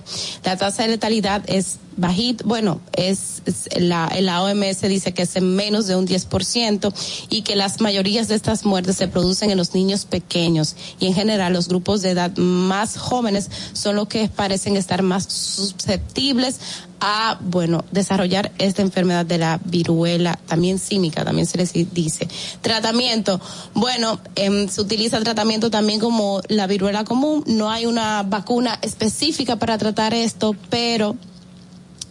La 0.45 0.57
tasa 0.57 0.83
de 0.83 0.89
letalidad 0.91 1.43
es 1.47 1.79
bajita, 1.97 2.45
bueno, 2.47 2.81
es, 2.93 3.43
es 3.47 3.69
la, 3.81 4.11
la 4.21 4.43
OMS 4.43 4.81
dice 4.83 5.13
que 5.13 5.23
es 5.23 5.37
en 5.37 5.55
menos 5.55 5.87
de 5.87 5.97
un 5.97 6.07
10% 6.07 6.93
y 7.29 7.43
que 7.43 7.57
las 7.57 7.81
mayorías 7.81 8.29
de 8.29 8.35
estas 8.35 8.65
muertes 8.65 8.97
se 8.97 9.09
producen 9.09 9.51
en 9.51 9.59
los 9.59 9.75
niños 9.75 10.05
pequeños 10.05 10.77
y 10.99 11.07
en 11.07 11.15
general 11.15 11.53
los 11.53 11.69
grupos 11.69 12.03
de 12.03 12.11
edad 12.11 12.35
más 12.37 12.97
jóvenes 12.97 13.51
son 13.73 13.97
los 13.97 14.09
que 14.09 14.29
parecen 14.29 14.77
estar 14.77 15.03
más 15.03 15.25
susceptibles 15.25 16.61
a, 17.01 17.39
bueno, 17.41 17.85
desarrollar 17.91 18.53
esta 18.59 18.83
enfermedad 18.83 19.25
de 19.25 19.39
la 19.39 19.61
viruela, 19.65 20.39
también 20.47 20.79
cínica, 20.79 21.25
también 21.25 21.47
se 21.47 21.59
les 21.59 21.73
dice. 21.73 22.29
Tratamiento, 22.61 23.41
bueno, 23.75 24.21
em, 24.35 24.69
se 24.69 24.81
utiliza 24.81 25.21
tratamiento 25.21 25.71
también 25.71 26.01
como 26.01 26.41
la 26.49 26.67
viruela 26.67 27.05
común, 27.05 27.43
no 27.47 27.71
hay 27.71 27.87
una 27.87 28.23
vacuna 28.23 28.79
específica 28.83 29.57
para 29.57 29.79
tratar 29.79 30.15
esto, 30.15 30.55
pero 30.69 31.17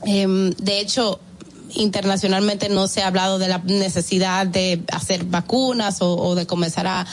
em, 0.06 0.52
de 0.52 0.80
hecho, 0.80 1.20
internacionalmente 1.76 2.70
no 2.70 2.88
se 2.88 3.02
ha 3.02 3.08
hablado 3.08 3.40
de 3.40 3.48
la 3.48 3.60
necesidad 3.60 4.48
de 4.48 4.84
hacer 4.92 5.26
vacunas 5.26 6.02
o, 6.02 6.16
o 6.16 6.36
de 6.36 6.46
comenzar 6.46 6.88
a, 6.88 7.06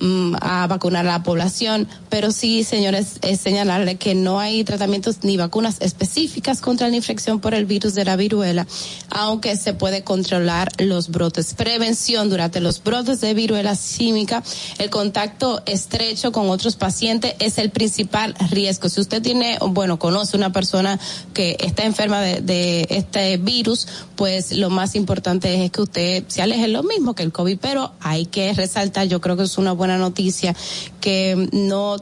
mm, 0.00 0.34
a 0.40 0.66
vacunar 0.66 1.06
a 1.06 1.12
la 1.12 1.22
población, 1.22 1.88
pero 2.08 2.30
sí, 2.30 2.64
señores, 2.64 3.18
es 3.22 3.40
señalarle 3.40 3.96
que 3.96 4.14
no 4.14 4.38
hay 4.40 4.64
tratamientos 4.64 5.18
ni 5.22 5.36
vacunas 5.36 5.76
específicas 5.80 6.60
contra 6.60 6.88
la 6.88 6.96
infección 6.96 7.40
por 7.40 7.54
el 7.54 7.66
virus 7.66 7.94
de 7.94 8.04
la 8.04 8.16
viruela, 8.16 8.66
aunque 9.10 9.56
se 9.56 9.74
puede 9.74 10.02
controlar 10.02 10.70
los 10.78 11.08
brotes. 11.08 11.54
Prevención 11.54 12.28
durante 12.28 12.60
los 12.60 12.82
brotes 12.82 13.20
de 13.20 13.34
viruela 13.34 13.74
símica, 13.74 14.42
el 14.78 14.90
contacto 14.90 15.62
estrecho 15.66 16.32
con 16.32 16.50
otros 16.50 16.76
pacientes 16.76 17.34
es 17.38 17.58
el 17.58 17.70
principal 17.70 18.34
riesgo. 18.50 18.88
Si 18.88 19.00
usted 19.00 19.22
tiene, 19.22 19.58
bueno, 19.60 19.98
conoce 19.98 20.36
una 20.36 20.52
persona 20.52 20.98
que 21.34 21.56
está 21.60 21.84
enferma 21.84 22.20
de, 22.20 22.40
de 22.40 22.86
este 22.90 23.36
virus, 23.36 23.86
pues 24.16 24.52
lo 24.52 24.70
más 24.70 24.94
importante 24.94 25.64
es 25.64 25.70
que 25.70 25.82
usted 25.82 26.24
se 26.28 26.42
aleje 26.42 26.68
lo 26.68 26.82
mismo 26.82 27.14
que 27.14 27.22
el 27.22 27.32
COVID, 27.32 27.58
pero 27.60 27.92
hay 28.00 28.26
que 28.26 28.52
resaltar, 28.52 29.08
yo 29.08 29.20
creo 29.20 29.36
que 29.36 29.44
es 29.44 29.58
una 29.58 29.72
buena 29.72 29.98
noticia 29.98 30.54
que 31.00 31.48
no 31.52 31.96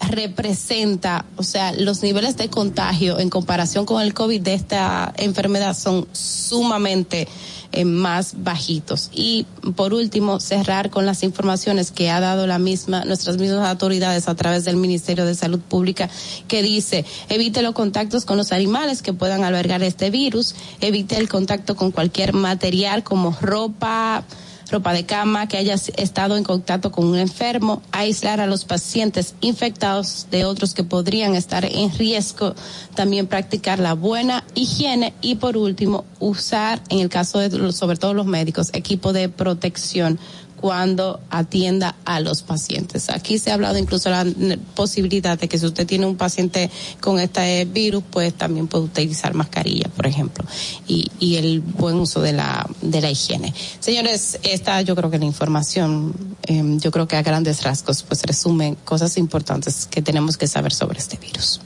representa, 0.00 1.26
o 1.36 1.42
sea, 1.42 1.72
los 1.72 2.02
niveles 2.02 2.36
de 2.36 2.48
contagio 2.48 3.18
en 3.18 3.28
comparación 3.28 3.84
con 3.84 4.02
el 4.02 4.14
COVID 4.14 4.40
de 4.40 4.54
esta 4.54 5.12
enfermedad 5.16 5.76
son 5.76 6.08
sumamente 6.12 7.28
eh, 7.72 7.84
más 7.84 8.34
bajitos. 8.42 9.10
Y 9.12 9.46
por 9.76 9.94
último, 9.94 10.40
cerrar 10.40 10.90
con 10.90 11.06
las 11.06 11.22
informaciones 11.22 11.92
que 11.92 12.10
ha 12.10 12.18
dado 12.18 12.46
la 12.46 12.58
misma, 12.58 13.04
nuestras 13.04 13.38
mismas 13.38 13.68
autoridades 13.68 14.28
a 14.28 14.34
través 14.34 14.64
del 14.64 14.76
Ministerio 14.76 15.24
de 15.24 15.34
Salud 15.34 15.60
Pública, 15.60 16.10
que 16.48 16.62
dice, 16.62 17.04
evite 17.28 17.62
los 17.62 17.74
contactos 17.74 18.24
con 18.24 18.36
los 18.36 18.52
animales 18.52 19.02
que 19.02 19.12
puedan 19.12 19.44
albergar 19.44 19.82
este 19.82 20.10
virus, 20.10 20.54
evite 20.80 21.16
el 21.16 21.28
contacto 21.28 21.76
con 21.76 21.92
cualquier 21.92 22.32
material 22.32 23.04
como 23.04 23.36
ropa, 23.40 24.24
ropa 24.70 24.92
de 24.92 25.04
cama, 25.04 25.48
que 25.48 25.56
haya 25.56 25.74
estado 25.74 26.36
en 26.36 26.44
contacto 26.44 26.92
con 26.92 27.06
un 27.06 27.18
enfermo, 27.18 27.82
aislar 27.92 28.40
a 28.40 28.46
los 28.46 28.64
pacientes 28.64 29.34
infectados 29.40 30.28
de 30.30 30.44
otros 30.44 30.74
que 30.74 30.84
podrían 30.84 31.34
estar 31.34 31.64
en 31.64 31.92
riesgo, 31.96 32.54
también 32.94 33.26
practicar 33.26 33.78
la 33.78 33.94
buena 33.94 34.44
higiene 34.54 35.12
y 35.20 35.36
por 35.36 35.56
último 35.56 36.04
usar, 36.18 36.80
en 36.88 37.00
el 37.00 37.08
caso 37.08 37.38
de 37.38 37.72
sobre 37.72 37.96
todo 37.96 38.14
los 38.14 38.26
médicos, 38.26 38.70
equipo 38.72 39.12
de 39.12 39.28
protección 39.28 40.18
cuando 40.60 41.20
atienda 41.30 41.96
a 42.04 42.20
los 42.20 42.42
pacientes. 42.42 43.08
Aquí 43.08 43.38
se 43.38 43.50
ha 43.50 43.54
hablado 43.54 43.78
incluso 43.78 44.10
la 44.10 44.26
posibilidad 44.74 45.38
de 45.38 45.48
que 45.48 45.58
si 45.58 45.64
usted 45.64 45.86
tiene 45.86 46.04
un 46.06 46.16
paciente 46.16 46.70
con 47.00 47.18
este 47.18 47.64
virus, 47.64 48.04
pues 48.10 48.34
también 48.34 48.68
puede 48.68 48.84
utilizar 48.84 49.32
mascarilla, 49.32 49.88
por 49.96 50.06
ejemplo, 50.06 50.44
y, 50.86 51.10
el 51.40 51.60
buen 51.60 51.96
uso 51.96 52.20
de 52.20 52.32
la, 52.32 52.68
de 52.82 53.00
la 53.00 53.10
higiene. 53.10 53.54
Señores, 53.78 54.38
esta 54.42 54.82
yo 54.82 54.94
creo 54.94 55.10
que 55.10 55.18
la 55.18 55.24
información, 55.24 56.12
eh, 56.42 56.62
yo 56.78 56.90
creo 56.90 57.08
que 57.08 57.16
a 57.16 57.22
grandes 57.22 57.62
rasgos, 57.62 58.02
pues 58.02 58.22
resume 58.24 58.76
cosas 58.84 59.16
importantes 59.16 59.86
que 59.86 60.02
tenemos 60.02 60.36
que 60.36 60.46
saber 60.46 60.74
sobre 60.74 60.98
este 60.98 61.16
virus. 61.16 61.60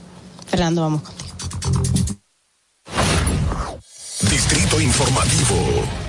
Fernando, 0.47 0.83
vamos 0.83 1.03
contigo. 1.03 1.35
Distrito 4.31 4.81
Informativo. 4.81 6.04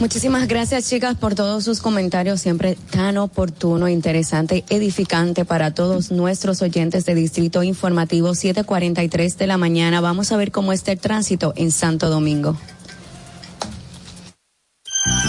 Muchísimas 0.00 0.46
gracias, 0.46 0.88
chicas, 0.88 1.16
por 1.16 1.34
todos 1.34 1.64
sus 1.64 1.80
comentarios, 1.80 2.40
siempre 2.40 2.78
tan 2.90 3.18
oportuno, 3.18 3.88
interesante, 3.88 4.64
edificante 4.70 5.44
para 5.44 5.74
todos 5.74 6.12
nuestros 6.12 6.62
oyentes 6.62 7.04
de 7.04 7.16
Distrito 7.16 7.64
Informativo 7.64 8.32
743 8.36 9.36
de 9.38 9.46
la 9.48 9.56
mañana. 9.56 10.00
Vamos 10.00 10.30
a 10.30 10.36
ver 10.36 10.52
cómo 10.52 10.72
está 10.72 10.92
el 10.92 11.00
tránsito 11.00 11.52
en 11.56 11.72
Santo 11.72 12.10
Domingo. 12.10 12.56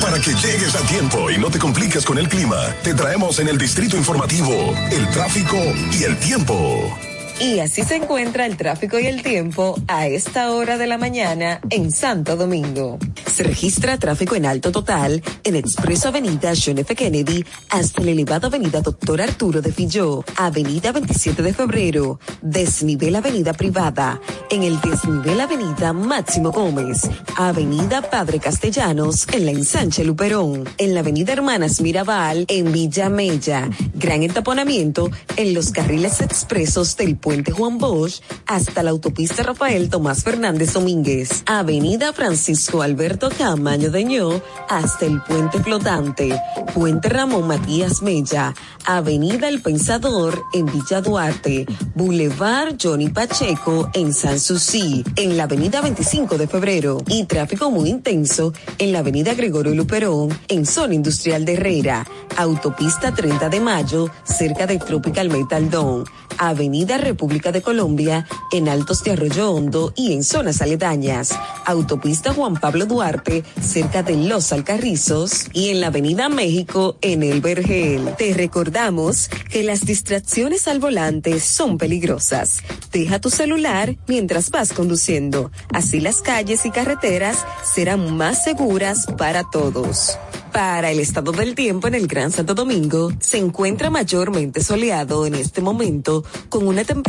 Para 0.01 0.19
que 0.19 0.31
llegues 0.31 0.75
a 0.75 0.87
tiempo 0.87 1.31
y 1.31 1.39
no 1.39 1.49
te 1.49 1.57
compliques 1.57 2.05
con 2.05 2.19
el 2.19 2.29
clima, 2.29 2.57
te 2.83 2.93
traemos 2.93 3.39
en 3.39 3.47
el 3.47 3.57
Distrito 3.57 3.97
Informativo 3.97 4.53
el 4.91 5.09
tráfico 5.09 5.57
y 5.99 6.03
el 6.03 6.15
tiempo. 6.17 7.08
Y 7.39 7.59
así 7.59 7.83
se 7.83 7.95
encuentra 7.95 8.45
el 8.45 8.57
tráfico 8.57 8.99
y 8.99 9.05
el 9.05 9.23
tiempo 9.23 9.75
a 9.87 10.07
esta 10.07 10.51
hora 10.51 10.77
de 10.77 10.87
la 10.87 10.97
mañana 10.97 11.61
en 11.69 11.89
Santo 11.89 12.35
Domingo. 12.35 12.99
Se 13.33 13.43
registra 13.43 13.97
tráfico 13.97 14.35
en 14.35 14.45
alto 14.45 14.73
total 14.73 15.23
en 15.45 15.55
Expreso 15.55 16.09
Avenida 16.09 16.51
John 16.53 16.79
F. 16.79 16.93
Kennedy 16.95 17.45
hasta 17.69 18.03
la 18.03 18.11
elevada 18.11 18.47
Avenida 18.47 18.81
Doctor 18.81 19.21
Arturo 19.21 19.61
de 19.61 19.71
Filló, 19.71 20.25
Avenida 20.35 20.91
27 20.91 21.41
de 21.41 21.53
Febrero, 21.53 22.19
Desnivel 22.41 23.15
Avenida 23.15 23.53
Privada, 23.53 24.19
en 24.49 24.63
el 24.63 24.81
Desnivel 24.81 25.39
Avenida 25.39 25.93
Máximo 25.93 26.51
Gómez, 26.51 27.09
Avenida 27.37 28.01
Padre 28.01 28.39
Castellanos 28.39 29.25
en 29.31 29.45
la 29.45 29.51
ensanche 29.51 30.03
Luperón, 30.03 30.67
en 30.77 30.93
la 30.93 30.99
Avenida 30.99 31.31
Hermanas 31.31 31.79
Mirabal 31.79 32.43
en 32.49 32.73
Villa 32.73 33.07
Mella, 33.07 33.69
gran 33.93 34.23
entaponamiento 34.23 35.09
en 35.37 35.53
los 35.53 35.71
carriles 35.71 36.19
expresos 36.19 36.97
del 36.97 37.15
Puente 37.29 37.51
Juan 37.51 37.77
Bosch 37.77 38.21
hasta 38.47 38.81
la 38.81 38.89
autopista 38.89 39.43
Rafael 39.43 39.91
Tomás 39.91 40.23
Fernández 40.23 40.73
Domínguez, 40.73 41.43
Avenida 41.45 42.11
Francisco 42.11 42.81
Alberto 42.81 43.29
Camaño 43.29 43.91
Deñó 43.91 44.41
hasta 44.67 45.05
el 45.05 45.21
Puente 45.21 45.61
Flotante, 45.61 46.41
Puente 46.73 47.07
Ramón 47.07 47.47
Matías 47.47 48.01
Mella, 48.01 48.55
Avenida 48.83 49.47
El 49.47 49.61
Pensador 49.61 50.41
en 50.53 50.65
Villa 50.65 51.01
Duarte, 51.01 51.67
Boulevard 51.93 52.77
Johnny 52.81 53.09
Pacheco 53.09 53.91
en 53.93 54.11
San 54.11 54.39
Susi, 54.39 55.03
en 55.15 55.37
la 55.37 55.43
Avenida 55.43 55.81
25 55.81 56.35
de 56.35 56.47
Febrero. 56.47 56.97
Y 57.05 57.25
tráfico 57.25 57.69
muy 57.69 57.89
intenso 57.89 58.53
en 58.79 58.91
la 58.91 58.99
Avenida 58.99 59.35
Gregorio 59.35 59.75
Luperón 59.75 60.35
en 60.47 60.65
Zona 60.65 60.95
Industrial 60.95 61.45
de 61.45 61.53
Herrera, 61.53 62.07
Autopista 62.37 63.13
30 63.13 63.49
de 63.49 63.59
Mayo 63.59 64.09
cerca 64.23 64.65
de 64.65 64.79
Tropical 64.79 65.29
Metal 65.29 65.69
Dome, 65.69 66.05
Avenida 66.39 66.97
República 66.97 67.18
de 67.27 67.61
Colombia 67.61 68.25
en 68.51 68.69
Altos 68.69 69.03
de 69.03 69.11
Arroyo 69.11 69.51
Hondo 69.51 69.91
y 69.95 70.13
en 70.13 70.23
zonas 70.23 70.61
aledañas, 70.61 71.37
Autopista 71.65 72.33
Juan 72.33 72.55
Pablo 72.55 72.85
Duarte 72.85 73.43
cerca 73.61 74.03
de 74.03 74.15
Los 74.15 74.53
Alcarrizos 74.53 75.47
y 75.51 75.69
en 75.69 75.81
la 75.81 75.87
Avenida 75.87 76.29
México 76.29 76.97
en 77.01 77.23
El 77.23 77.41
Vergel. 77.41 78.15
Te 78.17 78.33
recordamos 78.33 79.29
que 79.49 79.63
las 79.63 79.85
distracciones 79.85 80.67
al 80.67 80.79
volante 80.79 81.39
son 81.41 81.77
peligrosas. 81.77 82.61
Deja 82.91 83.19
tu 83.19 83.29
celular 83.29 83.97
mientras 84.07 84.49
vas 84.49 84.71
conduciendo. 84.71 85.51
Así 85.73 85.99
las 85.99 86.21
calles 86.21 86.65
y 86.65 86.71
carreteras 86.71 87.45
serán 87.63 88.15
más 88.15 88.43
seguras 88.45 89.07
para 89.17 89.43
todos. 89.43 90.17
Para 90.53 90.89
el 90.89 90.99
estado 90.99 91.31
del 91.31 91.53
tiempo 91.53 91.87
en 91.87 91.93
el 91.93 92.07
Gran 92.07 92.31
Santo 92.31 92.55
Domingo, 92.55 93.11
se 93.19 93.37
encuentra 93.37 93.91
mayormente 93.91 94.63
soleado 94.63 95.27
en 95.27 95.35
este 95.35 95.61
momento 95.61 96.23
con 96.49 96.67
una 96.67 96.83
temperatura 96.83 97.08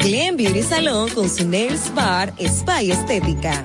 Glen 0.00 0.38
Beauty 0.38 0.62
Salón 0.62 1.10
con 1.10 1.28
su 1.28 1.46
Nails 1.46 1.94
Bar 1.94 2.32
Spa 2.38 2.80
Estética. 2.80 3.64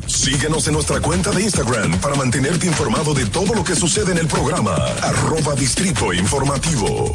Síguenos 0.07 0.69
en 0.69 0.75
nuestra 0.75 1.01
cuenta 1.01 1.31
de 1.31 1.43
Instagram 1.43 1.99
para 2.01 2.15
mantenerte 2.15 2.67
informado 2.67 3.15
de 3.15 3.25
todo 3.27 3.55
lo 3.55 3.65
que 3.65 3.75
sucede 3.75 4.13
en 4.13 4.19
el 4.19 4.27
programa. 4.27 4.75
Arroba 5.03 5.55
Distrito 5.55 6.13
Informativo. 6.13 7.15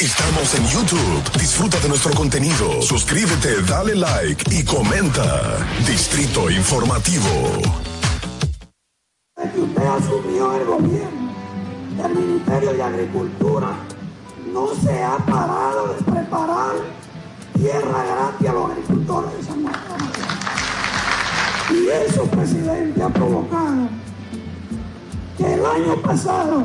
Estamos 0.00 0.52
en 0.56 0.66
YouTube. 0.66 1.38
Disfruta 1.38 1.78
de 1.78 1.88
nuestro 1.88 2.12
contenido. 2.14 2.82
Suscríbete, 2.82 3.62
dale 3.62 3.94
like 3.94 4.44
y 4.52 4.64
comenta. 4.64 5.64
Distrito 5.86 6.50
Informativo. 6.50 7.28
el 12.04 12.14
Ministerio 12.14 12.72
de 12.72 12.82
Agricultura, 12.82 13.68
no 14.52 14.74
se 14.74 15.02
ha 15.02 15.16
parado 15.18 15.94
de 15.94 16.02
preparar 16.02 16.74
tierra 17.56 18.04
gratis 18.04 18.48
a 18.48 18.52
los 18.52 18.70
agricultores 18.70 19.36
de 19.36 19.42
San 19.44 19.62
Juan. 19.62 20.10
Y 21.70 21.88
eso, 21.88 22.24
presidente, 22.24 23.00
ha 23.00 23.08
provocado 23.08 23.88
que 25.38 25.54
el 25.54 25.64
año 25.64 26.02
pasado 26.02 26.64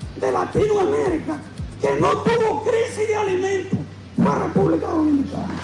de 0.21 0.31
Latinoamérica 0.31 1.37
que 1.81 1.99
no 1.99 2.09
tuvo 2.17 2.63
crisis 2.63 3.07
de 3.07 3.15
alimentos 3.15 3.79
fue 4.15 4.35
República 4.35 4.87
Dominicana. 4.87 5.55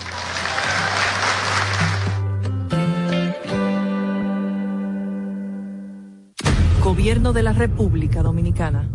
Gobierno 6.83 7.33
de 7.33 7.43
la 7.43 7.53
República 7.53 8.23
Dominicana. 8.23 8.89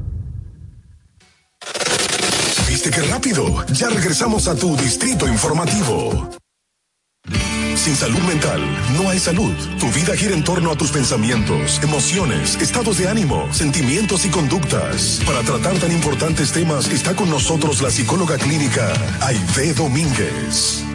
¿Viste 2.68 2.90
qué 2.90 3.02
rápido? 3.02 3.64
Ya 3.72 3.89
regresamos 3.90 4.48
a 4.48 4.56
tu 4.56 4.76
distrito 4.76 5.28
informativo. 5.28 6.41
Sin 7.83 7.97
salud 7.97 8.21
mental 8.21 8.61
no 8.95 9.11
hay 9.11 9.19
salud. 9.19 9.53
Tu 9.81 9.91
vida 9.91 10.15
gira 10.15 10.37
en 10.37 10.45
torno 10.45 10.71
a 10.71 10.77
tus 10.77 10.93
pensamientos, 10.93 11.83
emociones, 11.83 12.55
estados 12.63 12.99
de 12.99 13.09
ánimo, 13.09 13.53
sentimientos 13.53 14.25
y 14.25 14.29
conductas. 14.29 15.21
Para 15.27 15.41
tratar 15.41 15.77
tan 15.81 15.91
importantes 15.91 16.53
temas 16.53 16.89
está 16.93 17.17
con 17.17 17.29
nosotros 17.29 17.83
la 17.83 17.91
psicóloga 17.91 18.39
clínica 18.39 18.93
Aide 19.21 19.75
Domínguez. 19.75 20.91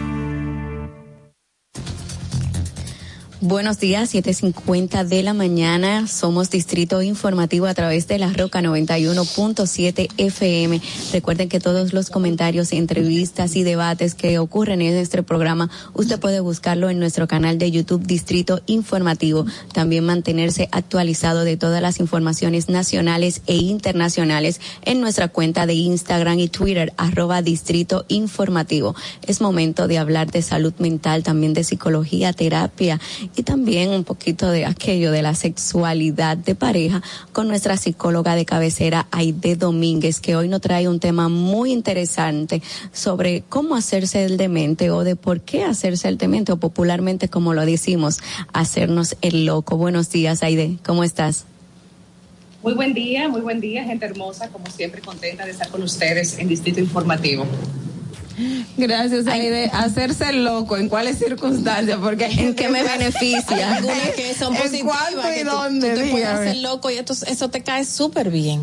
Buenos 3.39 3.79
días, 3.79 4.15
7.50 4.15 5.05
de 5.05 5.21
la 5.21 5.35
mañana. 5.35 6.07
Somos 6.07 6.49
Distrito 6.49 7.03
Informativo 7.03 7.67
a 7.67 7.75
través 7.75 8.07
de 8.07 8.17
la 8.17 8.33
Roca 8.33 8.61
91.7 8.61 10.09
FM. 10.17 10.81
Recuerden 11.13 11.47
que 11.47 11.59
todos 11.59 11.93
los 11.93 12.09
comentarios, 12.09 12.73
entrevistas 12.73 13.55
y 13.55 13.61
debates 13.61 14.15
que 14.15 14.39
ocurren 14.39 14.81
en 14.81 14.95
nuestro 14.95 15.21
programa, 15.21 15.69
usted 15.93 16.19
puede 16.19 16.39
buscarlo 16.39 16.89
en 16.89 16.97
nuestro 16.97 17.27
canal 17.27 17.59
de 17.59 17.69
YouTube 17.69 18.07
Distrito 18.07 18.61
Informativo. 18.65 19.45
También 19.71 20.03
mantenerse 20.03 20.67
actualizado 20.71 21.43
de 21.43 21.57
todas 21.57 21.83
las 21.83 21.99
informaciones 21.99 22.69
nacionales 22.69 23.43
e 23.45 23.57
internacionales 23.57 24.59
en 24.83 24.99
nuestra 24.99 25.27
cuenta 25.27 25.67
de 25.67 25.75
Instagram 25.75 26.39
y 26.39 26.47
Twitter, 26.47 26.91
arroba 26.97 27.43
Distrito 27.43 28.03
Informativo. 28.07 28.95
Es 29.27 29.41
momento 29.41 29.87
de 29.87 29.99
hablar 29.99 30.31
de 30.31 30.41
salud 30.41 30.73
mental, 30.79 31.21
también 31.21 31.53
de 31.53 31.63
psicología, 31.63 32.33
terapia 32.33 32.99
y 33.35 33.43
también 33.43 33.89
un 33.89 34.03
poquito 34.03 34.49
de 34.49 34.65
aquello 34.65 35.11
de 35.11 35.21
la 35.21 35.35
sexualidad 35.35 36.37
de 36.37 36.55
pareja 36.55 37.01
con 37.31 37.47
nuestra 37.47 37.77
psicóloga 37.77 38.35
de 38.35 38.45
cabecera 38.45 39.07
Aide 39.11 39.55
Domínguez, 39.55 40.19
que 40.19 40.35
hoy 40.35 40.47
nos 40.47 40.61
trae 40.61 40.87
un 40.87 40.99
tema 40.99 41.29
muy 41.29 41.71
interesante 41.71 42.61
sobre 42.91 43.43
cómo 43.49 43.75
hacerse 43.75 44.25
el 44.25 44.37
demente 44.37 44.91
o 44.91 45.03
de 45.03 45.15
por 45.15 45.41
qué 45.41 45.63
hacerse 45.63 46.07
el 46.07 46.17
demente 46.17 46.51
o 46.51 46.57
popularmente 46.57 47.29
como 47.29 47.53
lo 47.53 47.65
decimos, 47.65 48.19
hacernos 48.53 49.17
el 49.21 49.45
loco. 49.45 49.77
Buenos 49.77 50.09
días, 50.09 50.43
Aide, 50.43 50.77
¿cómo 50.85 51.03
estás? 51.03 51.45
Muy 52.63 52.73
buen 52.73 52.93
día, 52.93 53.29
muy 53.29 53.41
buen 53.41 53.61
día, 53.61 53.83
gente 53.83 54.05
hermosa, 54.05 54.49
como 54.49 54.65
siempre 54.67 55.01
contenta 55.01 55.45
de 55.45 55.51
estar 55.51 55.69
con 55.69 55.83
ustedes 55.83 56.37
en 56.39 56.47
Distrito 56.47 56.79
Informativo. 56.79 57.45
Gracias, 58.77 59.25
Aide. 59.27 59.69
Hacerse 59.73 60.31
loco, 60.33 60.77
¿en 60.77 60.89
cuáles 60.89 61.17
circunstancias? 61.17 61.97
Porque 62.01 62.25
¿En 62.25 62.53
qué 62.55 62.69
me 62.69 62.83
beneficia? 62.83 63.75
Algunas 63.77 64.09
que 64.15 64.33
son 64.35 64.55
¿En 64.55 64.61
positivas. 64.61 64.97
cuánto 65.11 65.31
y 65.31 65.35
que 65.35 65.43
tú- 65.43 65.49
dónde? 65.49 65.89
Tú, 65.89 65.95
te 65.95 66.01
puedes 66.11 66.27
Dígame. 66.27 66.49
hacer 66.49 66.57
loco 66.57 66.89
y 66.91 66.93
esto, 66.97 67.13
eso 67.27 67.49
te 67.49 67.63
cae 67.63 67.83
súper 67.85 68.29
bien. 68.29 68.61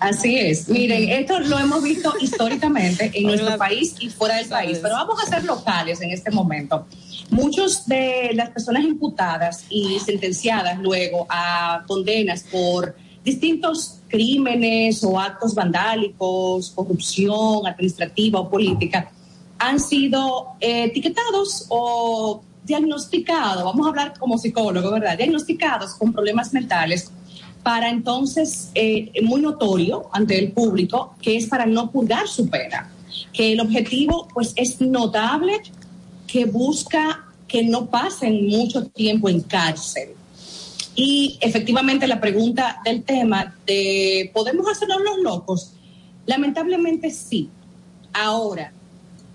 Así 0.00 0.38
es. 0.38 0.68
Miren, 0.68 1.08
esto 1.08 1.40
lo 1.40 1.58
hemos 1.58 1.82
visto 1.82 2.14
históricamente 2.20 3.10
en 3.14 3.24
nuestro 3.26 3.58
país 3.58 3.94
y 3.98 4.08
fuera 4.10 4.36
del 4.36 4.46
país, 4.46 4.78
pero 4.80 4.94
vamos 4.94 5.20
a 5.22 5.26
ser 5.26 5.44
locales 5.44 6.00
en 6.00 6.10
este 6.10 6.30
momento. 6.30 6.86
Muchos 7.30 7.84
de 7.86 8.30
las 8.34 8.50
personas 8.50 8.84
imputadas 8.84 9.64
y 9.68 9.98
sentenciadas 9.98 10.78
luego 10.78 11.26
a 11.28 11.82
condenas 11.86 12.44
por 12.44 12.96
distintos 13.24 13.97
crímenes 14.08 15.04
o 15.04 15.18
actos 15.18 15.54
vandálicos, 15.54 16.70
corrupción 16.74 17.66
administrativa 17.66 18.40
o 18.40 18.48
política, 18.48 19.10
han 19.58 19.80
sido 19.80 20.48
eh, 20.60 20.84
etiquetados 20.84 21.66
o 21.68 22.42
diagnosticados, 22.64 23.64
vamos 23.64 23.86
a 23.86 23.90
hablar 23.90 24.18
como 24.18 24.38
psicólogo, 24.38 24.90
¿verdad? 24.92 25.16
Diagnosticados 25.16 25.94
con 25.94 26.12
problemas 26.12 26.52
mentales 26.52 27.10
para 27.62 27.90
entonces, 27.90 28.70
eh, 28.74 29.10
muy 29.22 29.40
notorio 29.40 30.08
ante 30.12 30.38
el 30.38 30.52
público, 30.52 31.14
que 31.20 31.36
es 31.36 31.46
para 31.46 31.66
no 31.66 31.90
purgar 31.90 32.28
su 32.28 32.48
pena, 32.48 32.90
que 33.32 33.52
el 33.52 33.60
objetivo 33.60 34.28
pues 34.32 34.52
es 34.56 34.80
notable, 34.80 35.60
que 36.26 36.44
busca 36.44 37.26
que 37.46 37.64
no 37.64 37.86
pasen 37.86 38.48
mucho 38.48 38.86
tiempo 38.86 39.28
en 39.28 39.40
cárcel. 39.40 40.10
Y 41.00 41.38
efectivamente 41.40 42.08
la 42.08 42.20
pregunta 42.20 42.80
del 42.84 43.04
tema 43.04 43.54
de 43.64 44.32
¿podemos 44.34 44.68
hacernos 44.68 45.00
los 45.00 45.18
locos? 45.18 45.74
Lamentablemente 46.26 47.12
sí. 47.12 47.48
Ahora, 48.12 48.72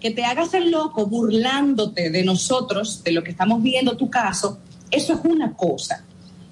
que 0.02 0.12
te 0.12 0.26
hagas 0.26 0.54
el 0.56 0.72
loco 0.72 1.06
burlándote 1.06 2.10
de 2.10 2.26
nosotros, 2.26 3.02
de 3.06 3.14
lo 3.14 3.24
que 3.24 3.32
estamos 3.32 3.64
viendo 3.64 3.96
tu 3.96 4.10
caso, 4.10 4.60
eso 4.92 5.14
es 5.14 5.20
una 5.24 5.54
cosa. 5.54 6.04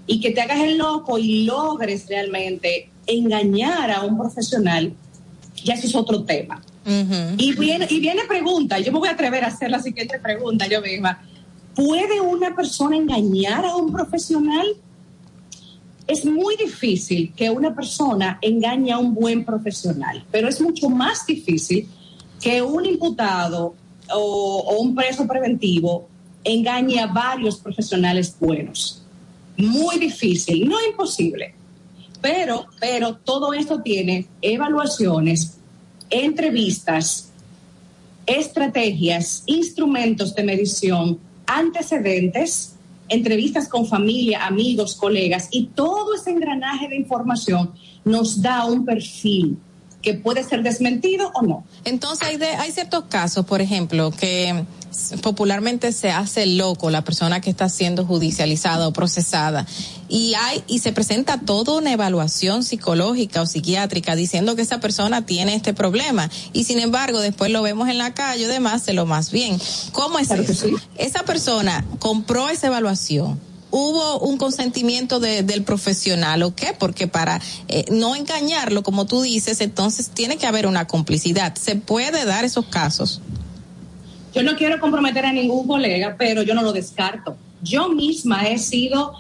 Y 0.07 0.21
que 0.21 0.31
te 0.31 0.39
hagas 0.39 0.61
el 0.61 0.77
loco 0.77 1.17
y 1.17 1.43
logres 1.43 2.07
realmente 2.07 2.89
engañar 3.05 3.91
a 3.91 4.03
un 4.03 4.17
profesional, 4.17 4.93
ya 5.61 5.73
eso 5.73 5.87
es 5.87 5.95
otro 5.95 6.23
tema. 6.23 6.63
Y 7.37 7.51
viene, 7.57 7.85
y 7.89 7.99
viene 7.99 8.21
pregunta, 8.29 8.79
yo 8.79 8.93
me 8.93 8.99
voy 8.99 9.09
a 9.09 9.11
atrever 9.11 9.43
a 9.43 9.47
hacer 9.47 9.69
la 9.71 9.81
siguiente 9.81 10.19
pregunta 10.19 10.67
yo 10.67 10.81
misma. 10.81 11.21
¿Puede 11.75 12.21
una 12.21 12.55
persona 12.55 12.95
engañar 12.95 13.65
a 13.65 13.75
un 13.75 13.91
profesional? 13.91 14.67
Es 16.07 16.25
muy 16.25 16.55
difícil 16.57 17.33
que 17.35 17.49
una 17.49 17.73
persona 17.73 18.39
engañe 18.41 18.91
a 18.91 18.97
un 18.97 19.13
buen 19.13 19.45
profesional, 19.45 20.25
pero 20.31 20.47
es 20.47 20.59
mucho 20.59 20.89
más 20.89 21.25
difícil 21.25 21.87
que 22.41 22.61
un 22.61 22.85
imputado 22.85 23.75
o, 24.13 24.77
un 24.79 24.95
preso 24.95 25.27
preventivo 25.27 26.09
engañe 26.43 26.99
a 26.99 27.07
varios 27.07 27.57
profesionales 27.57 28.35
buenos. 28.39 29.03
Muy 29.57 29.99
difícil, 29.99 30.67
no 30.67 30.75
imposible. 30.85 31.53
Pero, 32.19 32.65
pero 32.79 33.15
todo 33.15 33.53
esto 33.53 33.81
tiene 33.81 34.27
evaluaciones, 34.41 35.57
entrevistas, 36.09 37.31
estrategias, 38.25 39.43
instrumentos 39.45 40.35
de 40.35 40.43
medición, 40.43 41.19
antecedentes, 41.45 42.70
entrevistas 43.11 43.67
con 43.67 43.85
familia, 43.85 44.45
amigos, 44.45 44.95
colegas 44.95 45.49
y 45.51 45.67
todo 45.67 46.15
ese 46.15 46.31
engranaje 46.31 46.87
de 46.87 46.95
información 46.95 47.73
nos 48.05 48.41
da 48.41 48.65
un 48.65 48.85
perfil 48.85 49.57
que 50.01 50.13
puede 50.13 50.43
ser 50.43 50.63
desmentido 50.63 51.31
o 51.35 51.41
no. 51.43 51.63
Entonces 51.85 52.27
hay, 52.27 52.37
de- 52.37 52.47
hay 52.55 52.71
ciertos 52.71 53.05
casos, 53.09 53.45
por 53.45 53.61
ejemplo, 53.61 54.11
que 54.11 54.65
popularmente 55.21 55.91
se 55.93 56.11
hace 56.11 56.45
loco 56.45 56.89
la 56.89 57.03
persona 57.03 57.39
que 57.39 57.49
está 57.49 57.69
siendo 57.69 58.05
judicializada 58.05 58.87
o 58.87 58.93
procesada 58.93 59.65
y 60.09 60.33
hay 60.33 60.63
y 60.67 60.79
se 60.79 60.91
presenta 60.91 61.39
toda 61.39 61.75
una 61.77 61.93
evaluación 61.93 62.63
psicológica 62.63 63.41
o 63.41 63.45
psiquiátrica 63.45 64.15
diciendo 64.15 64.55
que 64.57 64.63
esa 64.63 64.79
persona 64.81 65.25
tiene 65.25 65.55
este 65.55 65.73
problema 65.73 66.29
y 66.51 66.65
sin 66.65 66.79
embargo 66.79 67.19
después 67.21 67.51
lo 67.51 67.61
vemos 67.61 67.87
en 67.87 67.97
la 67.99 68.13
calle 68.13 68.43
y 68.43 68.47
demás 68.47 68.85
de 68.85 68.93
lo 68.93 69.05
más 69.05 69.31
bien. 69.31 69.57
¿Cómo 69.93 70.19
es 70.19 70.29
eso? 70.31 70.67
Esa 70.97 71.23
persona 71.23 71.85
compró 71.99 72.49
esa 72.49 72.67
evaluación 72.67 73.39
hubo 73.71 74.19
un 74.19 74.37
consentimiento 74.37 75.19
de- 75.19 75.43
del 75.43 75.63
profesional, 75.63 76.43
¿o 76.43 76.53
qué? 76.55 76.75
Porque 76.77 77.07
para 77.07 77.41
eh, 77.67 77.85
no 77.91 78.15
engañarlo, 78.15 78.83
como 78.83 79.05
tú 79.05 79.21
dices, 79.21 79.61
entonces 79.61 80.09
tiene 80.09 80.37
que 80.37 80.45
haber 80.45 80.67
una 80.67 80.87
complicidad. 80.87 81.55
¿Se 81.55 81.75
puede 81.75 82.25
dar 82.25 82.43
esos 82.45 82.65
casos? 82.65 83.21
Yo 84.33 84.43
no 84.43 84.55
quiero 84.55 84.79
comprometer 84.79 85.25
a 85.25 85.33
ningún 85.33 85.67
colega, 85.67 86.15
pero 86.17 86.41
yo 86.43 86.53
no 86.53 86.61
lo 86.61 86.71
descarto. 86.73 87.35
Yo 87.63 87.89
misma 87.89 88.47
he 88.47 88.57
sido, 88.57 89.13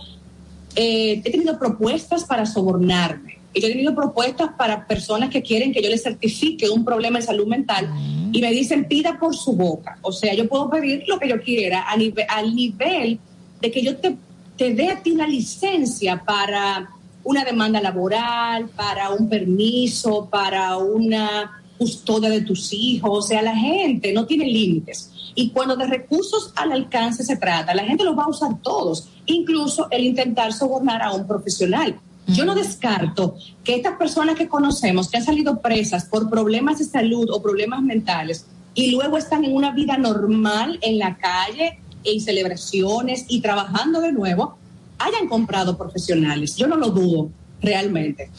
eh, 0.75 1.21
he 1.23 1.31
tenido 1.31 1.57
propuestas 1.59 2.23
para 2.23 2.45
sobornarme. 2.45 3.37
Y 3.53 3.59
yo 3.61 3.67
he 3.67 3.71
tenido 3.71 3.93
propuestas 3.93 4.51
para 4.57 4.87
personas 4.87 5.29
que 5.29 5.41
quieren 5.41 5.73
que 5.73 5.81
yo 5.81 5.89
les 5.89 6.03
certifique 6.03 6.69
un 6.69 6.85
problema 6.85 7.19
de 7.19 7.25
salud 7.25 7.47
mental 7.47 7.89
y 8.31 8.39
me 8.39 8.49
dicen 8.51 8.87
pida 8.87 9.19
por 9.19 9.35
su 9.35 9.51
boca. 9.53 9.97
O 10.01 10.13
sea, 10.13 10.33
yo 10.33 10.47
puedo 10.47 10.69
pedir 10.69 11.03
lo 11.07 11.19
que 11.19 11.27
yo 11.27 11.41
quiera 11.41 11.81
al 11.89 12.55
nivel 12.55 13.19
de 13.61 13.69
que 13.71 13.81
yo 13.83 13.97
te, 13.97 14.15
te 14.61 14.75
dé 14.75 14.91
a 14.91 15.01
ti 15.01 15.09
una 15.09 15.25
licencia 15.25 16.23
para 16.23 16.87
una 17.23 17.43
demanda 17.43 17.81
laboral, 17.81 18.69
para 18.69 19.09
un 19.09 19.27
permiso, 19.27 20.27
para 20.29 20.77
una 20.77 21.63
custodia 21.79 22.29
de 22.29 22.41
tus 22.41 22.71
hijos. 22.71 23.09
O 23.11 23.27
sea, 23.27 23.41
la 23.41 23.55
gente 23.55 24.13
no 24.13 24.27
tiene 24.27 24.45
límites. 24.45 25.09
Y 25.33 25.49
cuando 25.49 25.75
de 25.75 25.87
recursos 25.87 26.53
al 26.55 26.73
alcance 26.73 27.23
se 27.23 27.37
trata, 27.37 27.73
la 27.73 27.85
gente 27.85 28.03
los 28.03 28.15
va 28.15 28.25
a 28.25 28.29
usar 28.29 28.61
todos, 28.61 29.09
incluso 29.25 29.87
el 29.89 30.03
intentar 30.03 30.53
sobornar 30.53 31.01
a 31.01 31.11
un 31.11 31.25
profesional. 31.25 31.99
Yo 32.27 32.45
no 32.45 32.53
descarto 32.53 33.37
que 33.63 33.73
estas 33.73 33.97
personas 33.97 34.35
que 34.35 34.47
conocemos, 34.47 35.09
que 35.09 35.17
han 35.17 35.25
salido 35.25 35.59
presas 35.59 36.05
por 36.05 36.29
problemas 36.29 36.77
de 36.77 36.85
salud 36.85 37.27
o 37.31 37.41
problemas 37.41 37.81
mentales, 37.81 38.45
y 38.75 38.91
luego 38.91 39.17
están 39.17 39.43
en 39.43 39.55
una 39.55 39.71
vida 39.71 39.97
normal 39.97 40.77
en 40.83 40.99
la 40.99 41.17
calle, 41.17 41.79
en 42.03 42.21
celebraciones 42.21 43.25
y 43.27 43.41
trabajando 43.41 44.01
de 44.01 44.11
nuevo, 44.11 44.57
hayan 44.99 45.27
comprado 45.27 45.77
profesionales. 45.77 46.55
Yo 46.55 46.67
no 46.67 46.77
lo 46.77 46.89
dudo, 46.89 47.29
realmente. 47.61 48.29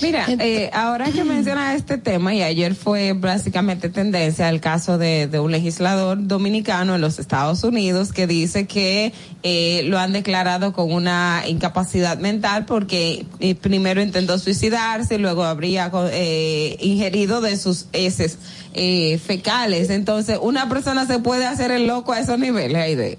Mira, 0.00 0.26
eh, 0.28 0.70
ahora 0.72 1.10
que 1.12 1.22
menciona 1.22 1.74
este 1.74 1.98
tema, 1.98 2.34
y 2.34 2.42
ayer 2.42 2.74
fue 2.74 3.12
básicamente 3.12 3.88
tendencia 3.88 4.48
el 4.48 4.60
caso 4.60 4.98
de, 4.98 5.28
de 5.28 5.38
un 5.38 5.52
legislador 5.52 6.26
dominicano 6.26 6.96
en 6.96 7.00
los 7.00 7.18
Estados 7.18 7.62
Unidos 7.62 8.12
que 8.12 8.26
dice 8.26 8.66
que 8.66 9.12
eh, 9.44 9.82
lo 9.84 9.98
han 9.98 10.12
declarado 10.12 10.72
con 10.72 10.92
una 10.92 11.44
incapacidad 11.46 12.18
mental 12.18 12.64
porque 12.64 13.26
eh, 13.40 13.54
primero 13.54 14.02
intentó 14.02 14.38
suicidarse 14.38 15.16
y 15.16 15.18
luego 15.18 15.44
habría 15.44 15.90
eh, 16.12 16.76
ingerido 16.80 17.40
de 17.40 17.56
sus 17.56 17.86
heces 17.92 18.38
eh, 18.74 19.18
fecales. 19.18 19.90
Entonces, 19.90 20.38
una 20.40 20.68
persona 20.68 21.06
se 21.06 21.18
puede 21.18 21.46
hacer 21.46 21.70
el 21.70 21.86
loco 21.86 22.12
a 22.12 22.20
esos 22.20 22.38
niveles, 22.38 22.76
Aide. 22.76 23.18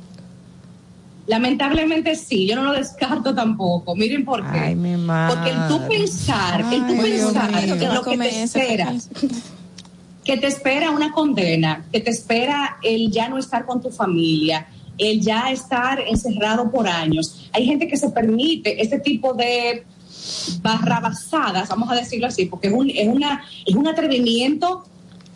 Lamentablemente 1.25 2.15
sí, 2.15 2.47
yo 2.47 2.55
no 2.55 2.63
lo 2.63 2.73
descarto 2.73 3.33
tampoco. 3.33 3.95
Miren 3.95 4.25
por 4.25 4.41
qué. 4.51 4.59
Ay, 4.59 4.75
mi 4.75 4.97
madre. 4.97 5.35
Porque 5.35 5.49
el 5.51 5.67
tú 5.67 5.87
pensar, 5.87 6.65
el 6.73 6.87
tú 6.87 7.01
pensar 7.01 7.51
mío. 7.51 7.77
que 7.79 7.87
lo 7.87 8.03
que 8.03 8.17
te 8.17 8.43
espera, 8.43 8.93
que 10.23 10.37
te 10.37 10.47
espera 10.47 10.91
una 10.91 11.11
condena, 11.11 11.85
que 11.91 12.01
te 12.01 12.09
espera 12.09 12.77
el 12.83 13.09
ya 13.11 13.29
no 13.29 13.37
estar 13.37 13.65
con 13.65 13.81
tu 13.81 13.89
familia, 13.89 14.67
el 14.97 15.21
ya 15.21 15.51
estar 15.51 16.01
encerrado 16.01 16.69
por 16.69 16.87
años. 16.87 17.49
Hay 17.53 17.65
gente 17.65 17.87
que 17.87 17.95
se 17.95 18.09
permite 18.09 18.81
este 18.81 18.99
tipo 18.99 19.33
de 19.33 19.85
barrabasadas, 20.61 21.69
vamos 21.69 21.89
a 21.89 21.95
decirlo 21.95 22.27
así, 22.27 22.45
porque 22.45 22.67
es 22.67 22.73
un, 22.73 22.89
es 22.89 23.07
una, 23.07 23.43
es 23.65 23.75
un 23.75 23.87
atrevimiento 23.87 24.83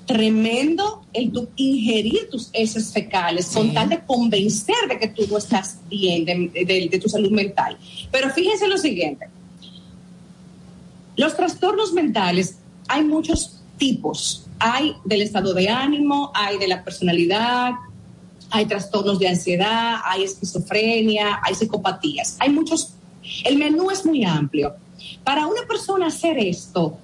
tremendo 0.07 1.03
el 1.13 1.31
ingerir 1.57 2.29
tus 2.31 2.49
heces 2.53 2.91
fecales 2.91 3.47
con 3.47 3.73
tal 3.73 3.89
de 3.89 3.99
convencer 3.99 4.75
de 4.89 4.97
que 4.97 5.09
tú 5.09 5.27
no 5.29 5.38
estás 5.38 5.77
bien 5.89 6.25
de, 6.25 6.49
de- 6.65 6.88
de 6.89 6.99
tu 6.99 7.07
salud 7.09 7.29
mental. 7.29 7.77
Pero 8.11 8.29
fíjense 8.31 8.67
lo 8.67 8.77
siguiente, 8.77 9.27
los 11.15 11.35
trastornos 11.35 11.93
mentales 11.93 12.57
hay 12.88 13.03
muchos 13.03 13.59
tipos. 13.77 14.43
Hay 14.59 14.95
del 15.05 15.21
estado 15.21 15.53
de 15.53 15.69
ánimo, 15.69 16.31
hay 16.34 16.57
de 16.57 16.67
la 16.67 16.84
personalidad, 16.84 17.73
hay 18.49 18.65
trastornos 18.65 19.19
de 19.19 19.27
ansiedad, 19.27 19.97
hay 20.05 20.23
esquizofrenia, 20.23 21.39
hay 21.43 21.53
psicopatías. 21.53 22.38
Hay 22.39 22.49
muchos. 22.49 22.93
El 23.43 23.57
menú 23.57 23.91
es 23.91 24.05
muy 24.05 24.23
amplio. 24.23 24.73
Para 25.23 25.45
una 25.45 25.61
persona 25.67 26.07
hacer 26.07 26.38
esto, 26.39 26.97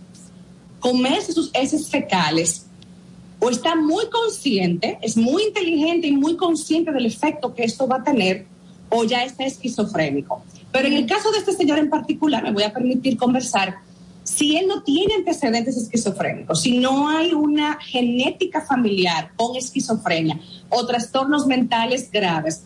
comerse 0.80 1.34
sus 1.34 1.52
heces 1.54 1.90
fecales, 1.90 2.63
o 3.44 3.50
está 3.50 3.76
muy 3.76 4.06
consciente, 4.08 4.98
es 5.02 5.18
muy 5.18 5.44
inteligente 5.44 6.08
y 6.08 6.14
muy 6.14 6.38
consciente 6.38 6.94
del 6.94 7.06
efecto 7.06 7.54
que 7.54 7.66
esto 7.66 7.86
va 7.88 7.98
a 7.98 8.04
tener, 8.04 8.46
o 8.90 9.04
ya 9.04 9.26
está 9.26 9.44
esquizofrénico. 9.44 10.42
Pero 10.72 10.88
en 10.88 10.94
el 10.94 11.06
caso 11.06 11.30
de 11.32 11.40
este 11.40 11.52
señor 11.52 11.78
en 11.78 11.90
particular, 11.90 12.42
me 12.42 12.54
voy 12.54 12.64
a 12.64 12.72
permitir 12.72 13.18
conversar, 13.18 13.76
si 14.24 14.56
él 14.56 14.68
no 14.68 14.82
tiene 14.84 15.16
antecedentes 15.16 15.76
esquizofrénicos, 15.76 16.62
si 16.62 16.78
no 16.78 17.10
hay 17.10 17.34
una 17.34 17.78
genética 17.82 18.62
familiar 18.62 19.32
con 19.36 19.58
esquizofrenia 19.58 20.40
o 20.70 20.86
trastornos 20.86 21.46
mentales 21.46 22.10
graves, 22.10 22.64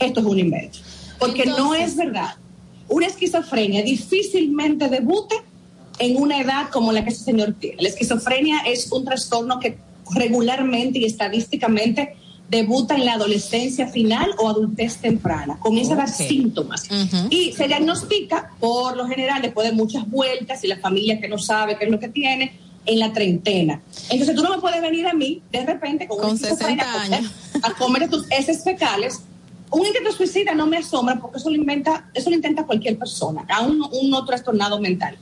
esto 0.00 0.18
es 0.18 0.26
un 0.26 0.38
invento. 0.40 0.78
Porque 1.20 1.46
no 1.46 1.76
es 1.76 1.94
verdad. 1.94 2.34
Una 2.88 3.06
esquizofrenia 3.06 3.84
difícilmente 3.84 4.88
debute 4.88 5.36
en 6.00 6.16
una 6.16 6.40
edad 6.40 6.70
como 6.70 6.90
la 6.90 7.04
que 7.04 7.10
ese 7.10 7.22
señor 7.22 7.54
tiene. 7.60 7.80
La 7.80 7.88
esquizofrenia 7.88 8.62
es 8.66 8.90
un 8.90 9.04
trastorno 9.04 9.60
que 9.60 9.78
regularmente 10.14 10.98
y 10.98 11.04
estadísticamente 11.04 12.16
debuta 12.48 12.94
en 12.96 13.06
la 13.06 13.14
adolescencia 13.14 13.86
final 13.88 14.30
o 14.38 14.48
adultez 14.48 14.98
temprana. 14.98 15.58
Comienza 15.58 15.94
a 15.94 15.96
dar 15.96 16.08
síntomas 16.10 16.86
y 17.30 17.52
se 17.52 17.66
diagnostica 17.66 18.50
por 18.60 18.96
lo 18.96 19.06
general 19.06 19.40
después 19.40 19.66
de 19.68 19.74
muchas 19.74 20.08
vueltas 20.10 20.62
y 20.62 20.66
la 20.66 20.76
familia 20.78 21.18
que 21.20 21.28
no 21.28 21.38
sabe 21.38 21.78
qué 21.78 21.86
es 21.86 21.90
lo 21.90 21.98
que 21.98 22.08
tiene 22.08 22.52
en 22.84 22.98
la 22.98 23.12
treintena. 23.12 23.80
Entonces 24.10 24.34
tú 24.36 24.42
no 24.42 24.50
me 24.50 24.58
puedes 24.60 24.82
venir 24.82 25.06
a 25.06 25.14
mí 25.14 25.40
de 25.50 25.64
repente 25.64 26.06
con, 26.06 26.18
Con 26.18 26.34
esquizofrenia 26.34 26.84
60 26.84 27.16
a 27.16 27.20
comer- 27.20 27.30
a 27.62 27.74
comer 27.78 28.10
tus 28.10 28.26
heces 28.30 28.62
fecales. 28.64 29.20
Un 29.70 29.86
intento 29.86 30.12
suicida 30.12 30.52
no 30.54 30.66
me 30.66 30.76
asombra 30.76 31.18
porque 31.18 31.38
eso 31.38 31.48
lo 31.48 31.56
inventa, 31.56 32.10
eso 32.12 32.28
lo 32.28 32.36
intenta 32.36 32.64
cualquier 32.66 32.98
persona, 32.98 33.46
aún 33.48 33.82
un 33.92 34.10
no 34.10 34.22
trastornado 34.26 34.78
mental. 34.78 35.16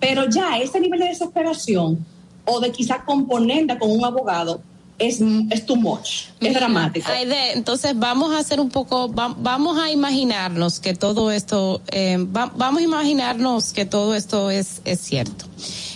Pero 0.00 0.28
ya 0.28 0.58
ese 0.58 0.80
nivel 0.80 0.98
de 1.00 1.06
desesperación 1.10 2.04
o 2.46 2.60
de 2.60 2.72
quizá 2.72 3.04
componenda 3.04 3.78
con 3.78 3.90
un 3.90 4.04
abogado 4.04 4.60
es, 4.98 5.20
es 5.50 5.66
too 5.66 5.76
much, 5.76 6.28
es 6.40 6.54
dramático. 6.54 7.06
Aide, 7.10 7.52
entonces 7.52 7.92
vamos 7.98 8.34
a 8.34 8.38
hacer 8.38 8.60
un 8.60 8.70
poco, 8.70 9.12
va- 9.12 9.34
vamos 9.38 9.78
a 9.78 9.90
imaginarnos 9.90 10.80
que 10.80 10.94
todo 10.94 11.30
esto, 11.30 11.82
eh, 11.92 12.16
va- 12.16 12.50
vamos 12.56 12.80
a 12.80 12.84
imaginarnos 12.84 13.72
que 13.74 13.84
todo 13.84 14.14
esto 14.14 14.50
es, 14.50 14.80
es 14.86 14.98
cierto. 15.00 15.44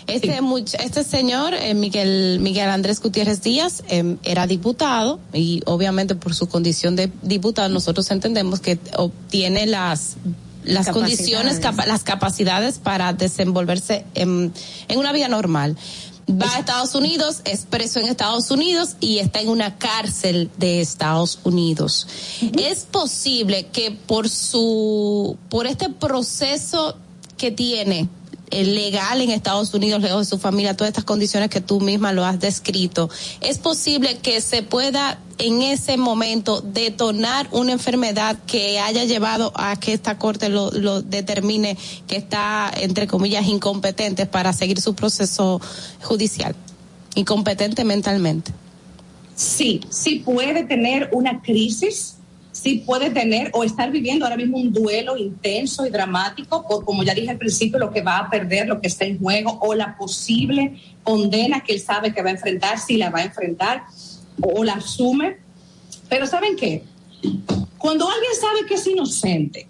Este, 0.07 0.43
much- 0.43 0.75
este 0.81 1.03
señor, 1.05 1.55
eh, 1.55 1.73
Miguel, 1.73 2.41
Miguel 2.41 2.69
Andrés 2.69 3.01
Gutiérrez 3.01 3.41
Díaz, 3.41 3.85
eh, 3.89 4.17
era 4.23 4.47
diputado 4.47 5.19
y 5.33 5.63
obviamente 5.65 6.15
por 6.15 6.35
su 6.35 6.49
condición 6.49 6.95
de 6.97 7.11
diputado 7.23 7.69
nosotros 7.71 8.11
entendemos 8.11 8.61
que 8.61 8.79
obtiene 8.99 9.67
las 9.67 10.17
las 10.63 10.85
Capacidades. 10.89 11.17
condiciones, 11.17 11.59
capa- 11.61 11.87
las 11.87 12.03
capacidades 12.03 12.79
para 12.81 13.15
desenvolverse 13.15 14.05
en, 14.15 14.53
en 14.89 14.99
una 14.99 15.11
vida 15.11 15.27
normal. 15.29 15.75
Va 16.31 16.55
a 16.55 16.59
Estados 16.59 16.95
Unidos, 16.95 17.41
es 17.45 17.65
preso 17.65 18.01
en 18.01 18.07
Estados 18.07 18.51
Unidos 18.51 18.97
y 19.01 19.19
está 19.19 19.41
en 19.41 19.49
una 19.49 19.79
cárcel 19.79 20.51
de 20.59 20.81
Estados 20.81 21.41
Unidos. 21.45 22.07
Es 22.59 22.85
posible 22.85 23.67
que 23.67 23.91
por 23.91 24.29
su, 24.29 25.37
por 25.49 25.67
este 25.67 25.89
proceso 25.89 26.97
que 27.37 27.51
tiene 27.51 28.09
legal 28.51 29.21
en 29.21 29.31
Estados 29.31 29.73
Unidos, 29.75 30.03
lejos 30.03 30.27
de 30.27 30.31
su 30.31 30.39
familia, 30.39 30.77
todas 30.77 30.91
estas 30.91 31.05
condiciones 31.05 31.51
que 31.51 31.61
tú 31.61 31.81
misma 31.81 32.13
lo 32.13 32.25
has 32.25 32.41
descrito, 32.41 33.09
es 33.41 33.59
posible 33.59 34.19
que 34.19 34.41
se 34.41 34.63
pueda 34.63 35.19
en 35.39 35.63
ese 35.63 35.97
momento 35.97 36.61
detonar 36.61 37.49
una 37.53 37.73
enfermedad 37.73 38.37
que 38.47 38.79
haya 38.79 39.05
llevado 39.05 39.53
a 39.55 39.79
que 39.79 39.93
esta 39.93 40.19
corte 40.19 40.49
lo, 40.49 40.71
lo 40.71 41.01
determine 41.01 41.79
que 42.07 42.17
está, 42.17 42.71
entre 42.77 43.07
comillas, 43.07 43.47
incompetente 43.47 44.27
para 44.27 44.53
seguir 44.53 44.81
su 44.81 44.95
proceso 44.95 45.61
judicial, 46.03 46.55
incompetente 47.15 47.85
mentalmente. 47.85 48.53
Sí, 49.35 49.81
sí 49.89 50.17
puede 50.17 50.65
tener 50.65 51.09
una 51.13 51.41
crisis, 51.41 52.17
sí 52.63 52.83
puede 52.85 53.11
tener 53.11 53.51
o 53.55 53.65
estar 53.65 53.91
viviendo 53.91 54.25
ahora 54.25 54.37
mismo 54.37 54.59
un 54.59 54.73
duelo 54.73 55.17
intenso 55.17 55.87
y 55.87 55.91
dramático 55.91 56.67
por, 56.69 56.85
como 56.85 57.03
ya 57.03 57.15
dije 57.15 57.31
al 57.31 57.39
principio, 57.39 57.79
lo 57.79 57.91
que 57.91 58.03
va 58.03 58.19
a 58.19 58.31
perder, 58.31 58.69
lo 58.69 58.81
que 58.81 58.89
está 58.89 59.07
en 59.07 59.19
juego 59.19 59.59
o 59.63 59.75
la 59.75 59.97
posible 59.97 60.79
condena 61.03 61.63
que 61.63 61.73
él 61.73 61.81
sabe 61.81 62.13
que 62.13 62.23
va 62.23 62.29
a 62.29 62.33
enfrentar, 62.33 62.79
si 62.79 62.99
la 62.99 63.11
va 63.11 63.21
a 63.21 63.25
enfrentar 63.25 63.85
o 64.43 64.63
la 64.63 64.75
asume. 64.75 65.39
Pero 66.09 66.27
¿saben 66.27 66.57
qué? 66.57 66.83
Cuando 67.79 68.09
alguien 68.09 68.33
sabe 68.39 68.67
que 68.69 68.75
es 68.75 68.87
inocente, 68.87 69.67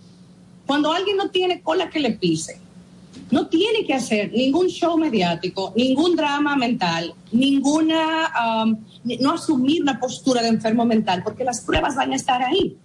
cuando 0.67 0.93
alguien 0.93 1.17
no 1.17 1.31
tiene 1.31 1.61
cola 1.61 1.91
que 1.91 2.01
le 2.01 2.13
pise, 2.13 2.59
no 3.31 3.47
tiene 3.49 3.85
que 3.87 3.95
hacer 3.95 4.33
ningún 4.33 4.69
show 4.69 4.97
mediático, 4.99 5.73
ningún 5.77 6.17
drama 6.17 6.57
mental, 6.57 7.15
ninguna, 7.33 8.33
um, 8.65 8.77
no 9.21 9.33
asumir 9.33 9.83
una 9.83 10.01
postura 10.01 10.43
de 10.43 10.49
enfermo 10.49 10.85
mental, 10.85 11.23
porque 11.23 11.45
las 11.45 11.61
pruebas 11.61 11.95
van 11.95 12.13
a 12.13 12.17
estar 12.17 12.43
ahí. 12.43 12.77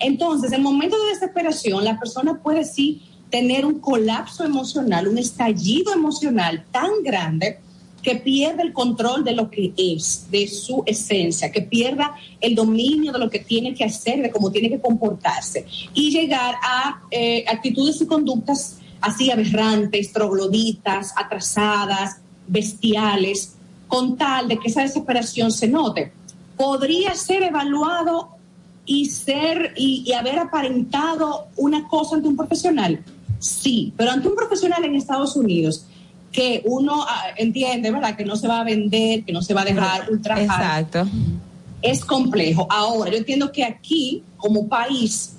Entonces, 0.00 0.52
en 0.52 0.62
momentos 0.62 1.00
de 1.02 1.08
desesperación, 1.08 1.84
la 1.84 1.98
persona 1.98 2.40
puede 2.42 2.64
sí 2.64 3.02
tener 3.30 3.66
un 3.66 3.80
colapso 3.80 4.44
emocional, 4.44 5.08
un 5.08 5.18
estallido 5.18 5.92
emocional 5.92 6.64
tan 6.70 7.02
grande 7.02 7.58
que 8.02 8.16
pierde 8.16 8.62
el 8.62 8.72
control 8.72 9.24
de 9.24 9.32
lo 9.32 9.50
que 9.50 9.72
es, 9.76 10.30
de 10.30 10.46
su 10.46 10.82
esencia, 10.86 11.50
que 11.50 11.62
pierda 11.62 12.14
el 12.40 12.54
dominio 12.54 13.12
de 13.12 13.18
lo 13.18 13.28
que 13.28 13.40
tiene 13.40 13.74
que 13.74 13.84
hacer, 13.84 14.22
de 14.22 14.30
cómo 14.30 14.50
tiene 14.50 14.70
que 14.70 14.80
comportarse 14.80 15.66
y 15.92 16.10
llegar 16.10 16.54
a 16.62 17.02
eh, 17.10 17.44
actitudes 17.48 18.00
y 18.00 18.06
conductas 18.06 18.77
así 19.00 19.30
aberrantes, 19.30 20.12
trogloditas, 20.12 21.12
atrasadas, 21.16 22.18
bestiales, 22.46 23.54
con 23.86 24.16
tal 24.16 24.48
de 24.48 24.58
que 24.58 24.68
esa 24.68 24.82
desesperación 24.82 25.50
se 25.50 25.68
note. 25.68 26.12
Podría 26.56 27.14
ser 27.14 27.42
evaluado 27.42 28.30
y 28.84 29.06
ser 29.06 29.74
y, 29.76 30.04
y 30.06 30.12
haber 30.12 30.38
aparentado 30.38 31.48
una 31.56 31.86
cosa 31.88 32.16
ante 32.16 32.28
un 32.28 32.36
profesional. 32.36 33.02
Sí, 33.38 33.92
pero 33.96 34.10
ante 34.10 34.28
un 34.28 34.34
profesional 34.34 34.84
en 34.84 34.96
Estados 34.96 35.36
Unidos 35.36 35.86
que 36.32 36.62
uno 36.64 37.04
ah, 37.06 37.28
entiende, 37.36 37.90
¿verdad? 37.90 38.16
Que 38.16 38.24
no 38.24 38.36
se 38.36 38.48
va 38.48 38.60
a 38.60 38.64
vender, 38.64 39.24
que 39.24 39.32
no 39.32 39.42
se 39.42 39.54
va 39.54 39.62
a 39.62 39.64
dejar 39.64 40.10
ultrajar. 40.10 40.42
Exacto. 40.42 41.08
Es 41.80 42.04
complejo. 42.04 42.66
Ahora, 42.70 43.10
yo 43.10 43.16
entiendo 43.16 43.50
que 43.52 43.64
aquí, 43.64 44.22
como 44.36 44.68
país, 44.68 45.36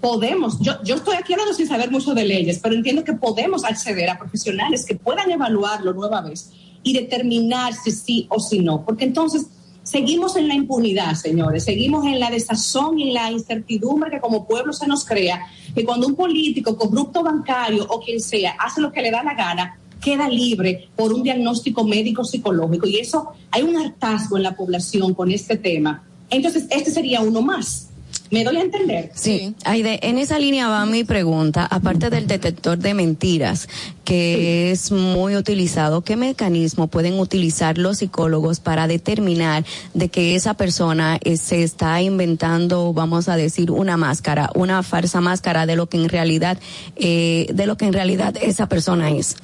podemos, 0.00 0.58
yo, 0.60 0.82
yo 0.84 0.96
estoy 0.96 1.16
aquí 1.16 1.32
hablando 1.32 1.54
sin 1.54 1.66
saber 1.66 1.90
mucho 1.90 2.14
de 2.14 2.24
leyes, 2.24 2.60
pero 2.62 2.74
entiendo 2.74 3.04
que 3.04 3.14
podemos 3.14 3.64
acceder 3.64 4.10
a 4.10 4.18
profesionales 4.18 4.84
que 4.84 4.94
puedan 4.94 5.30
evaluarlo 5.30 5.92
nueva 5.92 6.20
vez 6.20 6.50
y 6.82 6.92
determinar 6.92 7.74
si 7.74 7.90
sí 7.90 8.26
o 8.30 8.38
si 8.38 8.60
no, 8.60 8.84
porque 8.84 9.04
entonces 9.04 9.46
seguimos 9.82 10.36
en 10.36 10.48
la 10.48 10.54
impunidad, 10.54 11.14
señores, 11.14 11.64
seguimos 11.64 12.06
en 12.06 12.20
la 12.20 12.30
desazón 12.30 12.98
y 12.98 13.08
en 13.08 13.14
la 13.14 13.30
incertidumbre 13.32 14.10
que 14.10 14.20
como 14.20 14.46
pueblo 14.46 14.72
se 14.72 14.86
nos 14.86 15.04
crea, 15.04 15.46
que 15.74 15.84
cuando 15.84 16.06
un 16.06 16.14
político, 16.14 16.76
corrupto 16.76 17.22
bancario 17.22 17.86
o 17.88 18.00
quien 18.00 18.20
sea, 18.20 18.54
hace 18.58 18.80
lo 18.80 18.92
que 18.92 19.02
le 19.02 19.10
da 19.10 19.22
la 19.24 19.34
gana, 19.34 19.78
queda 20.00 20.28
libre 20.28 20.88
por 20.94 21.12
un 21.12 21.22
diagnóstico 21.22 21.84
médico 21.84 22.24
psicológico 22.24 22.86
y 22.86 22.98
eso 22.98 23.32
hay 23.50 23.62
un 23.62 23.76
hartazgo 23.76 24.36
en 24.36 24.44
la 24.44 24.54
población 24.54 25.14
con 25.14 25.32
este 25.32 25.56
tema. 25.56 26.04
Entonces, 26.30 26.66
este 26.70 26.90
sería 26.90 27.20
uno 27.20 27.42
más. 27.42 27.87
¿Me 28.30 28.44
doy 28.44 28.56
a 28.58 28.60
entender? 28.60 29.10
Sí, 29.14 29.54
Aide, 29.64 30.06
en 30.06 30.18
esa 30.18 30.38
línea 30.38 30.68
va 30.68 30.84
mi 30.84 31.02
pregunta, 31.02 31.64
aparte 31.64 32.10
del 32.10 32.26
detector 32.26 32.76
de 32.76 32.92
mentiras, 32.92 33.68
que 34.04 34.70
es 34.70 34.92
muy 34.92 35.34
utilizado, 35.34 36.02
¿qué 36.02 36.16
mecanismo 36.16 36.88
pueden 36.88 37.18
utilizar 37.18 37.78
los 37.78 37.98
psicólogos 37.98 38.60
para 38.60 38.86
determinar 38.86 39.64
de 39.94 40.10
que 40.10 40.34
esa 40.34 40.52
persona 40.54 41.18
eh, 41.24 41.38
se 41.38 41.62
está 41.62 42.02
inventando, 42.02 42.92
vamos 42.92 43.30
a 43.30 43.36
decir, 43.36 43.70
una 43.70 43.96
máscara, 43.96 44.50
una 44.54 44.82
falsa 44.82 45.22
máscara 45.22 45.64
de 45.64 45.76
lo 45.76 45.88
que 45.88 45.96
en 45.96 46.10
realidad, 46.10 46.58
eh, 46.96 47.46
de 47.54 47.66
lo 47.66 47.78
que 47.78 47.86
en 47.86 47.94
realidad 47.94 48.34
esa 48.42 48.68
persona 48.68 49.10
es? 49.10 49.36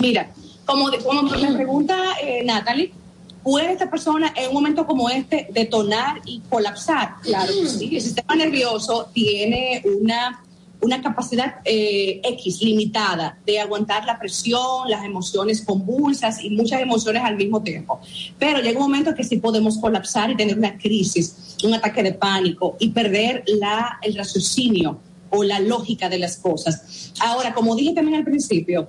Mira, 0.00 0.30
como, 0.64 0.90
de- 0.90 0.98
como 0.98 1.22
me 1.24 1.52
pregunta 1.52 1.94
eh, 2.22 2.42
Natalie, 2.44 2.92
¿puede 3.48 3.72
esta 3.72 3.88
persona 3.88 4.30
en 4.36 4.48
un 4.48 4.54
momento 4.54 4.86
como 4.86 5.08
este 5.08 5.48
detonar 5.50 6.20
y 6.26 6.40
colapsar? 6.50 7.14
Claro 7.22 7.50
que 7.50 7.66
sí. 7.66 7.96
El 7.96 8.02
sistema 8.02 8.36
nervioso 8.36 9.08
tiene 9.14 9.82
una, 9.98 10.44
una 10.82 11.00
capacidad 11.00 11.54
eh, 11.64 12.20
X 12.24 12.60
limitada 12.60 13.38
de 13.46 13.58
aguantar 13.58 14.04
la 14.04 14.18
presión, 14.18 14.90
las 14.90 15.02
emociones 15.02 15.62
convulsas 15.62 16.44
y 16.44 16.50
muchas 16.50 16.82
emociones 16.82 17.22
al 17.24 17.36
mismo 17.36 17.62
tiempo. 17.62 17.98
Pero 18.38 18.60
llega 18.60 18.78
un 18.78 18.90
momento 18.90 19.14
que 19.14 19.24
sí 19.24 19.38
podemos 19.38 19.78
colapsar 19.78 20.30
y 20.30 20.36
tener 20.36 20.58
una 20.58 20.76
crisis, 20.76 21.56
un 21.64 21.72
ataque 21.72 22.02
de 22.02 22.12
pánico 22.12 22.76
y 22.78 22.90
perder 22.90 23.44
la, 23.46 23.98
el 24.02 24.14
raciocinio 24.14 24.98
o 25.30 25.42
la 25.42 25.58
lógica 25.58 26.10
de 26.10 26.18
las 26.18 26.36
cosas. 26.36 27.14
Ahora, 27.20 27.54
como 27.54 27.74
dije 27.74 27.94
también 27.94 28.18
al 28.18 28.24
principio, 28.24 28.88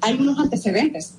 hay 0.00 0.14
unos 0.14 0.36
antecedentes. 0.36 1.14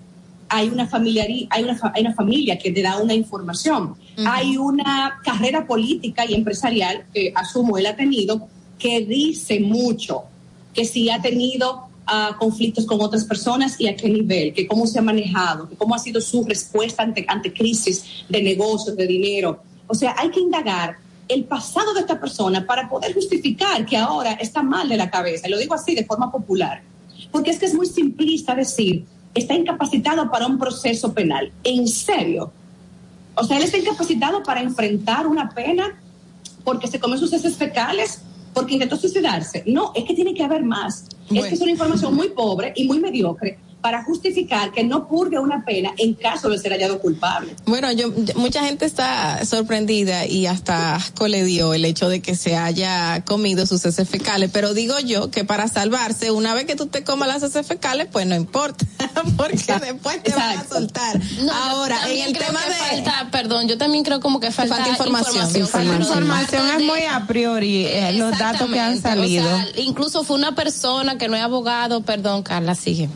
Hay 0.49 0.69
una, 0.69 0.89
familiari- 0.89 1.47
hay, 1.51 1.63
una 1.63 1.79
hay 1.93 2.01
una 2.01 2.13
familia 2.15 2.57
que 2.57 2.71
te 2.71 2.81
da 2.81 2.97
una 2.97 3.13
información. 3.13 3.95
Hay 4.27 4.57
una 4.57 5.19
carrera 5.23 5.65
política 5.65 6.25
y 6.27 6.33
empresarial 6.33 7.05
que 7.13 7.31
asumo 7.35 7.77
él 7.77 7.85
ha 7.85 7.95
tenido 7.95 8.47
que 8.77 9.01
dice 9.05 9.59
mucho 9.59 10.23
que 10.73 10.85
si 10.85 11.09
ha 11.09 11.21
tenido 11.21 11.83
ah, 12.07 12.35
conflictos 12.39 12.85
con 12.85 12.99
otras 13.01 13.23
personas 13.25 13.79
y 13.79 13.87
a 13.87 13.95
qué 13.95 14.09
nivel, 14.09 14.53
que 14.53 14.67
cómo 14.67 14.87
se 14.87 14.99
ha 14.99 15.01
manejado, 15.01 15.69
que 15.69 15.75
cómo 15.75 15.95
ha 15.95 15.99
sido 15.99 16.19
su 16.19 16.43
respuesta 16.43 17.03
ante, 17.03 17.25
ante 17.27 17.53
crisis 17.53 18.03
de 18.27 18.41
negocios, 18.41 18.95
de 18.97 19.05
dinero. 19.07 19.61
O 19.87 19.93
sea, 19.93 20.15
hay 20.17 20.29
que 20.29 20.39
indagar 20.39 20.97
el 21.27 21.43
pasado 21.43 21.93
de 21.93 22.01
esta 22.01 22.19
persona 22.19 22.65
para 22.65 22.89
poder 22.89 23.13
justificar 23.13 23.85
que 23.85 23.95
ahora 23.97 24.33
está 24.33 24.63
mal 24.63 24.89
de 24.89 24.97
la 24.97 25.09
cabeza. 25.09 25.47
Y 25.47 25.51
lo 25.51 25.57
digo 25.57 25.75
así 25.75 25.93
de 25.93 26.05
forma 26.05 26.31
popular. 26.31 26.81
Porque 27.31 27.51
es 27.51 27.59
que 27.59 27.67
es 27.67 27.75
muy 27.75 27.85
simplista 27.85 28.55
decir, 28.55 29.05
está 29.33 29.53
incapacitado 29.53 30.29
para 30.31 30.47
un 30.47 30.57
proceso 30.57 31.13
penal. 31.13 31.51
¿En 31.63 31.87
serio? 31.87 32.51
O 33.35 33.43
sea, 33.43 33.57
él 33.57 33.63
está 33.63 33.77
incapacitado 33.77 34.43
para 34.43 34.61
enfrentar 34.61 35.27
una 35.27 35.49
pena 35.49 35.99
porque 36.63 36.87
se 36.87 36.99
comió 36.99 37.17
sus 37.17 37.31
heces 37.31 37.55
fecales, 37.55 38.21
porque 38.53 38.73
intentó 38.73 38.97
suicidarse. 38.97 39.63
No, 39.65 39.91
es 39.95 40.03
que 40.03 40.13
tiene 40.13 40.33
que 40.33 40.43
haber 40.43 40.63
más. 40.63 41.05
Es 41.31 41.45
que 41.45 41.55
es 41.55 41.61
una 41.61 41.71
información 41.71 42.15
muy 42.15 42.29
pobre 42.29 42.73
y 42.75 42.85
muy 42.85 42.99
mediocre 42.99 43.57
para 43.81 44.03
justificar 44.03 44.71
que 44.71 44.83
no 44.83 45.07
purgue 45.07 45.39
una 45.39 45.63
pena 45.63 45.93
en 45.97 46.13
caso 46.13 46.49
de 46.49 46.57
ser 46.57 46.73
hallado 46.73 46.99
culpable. 46.99 47.55
Bueno, 47.65 47.91
yo, 47.91 48.11
mucha 48.35 48.63
gente 48.63 48.85
está 48.85 49.45
sorprendida 49.45 50.25
y 50.25 50.47
hasta 50.47 50.95
asco 50.95 51.27
le 51.27 51.43
dio 51.43 51.73
el 51.73 51.85
hecho 51.85 52.09
de 52.09 52.21
que 52.21 52.35
se 52.35 52.55
haya 52.57 53.23
comido 53.25 53.65
sus 53.65 53.85
heces 53.85 54.07
fecales, 54.09 54.49
pero 54.51 54.73
digo 54.73 54.99
yo 54.99 55.31
que 55.31 55.45
para 55.45 55.67
salvarse, 55.67 56.31
una 56.31 56.53
vez 56.53 56.65
que 56.65 56.75
tú 56.75 56.87
te 56.87 57.03
comas 57.03 57.27
las 57.27 57.43
heces 57.43 57.65
fecales, 57.65 58.07
pues 58.11 58.25
no 58.25 58.35
importa, 58.35 58.85
porque 59.37 59.73
después 59.81 60.21
te 60.23 60.31
van 60.31 60.57
a 60.57 60.67
soltar. 60.67 61.19
No, 61.41 61.53
Ahora, 61.53 62.09
en 62.09 62.27
el 62.27 62.37
tema 62.37 62.59
de... 62.65 62.73
falta, 62.73 63.29
perdón, 63.31 63.67
yo 63.67 63.77
también 63.77 64.03
creo 64.03 64.19
como 64.19 64.39
que 64.39 64.51
falta, 64.51 64.75
Falta 64.75 64.89
información. 64.89 65.51
La 65.53 65.59
información 65.95 66.69
es 66.77 66.83
muy 66.83 67.01
a 67.03 67.25
priori, 67.27 67.85
eh, 67.85 68.13
los 68.13 68.37
datos 68.37 68.69
que 68.69 68.79
han 68.79 69.01
salido. 69.01 69.45
o 69.45 69.57
sea, 69.57 69.67
incluso 69.77 70.23
fue 70.23 70.35
una 70.35 70.55
persona 70.55 71.17
que 71.17 71.27
no 71.27 71.35
es 71.35 71.43
abogado, 71.43 72.01
perdón, 72.01 72.43
Carla, 72.43 72.75
sigue. 72.75 73.09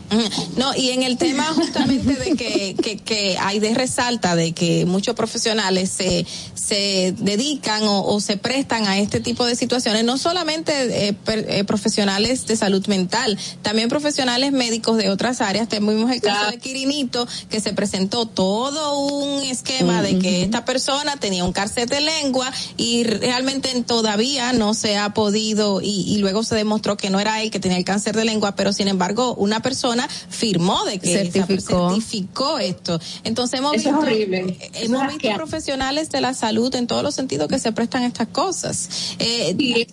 No, 0.56 0.74
y 0.76 0.90
en 0.90 1.02
el 1.02 1.18
tema 1.18 1.44
justamente 1.54 2.14
de 2.14 2.36
que, 2.36 2.76
que, 2.80 2.96
que 2.98 3.36
hay 3.40 3.58
de 3.58 3.74
resalta 3.74 4.36
de 4.36 4.52
que 4.52 4.86
muchos 4.86 5.14
profesionales 5.14 5.90
se, 5.90 6.26
se 6.54 7.14
dedican 7.18 7.82
o, 7.84 8.04
o 8.04 8.20
se 8.20 8.36
prestan 8.36 8.86
a 8.86 8.98
este 8.98 9.20
tipo 9.20 9.44
de 9.46 9.56
situaciones, 9.56 10.04
no 10.04 10.16
solamente 10.16 11.08
eh, 11.08 11.12
per- 11.12 11.46
eh, 11.48 11.64
profesionales 11.64 12.46
de 12.46 12.56
salud 12.56 12.86
mental, 12.86 13.38
también 13.62 13.88
profesionales 13.88 14.52
médicos 14.52 14.96
de 14.96 15.10
otras 15.10 15.40
áreas. 15.40 15.68
Tenemos 15.68 16.10
el 16.10 16.20
caso 16.20 16.50
de 16.50 16.58
Quirinito, 16.58 17.26
que 17.50 17.60
se 17.60 17.72
presentó 17.72 18.26
todo 18.26 18.98
un 18.98 19.42
esquema 19.42 20.02
de 20.02 20.18
que 20.18 20.42
esta 20.42 20.64
persona 20.64 21.16
tenía 21.16 21.44
un 21.44 21.52
cárcel 21.52 21.88
de 21.88 22.00
lengua 22.00 22.50
y 22.76 23.04
realmente 23.04 23.70
todavía 23.82 24.52
no 24.52 24.74
se 24.74 24.96
ha 24.96 25.14
podido 25.14 25.80
y, 25.80 25.88
y 25.88 26.18
luego 26.18 26.44
se 26.44 26.54
demostró 26.54 26.96
que 26.96 27.10
no 27.10 27.18
era 27.20 27.42
él 27.42 27.50
que 27.50 27.60
tenía 27.60 27.78
el 27.78 27.84
cáncer 27.84 28.14
de 28.16 28.24
lengua, 28.24 28.54
pero 28.54 28.72
sin 28.72 28.88
embargo 28.88 29.34
una 29.34 29.60
persona 29.60 30.08
firmó 30.48 30.84
de 30.84 30.98
que 30.98 31.14
esa- 31.14 31.32
Certificó. 31.32 31.90
certificó 31.90 32.58
esto. 32.58 33.00
Entonces 33.24 33.58
hemos 33.60 33.74
Eso 33.74 33.90
visto, 33.90 33.98
horrible. 34.00 34.56
Eso 34.74 34.84
hemos 34.84 35.08
visto 35.08 35.34
profesionales 35.34 36.10
de 36.10 36.20
la 36.20 36.34
salud 36.34 36.74
en 36.74 36.86
todos 36.86 37.02
los 37.02 37.14
sentidos 37.14 37.48
que 37.48 37.58
se 37.58 37.72
prestan 37.72 38.02
a 38.02 38.06
estas 38.06 38.28
cosas. 38.28 38.88
Eh, 39.18 39.86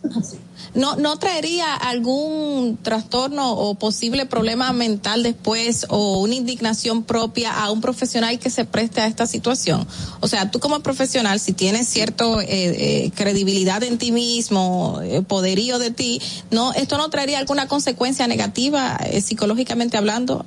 no, 0.76 0.96
no 0.96 1.18
traería 1.18 1.74
algún 1.76 2.78
trastorno 2.82 3.52
o 3.54 3.76
posible 3.76 4.26
problema 4.26 4.72
mental 4.74 5.24
después 5.24 5.86
o 5.90 6.20
una 6.22 6.36
indignación 6.36 7.04
propia 7.04 7.52
a 7.54 7.72
un 7.72 7.82
profesional 7.82 8.40
que 8.40 8.50
se 8.50 8.64
preste 8.66 9.02
a 9.02 9.08
esta 9.08 9.28
situación. 9.28 9.86
O 10.22 10.28
sea, 10.28 10.50
tú 10.52 10.60
como 10.60 10.80
profesional, 10.82 11.40
si 11.40 11.54
tienes 11.54 11.88
cierto 11.88 12.40
eh, 12.42 12.46
eh, 12.50 13.12
credibilidad 13.16 13.84
en 13.84 13.98
ti 13.98 14.12
mismo, 14.12 15.00
eh, 15.04 15.22
poderío 15.22 15.80
de 15.80 15.92
ti, 15.92 16.22
no, 16.52 16.72
esto 16.74 16.98
no 16.98 17.10
traería 17.10 17.40
alguna 17.40 17.68
consecuencia 17.68 18.28
negativa 18.28 18.98
eh, 19.06 19.22
psicológicamente 19.22 19.98
hablando. 19.98 20.41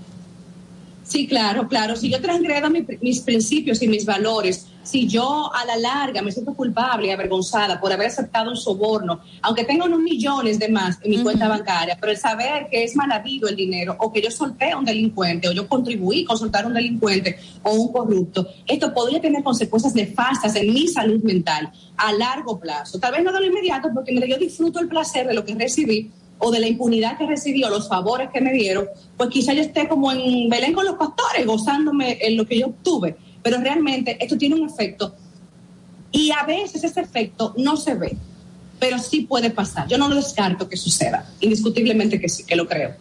Sí, 1.07 1.27
claro, 1.27 1.69
claro. 1.69 1.97
Si 1.97 2.11
yo 2.11 2.19
transgredo 2.21 2.71
mi- 2.71 2.85
mis 3.03 3.21
principios 3.21 3.83
y 3.83 3.89
mis 3.89 4.07
valores, 4.07 4.67
si 4.83 5.07
yo 5.07 5.51
a 5.55 5.65
la 5.67 5.77
larga 5.77 6.23
me 6.23 6.33
siento 6.33 6.55
culpable 6.55 7.09
y 7.09 7.11
avergonzada 7.11 7.79
por 7.79 7.93
haber 7.93 8.07
aceptado 8.07 8.51
un 8.51 8.57
soborno, 8.57 9.21
aunque 9.43 9.65
tenga 9.65 9.85
unos 9.85 10.01
millones 10.01 10.59
de 10.59 10.69
más 10.69 10.99
en 11.03 11.11
mi 11.11 11.23
cuenta 11.23 11.47
bancaria, 11.47 11.97
pero 12.01 12.11
el 12.11 12.19
saber 12.19 12.69
que 12.71 12.85
es 12.85 12.97
mal 12.97 13.13
habido 13.13 13.49
el 13.49 13.57
dinero 13.57 13.97
o 13.99 14.11
que 14.11 14.23
yo 14.23 14.31
solté 14.31 14.71
a 14.73 14.79
un 14.79 14.85
delincuente 14.87 15.47
o 15.49 15.53
yo 15.53 15.69
contribuí 15.69 16.25
con 16.25 16.39
soltar 16.39 16.65
a 16.65 16.69
un 16.69 16.75
delincuente 16.75 17.39
o 17.63 17.73
un 17.75 17.93
corrupto, 17.93 18.49
esto 18.67 18.93
podría 18.95 19.21
tener 19.21 19.43
consecuencias 19.43 19.95
nefastas 19.95 20.57
en 20.57 20.73
mi 20.73 20.89
salud 20.89 21.23
mental 21.23 21.71
a 21.99 22.13
largo 22.15 22.59
plazo. 22.59 22.99
Tal 22.99 23.13
vez 23.13 23.23
no 23.25 23.31
de 23.33 23.41
lo 23.41 23.47
inmediato, 23.47 23.89
porque 23.95 24.13
mira, 24.13 24.27
yo 24.27 24.39
disfruto 24.39 24.81
el 24.81 24.89
placer 24.89 25.27
de 25.27 25.35
lo 25.35 25.45
que 25.45 25.55
recibí 25.55 26.11
o 26.45 26.51
de 26.51 26.61
la 26.61 26.69
impunidad 26.69 27.17
que 27.17 27.27
recibí 27.27 27.65
o 27.65 27.71
los 27.71 27.89
favores 27.89 28.29
que 28.31 28.41
me 28.43 28.53
dieron, 28.53 28.87
pues 29.17 29.31
quizá 29.31 29.55
yo 29.55 29.63
esté 29.63 29.89
como 29.89 30.13
en 30.13 30.51
Belén 30.51 30.75
con 30.75 30.85
los 30.85 30.97
pastores, 30.97 31.47
gozándome 31.47 32.19
en 32.21 32.37
lo 32.37 32.47
que 32.47 32.59
yo 32.59 32.67
obtuve. 32.67 33.17
Pero 33.43 33.59
realmente 33.59 34.19
esto 34.21 34.37
tiene 34.37 34.55
un 34.55 34.69
efecto 34.69 35.15
y 36.13 36.31
a 36.31 36.45
veces 36.45 36.85
ese 36.85 37.01
efecto 37.01 37.55
no 37.57 37.77
se 37.77 37.95
ve. 37.95 38.17
pero 38.79 38.99
sí 38.99 39.23
puede 39.23 39.51
pasar. 39.51 39.89
Yo 39.89 39.97
no 39.97 40.09
lo 40.09 40.17
descarto 40.17 40.69
que 40.69 40.77
suceda, 40.77 41.27
indiscutiblemente 41.41 42.21
que 42.21 42.29
sí, 42.29 42.45
que 42.45 42.57
lo 42.57 42.67
creo. 42.67 42.95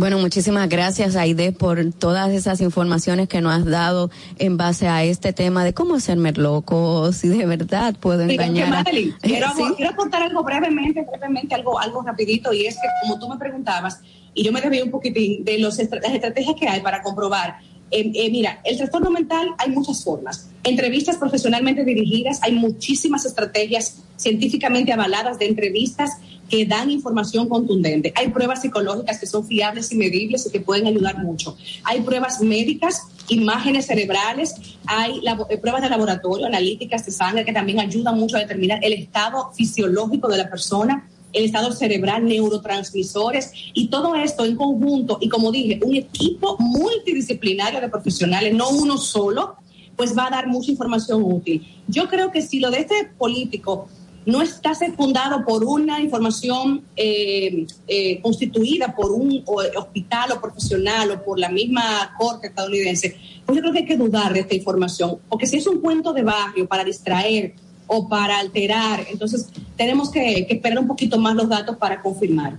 Bueno, 0.00 0.18
muchísimas 0.18 0.66
gracias, 0.70 1.14
Aide, 1.14 1.52
por 1.52 1.92
todas 1.92 2.30
esas 2.30 2.62
informaciones 2.62 3.28
que 3.28 3.42
nos 3.42 3.52
has 3.52 3.66
dado 3.66 4.10
en 4.38 4.56
base 4.56 4.88
a 4.88 5.04
este 5.04 5.34
tema 5.34 5.62
de 5.62 5.74
cómo 5.74 5.96
hacerme 5.96 6.32
loco, 6.32 7.12
si 7.12 7.28
de 7.28 7.44
verdad 7.44 7.94
puedo 8.00 8.22
engañar. 8.22 8.76
a... 8.76 8.84
quiero, 9.20 9.48
quiero 9.76 9.90
aportar 9.90 10.22
algo 10.22 10.42
brevemente, 10.42 11.02
brevemente, 11.06 11.54
algo, 11.54 11.78
algo 11.78 12.00
rapidito, 12.00 12.50
y 12.54 12.64
es 12.64 12.76
que 12.76 12.88
como 13.02 13.18
tú 13.18 13.28
me 13.28 13.36
preguntabas, 13.36 14.00
y 14.32 14.42
yo 14.42 14.52
me 14.52 14.62
debí 14.62 14.80
un 14.80 14.90
poquitín 14.90 15.44
de 15.44 15.58
los, 15.58 15.76
las 15.76 16.14
estrategias 16.14 16.56
que 16.58 16.66
hay 16.66 16.80
para 16.80 17.02
comprobar 17.02 17.58
eh, 17.90 18.10
eh, 18.14 18.30
mira, 18.30 18.60
el 18.64 18.76
trastorno 18.76 19.10
mental 19.10 19.48
hay 19.58 19.70
muchas 19.70 20.04
formas. 20.04 20.48
Entrevistas 20.62 21.16
profesionalmente 21.16 21.84
dirigidas, 21.84 22.38
hay 22.42 22.52
muchísimas 22.52 23.24
estrategias 23.26 24.02
científicamente 24.16 24.92
avaladas 24.92 25.38
de 25.38 25.46
entrevistas 25.46 26.12
que 26.50 26.66
dan 26.66 26.90
información 26.90 27.48
contundente. 27.48 28.12
Hay 28.16 28.28
pruebas 28.28 28.60
psicológicas 28.60 29.18
que 29.18 29.26
son 29.26 29.46
fiables 29.46 29.90
y 29.92 29.96
medibles 29.96 30.46
y 30.46 30.50
que 30.50 30.60
pueden 30.60 30.86
ayudar 30.86 31.18
mucho. 31.18 31.56
Hay 31.84 32.00
pruebas 32.00 32.40
médicas, 32.40 33.02
imágenes 33.28 33.86
cerebrales, 33.86 34.54
hay 34.84 35.22
eh, 35.48 35.58
pruebas 35.58 35.82
de 35.82 35.88
laboratorio, 35.88 36.46
analíticas 36.46 37.06
de 37.06 37.12
sangre 37.12 37.44
que 37.44 37.52
también 37.52 37.78
ayudan 37.80 38.18
mucho 38.18 38.36
a 38.36 38.40
determinar 38.40 38.80
el 38.82 38.92
estado 38.92 39.52
fisiológico 39.52 40.28
de 40.28 40.38
la 40.38 40.50
persona 40.50 41.08
el 41.32 41.44
estado 41.44 41.70
cerebral, 41.70 42.24
neurotransmisores 42.24 43.52
y 43.72 43.88
todo 43.88 44.16
esto 44.16 44.44
en 44.44 44.56
conjunto 44.56 45.18
y 45.20 45.28
como 45.28 45.52
dije, 45.52 45.78
un 45.84 45.94
equipo 45.94 46.56
multidisciplinario 46.58 47.80
de 47.80 47.88
profesionales, 47.88 48.52
no 48.52 48.68
uno 48.70 48.98
solo, 48.98 49.54
pues 49.96 50.16
va 50.16 50.26
a 50.26 50.30
dar 50.30 50.46
mucha 50.48 50.70
información 50.70 51.22
útil. 51.22 51.64
Yo 51.86 52.08
creo 52.08 52.32
que 52.32 52.42
si 52.42 52.58
lo 52.58 52.70
de 52.70 52.80
este 52.80 53.10
político 53.16 53.88
no 54.26 54.42
está 54.42 54.74
secundado 54.74 55.44
por 55.44 55.64
una 55.64 56.00
información 56.00 56.82
eh, 56.96 57.66
eh, 57.88 58.20
constituida 58.20 58.94
por 58.94 59.12
un 59.12 59.42
hospital 59.46 60.32
o 60.32 60.40
profesional 60.40 61.10
o 61.10 61.24
por 61.24 61.38
la 61.38 61.48
misma 61.48 62.14
corte 62.18 62.48
estadounidense, 62.48 63.16
pues 63.46 63.56
yo 63.56 63.62
creo 63.62 63.72
que 63.72 63.78
hay 63.80 63.86
que 63.86 63.96
dudar 63.96 64.32
de 64.32 64.40
esta 64.40 64.54
información, 64.54 65.18
porque 65.28 65.46
si 65.46 65.56
es 65.56 65.66
un 65.66 65.80
cuento 65.80 66.12
de 66.12 66.22
barrio 66.22 66.66
para 66.66 66.84
distraer, 66.84 67.54
o 67.92 68.08
para 68.08 68.38
alterar. 68.38 69.04
Entonces, 69.10 69.48
tenemos 69.76 70.10
que, 70.10 70.46
esperar 70.48 70.78
un 70.78 70.86
poquito 70.86 71.18
más 71.18 71.34
los 71.34 71.48
datos 71.48 71.76
para 71.76 72.00
confirmar. 72.00 72.56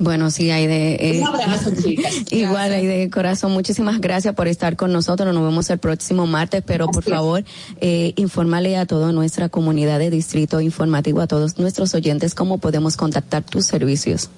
Bueno, 0.00 0.30
sí, 0.30 0.50
hay 0.50 0.66
de. 0.66 0.94
Eh, 0.94 1.20
un 1.20 1.26
abrazo, 1.26 1.70
chicas. 1.80 2.12
Igual, 2.30 2.72
hay 2.72 2.86
de 2.86 3.10
corazón. 3.10 3.52
Muchísimas 3.52 4.00
gracias 4.00 4.34
por 4.34 4.48
estar 4.48 4.76
con 4.76 4.92
nosotros. 4.92 5.32
Nos 5.32 5.44
vemos 5.44 5.70
el 5.70 5.78
próximo 5.78 6.26
martes, 6.26 6.62
pero 6.66 6.88
por 6.88 7.04
favor, 7.04 7.44
eh, 7.80 8.12
informale 8.16 8.76
a 8.76 8.86
toda 8.86 9.12
nuestra 9.12 9.48
comunidad 9.48 9.98
de 9.98 10.10
distrito 10.10 10.60
informativo, 10.60 11.20
a 11.20 11.26
todos 11.26 11.58
nuestros 11.58 11.94
oyentes, 11.94 12.34
cómo 12.34 12.58
podemos 12.58 12.96
contactar 12.96 13.44
tus 13.44 13.66
servicios. 13.66 14.30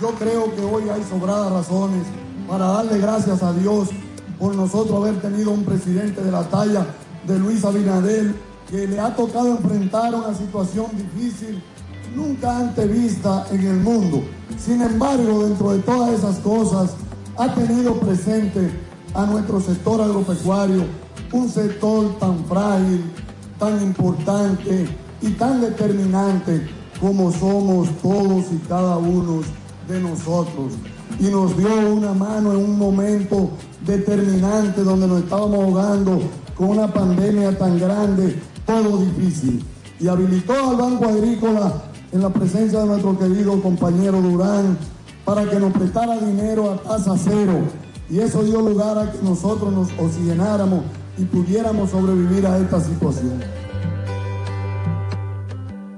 Yo 0.00 0.14
creo 0.14 0.54
que 0.56 0.62
hoy 0.62 0.88
hay 0.88 1.04
sobradas 1.04 1.52
razones 1.52 2.06
para 2.48 2.64
darle 2.64 2.98
gracias 2.98 3.42
a 3.42 3.52
Dios 3.52 3.90
por 4.38 4.54
nosotros 4.54 4.96
haber 4.96 5.20
tenido 5.20 5.50
un 5.50 5.62
presidente 5.62 6.22
de 6.22 6.32
la 6.32 6.48
talla 6.48 6.86
de 7.26 7.38
Luis 7.38 7.62
Abinadel 7.66 8.34
que 8.70 8.86
le 8.86 8.98
ha 8.98 9.14
tocado 9.14 9.50
enfrentar 9.50 10.14
una 10.14 10.34
situación 10.34 10.86
difícil 10.92 11.62
nunca 12.16 12.56
antes 12.56 12.90
vista 12.90 13.46
en 13.50 13.66
el 13.66 13.76
mundo. 13.76 14.24
Sin 14.58 14.80
embargo, 14.80 15.44
dentro 15.44 15.72
de 15.72 15.80
todas 15.80 16.18
esas 16.18 16.38
cosas, 16.38 16.92
ha 17.36 17.54
tenido 17.54 18.00
presente 18.00 18.70
a 19.12 19.26
nuestro 19.26 19.60
sector 19.60 20.00
agropecuario, 20.00 20.86
un 21.30 21.50
sector 21.50 22.18
tan 22.18 22.42
frágil, 22.46 23.04
tan 23.64 23.82
importante 23.82 24.86
y 25.22 25.30
tan 25.30 25.62
determinante 25.62 26.68
como 27.00 27.32
somos 27.32 27.88
todos 28.02 28.44
y 28.52 28.58
cada 28.68 28.98
uno 28.98 29.40
de 29.88 30.00
nosotros. 30.00 30.74
Y 31.18 31.24
nos 31.24 31.56
dio 31.56 31.68
una 31.94 32.12
mano 32.12 32.52
en 32.52 32.58
un 32.58 32.78
momento 32.78 33.48
determinante 33.86 34.82
donde 34.82 35.06
nos 35.06 35.22
estábamos 35.22 35.60
ahogando 35.60 36.20
con 36.54 36.70
una 36.70 36.92
pandemia 36.92 37.56
tan 37.56 37.78
grande, 37.78 38.38
todo 38.66 38.98
difícil. 38.98 39.64
Y 39.98 40.08
habilitó 40.08 40.52
al 40.52 40.76
Banco 40.76 41.06
Agrícola 41.06 41.84
en 42.12 42.20
la 42.20 42.28
presencia 42.28 42.80
de 42.80 42.86
nuestro 42.86 43.18
querido 43.18 43.62
compañero 43.62 44.20
Durán 44.20 44.76
para 45.24 45.48
que 45.48 45.58
nos 45.58 45.72
prestara 45.72 46.18
dinero 46.18 46.70
a 46.70 46.76
tasa 46.76 47.14
cero 47.16 47.62
y 48.10 48.18
eso 48.18 48.42
dio 48.42 48.60
lugar 48.60 48.98
a 48.98 49.10
que 49.10 49.22
nosotros 49.22 49.72
nos 49.72 49.88
oxigenáramos 49.98 50.82
y 51.16 51.24
pudiéramos 51.24 51.90
sobrevivir 51.90 52.46
a 52.46 52.58
esta 52.58 52.80
situación. 52.80 53.53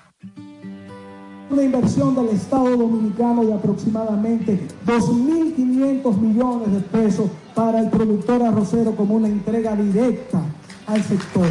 Una 1.50 1.64
inversión 1.64 2.14
del 2.14 2.28
Estado 2.28 2.76
Dominicano 2.76 3.44
de 3.44 3.54
aproximadamente 3.54 4.68
2.500 4.86 6.16
millones 6.18 6.72
de 6.72 6.78
pesos 6.80 7.28
para 7.56 7.80
el 7.80 7.90
productor 7.90 8.44
arrocero 8.44 8.94
como 8.94 9.16
una 9.16 9.26
entrega 9.26 9.74
directa 9.74 10.44
al 10.86 11.02
sector. 11.02 11.48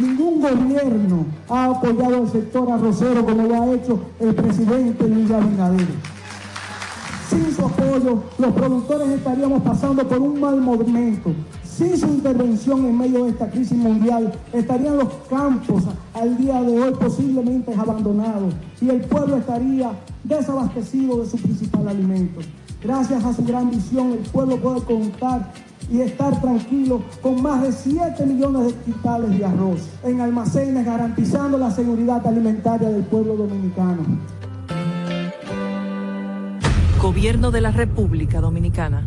Ningún 0.00 0.40
gobierno 0.40 1.26
ha 1.50 1.66
apoyado 1.66 2.22
al 2.22 2.32
sector 2.32 2.72
arrocero 2.72 3.22
como 3.22 3.42
lo 3.42 3.54
ha 3.54 3.74
hecho 3.74 4.00
el 4.18 4.34
presidente 4.34 5.06
Luis 5.06 5.30
Abinader. 5.30 5.88
Sin 7.28 7.54
su 7.54 7.66
apoyo, 7.66 8.22
los 8.38 8.52
productores 8.54 9.08
estaríamos 9.10 9.62
pasando 9.62 10.08
por 10.08 10.18
un 10.18 10.40
mal 10.40 10.58
momento. 10.58 11.32
Sin 11.62 11.98
su 11.98 12.06
intervención 12.06 12.86
en 12.86 12.96
medio 12.96 13.24
de 13.24 13.30
esta 13.30 13.50
crisis 13.50 13.76
mundial, 13.76 14.32
estarían 14.54 14.96
los 14.96 15.08
campos 15.28 15.82
al 16.14 16.38
día 16.38 16.62
de 16.62 16.80
hoy 16.80 16.94
posiblemente 16.94 17.74
abandonados 17.74 18.54
y 18.80 18.88
el 18.88 19.02
pueblo 19.02 19.36
estaría 19.36 19.92
desabastecido 20.24 21.22
de 21.22 21.28
su 21.28 21.36
principal 21.36 21.88
alimento. 21.88 22.40
Gracias 22.82 23.24
a 23.24 23.34
su 23.34 23.44
gran 23.44 23.70
visión, 23.70 24.12
el 24.12 24.30
pueblo 24.30 24.56
puede 24.56 24.82
contar 24.82 25.52
y 25.90 26.00
estar 26.00 26.40
tranquilo 26.40 27.02
con 27.20 27.42
más 27.42 27.62
de 27.62 27.72
7 27.72 28.24
millones 28.24 28.66
de 28.66 28.74
quintales 28.84 29.38
de 29.38 29.44
arroz 29.44 29.80
en 30.02 30.20
almacenes, 30.20 30.86
garantizando 30.86 31.58
la 31.58 31.70
seguridad 31.70 32.26
alimentaria 32.26 32.88
del 32.88 33.02
pueblo 33.02 33.36
dominicano. 33.36 34.02
Gobierno 37.02 37.50
de 37.50 37.60
la 37.60 37.70
República 37.70 38.40
Dominicana. 38.40 39.06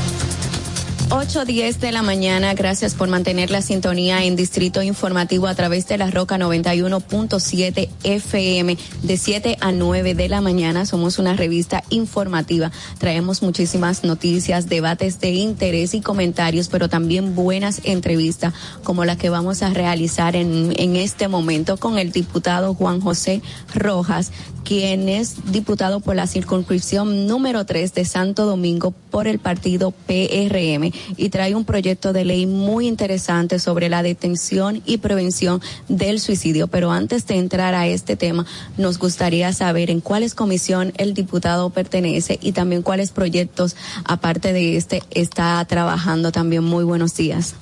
8.10 1.11 1.79
de 1.79 1.91
la 1.91 2.03
mañana, 2.03 2.53
gracias 2.53 2.95
por 2.95 3.09
mantener 3.09 3.51
la 3.51 3.61
sintonía 3.61 4.23
en 4.23 4.37
Distrito 4.37 4.81
Informativo 4.81 5.47
a 5.47 5.55
través 5.55 5.85
de 5.89 5.97
la 5.97 6.09
Roca 6.09 6.37
91.7 6.37 7.89
FM 8.01 8.77
de 9.03 9.17
7 9.17 9.57
a 9.59 9.73
9 9.73 10.15
de 10.15 10.29
la 10.29 10.39
mañana. 10.39 10.85
Somos 10.85 11.19
una 11.19 11.35
revista 11.35 11.83
informativa. 11.89 12.71
Traemos 12.97 13.41
muchísimas 13.41 14.05
noticias, 14.05 14.69
debates 14.69 15.19
de 15.19 15.31
interés 15.31 15.93
y 15.95 15.99
comentarios, 15.99 16.69
pero 16.69 16.87
también 16.87 17.35
buenas 17.35 17.81
entrevistas 17.83 18.53
como 18.85 19.03
la 19.03 19.17
que 19.17 19.29
vamos 19.29 19.63
a 19.63 19.69
realizar 19.71 20.37
en, 20.37 20.73
en 20.77 20.95
este 20.95 21.27
momento 21.27 21.75
con 21.75 21.99
el 21.99 22.13
diputado 22.13 22.73
Juan 22.73 23.01
José 23.01 23.41
Rojas, 23.75 24.31
quien 24.63 25.09
es 25.09 25.51
diputado 25.51 25.99
por 25.99 26.15
la 26.15 26.27
circunscripción 26.27 27.27
número 27.27 27.65
3 27.65 27.93
de 27.95 28.05
Santo 28.05 28.45
Domingo 28.45 28.91
por 29.09 29.27
el 29.27 29.39
partido 29.39 29.91
PRM 29.91 30.93
y 31.17 31.29
trae 31.29 31.55
un 31.55 31.65
proyecto 31.65 32.13
de 32.13 32.25
ley 32.25 32.45
muy 32.45 32.87
interesante 32.87 33.59
sobre 33.59 33.89
la 33.89 34.03
detención 34.03 34.81
y 34.85 34.97
prevención 34.97 35.61
del 35.87 36.19
suicidio. 36.19 36.67
Pero 36.67 36.91
antes 36.91 37.27
de 37.27 37.35
entrar 37.35 37.73
a 37.73 37.87
este 37.87 38.15
tema, 38.15 38.45
nos 38.77 38.97
gustaría 38.97 39.53
saber 39.53 39.89
en 39.89 40.01
cuáles 40.01 40.35
comisión 40.35 40.93
el 40.97 41.13
diputado 41.13 41.69
pertenece 41.69 42.39
y 42.41 42.51
también 42.51 42.81
cuáles 42.81 43.11
proyectos, 43.11 43.75
aparte 44.03 44.53
de 44.53 44.77
este, 44.77 45.03
está 45.11 45.63
trabajando 45.65 46.31
también. 46.31 46.63
Muy 46.63 46.83
buenos 46.83 47.15
días. 47.15 47.55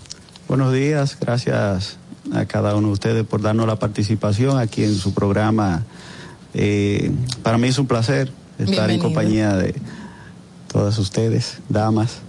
Buenos 0.48 0.74
días, 0.74 1.18
gracias 1.20 1.98
a 2.34 2.46
cada 2.46 2.76
uno 2.76 2.88
de 2.88 2.94
ustedes 2.94 3.26
por 3.26 3.42
darnos 3.42 3.68
la 3.68 3.78
participación 3.78 4.58
aquí 4.58 4.84
en 4.84 4.96
su 4.96 5.14
programa. 5.14 5.84
Eh, 6.54 7.12
para 7.44 7.58
mí 7.58 7.68
es 7.68 7.78
un 7.78 7.88
placer 7.88 8.32
estar 8.58 8.90
en 8.90 9.00
compañía 9.00 9.56
de 9.56 9.76
todas 10.72 10.98
ustedes, 10.98 11.60
damas, 11.70 12.20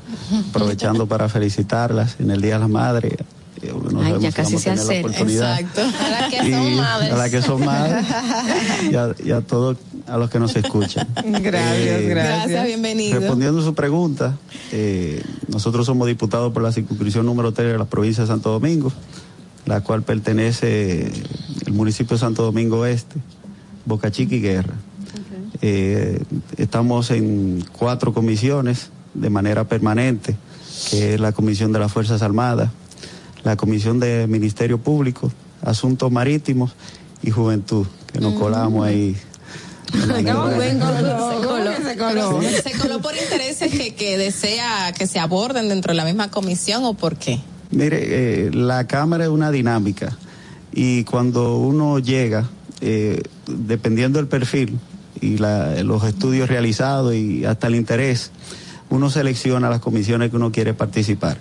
aprovechando 0.48 1.06
para 1.06 1.28
felicitarlas 1.28 2.16
en 2.20 2.30
el 2.30 2.40
Día 2.40 2.54
de 2.54 2.60
la 2.60 2.68
Madre. 2.68 3.16
Eh, 3.62 3.72
no 3.92 4.00
Ay, 4.00 4.14
ya 4.20 4.30
si 4.30 4.36
casi 4.36 4.56
vamos 4.56 4.86
se 4.86 5.00
oportunidad. 5.00 5.60
Exacto. 5.60 5.82
A 5.98 6.08
las 6.10 6.30
que 6.30 6.50
son 6.50 6.76
madres. 6.76 7.12
a 7.12 7.16
las 7.16 7.30
que 7.30 7.42
son 7.42 7.64
madres 7.64 8.06
y 8.90 8.94
a, 8.94 9.14
y 9.22 9.30
a 9.32 9.40
todos 9.42 9.76
a 10.06 10.16
los 10.16 10.30
que 10.30 10.38
nos 10.38 10.56
escuchan. 10.56 11.06
Gracias, 11.24 12.02
Gracias, 12.02 12.66
bienvenido. 12.66 13.20
Respondiendo 13.20 13.60
a 13.60 13.64
su 13.64 13.74
pregunta, 13.74 14.36
eh, 14.72 15.22
nosotros 15.48 15.86
somos 15.86 16.08
diputados 16.08 16.52
por 16.52 16.62
la 16.62 16.72
circunscripción 16.72 17.26
número 17.26 17.52
3 17.52 17.72
de 17.72 17.78
la 17.78 17.84
provincia 17.84 18.24
de 18.24 18.28
Santo 18.28 18.50
Domingo, 18.50 18.92
la 19.66 19.82
cual 19.82 20.02
pertenece 20.02 21.12
el 21.66 21.72
municipio 21.72 22.16
de 22.16 22.20
Santo 22.20 22.42
Domingo 22.42 22.86
Este, 22.86 23.16
Boca 23.84 24.10
Chica 24.10 24.34
y 24.34 24.40
Guerra. 24.40 24.74
Eh, 25.62 26.22
estamos 26.56 27.10
en 27.10 27.64
cuatro 27.76 28.14
comisiones 28.14 28.90
de 29.14 29.30
manera 29.30 29.64
permanente, 29.64 30.36
que 30.90 31.14
es 31.14 31.20
la 31.20 31.32
Comisión 31.32 31.72
de 31.72 31.78
las 31.78 31.92
Fuerzas 31.92 32.22
Armadas, 32.22 32.70
la 33.44 33.56
Comisión 33.56 33.98
de 34.00 34.26
Ministerio 34.28 34.78
Público, 34.78 35.32
Asuntos 35.62 36.10
Marítimos 36.12 36.72
y 37.22 37.30
Juventud, 37.30 37.86
que 38.12 38.20
nos 38.20 38.34
colamos 38.34 38.86
ahí. 38.86 39.16
¿Se 42.64 42.72
coló 42.78 43.00
por 43.00 43.14
intereses 43.16 43.70
que, 43.72 43.94
que 43.94 44.16
desea 44.18 44.92
que 44.96 45.06
se 45.06 45.18
aborden 45.18 45.68
dentro 45.68 45.92
de 45.92 45.96
la 45.96 46.04
misma 46.04 46.30
comisión 46.30 46.84
o 46.84 46.94
por 46.94 47.16
qué? 47.16 47.40
Mire, 47.70 48.46
eh, 48.46 48.50
la 48.52 48.86
Cámara 48.86 49.24
es 49.24 49.30
una 49.30 49.50
dinámica 49.50 50.16
y 50.72 51.04
cuando 51.04 51.56
uno 51.58 51.98
llega, 51.98 52.48
eh, 52.80 53.20
dependiendo 53.46 54.18
del 54.18 54.28
perfil 54.28 54.78
y 55.20 55.38
la- 55.38 55.82
los 55.82 56.04
estudios 56.04 56.48
realizados 56.48 57.14
y 57.14 57.44
hasta 57.44 57.66
el 57.66 57.74
interés, 57.74 58.30
uno 58.90 59.08
selecciona 59.10 59.70
las 59.70 59.80
comisiones 59.80 60.30
que 60.30 60.36
uno 60.36 60.52
quiere 60.52 60.74
participar. 60.74 61.38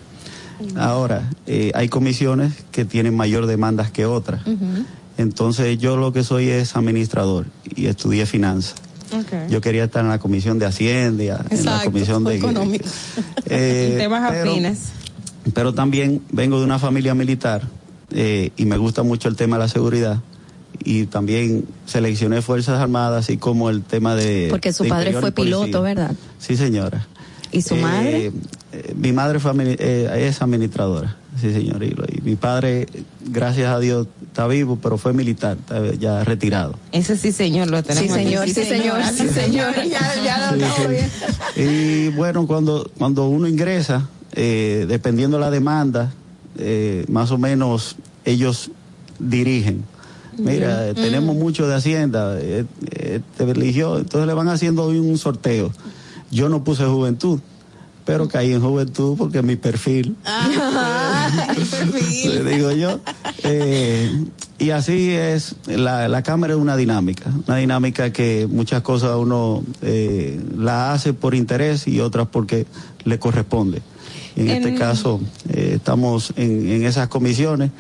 Ahora, 0.78 1.30
eh, 1.48 1.72
hay 1.74 1.88
comisiones 1.90 2.54
que 2.72 2.86
tienen 2.86 3.16
mayor 3.16 3.46
demandas 3.48 3.92
que 3.92 4.06
otras. 4.06 4.42
Entonces 5.18 5.78
yo 5.78 5.98
lo 5.98 6.14
que 6.14 6.24
soy 6.24 6.50
es 6.50 6.76
administrador 6.76 7.46
y 7.76 7.88
estudié 7.88 8.26
finanzas. 8.26 8.76
Yo 9.50 9.60
quería 9.60 9.86
estar 9.86 10.04
en 10.04 10.10
la 10.10 10.20
comisión 10.20 10.60
de 10.60 10.68
Hacienda, 10.68 11.44
en 11.50 11.66
la 11.66 11.84
comisión 11.84 12.24
de... 12.24 12.36
económico. 12.38 12.86
Eh, 13.52 13.96
Temas 13.98 14.30
pero- 14.32 14.52
afines. 14.52 14.80
pero 15.56 15.74
también 15.74 16.22
vengo 16.32 16.60
de 16.60 16.66
una 16.66 16.78
familia 16.78 17.16
militar 17.16 17.64
eh, 18.12 18.52
y 18.58 18.66
me 18.66 18.78
gusta 18.78 19.02
mucho 19.02 19.28
el 19.28 19.36
tema 19.36 19.56
de 19.58 19.64
la 19.64 19.68
seguridad 19.68 20.20
y 20.84 21.06
también 21.08 21.66
seleccioné 21.88 22.44
Fuerzas 22.44 22.80
Armadas 22.80 23.26
así 23.26 23.38
como 23.38 23.72
el 23.72 23.82
tema 23.82 24.14
de... 24.16 24.48
Porque 24.52 24.72
su 24.72 24.84
de 24.84 24.90
padre 24.90 25.14
fue 25.14 25.32
piloto, 25.32 25.82
¿verdad? 25.82 26.14
Sí, 26.38 26.56
señora. 26.56 27.08
¿Y 27.52 27.62
su 27.62 27.76
Eh, 27.76 27.82
madre? 27.82 28.32
eh, 28.74 28.94
mi 28.96 29.12
madre 29.12 29.40
fue 29.40 29.52
admini- 29.52 29.76
eh, 29.80 30.28
es 30.28 30.42
administradora, 30.42 31.16
sí, 31.42 31.52
señor. 31.52 31.84
Y, 31.84 31.96
mi 32.24 32.36
padre, 32.36 32.88
gracias 33.26 33.72
a 33.74 33.80
Dios, 33.80 34.08
está 34.28 34.48
vivo, 34.48 34.78
pero 34.82 34.98
fue 34.98 35.14
militar, 35.14 35.58
está 35.60 35.94
ya 35.96 36.24
retirado. 36.24 36.76
Ese 36.92 37.18
sí, 37.18 37.32
señor, 37.32 37.70
lo 37.70 37.82
tenemos. 37.84 38.16
Sí, 38.16 38.24
señor, 38.24 38.46
sí, 38.48 38.54
señor, 38.54 39.02
sí, 39.16 39.28
señor. 39.30 39.74
Ya, 39.76 40.24
ya 40.24 40.52
lo 40.52 40.66
sí. 40.68 40.82
bien. 40.88 41.10
Y 41.56 42.10
bueno, 42.10 42.46
cuando, 42.46 42.90
cuando 42.98 43.28
uno 43.28 43.48
ingresa, 43.48 44.08
eh, 44.34 44.86
dependiendo 44.88 45.38
de 45.38 45.42
la 45.42 45.50
demanda, 45.52 46.12
eh, 46.60 47.06
más 47.10 47.32
o 47.32 47.38
menos 47.40 47.96
ellos 48.26 48.70
dirigen. 49.18 49.84
Mira, 50.38 50.88
eh, 50.90 50.94
tenemos 50.94 51.36
mucho 51.36 51.68
de 51.68 51.76
Hacienda, 51.76 52.38
eh, 52.40 52.64
eh, 52.92 53.20
te 53.38 53.44
eligió, 53.44 53.98
entonces 53.98 54.26
le 54.26 54.34
van 54.34 54.48
haciendo 54.48 54.84
hoy 54.86 54.98
un 55.00 55.18
sorteo. 55.18 55.72
Yo 56.32 56.50
no 56.50 56.64
puse 56.64 56.86
juventud, 56.86 57.40
pero 58.06 58.28
caí 58.28 58.52
en 58.54 58.62
juventud 58.62 59.16
porque 59.18 59.42
mi 59.42 59.56
perfil. 59.56 60.16
Ah, 60.26 61.30
perfil. 61.54 62.46
digo 62.48 62.72
yo. 62.72 63.00
eh, 63.44 64.10
Y 64.58 64.72
así 64.72 65.12
es, 65.12 65.56
la, 65.68 66.08
la 66.08 66.24
Cámara 66.24 66.54
es 66.54 66.60
una 66.60 66.76
dinámica, 66.76 67.32
una 67.48 67.58
dinámica 67.58 68.12
que 68.12 68.48
muchas 68.50 68.82
cosas 68.82 69.16
uno 69.16 69.64
eh, 69.82 70.42
la 70.58 70.92
hace 70.94 71.14
por 71.14 71.36
interés 71.36 71.88
y 71.88 72.00
otras 72.00 72.28
porque 72.32 72.66
le 73.06 73.20
corresponde. 73.20 73.82
En, 74.36 74.50
este 74.50 74.76
caso, 74.76 75.20
eh, 75.50 75.74
estamos 75.76 76.34
en, 76.36 76.68
en 76.70 76.86
esas 76.86 77.10
comisiones 77.10 77.72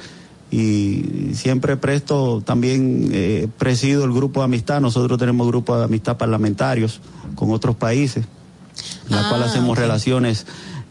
y 0.51 1.31
siempre 1.33 1.77
presto 1.77 2.41
también 2.45 3.09
eh, 3.13 3.47
presido 3.57 4.03
el 4.03 4.11
grupo 4.11 4.41
de 4.41 4.45
amistad. 4.45 4.81
Nosotros 4.81 5.17
tenemos 5.17 5.47
grupo 5.47 5.77
de 5.77 5.85
amistad 5.85 6.17
parlamentarios 6.17 7.01
con 7.35 7.51
otros 7.51 7.75
países, 7.75 8.25
en 9.09 9.15
la 9.15 9.29
cual 9.29 9.43
hacemos 9.43 9.77
relaciones 9.77 10.45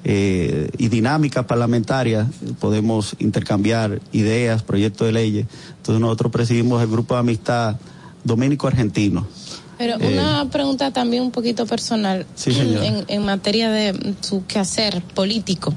eh, 0.05 0.71
y 0.79 0.89
dinámicas 0.89 1.45
parlamentarias. 1.47 2.27
Podemos 2.61 3.15
intercambiar 3.19 4.01
ideas, 4.13 4.63
proyectos 4.63 5.07
de 5.07 5.13
leyes. 5.13 5.47
Entonces 5.77 6.01
nosotros 6.01 6.33
presidimos 6.33 6.83
el 6.83 6.89
grupo 6.89 7.15
de 7.15 7.21
amistad 7.21 7.77
dominico-argentino. 8.25 9.27
Pero 9.79 9.97
Eh, 10.01 10.13
una 10.19 10.49
pregunta 10.51 10.91
también 10.93 11.23
un 11.23 11.31
poquito 11.31 11.67
personal. 11.67 12.27
Sí. 12.35 12.51
En, 12.59 13.05
en 13.07 13.25
materia 13.25 13.71
de 13.71 14.15
su 14.21 14.45
quehacer 14.47 15.03
político. 15.15 15.73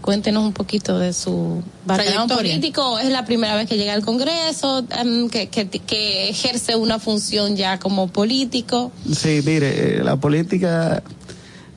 Cuéntenos 0.00 0.42
un 0.44 0.52
poquito 0.52 0.98
de 0.98 1.12
su 1.12 1.62
background 1.86 2.26
Trayectoria. 2.28 2.54
político. 2.54 2.98
¿Es 2.98 3.10
la 3.10 3.24
primera 3.24 3.54
vez 3.54 3.68
que 3.68 3.76
llega 3.76 3.92
al 3.92 4.04
Congreso? 4.04 4.84
em, 4.98 5.28
que, 5.30 5.48
que, 5.48 5.68
que 5.68 6.28
ejerce 6.28 6.74
una 6.74 6.98
función 6.98 7.54
ya 7.56 7.78
como 7.78 8.08
político? 8.08 8.90
Sí, 9.12 9.40
mire, 9.46 9.98
eh, 10.00 10.02
la 10.02 10.16
política 10.16 11.04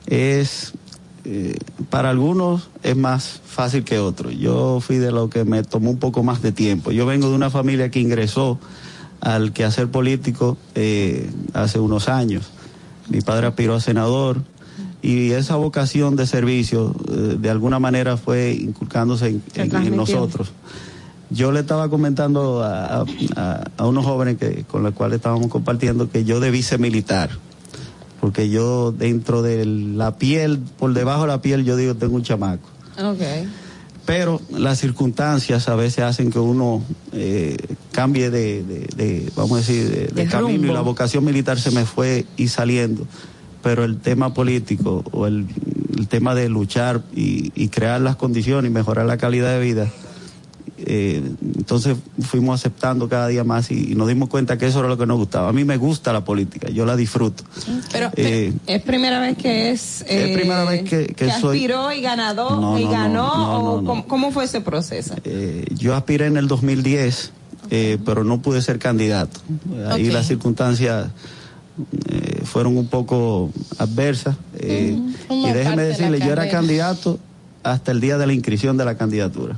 es, 0.06 0.72
eh, 1.24 1.56
para 1.90 2.10
algunos 2.10 2.68
es 2.82 2.96
más 2.96 3.40
fácil 3.44 3.84
que 3.84 3.98
otros. 3.98 4.34
Yo 4.38 4.80
fui 4.80 4.96
de 4.96 5.12
lo 5.12 5.28
que 5.30 5.44
me 5.44 5.62
tomó 5.62 5.90
un 5.90 5.98
poco 5.98 6.22
más 6.22 6.42
de 6.42 6.52
tiempo. 6.52 6.92
Yo 6.92 7.06
vengo 7.06 7.28
de 7.28 7.34
una 7.34 7.50
familia 7.50 7.90
que 7.90 8.00
ingresó 8.00 8.58
al 9.20 9.52
quehacer 9.52 9.88
político 9.90 10.56
eh, 10.74 11.28
hace 11.54 11.78
unos 11.80 12.08
años. 12.08 12.50
Mi 13.08 13.20
padre 13.20 13.46
aspiró 13.46 13.74
a 13.74 13.80
senador 13.80 14.42
y 15.02 15.30
esa 15.32 15.56
vocación 15.56 16.16
de 16.16 16.26
servicio 16.26 16.94
eh, 17.10 17.36
de 17.38 17.50
alguna 17.50 17.78
manera 17.78 18.16
fue 18.16 18.52
inculcándose 18.52 19.28
en- 19.28 19.42
nosotros. 19.96 20.52
Yo 21.30 21.50
le 21.50 21.60
estaba 21.60 21.88
comentando 21.88 22.62
a, 22.62 23.04
a- 23.36 23.64
a 23.76 23.86
unos 23.86 24.04
jóvenes 24.04 24.36
que, 24.38 24.64
con 24.64 24.82
los 24.84 24.94
cuales 24.94 25.16
estábamos 25.16 25.48
compartiendo 25.48 26.08
que 26.10 26.24
yo 26.24 26.38
debí 26.38 26.62
ser 26.62 26.78
militar, 26.78 27.30
porque 28.26 28.48
yo 28.48 28.90
dentro 28.90 29.40
de 29.40 29.64
la 29.64 30.16
piel, 30.18 30.58
por 30.80 30.92
debajo 30.94 31.20
de 31.22 31.28
la 31.28 31.40
piel, 31.40 31.64
yo 31.64 31.76
digo 31.76 31.94
tengo 31.94 32.16
un 32.16 32.24
chamaco. 32.24 32.68
Ok. 33.00 33.20
Pero 34.04 34.40
las 34.50 34.80
circunstancias 34.80 35.68
a 35.68 35.76
veces 35.76 36.00
hacen 36.02 36.32
que 36.32 36.40
uno 36.40 36.82
eh, 37.12 37.56
cambie 37.92 38.30
de, 38.30 38.64
de- 38.64 38.88
de, 38.96 39.30
vamos 39.36 39.52
a 39.52 39.56
decir, 39.58 40.12
de, 40.12 40.26
camino 40.26 40.66
y 40.66 40.74
la 40.74 40.80
vocación 40.80 41.24
militar 41.24 41.60
se 41.60 41.70
me 41.70 41.84
fue 41.84 42.26
y 42.36 42.48
saliendo. 42.48 43.06
Pero 43.62 43.84
el 43.84 43.98
tema 44.00 44.34
político 44.34 45.04
o 45.12 45.28
el, 45.28 45.46
el 45.96 46.08
tema 46.08 46.34
de 46.34 46.48
luchar 46.48 47.02
y, 47.14 47.52
y 47.54 47.68
crear 47.68 48.00
las 48.00 48.16
condiciones 48.16 48.72
y 48.72 48.74
mejorar 48.74 49.06
la 49.06 49.18
calidad 49.18 49.52
de 49.52 49.60
vida, 49.60 49.88
eh, 50.78 51.22
entonces 51.56 51.96
fuimos 52.20 52.60
aceptando 52.60 53.08
cada 53.08 53.28
día 53.28 53.44
más 53.44 53.70
y, 53.70 53.92
y 53.92 53.94
nos 53.94 54.08
dimos 54.08 54.28
cuenta 54.28 54.58
que 54.58 54.66
eso 54.66 54.80
era 54.80 54.88
lo 54.88 54.98
que 54.98 55.06
nos 55.06 55.16
gustaba. 55.16 55.48
A 55.48 55.52
mí 55.52 55.64
me 55.64 55.76
gusta 55.76 56.12
la 56.12 56.24
política, 56.24 56.68
yo 56.70 56.84
la 56.84 56.96
disfruto. 56.96 57.44
Pero 57.92 58.10
Eh, 58.16 58.52
es 58.66 58.82
primera 58.82 59.20
vez 59.20 59.36
que 59.38 59.70
es. 59.70 60.04
Es 60.06 60.36
primera 60.36 60.64
vez 60.64 60.82
que- 60.88 61.06
que 61.06 61.30
soy- 61.32 61.56
aspiró 61.58 61.92
y 61.92 62.00
ganador 62.02 62.58
No, 62.60 62.78
y 62.78 62.84
no, 62.84 62.90
ganó 62.90 63.36
no, 63.36 63.72
o. 63.74 63.84
¿cómo, 63.84 64.06
cómo 64.06 64.30
fue 64.32 64.44
ese 64.44 64.60
proceso? 64.60 65.14
Eh, 65.24 65.64
yo 65.74 65.94
aspiré 65.94 66.26
en 66.26 66.36
el 66.36 66.46
2010, 66.48 67.32
eh, 67.70 67.98
pero 68.04 68.22
no 68.24 68.42
pude 68.42 68.60
ser 68.62 68.78
candidato. 68.78 69.40
Ahí 69.90 70.10
las 70.10 70.26
circunstancias 70.26 71.08
eh, 72.08 72.40
fueron 72.44 72.76
un 72.76 72.86
poco 72.88 73.50
adversas. 73.78 74.36
eh, 74.58 74.98
y 75.30 75.50
déjeme 75.52 75.82
decirle, 75.84 76.18
yo 76.20 76.32
era 76.32 76.48
candidato 76.48 77.18
hasta 77.62 77.90
el 77.92 78.00
día 78.00 78.16
de 78.18 78.26
la 78.26 78.32
inscripción 78.32 78.76
de 78.76 78.84
la 78.84 78.96
candidatura. 78.96 79.56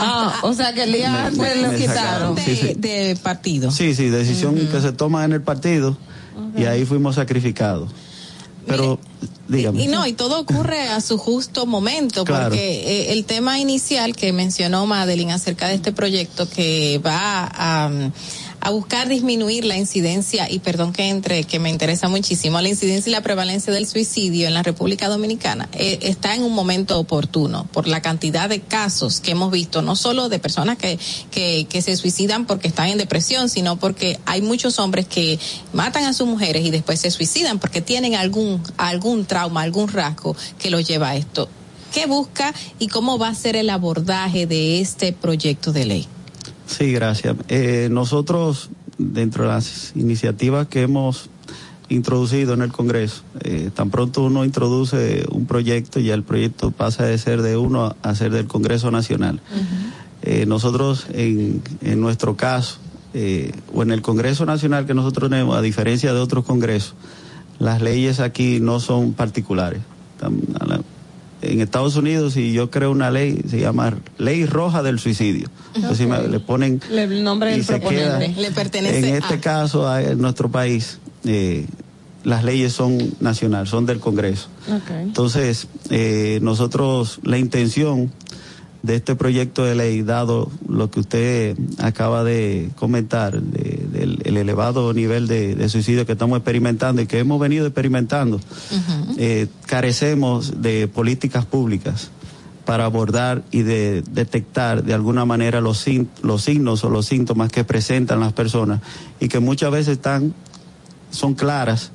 Ah, 0.00 0.34
o 0.42 0.52
sea 0.54 0.72
que 0.72 0.84
el 0.84 0.92
día 0.92 1.10
Me- 1.10 1.18
antes 1.18 1.38
me- 1.38 1.62
lo 1.62 1.68
me 1.72 1.76
quitaron. 1.76 2.36
sacaron, 2.36 2.38
sí, 2.38 2.56
sí. 2.56 2.74
De 2.76 3.16
partido. 3.22 3.70
Sí, 3.70 3.94
sí, 3.94 4.08
decisión 4.08 4.54
que 4.56 4.80
se 4.80 4.92
toma 4.92 5.24
en 5.24 5.32
el 5.32 5.42
partido 5.42 5.96
y 6.56 6.64
ahí 6.64 6.84
fuimos 6.84 7.16
sacrificados. 7.16 7.90
Pero, 8.66 8.98
dígame. 9.48 9.82
Y 9.82 9.86
no, 9.86 10.06
y 10.06 10.12
todo 10.12 10.38
ocurre 10.40 10.88
a 10.88 11.00
su 11.00 11.16
justo 11.16 11.64
momento, 11.64 12.24
Claro. 12.24 12.50
porque 12.50 13.08
eh, 13.08 13.12
el 13.14 13.24
tema 13.24 13.58
inicial 13.58 14.14
que 14.14 14.30
mencionó 14.34 14.84
Madeline 14.84 15.30
acerca 15.32 15.68
de 15.68 15.74
este 15.74 15.90
proyecto 15.92 16.48
que 16.50 17.00
va 17.04 17.50
a, 17.50 17.90
a 18.60 18.70
buscar 18.70 19.08
disminuir 19.08 19.64
la 19.64 19.76
incidencia, 19.76 20.50
y 20.50 20.58
perdón 20.58 20.92
que 20.92 21.08
entre, 21.08 21.44
que 21.44 21.58
me 21.58 21.70
interesa 21.70 22.08
muchísimo, 22.08 22.60
la 22.60 22.68
incidencia 22.68 23.10
y 23.10 23.12
la 23.12 23.22
prevalencia 23.22 23.72
del 23.72 23.86
suicidio 23.86 24.46
en 24.46 24.54
la 24.54 24.62
República 24.62 25.08
Dominicana, 25.08 25.68
eh, 25.72 25.98
está 26.02 26.34
en 26.34 26.42
un 26.42 26.52
momento 26.52 26.98
oportuno 26.98 27.66
por 27.72 27.86
la 27.88 28.02
cantidad 28.02 28.48
de 28.48 28.60
casos 28.60 29.20
que 29.20 29.32
hemos 29.32 29.50
visto, 29.50 29.82
no 29.82 29.96
solo 29.96 30.28
de 30.28 30.38
personas 30.38 30.76
que, 30.76 30.98
que, 31.30 31.66
que 31.68 31.82
se 31.82 31.96
suicidan 31.96 32.46
porque 32.46 32.68
están 32.68 32.88
en 32.88 32.98
depresión, 32.98 33.48
sino 33.48 33.76
porque 33.78 34.18
hay 34.26 34.42
muchos 34.42 34.78
hombres 34.78 35.06
que 35.06 35.38
matan 35.72 36.04
a 36.04 36.12
sus 36.12 36.26
mujeres 36.26 36.64
y 36.64 36.70
después 36.70 37.00
se 37.00 37.10
suicidan 37.10 37.58
porque 37.58 37.80
tienen 37.80 38.14
algún, 38.14 38.62
algún 38.76 39.24
trauma, 39.24 39.62
algún 39.62 39.88
rasgo 39.88 40.36
que 40.58 40.70
los 40.70 40.86
lleva 40.86 41.10
a 41.10 41.16
esto. 41.16 41.48
¿Qué 41.92 42.06
busca 42.06 42.52
y 42.78 42.88
cómo 42.88 43.18
va 43.18 43.28
a 43.28 43.34
ser 43.34 43.56
el 43.56 43.70
abordaje 43.70 44.46
de 44.46 44.80
este 44.80 45.12
proyecto 45.12 45.72
de 45.72 45.86
ley? 45.86 46.08
Sí, 46.68 46.92
gracias. 46.92 47.34
Eh, 47.48 47.88
nosotros, 47.90 48.68
dentro 48.98 49.44
de 49.44 49.48
las 49.48 49.92
iniciativas 49.96 50.68
que 50.68 50.82
hemos 50.82 51.30
introducido 51.88 52.52
en 52.52 52.62
el 52.62 52.70
Congreso, 52.70 53.22
eh, 53.40 53.70
tan 53.74 53.90
pronto 53.90 54.22
uno 54.22 54.44
introduce 54.44 55.24
un 55.32 55.46
proyecto, 55.46 55.98
ya 55.98 56.14
el 56.14 56.22
proyecto 56.22 56.70
pasa 56.70 57.04
de 57.06 57.16
ser 57.16 57.40
de 57.40 57.56
uno 57.56 57.96
a 58.02 58.14
ser 58.14 58.32
del 58.32 58.46
Congreso 58.46 58.90
Nacional. 58.90 59.40
Eh, 60.22 60.44
nosotros, 60.46 61.06
en, 61.12 61.62
en 61.80 62.00
nuestro 62.00 62.36
caso, 62.36 62.78
eh, 63.14 63.52
o 63.72 63.82
en 63.82 63.90
el 63.90 64.02
Congreso 64.02 64.44
Nacional 64.44 64.84
que 64.84 64.92
nosotros 64.92 65.30
tenemos, 65.30 65.56
a 65.56 65.62
diferencia 65.62 66.12
de 66.12 66.20
otros 66.20 66.44
congresos, 66.44 66.94
las 67.58 67.80
leyes 67.80 68.20
aquí 68.20 68.60
no 68.60 68.80
son 68.80 69.14
particulares. 69.14 69.80
En 71.40 71.60
Estados 71.60 71.94
Unidos, 71.96 72.32
si 72.34 72.52
yo 72.52 72.70
creo 72.70 72.90
una 72.90 73.10
ley, 73.10 73.40
se 73.48 73.60
llama 73.60 73.96
Ley 74.18 74.44
Roja 74.46 74.82
del 74.82 74.98
Suicidio. 74.98 75.48
Entonces, 75.74 76.08
me- 76.08 76.26
le 76.26 76.40
ponen 76.40 76.80
Le- 76.90 77.04
el 77.04 77.22
nombre 77.22 77.52
y 77.52 77.58
del 77.58 77.66
proponente. 77.66 78.32
queda. 78.34 78.42
Le 78.42 78.50
pertenece 78.50 78.98
En 78.98 79.04
este 79.14 79.34
a- 79.34 79.40
caso, 79.40 79.88
a- 79.88 80.02
en 80.02 80.20
nuestro 80.20 80.50
país, 80.50 80.98
eh, 81.24 81.66
las 82.24 82.42
leyes 82.42 82.72
son 82.72 82.98
nacionales, 83.20 83.68
son 83.70 83.86
del 83.86 84.00
Congreso. 84.00 84.48
Entonces, 85.00 85.68
eh, 85.90 86.40
nosotros, 86.42 87.20
la 87.22 87.38
intención 87.38 88.10
de 88.82 88.94
este 88.94 89.16
proyecto 89.16 89.64
de 89.64 89.74
ley, 89.74 90.02
dado 90.02 90.50
lo 90.68 90.90
que 90.90 91.00
usted 91.00 91.56
acaba 91.78 92.22
de 92.24 92.70
comentar, 92.76 93.40
de- 93.42 93.86
del 93.92 94.20
el 94.24 94.36
elevado 94.36 94.92
nivel 94.94 95.26
de, 95.26 95.54
de 95.56 95.68
suicidio 95.68 96.06
que 96.06 96.12
estamos 96.12 96.36
experimentando 96.38 97.02
y 97.02 97.06
que 97.06 97.18
hemos 97.18 97.40
venido 97.40 97.66
experimentando, 97.66 98.40
eh, 99.18 99.48
carecemos 99.66 100.62
de 100.62 100.86
políticas 100.88 101.44
públicas 101.44 102.10
para 102.64 102.84
abordar 102.84 103.42
y 103.50 103.62
de 103.62 104.02
detectar 104.10 104.84
de 104.84 104.92
alguna 104.94 105.24
manera 105.24 105.60
los, 105.60 105.84
los 106.22 106.42
signos 106.42 106.84
o 106.84 106.90
los 106.90 107.06
síntomas 107.06 107.50
que 107.50 107.64
presentan 107.64 108.20
las 108.20 108.32
personas 108.34 108.80
y 109.18 109.28
que 109.28 109.40
muchas 109.40 109.72
veces 109.72 109.94
están, 109.96 110.34
son 111.10 111.34
claras, 111.34 111.90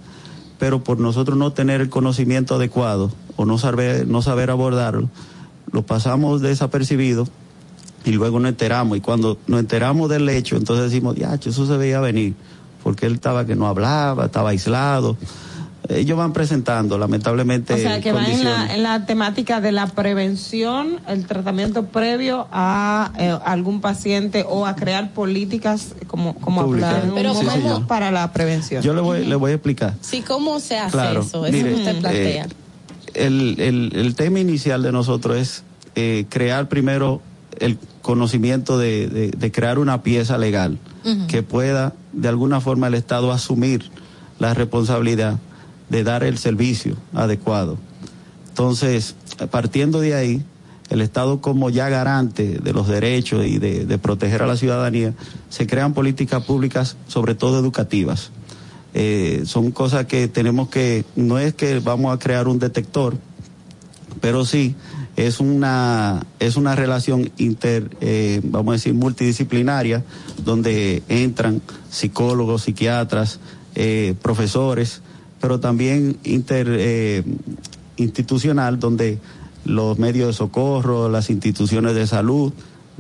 pero 0.60 0.84
por 0.84 1.00
nosotros 1.00 1.38
no 1.38 1.54
tener 1.54 1.80
el 1.82 1.90
conocimiento 1.90 2.56
adecuado 2.56 3.12
o 3.36 3.46
no 3.46 3.58
saber, 3.60 4.08
no 4.08 4.22
saber 4.24 4.50
abordarlo, 4.50 5.10
lo 5.74 5.82
pasamos 5.86 6.40
desapercibido 6.42 7.28
y 8.06 8.12
luego 8.12 8.40
nos 8.40 8.50
enteramos. 8.50 8.98
Y 8.98 9.02
cuando 9.02 9.38
nos 9.48 9.60
enteramos 9.60 10.10
del 10.10 10.28
hecho, 10.30 10.56
entonces 10.56 10.90
decimos, 10.92 11.16
ya, 11.16 11.34
eso 11.34 11.68
se 11.68 11.78
veía 11.78 12.00
venir, 12.00 12.36
porque 12.84 13.06
él 13.08 13.16
estaba 13.16 13.46
que 13.46 13.56
no 13.56 13.68
hablaba, 13.68 14.26
estaba 14.26 14.52
aislado. 14.52 15.18
Ellos 15.90 16.18
van 16.18 16.32
presentando, 16.32 16.98
lamentablemente. 16.98 17.74
O 17.74 17.78
sea, 17.78 18.00
que 18.00 18.14
va 18.14 18.26
en 18.26 18.46
la, 18.46 18.74
en 18.74 18.84
la 18.84 19.06
temática 19.06 19.60
de 19.60 19.74
la 19.74 19.88
prevención, 19.88 21.02
el 21.10 21.26
tratamiento 21.26 21.88
previo 21.88 22.48
a 22.54 23.12
eh, 23.18 23.38
algún 23.44 23.82
paciente 23.82 24.46
o 24.48 24.66
a 24.66 24.76
crear 24.78 25.12
políticas 25.12 25.94
como, 26.08 26.36
como 26.36 26.62
hablar 26.62 27.04
en 27.04 27.10
un 27.10 27.16
Pero 27.16 27.34
momento 27.34 27.74
¿cómo? 27.74 27.88
para 27.88 28.12
la 28.12 28.32
prevención. 28.32 28.82
Yo 28.82 28.94
le 28.94 29.02
voy, 29.02 29.26
le 29.26 29.36
voy 29.36 29.52
a 29.52 29.56
explicar. 29.56 29.96
Sí, 30.00 30.22
¿cómo 30.22 30.62
se 30.62 30.78
hace 30.78 30.92
Claro, 30.92 31.20
eso? 31.20 31.46
Eso 31.46 31.52
mire, 31.58 31.70
que 31.74 31.76
usted 31.76 32.00
plantea. 32.00 32.46
eh, 32.46 32.50
el, 33.14 33.60
el, 33.60 33.92
el 33.96 34.16
tema 34.16 34.40
inicial 34.40 34.82
de 34.84 34.92
nosotros 34.92 35.38
es 35.38 35.64
eh, 35.96 36.26
crear 36.30 36.68
primero 36.70 37.22
el 37.60 37.78
conocimiento 38.02 38.78
de, 38.78 39.08
de- 39.08 39.32
de 39.32 39.52
crear 39.52 39.78
una 39.80 40.02
pieza 40.04 40.38
legal 40.38 40.78
que 41.28 41.44
pueda 41.44 41.94
de 42.14 42.30
alguna 42.30 42.62
forma 42.62 42.88
el 42.88 42.94
Estado 42.94 43.32
asumir 43.34 43.84
la 44.40 44.54
responsabilidad 44.54 45.38
de 45.90 46.04
dar 46.04 46.24
el 46.24 46.38
servicio 46.38 46.96
adecuado. 47.14 47.78
Entonces, 48.50 49.16
partiendo 49.52 50.00
de 50.00 50.16
ahí, 50.16 50.44
el 50.90 51.02
Estado 51.02 51.42
como 51.42 51.70
ya 51.70 51.90
garante 51.90 52.60
de 52.60 52.74
los 52.74 52.88
derechos 52.88 53.46
y 53.46 53.58
de, 53.58 53.86
de 53.86 53.98
proteger 53.98 54.42
a 54.44 54.48
la 54.48 54.56
ciudadanía, 54.58 55.14
se 55.50 55.66
crean 55.68 55.94
políticas 55.94 56.44
públicas, 56.44 56.96
sobre 57.08 57.36
todo 57.36 57.60
educativas. 57.60 58.32
Eh, 58.94 59.44
son 59.46 59.72
cosas 59.72 60.06
que 60.06 60.28
tenemos 60.28 60.70
que, 60.70 61.04
no 61.16 61.40
es 61.40 61.56
que 61.56 61.80
vamos 61.80 62.14
a 62.14 62.20
crear 62.20 62.48
un 62.48 62.60
detector, 62.60 63.18
pero 64.22 64.46
sí 64.46 64.76
es 65.16 65.40
una, 65.40 66.24
es 66.40 66.58
una 66.58 66.76
relación 66.76 67.32
inter, 67.38 67.90
eh, 68.02 68.40
vamos 68.44 68.72
a 68.72 68.74
decir, 68.74 68.94
multidisciplinaria, 68.94 70.04
donde 70.46 71.02
entran 71.10 71.62
psicólogos, 71.90 72.64
psiquiatras, 72.64 73.40
eh, 73.74 74.14
profesores, 74.22 75.02
pero 75.42 75.60
también 75.60 76.18
inter, 76.24 77.26
institucional, 77.98 78.80
donde 78.80 79.18
los 79.66 79.98
medios 79.98 80.28
de 80.28 80.34
socorro, 80.34 81.10
las 81.10 81.30
instituciones 81.30 81.96
de 81.96 82.08
salud, 82.08 82.54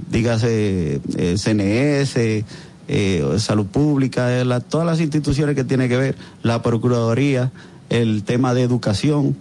dígase 0.09 0.99
CNS, 1.37 2.43
eh, 2.87 3.23
salud 3.39 3.65
pública, 3.65 4.39
eh, 4.39 4.45
la- 4.45 4.59
todas 4.59 4.85
las 4.85 4.99
instituciones 4.99 5.55
que 5.55 5.63
tienen 5.63 5.89
que 5.89 5.97
ver, 5.97 6.15
la 6.41 6.61
Procuraduría, 6.61 7.51
el 7.89 8.23
tema 8.23 8.53
de 8.53 8.63
educación, 8.63 9.35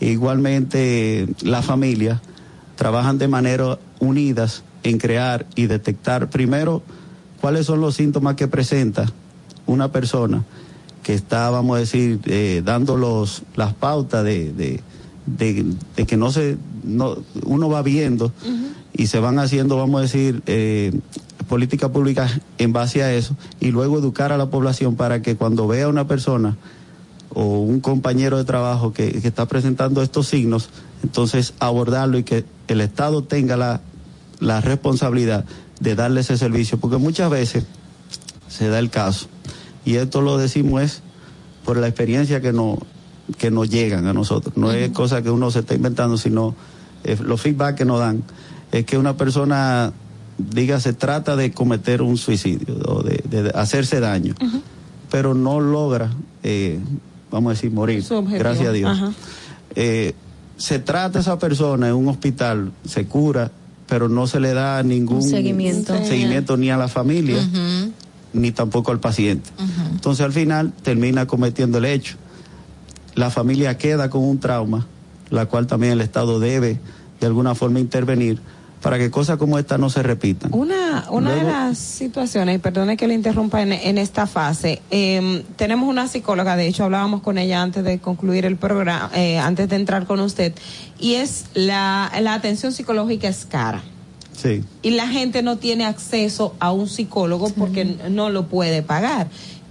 igualmente 0.00 1.28
la 1.42 1.62
familia, 1.62 2.20
trabajan 2.76 3.18
de 3.18 3.28
manera 3.28 3.78
unidas 4.00 4.62
en 4.82 4.98
crear 4.98 5.46
y 5.54 5.66
detectar 5.66 6.28
primero 6.30 6.82
cuáles 7.40 7.66
son 7.66 7.80
los 7.80 7.94
síntomas 7.96 8.34
que 8.36 8.48
presenta 8.48 9.06
una 9.66 9.90
persona 9.92 10.44
que 11.02 11.14
está, 11.14 11.50
vamos 11.50 11.76
a 11.76 11.80
decir, 11.80 12.20
eh, 12.26 12.62
dando 12.64 12.96
los, 12.96 13.42
las 13.56 13.72
pautas 13.74 14.24
de, 14.24 14.52
de, 14.52 14.80
de, 15.26 15.64
de 15.96 16.06
que 16.06 16.16
no 16.16 16.30
se, 16.30 16.56
no, 16.84 17.16
uno 17.44 17.68
va 17.68 17.82
viendo 17.82 18.32
y 18.92 19.06
se 19.06 19.18
van 19.18 19.38
haciendo, 19.38 19.76
vamos 19.76 19.98
a 20.00 20.02
decir, 20.02 20.42
eh, 20.46 20.92
políticas 21.48 21.90
públicas 21.90 22.40
en 22.58 22.72
base 22.72 23.02
a 23.02 23.12
eso 23.12 23.36
y 23.60 23.70
luego 23.70 23.98
educar 23.98 24.32
a 24.32 24.36
la 24.36 24.50
población 24.50 24.96
para 24.96 25.22
que 25.22 25.36
cuando 25.36 25.66
vea 25.66 25.86
a 25.86 25.88
una 25.88 26.06
persona 26.06 26.56
o 27.30 27.60
un 27.60 27.80
compañero 27.80 28.36
de 28.36 28.44
trabajo 28.44 28.92
que, 28.92 29.20
que 29.20 29.28
está 29.28 29.46
presentando 29.46 30.02
estos 30.02 30.28
signos, 30.28 30.70
entonces 31.02 31.54
abordarlo 31.60 32.18
y 32.18 32.24
que 32.24 32.44
el 32.68 32.80
Estado 32.80 33.22
tenga 33.22 33.56
la, 33.56 33.80
la 34.40 34.60
responsabilidad 34.60 35.44
de 35.80 35.94
darle 35.94 36.20
ese 36.20 36.36
servicio, 36.36 36.78
porque 36.78 36.96
muchas 36.96 37.30
veces 37.30 37.64
se 38.48 38.68
da 38.68 38.78
el 38.78 38.90
caso, 38.90 39.28
y 39.84 39.96
esto 39.96 40.20
lo 40.20 40.38
decimos 40.38 40.82
es 40.82 41.02
por 41.64 41.76
la 41.76 41.86
experiencia 41.86 42.40
que, 42.40 42.52
no, 42.52 42.78
que 43.36 43.50
nos 43.50 43.68
llegan 43.68 44.06
a 44.06 44.12
nosotros, 44.12 44.56
no 44.56 44.72
es 44.72 44.90
cosa 44.90 45.22
que 45.22 45.30
uno 45.30 45.50
se 45.50 45.60
está 45.60 45.74
inventando, 45.74 46.16
sino 46.16 46.54
eh, 47.04 47.16
los 47.22 47.40
feedback 47.40 47.76
que 47.76 47.84
nos 47.84 48.00
dan, 48.00 48.24
es 48.72 48.84
que 48.84 48.98
una 48.98 49.16
persona, 49.16 49.92
diga, 50.38 50.80
se 50.80 50.92
trata 50.92 51.36
de 51.36 51.52
cometer 51.52 52.02
un 52.02 52.16
suicidio 52.16 52.76
o 52.86 53.02
de, 53.02 53.22
de 53.28 53.50
hacerse 53.50 54.00
daño, 54.00 54.34
pero 55.10 55.34
no 55.34 55.60
logra, 55.60 56.10
eh, 56.42 56.78
vamos 57.30 57.50
a 57.50 57.54
decir, 57.54 57.70
morir, 57.70 58.04
gracias 58.30 58.68
a 58.68 58.72
Dios. 58.72 58.98
Eh, 59.74 60.14
se 60.56 60.78
trata 60.78 61.18
a 61.18 61.22
esa 61.22 61.38
persona 61.38 61.88
en 61.88 61.94
un 61.94 62.08
hospital, 62.08 62.72
se 62.84 63.06
cura, 63.06 63.50
pero 63.86 64.08
no 64.08 64.26
se 64.26 64.40
le 64.40 64.54
da 64.54 64.82
ningún 64.82 65.22
seguimiento. 65.22 65.94
seguimiento 66.04 66.56
ni 66.56 66.70
a 66.70 66.76
la 66.76 66.88
familia, 66.88 67.38
ni 68.32 68.52
tampoco 68.52 68.92
al 68.92 69.00
paciente. 69.00 69.50
Entonces 69.90 70.24
al 70.24 70.32
final 70.32 70.72
termina 70.82 71.26
cometiendo 71.26 71.78
el 71.78 71.84
hecho. 71.84 72.16
La 73.14 73.30
familia 73.30 73.78
queda 73.78 74.10
con 74.10 74.22
un 74.22 74.38
trauma, 74.38 74.86
la 75.30 75.46
cual 75.46 75.66
también 75.66 75.94
el 75.94 76.00
Estado 76.00 76.38
debe 76.38 76.78
de 77.20 77.26
alguna 77.26 77.54
forma 77.54 77.80
intervenir 77.80 78.40
para 78.82 78.98
que 78.98 79.10
cosas 79.10 79.36
como 79.38 79.58
esta 79.58 79.78
no 79.78 79.90
se 79.90 80.02
repitan. 80.02 80.50
Una, 80.54 81.06
una 81.10 81.34
de 81.34 81.42
las 81.42 81.78
situaciones, 81.78 82.56
y 82.56 82.58
perdone 82.58 82.96
que 82.96 83.08
le 83.08 83.14
interrumpa 83.14 83.62
en, 83.62 83.72
en 83.72 83.98
esta 83.98 84.26
fase, 84.26 84.82
eh, 84.90 85.44
tenemos 85.56 85.88
una 85.88 86.06
psicóloga, 86.08 86.56
de 86.56 86.68
hecho 86.68 86.84
hablábamos 86.84 87.22
con 87.22 87.38
ella 87.38 87.62
antes 87.62 87.84
de 87.84 87.98
concluir 87.98 88.44
el 88.44 88.56
programa, 88.56 89.10
eh, 89.14 89.38
antes 89.38 89.68
de 89.68 89.76
entrar 89.76 90.06
con 90.06 90.20
usted, 90.20 90.54
y 90.98 91.14
es 91.14 91.46
la, 91.54 92.12
la 92.20 92.34
atención 92.34 92.72
psicológica 92.72 93.28
es 93.28 93.44
cara. 93.44 93.82
Sí. 94.40 94.62
y 94.82 94.90
la 94.90 95.08
gente 95.08 95.42
no 95.42 95.56
tiene 95.56 95.84
acceso 95.84 96.54
a 96.60 96.70
un 96.70 96.88
psicólogo 96.88 97.50
porque 97.50 97.84
no 98.08 98.30
lo 98.30 98.46
puede 98.46 98.84
pagar. 98.84 99.26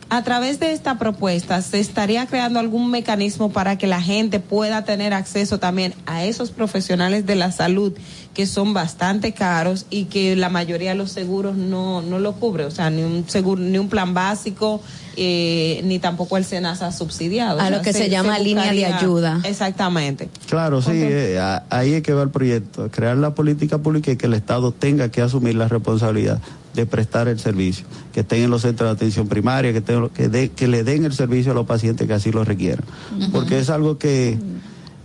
A 0.09 0.23
través 0.23 0.59
de 0.61 0.71
esta 0.71 0.97
propuesta, 0.97 1.61
¿se 1.61 1.81
estaría 1.81 2.25
creando 2.27 2.59
algún 2.59 2.89
mecanismo 2.89 3.51
para 3.51 3.77
que 3.77 3.87
la 3.87 4.01
gente 4.01 4.39
pueda 4.39 4.85
tener 4.85 5.13
acceso 5.13 5.59
también 5.59 5.93
a 6.05 6.23
esos 6.23 6.51
profesionales 6.51 7.25
de 7.25 7.35
la 7.35 7.51
salud 7.51 7.91
que 8.33 8.45
son 8.47 8.73
bastante 8.73 9.33
caros 9.33 9.85
y 9.89 10.05
que 10.05 10.37
la 10.37 10.47
mayoría 10.47 10.91
de 10.91 10.95
los 10.95 11.11
seguros 11.11 11.57
no, 11.57 12.01
no 12.01 12.19
lo 12.19 12.33
cubre? 12.33 12.63
O 12.63 12.71
sea, 12.71 12.89
ni 12.89 13.03
un 13.03 13.25
seguro, 13.27 13.61
ni 13.61 13.77
un 13.79 13.89
plan 13.89 14.13
básico, 14.13 14.81
eh, 15.17 15.81
ni 15.83 15.99
tampoco 15.99 16.37
el 16.37 16.45
SENASA 16.45 16.93
subsidiado. 16.93 17.59
A 17.59 17.67
O 17.67 17.69
lo 17.69 17.75
sea, 17.77 17.81
que 17.83 17.91
se 17.91 18.09
llama 18.09 18.39
línea 18.39 18.71
de 18.71 18.85
ayuda. 18.85 19.41
Exactamente. 19.43 20.29
Claro, 20.47 20.81
sí, 20.81 20.91
eh, 20.93 21.37
a- 21.37 21.63
ahí 21.69 21.95
es 21.95 22.01
que 22.03 22.13
va 22.13 22.23
el 22.23 22.29
proyecto, 22.29 22.89
crear 22.91 23.17
la 23.17 23.35
política 23.35 23.79
pública 23.79 24.09
y 24.11 24.15
que 24.15 24.27
el 24.27 24.35
Estado 24.35 24.71
tenga 24.71 25.09
que 25.11 25.21
asumir 25.21 25.55
la 25.55 25.67
responsabilidad 25.67 26.39
de 26.77 26.85
prestar 26.85 27.27
el 27.27 27.39
servicio, 27.39 27.85
que 28.13 28.19
estén 28.21 28.43
en 28.43 28.49
los 28.51 28.61
centros 28.61 28.87
de 28.89 28.93
atención 28.93 29.27
primaria, 29.27 29.73
que, 29.73 29.83
que, 30.13 30.29
de- 30.29 30.49
que 30.51 30.67
le 30.67 30.83
den 30.83 31.03
el 31.05 31.13
servicio 31.13 31.51
a 31.51 31.55
los 31.55 31.65
pacientes 31.65 32.07
que 32.07 32.13
así 32.13 32.31
lo 32.31 32.43
requieran, 32.45 32.85
porque 33.31 33.57
es 33.59 33.69
algo 33.69 33.97
que, 33.97 34.37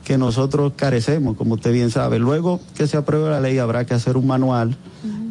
que 0.05 0.19
nosotros 0.19 0.75
carecemos, 0.77 1.37
como 1.37 1.55
usted 1.55 1.73
bien 1.73 1.91
sabe. 1.91 2.19
Luego 2.19 2.61
que 2.77 2.87
se 2.87 2.97
apruebe 2.99 3.31
la 3.31 3.41
ley 3.41 3.59
habrá 3.59 3.87
que 3.87 3.95
hacer 3.95 4.17
un 4.19 4.27
manual, 4.27 4.77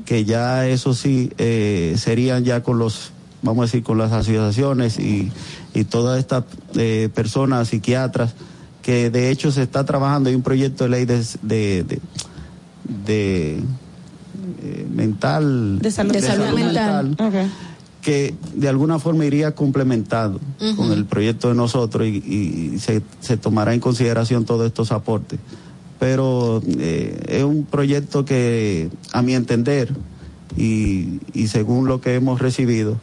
que 0.05 0.25
ya 0.25 0.67
eso 0.67 0.93
sí 0.95 1.31
eh, 1.37 1.93
serían 1.97 2.43
ya 2.43 2.63
con 2.63 2.79
los, 2.79 3.11
vamos 3.43 3.61
a 3.63 3.65
decir, 3.67 3.83
con 3.83 3.97
las 3.99 4.11
asociaciones 4.11 4.97
y, 4.99 5.31
y 5.75 5.83
todas 5.83 6.17
estas 6.19 6.45
eh, 6.75 7.09
personas, 7.13 7.67
psiquiatras, 7.69 8.33
que 8.81 9.11
de 9.11 9.29
hecho 9.29 9.51
se 9.51 9.61
está 9.61 9.85
trabajando, 9.85 10.29
hay 10.29 10.35
un 10.35 10.41
proyecto 10.41 10.85
de 10.85 10.89
ley 10.89 11.05
de, 11.05 11.23
de, 11.43 11.83
de, 11.83 11.99
de, 13.05 13.59
eh, 14.61 14.87
mental. 14.93 15.79
De 15.79 15.91
salud, 15.91 16.13
de 16.13 16.21
salud 16.21 16.53
mental. 16.53 17.15
Que 18.01 18.33
de 18.55 18.67
alguna 18.67 18.97
forma 18.97 19.25
iría 19.25 19.53
complementando 19.53 20.39
Ujú. 20.59 20.75
con 20.75 20.91
el 20.91 21.05
proyecto 21.05 21.49
de 21.49 21.55
nosotros 21.55 22.07
y, 22.07 22.73
y 22.75 22.79
se, 22.79 23.03
se 23.19 23.37
tomará 23.37 23.73
en 23.73 23.79
consideración 23.79 24.45
todos 24.45 24.65
estos 24.65 24.91
aportes. 24.91 25.39
Pero 25.99 26.63
eh, 26.79 27.19
es 27.27 27.43
un 27.43 27.63
proyecto 27.63 28.25
que, 28.25 28.89
a 29.13 29.21
mi 29.21 29.35
entender, 29.35 29.93
y, 30.57 31.19
y 31.33 31.47
según 31.47 31.87
lo 31.87 32.01
que 32.01 32.15
hemos 32.15 32.41
recibido 32.41 32.97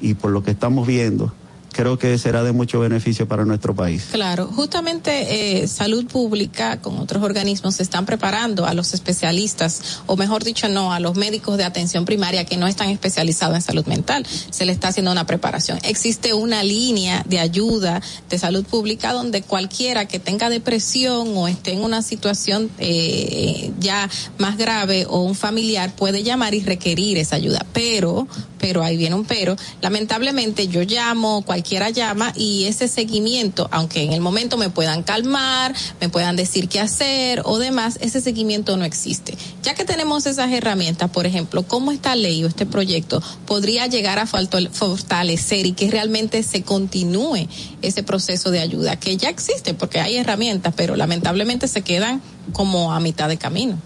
y 0.00 0.14
por 0.14 0.32
lo 0.32 0.42
que 0.42 0.50
estamos 0.50 0.86
viendo, 0.86 1.32
creo 1.74 1.98
que 1.98 2.16
será 2.16 2.42
de 2.42 2.52
mucho 2.52 2.80
beneficio 2.80 3.28
para 3.28 3.44
nuestro 3.44 3.74
país. 3.74 4.08
Claro, 4.12 4.46
justamente 4.46 5.62
eh, 5.62 5.68
salud 5.68 6.06
pública 6.06 6.80
con 6.80 6.98
otros 6.98 7.22
organismos 7.22 7.74
se 7.76 7.82
están 7.82 8.06
preparando 8.06 8.64
a 8.64 8.72
los 8.72 8.94
especialistas, 8.94 10.00
o 10.06 10.16
mejor 10.16 10.44
dicho, 10.44 10.68
no, 10.68 10.92
a 10.92 11.00
los 11.00 11.16
médicos 11.16 11.58
de 11.58 11.64
atención 11.64 12.04
primaria 12.04 12.44
que 12.44 12.56
no 12.56 12.66
están 12.66 12.88
especializados 12.90 13.56
en 13.56 13.62
salud 13.62 13.84
mental. 13.86 14.26
Se 14.50 14.64
le 14.64 14.72
está 14.72 14.88
haciendo 14.88 15.12
una 15.12 15.26
preparación. 15.26 15.78
Existe 15.82 16.32
una 16.32 16.62
línea 16.62 17.22
de 17.26 17.40
ayuda 17.40 18.00
de 18.30 18.38
salud 18.38 18.64
pública 18.64 19.12
donde 19.12 19.42
cualquiera 19.42 20.06
que 20.06 20.18
tenga 20.18 20.48
depresión 20.48 21.36
o 21.36 21.48
esté 21.48 21.72
en 21.72 21.82
una 21.82 22.02
situación 22.02 22.70
eh, 22.78 23.72
ya 23.80 24.08
más 24.38 24.56
grave 24.56 25.06
o 25.08 25.20
un 25.20 25.34
familiar 25.34 25.94
puede 25.96 26.22
llamar 26.22 26.54
y 26.54 26.60
requerir 26.60 27.18
esa 27.18 27.36
ayuda. 27.36 27.66
Pero, 27.72 28.28
pero 28.58 28.82
ahí 28.82 28.96
viene 28.96 29.16
un 29.16 29.24
pero. 29.24 29.56
Lamentablemente 29.80 30.68
yo 30.68 30.82
llamo, 30.82 31.42
cualquiera 31.64 31.88
llama 31.88 32.30
y 32.36 32.64
ese 32.64 32.88
seguimiento, 32.88 33.68
aunque 33.70 34.02
en 34.02 34.12
el 34.12 34.20
momento 34.20 34.58
me 34.58 34.68
puedan 34.68 35.02
calmar, 35.02 35.74
me 35.98 36.10
puedan 36.10 36.36
decir 36.36 36.68
qué 36.68 36.78
hacer 36.78 37.40
o 37.46 37.58
demás, 37.58 37.96
ese 38.02 38.20
seguimiento 38.20 38.76
no 38.76 38.84
existe. 38.84 39.34
Ya 39.62 39.72
que 39.72 39.86
tenemos 39.86 40.26
esas 40.26 40.52
herramientas, 40.52 41.08
por 41.08 41.24
ejemplo, 41.24 41.62
cómo 41.62 41.90
esta 41.90 42.16
ley 42.16 42.44
o 42.44 42.48
este 42.48 42.66
proyecto 42.66 43.22
podría 43.46 43.86
llegar 43.86 44.18
a 44.18 44.26
fortalecer 44.26 45.64
y 45.64 45.72
que 45.72 45.90
realmente 45.90 46.42
se 46.42 46.60
continúe 46.60 47.48
ese 47.80 48.02
proceso 48.02 48.50
de 48.50 48.60
ayuda 48.60 48.96
que 48.96 49.16
ya 49.16 49.30
existe 49.30 49.72
porque 49.72 50.00
hay 50.00 50.16
herramientas, 50.16 50.74
pero 50.76 50.96
lamentablemente 50.96 51.66
se 51.66 51.80
quedan 51.80 52.20
como 52.52 52.92
a 52.92 53.00
mitad 53.00 53.30
de 53.30 53.38
camino. 53.38 53.78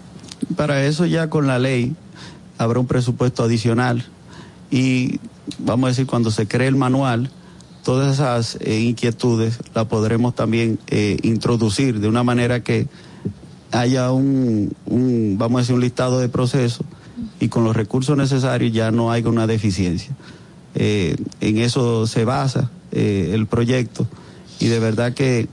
Para 0.57 0.83
eso 0.83 1.05
ya 1.05 1.29
con 1.29 1.47
la 1.47 1.59
ley 1.59 1.95
habrá 2.57 2.81
un 2.81 2.87
presupuesto 2.87 3.41
adicional 3.41 4.03
y 4.69 5.21
vamos 5.59 5.87
a 5.87 5.89
decir 5.91 6.07
cuando 6.07 6.29
se 6.29 6.45
cree 6.45 6.67
el 6.67 6.75
manual 6.75 7.31
todas 7.89 8.13
esas 8.13 8.59
eh, 8.61 8.81
inquietudes 8.81 9.57
las 9.73 9.87
podremos 9.87 10.35
también 10.35 10.77
eh, 10.91 11.17
introducir 11.23 11.99
de 11.99 12.07
una 12.07 12.21
manera 12.21 12.63
que 12.63 12.85
haya 13.71 14.11
un, 14.11 14.75
vamos 15.39 15.57
a 15.57 15.61
decir 15.61 15.73
un 15.73 15.81
listado 15.81 16.19
de 16.19 16.29
procesos 16.29 16.85
y 17.39 17.47
con 17.47 17.63
los 17.63 17.75
recursos 17.75 18.15
necesarios 18.15 18.73
ya 18.73 18.91
no 18.91 19.11
haya 19.11 19.27
una 19.27 19.47
deficiencia 19.47 20.13
Eh, 20.75 21.15
en 21.41 21.57
eso 21.57 22.05
se 22.05 22.25
basa 22.25 22.69
el 22.91 23.47
proyecto 23.47 24.05
y 24.59 24.67
de 24.67 24.79
verdad 24.79 25.15
que 25.15 25.47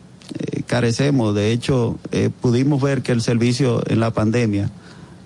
carecemos. 0.66 1.34
De 1.34 1.52
hecho, 1.52 1.98
pudimos 2.42 2.82
ver 2.82 3.00
que 3.00 3.12
el 3.12 3.22
servicio 3.22 3.82
en 3.88 3.98
la 3.98 4.10
pandemia 4.10 4.70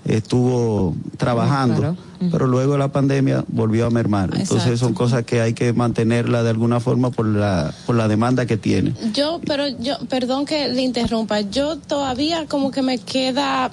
estuvo 0.05 0.95
trabajando, 1.17 1.77
Claro. 1.77 1.97
pero 2.31 2.47
luego 2.47 2.77
la 2.79 2.93
pandemia 2.93 3.45
volvió 3.49 3.87
a 3.87 3.91
mermar. 3.91 4.31
Entonces 4.37 4.79
son 4.81 4.95
cosas 4.95 5.25
que 5.25 5.41
hay 5.41 5.55
que 5.55 5.73
mantenerla 5.73 6.43
de 6.43 6.51
alguna 6.51 6.81
forma 6.81 7.11
por 7.11 7.27
la, 7.27 7.73
por 7.87 7.97
la 7.97 8.09
demanda 8.09 8.47
que 8.47 8.57
tiene. 8.57 8.95
Yo, 9.13 9.41
pero 9.47 9.69
yo, 9.69 9.99
perdón 10.09 10.47
que 10.47 10.69
le 10.69 10.83
interrumpa, 10.83 11.41
yo 11.41 11.77
todavía 11.77 12.47
como 12.47 12.71
que 12.71 12.83
me 12.83 12.99
queda 12.99 13.71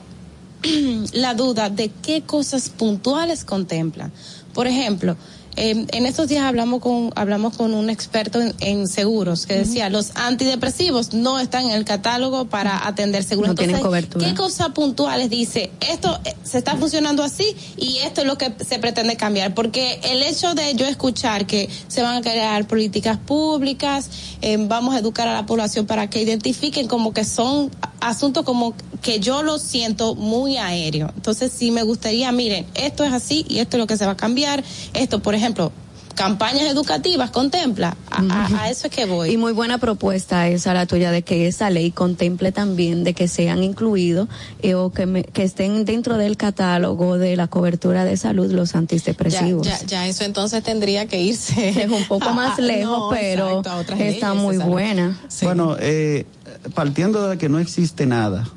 la 1.13 1.33
duda 1.33 1.69
de 1.69 1.89
qué 2.01 2.21
cosas 2.21 2.69
puntuales 2.69 3.45
contemplan. 3.45 4.11
Por 4.53 4.67
ejemplo, 4.67 5.15
eh, 5.57 5.85
en 5.89 6.05
estos 6.05 6.27
días 6.27 6.43
hablamos 6.43 6.81
con 6.81 7.11
hablamos 7.15 7.57
con 7.57 7.73
un 7.73 7.89
experto 7.89 8.39
en, 8.39 8.53
en 8.59 8.87
seguros 8.87 9.45
que 9.45 9.55
decía 9.55 9.89
los 9.89 10.15
antidepresivos 10.15 11.13
no 11.13 11.39
están 11.39 11.65
en 11.65 11.71
el 11.71 11.83
catálogo 11.83 12.45
para 12.45 12.87
atender 12.87 13.23
seguros. 13.23 13.49
No 13.49 13.55
tienen 13.55 13.81
cobertura. 13.81 14.25
¿Qué 14.25 14.35
cosas 14.35 14.69
puntuales 14.69 15.29
dice 15.29 15.71
esto 15.81 16.19
eh, 16.25 16.35
se 16.43 16.59
está 16.59 16.75
funcionando 16.75 17.23
así 17.23 17.55
y 17.75 17.97
esto 17.97 18.21
es 18.21 18.27
lo 18.27 18.37
que 18.37 18.53
se 18.63 18.79
pretende 18.79 19.15
cambiar? 19.15 19.53
Porque 19.53 19.99
el 20.03 20.21
hecho 20.23 20.53
de 20.53 20.75
yo 20.75 20.85
escuchar 20.85 21.47
que 21.47 21.69
se 21.87 22.01
van 22.01 22.17
a 22.17 22.21
crear 22.21 22.67
políticas 22.67 23.17
públicas, 23.17 24.09
eh, 24.41 24.57
vamos 24.59 24.95
a 24.95 24.99
educar 24.99 25.27
a 25.27 25.33
la 25.33 25.45
población 25.45 25.85
para 25.85 26.09
que 26.09 26.21
identifiquen 26.21 26.87
como 26.87 27.13
que 27.13 27.25
son 27.25 27.71
asuntos 27.99 28.43
como 28.43 28.73
que 29.01 29.19
yo 29.19 29.43
lo 29.43 29.59
siento 29.59 30.15
muy 30.15 30.57
aéreo. 30.57 31.11
Entonces 31.15 31.51
sí 31.55 31.71
me 31.71 31.83
gustaría, 31.83 32.31
miren, 32.31 32.65
esto 32.75 33.03
es 33.03 33.13
así 33.13 33.45
y 33.49 33.59
esto 33.59 33.77
es 33.77 33.79
lo 33.79 33.87
que 33.87 33.97
se 33.97 34.05
va 34.05 34.13
a 34.13 34.17
cambiar. 34.17 34.63
Esto, 34.93 35.21
por 35.21 35.35
ejemplo, 35.35 35.71
campañas 36.17 36.63
educativas 36.69 37.29
contempla. 37.31 37.95
A, 38.11 38.21
a- 38.21 38.63
a 38.63 38.69
eso 38.69 38.87
es 38.87 38.93
que 38.93 39.05
voy. 39.05 39.29
Y 39.31 39.37
muy 39.37 39.53
buena 39.53 39.77
propuesta 39.77 40.49
esa 40.49 40.73
la 40.73 40.85
tuya 40.85 41.11
de 41.11 41.21
que 41.21 41.47
esa 41.47 41.69
ley 41.69 41.91
contemple 41.91 42.51
también 42.51 43.03
de 43.05 43.13
que 43.13 43.27
sean 43.29 43.63
incluidos 43.63 44.27
eh, 44.61 44.73
o 44.73 44.91
que, 44.91 45.05
me- 45.05 45.23
que 45.23 45.43
estén 45.43 45.85
dentro 45.85 46.17
del 46.17 46.35
catálogo 46.35 47.17
de 47.17 47.35
la 47.37 47.47
cobertura 47.47 48.03
de 48.03 48.17
salud 48.17 48.51
los 48.51 48.75
antidepresivos. 48.75 49.65
ya, 49.65 49.79
ya 49.85 50.07
eso 50.07 50.23
entonces 50.25 50.61
tendría 50.63 51.05
que 51.07 51.21
irse. 51.21 51.69
Es 51.83 51.89
un 51.89 52.03
poco 52.05 52.33
más 52.33 52.57
a- 52.57 52.61
lejos, 52.61 52.97
no, 52.99 53.09
pero 53.11 53.59
exacto, 53.59 53.93
está 53.93 54.29
leyes, 54.33 54.43
muy 54.43 54.57
buena. 54.57 55.17
Bueno, 55.43 55.77
eh, 55.79 56.25
partiendo 56.73 57.29
de 57.29 57.37
que 57.37 57.47
no 57.47 57.59
existe 57.59 58.05
nada 58.07 58.49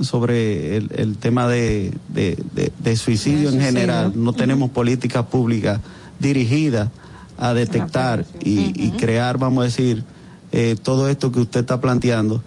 sobre 0.00 0.76
el, 0.76 0.90
el 0.96 1.16
tema 1.16 1.48
de, 1.48 1.92
de- 2.08 2.38
de- 2.54 2.72
de 2.78 2.96
suicidio 2.96 3.48
en 3.48 3.54
suicidio. 3.56 3.66
general, 3.66 4.12
no 4.14 4.32
tenemos 4.32 4.70
políticas 4.70 5.26
públicas 5.26 5.80
dirigidas 6.18 6.88
a 7.38 7.52
detectar 7.54 8.24
y, 8.42 8.72
y 8.86 8.90
crear, 8.92 9.38
vamos 9.38 9.62
a 9.62 9.64
decir, 9.64 10.04
eh, 10.52 10.76
todo 10.82 11.08
esto 11.08 11.32
que 11.32 11.40
usted 11.40 11.60
está 11.60 11.80
planteando. 11.80 12.42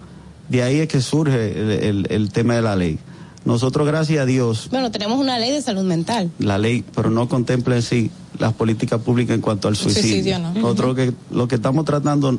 De 0.48 0.62
ahí 0.62 0.78
es 0.80 0.88
que 0.88 1.00
surge 1.02 1.52
el, 1.60 1.70
el- 1.84 2.06
el 2.10 2.30
tema 2.32 2.54
de 2.54 2.62
la 2.62 2.74
ley. 2.74 2.98
Nosotros, 3.44 3.86
gracias 3.86 4.20
a 4.20 4.26
Dios, 4.26 4.68
Bueno, 4.70 4.90
tenemos 4.90 5.18
una 5.18 5.38
ley 5.38 5.52
de 5.52 5.62
salud 5.62 5.82
mental. 5.84 6.30
la 6.38 6.58
ley, 6.58 6.84
pero 6.94 7.10
no 7.10 7.28
contempla 7.28 7.76
en 7.76 7.82
sí 7.82 8.10
las 8.38 8.52
políticas 8.52 9.00
públicas 9.00 9.34
en 9.34 9.40
cuanto 9.40 9.68
al 9.68 9.76
suicidio. 9.76 10.02
Suicidio, 10.10 10.38
¿no? 10.38 10.52
Nosotros 10.54 10.94
que, 10.96 11.12
lo 11.30 11.48
que 11.48 11.54
estamos 11.56 11.84
tratando, 11.84 12.38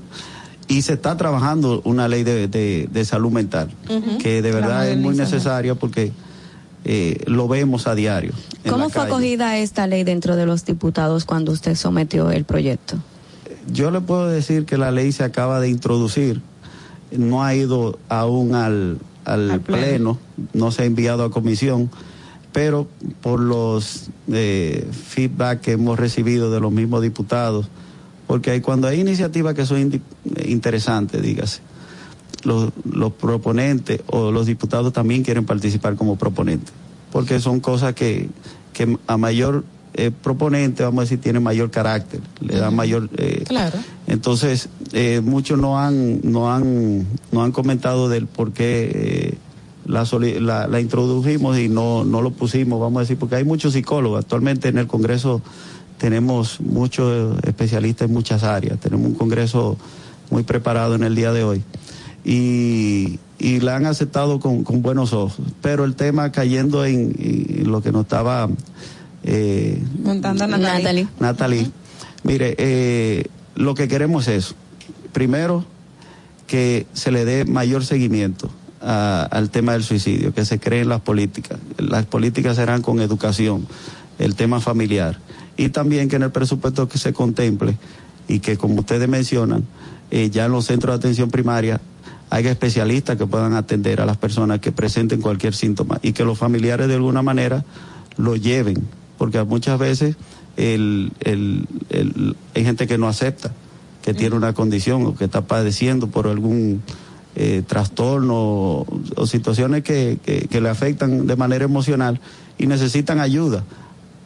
y 0.67 0.81
se 0.83 0.93
está 0.93 1.17
trabajando 1.17 1.81
una 1.85 2.07
ley 2.07 2.23
de, 2.23 2.47
de- 2.47 2.87
de 2.91 3.05
salud 3.05 3.31
mental, 3.31 3.69
que 4.21 4.41
de 4.41 4.51
verdad 4.51 4.89
es 4.89 4.97
muy 4.97 5.15
necesaria 5.15 5.75
porque 5.75 6.11
eh, 6.85 7.23
lo 7.27 7.47
vemos 7.47 7.87
a 7.87 7.95
diario. 7.95 8.31
¿Cómo 8.67 8.85
fue 8.89 9.01
calle. 9.03 9.07
acogida 9.13 9.57
esta 9.57 9.87
ley 9.87 10.03
dentro 10.03 10.35
de 10.35 10.45
los 10.45 10.65
diputados 10.65 11.25
cuando 11.25 11.51
usted 11.51 11.75
sometió 11.75 12.31
el 12.31 12.45
proyecto? 12.45 12.97
Yo 13.71 13.91
le 13.91 14.01
puedo 14.01 14.27
decir 14.27 14.65
que 14.65 14.77
la 14.77 14.91
ley 14.91 15.11
se 15.11 15.23
acaba 15.23 15.59
de 15.59 15.69
introducir, 15.69 16.41
no 17.11 17.43
ha 17.43 17.53
ido 17.55 17.99
aún 18.09 18.55
al, 18.55 18.97
al, 19.25 19.59
pleno. 19.61 20.17
no 20.53 20.71
se 20.71 20.83
ha 20.83 20.85
enviado 20.85 21.23
a 21.23 21.29
comisión, 21.31 21.89
pero 22.51 22.87
por 23.21 23.39
los 23.39 24.09
eh, 24.31 24.87
feedback 24.91 25.61
que 25.61 25.71
hemos 25.73 25.99
recibido 25.99 26.49
de 26.51 26.59
los 26.59 26.71
mismos 26.71 27.01
diputados, 27.03 27.67
porque 28.25 28.51
hay, 28.51 28.61
cuando 28.61 28.87
hay 28.87 28.99
iniciativas 29.01 29.53
que 29.53 29.65
son 29.65 29.77
indi- 29.91 30.01
interesantes, 30.45 31.21
dígase, 31.21 31.61
los, 32.43 32.71
los 32.91 33.13
proponentes 33.13 34.01
o 34.07 34.31
los 34.31 34.45
diputados 34.45 34.93
también 34.93 35.23
quieren 35.23 35.45
participar 35.45 35.95
como 35.95 36.15
proponentes, 36.17 36.73
porque 37.11 37.39
son 37.39 37.59
cosas 37.59 37.93
que, 37.93 38.29
que 38.73 38.97
a 39.07 39.17
mayor 39.17 39.63
eh, 39.95 40.11
proponente, 40.11 40.83
vamos 40.83 40.99
a 40.99 41.03
decir, 41.03 41.19
tiene 41.19 41.39
mayor 41.39 41.71
carácter, 41.71 42.21
le 42.41 42.57
da 42.57 42.71
mayor... 42.71 43.09
eh, 43.17 43.43
Claro. 43.47 43.77
entonces, 44.07 44.69
eh, 44.93 45.19
muchos 45.23 45.57
no 45.59 45.79
han, 45.79 46.21
no 46.23 46.53
han, 46.53 47.05
no 47.31 47.43
han 47.43 47.51
comentado 47.51 48.07
del 48.07 48.27
por 48.27 48.51
qué 48.53 49.37
la, 49.85 50.07
la, 50.39 50.67
la 50.67 50.79
introdujimos 50.79 51.57
y 51.57 51.67
no, 51.67 52.05
no 52.05 52.21
lo 52.21 52.31
pusimos, 52.31 52.79
vamos 52.79 52.97
a 52.97 53.01
decir, 53.01 53.17
porque 53.17 53.35
hay 53.35 53.43
muchos 53.43 53.73
psicólogos. 53.73 54.19
Actualmente 54.19 54.69
en 54.69 54.77
el 54.77 54.85
Congreso 54.87 55.41
tenemos 55.97 56.61
muchos 56.61 57.37
especialistas 57.43 58.07
en 58.07 58.13
muchas 58.13 58.43
áreas, 58.43 58.79
tenemos 58.79 59.07
un 59.07 59.15
Congreso 59.15 59.77
muy 60.29 60.43
preparado 60.43 60.93
en 60.95 61.03
el 61.03 61.15
día 61.15 61.33
de 61.33 61.43
hoy. 61.43 61.63
Y, 62.25 63.19
y 63.39 63.59
la 63.61 63.75
han 63.75 63.85
aceptado 63.85 64.39
con, 64.39 64.63
con 64.63 64.81
buenos 64.81 65.13
ojos. 65.13 65.37
Pero 65.61 65.85
el 65.85 65.95
tema 65.95 66.31
cayendo 66.31 66.85
en, 66.85 67.15
en 67.17 67.71
lo 67.71 67.81
que 67.81 67.91
nos 67.91 68.03
estaba... 68.03 68.49
Eh, 69.23 69.81
Montando 70.03 70.43
a 70.43 70.47
Natalie. 70.47 71.07
Natalie, 71.19 71.69
mire, 72.23 72.55
eh, 72.57 73.25
lo 73.55 73.75
que 73.75 73.87
queremos 73.87 74.27
es 74.27 74.45
eso. 74.45 74.55
Primero, 75.13 75.65
que 76.47 76.87
se 76.93 77.11
le 77.11 77.25
dé 77.25 77.45
mayor 77.45 77.85
seguimiento 77.85 78.49
a- 78.81 79.23
al 79.29 79.49
tema 79.49 79.73
del 79.73 79.83
suicidio, 79.83 80.33
que 80.33 80.45
se 80.45 80.59
creen 80.59 80.87
las 80.89 81.01
políticas. 81.01 81.59
Las 81.77 82.05
políticas 82.05 82.55
serán 82.55 82.81
con 82.81 82.99
educación, 83.01 83.67
el 84.19 84.35
tema 84.35 84.59
familiar. 84.61 85.19
Y 85.57 85.69
también 85.69 86.07
que 86.07 86.15
en 86.15 86.23
el 86.23 86.31
presupuesto 86.31 86.87
que 86.87 86.97
se 86.97 87.11
contemple 87.11 87.77
y 88.29 88.39
que, 88.39 88.55
como 88.57 88.75
ustedes 88.79 89.09
mencionan, 89.09 89.65
eh, 90.11 90.29
ya 90.29 90.45
en 90.45 90.53
los 90.53 90.65
centros 90.65 90.93
de 90.93 90.97
atención 90.97 91.29
primaria 91.29 91.81
haya 92.29 92.51
especialistas 92.51 93.17
que 93.17 93.25
puedan 93.25 93.53
atender 93.53 94.01
a 94.01 94.05
las 94.05 94.17
personas 94.17 94.59
que 94.59 94.71
presenten 94.71 95.21
cualquier 95.21 95.53
síntoma 95.55 95.99
y 96.01 96.13
que 96.13 96.23
los 96.23 96.37
familiares 96.37 96.87
de 96.87 96.95
alguna 96.95 97.21
manera 97.21 97.65
lo 98.17 98.35
lleven, 98.35 98.77
porque 99.17 99.43
muchas 99.43 99.79
veces 99.79 100.15
el, 100.57 101.11
el- 101.21 101.67
el- 101.89 102.35
hay 102.55 102.63
gente 102.63 102.85
que 102.87 102.97
no 102.97 103.07
acepta 103.07 103.51
que 104.03 104.13
tiene 104.13 104.35
una 104.35 104.53
condición 104.53 105.05
o 105.05 105.15
que 105.15 105.25
está 105.25 105.41
padeciendo 105.41 106.07
por 106.07 106.27
algún 106.27 106.81
eh, 107.35 107.63
trastorno 107.65 108.33
o, 108.35 108.87
o 109.15 109.27
situaciones 109.27 109.83
que, 109.83 110.19
que- 110.23 110.47
que 110.47 110.61
le 110.61 110.69
afectan 110.69 111.27
de 111.27 111.35
manera 111.35 111.65
emocional 111.65 112.19
y 112.57 112.65
necesitan 112.67 113.19
ayuda. 113.19 113.63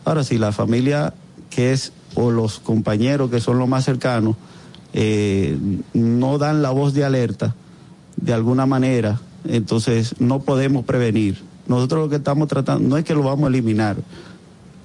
Ahora, 0.06 0.24
si 0.24 0.38
la 0.38 0.52
familia 0.52 1.14
que 1.50 1.72
es 1.74 1.92
o 2.16 2.32
los 2.32 2.60
compañeros 2.60 3.30
que 3.32 3.40
son 3.40 3.60
los 3.60 3.68
más 3.68 3.86
cercanos 3.86 4.36
eh, 4.94 5.58
no 5.94 6.38
dan 6.38 6.62
la 6.62 6.70
voz 6.72 6.94
de 6.94 7.04
alerta 7.06 7.56
de 8.24 8.34
alguna 8.34 8.66
manera, 8.66 9.20
entonces 9.46 10.16
no 10.20 10.40
podemos 10.40 10.86
prevenir. 10.86 11.42
Nosotros 11.68 12.04
lo 12.04 12.10
que 12.10 12.16
estamos 12.18 12.48
tratando 12.48 12.88
no 12.88 12.98
es 12.98 13.04
que 13.04 13.14
lo 13.14 13.24
vamos 13.24 13.46
a 13.46 13.50
eliminar, 13.50 13.98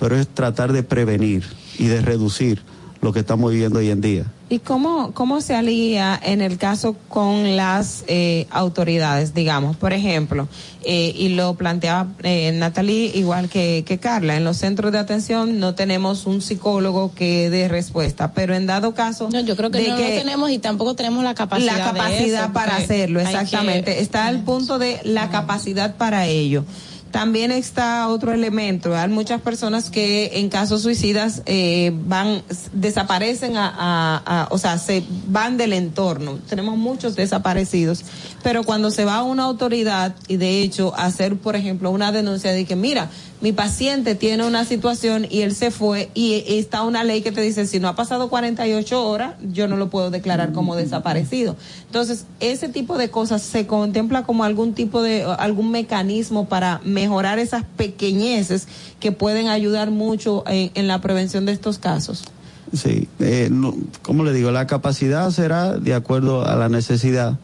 pero 0.01 0.17
es 0.17 0.27
tratar 0.29 0.73
de 0.73 0.83
prevenir 0.83 1.45
y 1.79 1.87
de 1.87 2.03
reducir 2.03 2.61
lo 3.01 3.13
que 3.13 3.21
estamos 3.21 3.51
viviendo 3.53 3.79
hoy 3.79 3.91
en 3.91 4.01
día. 4.01 4.25
¿Y 4.51 4.61
cómo, 4.61 5.13
cómo 5.13 5.41
se 5.43 5.55
alía 5.55 6.19
en 6.23 6.41
el 6.41 6.57
caso 6.57 6.97
con 7.09 7.55
las 7.57 8.03
eh, 8.09 8.47
autoridades, 8.51 9.35
digamos? 9.35 9.77
Por 9.77 9.93
ejemplo, 9.93 10.49
eh, 10.85 11.13
y 11.15 11.29
lo 11.31 11.55
planteaba 11.55 12.09
eh, 12.23 12.51
Natalie 12.53 13.13
igual 13.15 13.49
que, 13.51 13.85
que 13.87 13.99
Carla, 13.99 14.37
en 14.37 14.45
los 14.45 14.57
centros 14.57 14.91
de 14.91 14.99
atención 14.99 15.61
no 15.61 15.75
tenemos 15.75 16.25
un 16.27 16.41
psicólogo 16.41 17.13
que 17.15 17.51
dé 17.51 17.69
respuesta, 17.69 18.33
pero 18.33 18.55
en 18.55 18.67
dado 18.67 18.95
caso... 18.95 19.29
No, 19.31 19.41
yo 19.41 19.55
creo 19.55 19.71
que 19.71 19.79
de 19.81 19.89
no 19.91 19.97
lo 19.99 20.03
tenemos 20.05 20.51
y 20.51 20.59
tampoco 20.59 20.95
tenemos 20.95 21.23
la 21.23 21.35
capacidad. 21.35 21.77
la 21.79 21.93
de 21.93 21.99
capacidad 21.99 22.45
eso, 22.45 22.53
para 22.55 22.77
hacerlo, 22.77 23.21
que- 23.21 23.27
exactamente. 23.27 24.01
Está 24.01 24.27
al 24.27 24.41
punto 24.45 24.79
de 24.79 24.99
la 25.05 25.29
capacidad 25.29 25.95
para 25.97 26.27
ello. 26.27 26.65
También 27.11 27.51
está 27.51 28.09
otro 28.09 28.33
elemento. 28.33 28.95
Hay 28.97 29.09
muchas 29.09 29.41
personas 29.41 29.91
que 29.91 30.33
en 30.41 30.49
casos 30.51 30.83
suicidas 30.83 31.43
eh, 31.47 31.93
van, 32.05 32.43
desaparecen 32.73 33.57
a, 33.57 33.69
a- 33.69 34.43
a- 34.43 34.49
o 34.51 34.59
sea, 34.59 34.79
se 34.79 35.03
van 35.29 35.57
del 35.57 35.73
entorno. 35.73 36.39
Tenemos 36.49 36.77
muchos 36.77 37.17
desaparecidos. 37.17 38.05
Pero 38.43 38.63
cuando 38.63 38.91
se 38.91 39.05
va 39.05 39.17
a 39.17 39.23
una 39.25 39.45
autoridad 39.45 40.15
y 40.29 40.37
de 40.37 40.63
hecho 40.63 40.95
hacer, 40.97 41.37
por 41.37 41.57
ejemplo, 41.57 41.91
una 41.91 42.13
denuncia 42.13 42.53
de 42.53 42.65
que, 42.65 42.77
mira, 42.77 43.11
mi 43.41 43.53
paciente 43.53 44.15
tiene 44.17 44.45
una 44.47 44.65
situación 44.65 45.27
y 45.31 45.43
él 45.43 45.55
se 45.55 45.71
fue 45.71 46.11
y 46.15 46.43
está 46.59 46.83
una 46.83 47.05
ley 47.05 47.23
que 47.23 47.31
te 47.31 47.41
dice 47.41 47.67
si 47.67 47.79
no 47.79 47.87
ha 47.87 47.95
pasado 47.95 48.29
48 48.29 49.07
horas 49.09 49.35
yo 49.53 49.69
no 49.69 49.77
lo 49.77 49.91
puedo 49.91 50.11
declarar 50.11 50.53
como 50.53 50.75
desaparecido. 50.75 51.55
Entonces, 51.87 52.25
ese 52.41 52.69
tipo 52.69 52.99
de 52.99 53.11
cosas 53.11 53.43
se 53.43 53.67
contempla 53.67 54.25
como 54.25 54.43
algún 54.43 54.75
tipo 54.75 55.03
de 55.03 55.23
algún 55.23 55.71
mecanismo 55.71 56.49
para 56.49 56.81
mejorar 57.01 57.39
esas 57.39 57.65
pequeñeces 57.77 58.67
que 59.01 59.13
pueden 59.13 59.49
ayudar 59.49 59.91
mucho 59.91 60.45
en, 60.47 60.71
en 60.75 60.87
la 60.87 61.01
prevención 61.01 61.47
de 61.47 61.53
estos 61.53 61.79
casos. 61.79 62.25
Sí, 62.73 63.09
eh, 63.21 63.49
no, 63.51 63.75
como 64.03 64.25
le 64.25 64.33
digo, 64.33 64.51
la 64.51 64.67
capacidad 64.67 65.31
será 65.31 65.79
de 65.79 65.95
acuerdo 65.95 66.47
a 66.47 66.55
la 66.57 66.69
necesidad 66.69 67.39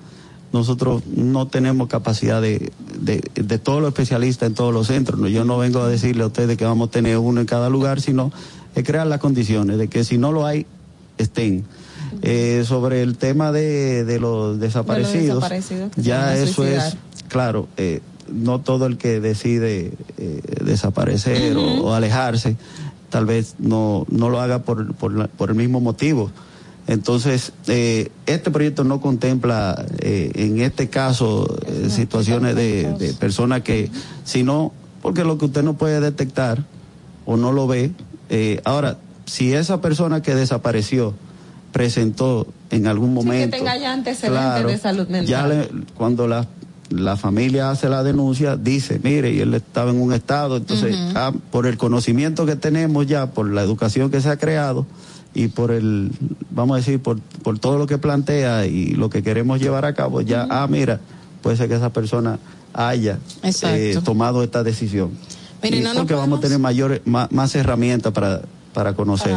nosotros 0.55 1.03
no 1.07 1.49
tenemos 1.49 1.89
capacidad 1.89 2.41
de, 2.41 2.71
de, 3.01 3.29
de 3.35 3.59
todos 3.59 3.81
los 3.81 3.89
especialistas 3.89 4.47
en 4.47 4.55
todos 4.55 4.73
los 4.73 4.87
centros. 4.87 5.19
¿no? 5.19 5.27
Yo 5.27 5.45
no 5.45 5.59
vengo 5.59 5.83
a 5.83 5.89
decirle 5.89 6.23
a 6.23 6.29
ustedes 6.29 6.57
que 6.57 6.65
vamos 6.65 6.89
a 6.89 6.91
tener 6.93 7.19
uno 7.19 7.41
en 7.41 7.47
cada 7.47 7.69
lugar, 7.69 8.01
sino 8.01 8.31
es 8.77 8.85
crear 8.85 9.05
las 9.09 9.19
condiciones 9.19 9.79
de 9.79 9.89
que 9.89 10.05
si 10.05 10.17
no 10.17 10.31
lo 10.31 10.47
hay, 10.47 10.65
estén. 11.19 11.65
Eh, 12.23 12.63
sobre 12.65 13.03
el 13.03 13.17
tema 13.17 13.51
de, 13.51 14.05
de 14.05 14.21
los 14.21 14.61
desaparecidos, 14.61 15.39
desaparecidos 15.43 15.91
que 15.91 16.03
se 16.03 16.07
ya 16.09 16.37
eso 16.37 16.63
suicidar. 16.63 16.87
es, 16.87 17.23
claro, 17.29 17.67
eh, 17.77 18.01
no 18.33 18.61
todo 18.61 18.87
el 18.87 18.97
que 18.99 19.21
decide 19.21 19.93
eh, 20.19 20.41
desaparecer 20.65 21.57
o- 21.57 21.85
o, 21.85 21.93
alejarse, 21.95 22.57
tal 23.11 23.27
vez 23.27 23.55
no, 23.59 24.07
no 24.11 24.29
lo 24.31 24.41
haga 24.41 24.61
por, 24.63 24.95
por, 24.95 25.13
la- 25.15 25.29
por 25.29 25.51
el 25.51 25.57
mismo 25.57 25.81
motivo. 25.81 26.31
Entonces, 26.87 27.53
eh, 27.67 28.11
este 28.27 28.51
proyecto 28.51 28.85
no 28.85 29.01
contempla 29.01 29.87
eh, 30.01 30.31
en 30.35 30.61
este 30.61 30.89
caso 30.91 31.47
eh, 31.67 31.89
situaciones 31.89 32.55
de, 32.57 32.93
de 32.99 33.15
personas 33.15 33.63
que, 33.63 33.91
sino 34.25 34.73
porque 35.01 35.25
lo 35.25 35.39
que 35.39 35.47
usted 35.47 35.63
no 35.63 35.75
puede 35.75 36.01
detectar 36.01 36.65
o 37.25 37.37
no 37.39 37.53
lo 37.53 37.67
ve. 37.67 37.93
eh, 38.29 38.61
ahora, 38.65 38.99
si 39.27 39.55
esa 39.55 39.81
persona 39.81 40.21
que 40.21 40.35
desapareció 40.35 41.15
presentó 41.73 42.47
en 42.71 42.87
algún 42.87 43.11
Sí, 43.11 43.15
momento. 43.15 43.51
que 43.57 43.59
tenga 43.59 43.77
ya 43.79 43.93
antecedentes 43.93 44.41
Claro, 44.45 44.69
de 44.69 44.79
salud 44.79 45.09
mental. 45.09 45.27
ya 45.27 45.47
le- 45.47 45.69
cuando 45.97 46.29
la, 46.29 46.47
la 46.91 47.17
familia 47.17 47.71
hace 47.71 47.89
la 47.89 48.03
denuncia, 48.03 48.57
dice, 48.57 49.01
mire, 49.03 49.33
y 49.33 49.41
él 49.41 49.55
estaba 49.55 49.91
en 49.91 50.01
un 50.01 50.13
estado, 50.13 50.57
entonces, 50.57 50.97
ah, 51.15 51.33
por 51.51 51.67
el 51.67 51.77
conocimiento 51.77 52.47
que 52.47 52.57
tenemos 52.57 53.07
ya, 53.07 53.31
por 53.31 53.51
la 53.51 53.63
educación 53.63 54.11
que 54.11 54.21
se 54.21 54.29
ha 54.29 54.37
creado 54.37 54.87
y 55.33 55.49
por 55.49 55.71
el, 55.71 56.13
vamos 56.51 56.75
a 56.75 56.79
decir, 56.79 57.01
por, 57.01 57.21
por 57.43 57.59
todo 57.59 57.79
lo 57.79 57.87
que 57.87 57.99
plantea 57.99 58.67
y 58.67 58.93
lo 58.93 59.11
que 59.11 59.23
queremos 59.23 59.61
llevar 59.61 59.85
a 59.85 59.95
cabo, 59.95 60.21
ya, 60.21 60.47
ah, 60.51 60.67
mira, 60.69 61.01
puede 61.43 61.57
ser 61.57 61.69
que 61.69 61.75
esa 61.75 61.93
persona 61.93 62.39
haya 62.73 63.19
eh, 63.43 63.99
tomado 64.05 64.43
esta 64.43 64.63
decisión. 64.63 65.11
Mire, 65.63 65.79
Y 65.79 65.81
no 65.81 65.91
nos 65.91 65.99
porque 65.99 66.15
vamos 66.15 66.41
a 66.41 66.43
tener 66.43 66.59
más 67.05 67.55
herramientas 67.55 68.13
para, 68.13 68.43
para 68.75 68.93
conocer. 68.93 69.33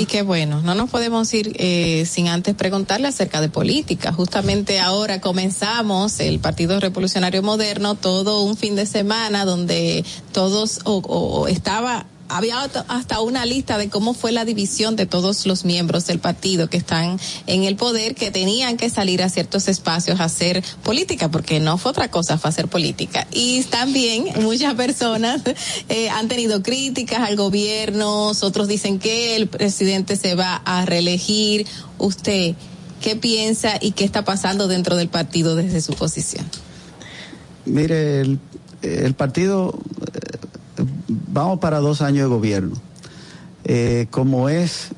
Y 0.00 0.06
qué 0.06 0.22
bueno, 0.22 0.60
no 0.62 0.74
nos 0.74 0.90
podemos 0.90 1.32
ir 1.34 1.52
eh, 1.60 2.04
sin 2.10 2.26
antes 2.26 2.54
preguntarle 2.56 3.06
acerca 3.06 3.40
de 3.40 3.48
política. 3.48 4.12
Justamente 4.12 4.80
ahora 4.80 5.20
comenzamos 5.20 6.18
el 6.18 6.40
Partido 6.40 6.80
Revolucionario 6.80 7.42
Moderno, 7.44 7.94
todo 7.94 8.42
un 8.42 8.56
fin 8.56 8.74
de 8.74 8.86
semana 8.86 9.44
donde 9.44 10.04
todos 10.32 10.80
o- 10.84 11.02
o 11.06 11.46
estaba 11.46 12.06
había 12.28 12.60
hasta- 12.62 13.20
una 13.20 13.44
lista 13.46 13.78
de 13.78 13.88
cómo 13.88 14.14
fue 14.14 14.32
la 14.32 14.44
división 14.44 14.96
de 14.96 15.06
todos 15.06 15.46
los 15.46 15.64
miembros 15.64 16.06
del 16.06 16.18
partido 16.18 16.68
que 16.70 16.76
están 16.76 17.18
en 17.46 17.64
el 17.64 17.76
poder, 17.76 18.14
que 18.14 18.30
tenían 18.30 18.76
que 18.76 18.90
salir 18.90 19.22
a 19.22 19.28
ciertos 19.28 19.68
espacios 19.68 20.20
a 20.20 20.24
hacer 20.24 20.62
política, 20.82 21.30
porque 21.30 21.60
no 21.60 21.78
fue 21.78 21.90
otra 21.90 22.10
cosa, 22.10 22.38
fue 22.38 22.50
hacer 22.50 22.68
política. 22.68 23.26
Y 23.32 23.62
también 23.64 24.26
muchas 24.42 24.74
personas 24.74 25.42
eh, 25.88 26.10
han 26.10 26.28
tenido 26.28 26.62
críticas 26.62 27.20
al 27.20 27.36
gobierno, 27.36 28.28
otros 28.28 28.68
dicen 28.68 28.98
que 28.98 29.36
el 29.36 29.48
presidente 29.48 30.16
se 30.16 30.34
va 30.34 30.56
a 30.64 30.84
reelegir. 30.86 31.66
¿Usted 31.98 32.54
qué 33.00 33.16
piensa 33.16 33.78
y 33.80 33.92
qué 33.92 34.04
está 34.04 34.24
pasando 34.24 34.68
dentro 34.68 34.96
del 34.96 35.08
partido 35.08 35.56
desde 35.56 35.80
su 35.80 35.94
posición? 35.94 36.46
Mire, 37.64 38.22
el, 38.82 39.14
partido, 39.14 39.78
vamos 41.32 41.58
para 41.58 41.80
dos 41.80 42.02
años 42.02 42.28
de 42.28 42.34
gobierno. 42.34 42.76
Eh, 43.64 44.06
como 44.10 44.48
es 44.48 44.90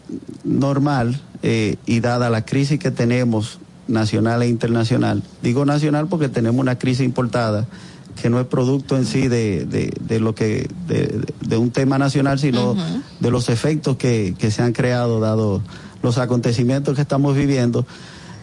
normal 0.45 1.21
eh, 1.43 1.77
y 1.87 2.01
dada 2.01 2.31
la 2.31 2.45
crisis 2.45 2.79
que 2.79 2.91
tenemos 2.91 3.59
nacional 3.89 4.43
e 4.43 4.49
internacional, 4.49 5.23
digo 5.43 5.65
nacional 5.65 6.07
porque 6.07 6.29
tenemos 6.29 6.61
una 6.61 6.79
crisis 6.79 7.05
importada 7.05 7.67
que 8.21 8.31
no 8.31 8.39
es 8.39 8.47
producto 8.47 8.97
en 8.97 9.07
sí 9.07 9.29
de, 9.29 9.65
de, 9.65 9.93
de 10.01 10.21
lo 10.21 10.35
que 10.35 10.69
de, 10.87 11.25
de 11.41 11.57
un 11.57 11.71
tema 11.71 11.99
nacional, 11.99 12.39
sino 12.39 12.77
de 13.19 13.31
los 13.31 13.49
efectos 13.49 13.97
que, 13.97 14.35
que 14.39 14.51
se 14.51 14.63
han 14.63 14.73
creado 14.73 15.21
dado 15.21 15.63
los 16.03 16.19
acontecimientos 16.19 16.95
que 16.95 17.03
estamos 17.03 17.35
viviendo. 17.35 17.87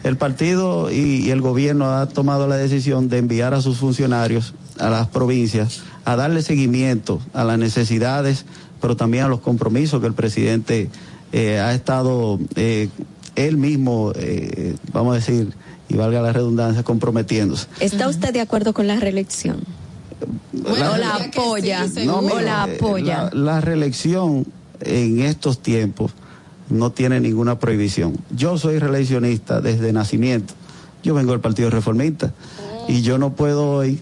El 0.04 0.16
partido 0.16 0.90
y, 0.90 1.26
y 1.26 1.30
el 1.30 1.40
gobierno 1.40 1.92
ha 1.92 2.08
tomado 2.08 2.46
la 2.46 2.56
decisión 2.56 3.08
de 3.08 3.18
enviar 3.18 3.54
a 3.54 3.60
sus 3.60 3.78
funcionarios 3.78 4.54
a 4.78 4.88
las 4.90 5.08
provincias 5.08 5.82
a 6.04 6.16
darle 6.16 6.40
seguimiento 6.42 7.20
a 7.34 7.44
las 7.44 7.58
necesidades, 7.58 8.46
pero 8.80 8.96
también 8.96 9.24
a 9.24 9.28
los 9.28 9.40
compromisos 9.40 10.00
que 10.00 10.06
el 10.06 10.14
presidente 10.14 10.88
eh, 11.32 11.58
ha 11.58 11.74
estado 11.74 12.38
eh, 12.56 12.88
él 13.36 13.58
mismo, 13.58 14.12
eh, 14.16 14.74
vamos 14.92 15.12
a 15.12 15.16
decir, 15.16 15.52
y 15.88 15.96
valga 15.96 16.22
la 16.22 16.32
redundancia, 16.32 16.82
comprometiéndose. 16.82 17.66
¿Está 17.80 18.08
usted 18.08 18.32
de 18.32 18.40
acuerdo 18.40 18.72
con 18.72 18.86
la 18.86 18.96
reelección? 18.96 19.58
o 20.64 20.76
la 20.96 21.14
apoya, 21.14 21.86
No, 22.04 22.18
o 22.18 22.40
la 22.40 22.64
apoya. 22.64 23.30
La, 23.32 23.40
la 23.54 23.60
reelección 23.60 24.46
en 24.80 25.20
estos 25.20 25.60
tiempos 25.60 26.12
no 26.70 26.90
tiene 26.92 27.20
ninguna 27.20 27.58
prohibición. 27.58 28.16
Yo 28.34 28.58
soy 28.58 28.78
reeleccionista 28.78 29.60
desde 29.60 29.92
nacimiento. 29.92 30.54
Yo 31.02 31.14
vengo 31.14 31.32
del 31.32 31.40
Partido 31.40 31.70
Reformista 31.70 32.32
y 32.88 33.02
yo 33.02 33.18
no 33.18 33.32
puedo 33.34 33.70
hoy, 33.70 34.00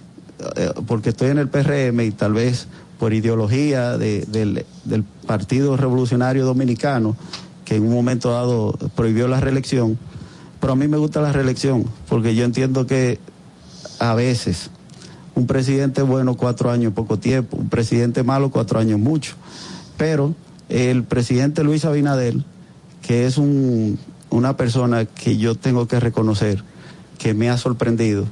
eh, 0.57 0.71
porque 0.87 1.11
estoy 1.11 1.29
en 1.31 1.39
el 1.39 1.49
PRM 1.49 2.01
y 2.05 2.11
tal 2.11 2.33
vez 2.33 2.67
por 2.99 3.13
ideología 3.13 3.99
de- 3.99 4.25
del, 4.27 4.65
del 4.85 5.03
Partido 5.05 5.77
Revolucionario 5.77 6.45
Dominicano, 6.47 7.15
que 7.65 7.77
en 7.77 7.83
un 7.85 7.93
momento 7.93 8.31
dado 8.31 8.73
prohibió 8.95 9.29
la 9.29 9.41
reelección, 9.41 9.99
pero 10.61 10.73
a 10.73 10.77
mí 10.77 10.89
me 10.89 10.97
gusta 10.97 11.21
la 11.21 11.33
reelección, 11.33 11.85
porque 12.09 12.35
yo 12.35 12.45
entiendo 12.45 12.87
que 12.87 13.19
a 13.99 14.15
veces 14.15 14.71
un 15.35 15.47
presidente 15.47 16.01
bueno 16.03 16.35
cuatro 16.37 16.71
años 16.71 16.95
poco 16.95 17.19
tiempo, 17.19 17.59
un 17.59 17.69
presidente 17.69 18.23
malo 18.23 18.51
cuatro 18.51 18.79
años 18.79 18.99
mucho. 18.99 19.35
Pero 19.99 20.35
el 20.71 21.05
presidente 21.05 21.63
Luis 21.63 21.85
Abinader, 21.85 22.37
que 23.07 23.27
es 23.27 23.39
un, 23.39 23.99
una 24.31 24.57
persona 24.57 25.05
que 25.05 25.37
yo 25.37 25.55
tengo 25.55 25.87
que 25.87 26.01
reconocer, 26.01 26.63
que 27.19 27.35
me 27.35 27.49
ha 27.51 27.57
sorprendido, 27.59 28.25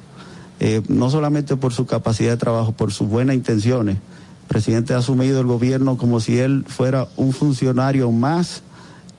eh, 0.60 0.82
no 0.88 1.10
solamente 1.10 1.56
por 1.56 1.72
su 1.72 1.86
capacidad 1.86 2.30
de 2.32 2.36
trabajo, 2.36 2.72
por 2.72 2.92
sus 2.92 3.08
buenas 3.08 3.36
intenciones. 3.36 3.96
El 3.96 4.48
presidente 4.48 4.92
ha 4.94 4.98
asumido 4.98 5.40
el 5.40 5.46
gobierno 5.46 5.96
como 5.96 6.20
si 6.20 6.38
él 6.38 6.64
fuera 6.68 7.08
un 7.16 7.32
funcionario 7.32 8.10
más 8.10 8.62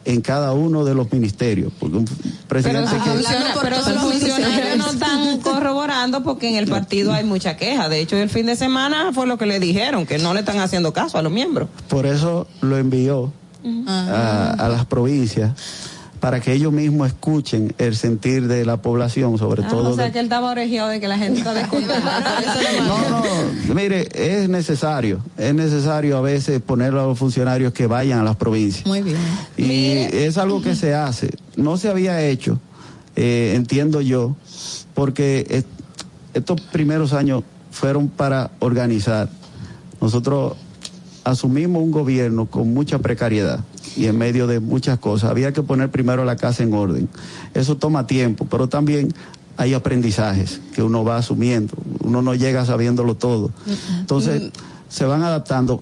en 0.06 0.22
cada 0.22 0.54
uno 0.54 0.86
de 0.86 0.94
los 0.94 1.12
ministerios. 1.12 1.74
Porque 1.80 1.98
un 1.98 2.06
Pero, 2.06 2.22
presidente 2.48 2.90
sus 2.92 3.04
que... 3.04 3.10
funciona- 3.10 3.54
pero 3.62 3.76
sus 3.84 3.94
funcionarios 3.96 4.78
no 4.78 4.92
están 4.92 5.40
corroborando 5.40 6.22
porque 6.22 6.48
en 6.50 6.56
el 6.58 6.68
partido 6.68 7.12
hay 7.12 7.24
mucha 7.24 7.58
queja. 7.58 7.90
De 7.90 8.02
hecho, 8.02 8.16
el 8.18 8.30
fin 8.30 8.46
de 8.46 8.56
semana 8.56 9.12
fue 9.14 9.26
lo 9.26 9.38
que 9.40 9.48
le 9.48 9.60
dijeron, 9.60 10.06
que 10.06 10.20
no 10.20 10.34
le 10.36 10.42
están 10.42 10.60
haciendo 10.60 10.94
caso 10.94 11.18
a 11.18 11.24
los 11.24 11.32
miembros. 11.32 11.70
Por 11.88 12.06
eso 12.06 12.46
lo 12.62 12.78
envió 12.78 13.34
a, 13.88 14.52
a 14.58 14.70
las 14.70 14.86
provincias 14.86 15.52
para 16.20 16.40
que 16.40 16.54
ellos 16.54 16.72
mismos 16.74 17.08
escuchen 17.10 17.76
el 17.78 17.96
sentir 17.96 18.48
de 18.48 18.66
la 18.66 18.78
población, 18.82 19.38
sobre 19.38 19.64
Ah, 19.64 19.68
todo. 19.68 19.92
o 19.92 19.96
sea 19.96 20.06
de- 20.06 20.12
que 20.12 20.20
él 20.20 20.26
estaba 20.26 20.50
oregiado 20.50 20.90
de 20.90 21.00
que 21.00 21.08
la 21.08 21.18
gente 21.20 21.40
está. 21.40 21.54
No, 22.88 23.10
no, 23.68 23.74
mire, 23.76 24.08
es 24.14 24.50
necesario, 24.50 25.20
es 25.38 25.54
necesario 25.54 26.18
a 26.18 26.22
veces 26.22 26.62
poner 26.62 26.94
a 26.94 27.04
los 27.06 27.20
funcionarios 27.20 27.74
que 27.74 27.86
vayan 27.88 28.20
a 28.20 28.24
las 28.24 28.36
provincias. 28.38 28.86
Muy 28.88 29.02
bien. 29.02 29.18
Y 29.58 29.92
es 30.16 30.38
algo 30.38 30.62
que 30.62 30.76
se 30.76 30.96
hace. 30.96 31.30
No 31.58 31.78
se 31.78 31.90
había 31.90 32.22
hecho, 32.22 32.60
eh, 33.16 33.54
entiendo 33.56 34.02
yo, 34.02 34.36
porque 34.96 35.46
es- 35.50 35.66
estos 36.34 36.60
primeros 36.62 37.14
años 37.14 37.44
fueron 37.72 38.08
para 38.08 38.52
organizar. 38.60 39.30
Nosotros 40.02 40.54
asumimos 41.26 41.84
un 41.84 41.92
gobierno 41.92 42.46
con 42.46 42.74
mucha 42.74 43.00
precariedad 43.00 43.60
y 43.98 44.06
en 44.06 44.18
medio 44.18 44.48
de 44.48 44.60
muchas 44.62 45.00
cosas. 45.00 45.32
Había 45.32 45.52
que 45.52 45.64
poner 45.64 45.92
primero 45.92 46.24
la 46.24 46.38
casa 46.38 46.64
en 46.64 46.74
orden. 46.74 47.10
Eso 47.54 47.76
toma 47.76 48.08
tiempo, 48.08 48.48
pero 48.50 48.70
también 48.70 49.14
hay 49.58 49.74
aprendizajes 49.74 50.62
que 50.74 50.84
uno 50.84 51.04
va 51.04 51.18
asumiendo. 51.18 51.74
Uno 52.02 52.22
no 52.22 52.36
llega 52.36 52.66
sabiéndolo 52.66 53.16
todo. 53.16 53.52
Entonces, 54.00 54.52
se 54.88 55.06
van 55.06 55.24
adaptando. 55.24 55.82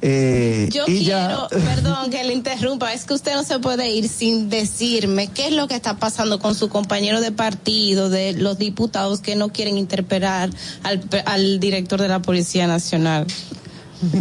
Eh, 0.00 0.68
Yo 0.72 0.84
y 0.86 1.04
quiero, 1.04 1.04
ya, 1.04 1.48
perdón 1.50 2.10
que 2.10 2.22
le 2.22 2.32
interrumpa, 2.32 2.92
es 2.92 3.04
que 3.04 3.14
usted 3.14 3.34
no 3.34 3.42
se 3.42 3.58
puede 3.58 3.90
ir 3.90 4.08
sin 4.08 4.48
decirme 4.48 5.26
qué 5.26 5.48
es 5.48 5.52
lo 5.52 5.66
que 5.66 5.74
está 5.74 5.96
pasando 5.98 6.38
con 6.38 6.54
su 6.54 6.68
compañero 6.68 7.20
de 7.20 7.32
partido, 7.32 8.08
de 8.08 8.32
los 8.32 8.58
diputados 8.58 9.20
que 9.20 9.34
no 9.34 9.48
quieren 9.48 9.76
interpelar 9.76 10.50
al, 10.84 11.02
al 11.26 11.58
director 11.58 12.00
de 12.00 12.08
la 12.08 12.22
Policía 12.22 12.68
Nacional. 12.68 13.26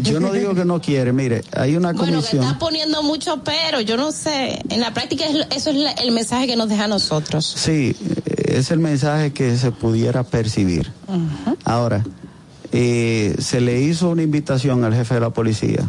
Yo 0.04 0.20
no 0.20 0.32
digo 0.32 0.56
que 0.56 0.66
no 0.66 0.82
quiere. 0.82 1.14
Mire, 1.14 1.44
hay 1.56 1.76
una 1.76 1.94
Bueno, 1.94 2.06
que 2.06 2.12
comisión. 2.18 2.44
está 2.44 2.60
poniendo 2.60 3.04
mucho 3.04 3.44
pero, 3.44 3.82
yo 3.82 3.98
no 3.98 4.12
sé. 4.12 4.60
En 4.70 4.80
la 4.82 4.94
práctica 4.94 5.26
es- 5.26 5.48
eso 5.56 5.70
es 5.70 5.76
la- 5.76 5.92
el 5.92 6.12
mensaje 6.12 6.48
que 6.48 6.56
nos 6.56 6.70
deja 6.70 6.86
a 6.86 6.88
nosotros. 6.88 7.46
Sí, 7.46 7.96
eh, 8.26 8.56
es 8.58 8.72
el 8.72 8.80
mensaje 8.80 9.34
que 9.34 9.58
se 9.58 9.72
pudiera 9.72 10.24
percibir. 10.24 10.92
Ahora, 11.64 12.04
eh, 12.72 13.36
se 13.40 13.62
le 13.62 13.82
hizo 13.82 14.10
una 14.10 14.24
invitación 14.24 14.84
al 14.84 14.94
jefe 14.94 15.14
de 15.16 15.20
la 15.22 15.30
policía 15.30 15.86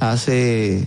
hace 0.00 0.84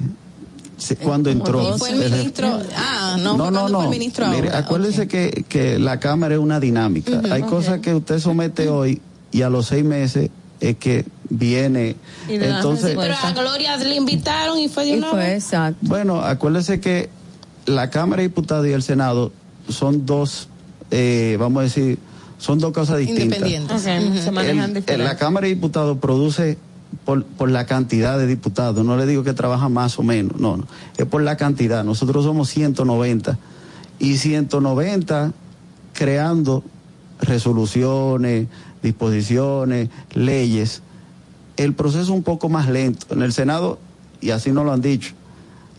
se- 0.77 0.95
cuando 0.97 1.29
entró. 1.29 1.75
Y 1.75 1.79
fue 1.79 1.91
el 1.91 2.11
ministro. 2.11 2.59
Ah, 2.75 3.15
no, 3.19 3.31
fue 3.37 3.37
cuando 3.51 3.67
fue 3.69 3.83
el 3.85 3.89
ministro 3.89 4.27
Mire, 4.27 4.47
ahora. 4.49 4.57
acuérdese 4.59 5.07
que, 5.07 5.45
que 5.47 5.79
la 5.79 5.99
Cámara 5.99 6.35
es 6.35 6.39
una 6.41 6.59
dinámica. 6.59 7.21
Hay 7.31 7.43
cosas 7.43 7.79
que 7.79 7.93
usted 7.95 8.19
somete 8.19 8.67
hoy 8.69 9.01
y 9.31 9.41
a 9.43 9.49
los 9.49 9.67
seis 9.67 9.85
meses 9.85 10.29
es 10.69 10.77
que 10.77 11.05
viene. 11.29 11.95
Y 12.29 12.33
Entonces, 12.35 12.91
Sí, 12.91 12.97
pero 12.99 13.13
a 13.21 13.31
Gloria 13.33 13.77
le 13.77 13.95
invitaron 13.95 14.57
y 14.59 14.67
fue 14.67 14.85
de 14.85 14.97
una 14.97 15.13
vez. 15.13 15.43
exacto. 15.43 15.77
bueno, 15.81 16.21
acuérdese 16.21 16.79
que 16.79 17.09
la 17.65 17.89
Cámara 17.89 18.21
de 18.21 18.27
Diputados 18.29 18.67
y 18.67 18.71
el 18.71 18.83
Senado 18.83 19.31
son 19.69 20.05
dos, 20.05 20.47
eh, 20.91 21.37
vamos 21.39 21.61
a 21.61 21.63
decir, 21.63 21.97
son 22.37 22.59
dos 22.59 22.71
cosas 22.73 22.97
distintas. 22.99 23.25
Independientes. 23.39 23.81
Se 23.81 24.31
manejan 24.31 24.69
el- 24.69 24.73
diferente. 24.75 24.97
la 25.03 25.17
Cámara 25.17 25.47
de 25.47 25.55
Diputados 25.55 25.97
produce 25.97 26.57
por, 27.03 27.23
por 27.25 27.49
la 27.49 27.65
cantidad 27.65 28.17
de 28.17 28.25
diputados, 28.27 28.85
no 28.85 28.95
le 28.97 29.05
digo 29.05 29.23
que 29.23 29.33
trabaja 29.33 29.67
más 29.69 29.97
o 29.99 30.03
menos, 30.03 30.39
no, 30.39 30.57
no, 30.57 30.67
es 30.97 31.05
por 31.05 31.21
la 31.23 31.35
cantidad. 31.37 31.83
Nosotros 31.83 32.23
somos 32.23 32.49
190 32.49 33.37
y 33.99 34.17
190 34.17 35.31
creando 35.93 36.63
resoluciones, 37.19 38.47
disposiciones, 38.85 39.89
leyes. 40.13 40.81
El 41.57 41.73
proceso 41.73 42.03
es 42.03 42.09
un 42.09 42.23
poco 42.23 42.49
más 42.49 42.69
lento. 42.69 43.07
En 43.13 43.21
el 43.21 43.33
Senado, 43.33 43.79
y 44.21 44.31
así 44.31 44.51
nos 44.51 44.65
lo 44.65 44.71
han 44.73 44.81
dicho, 44.81 45.13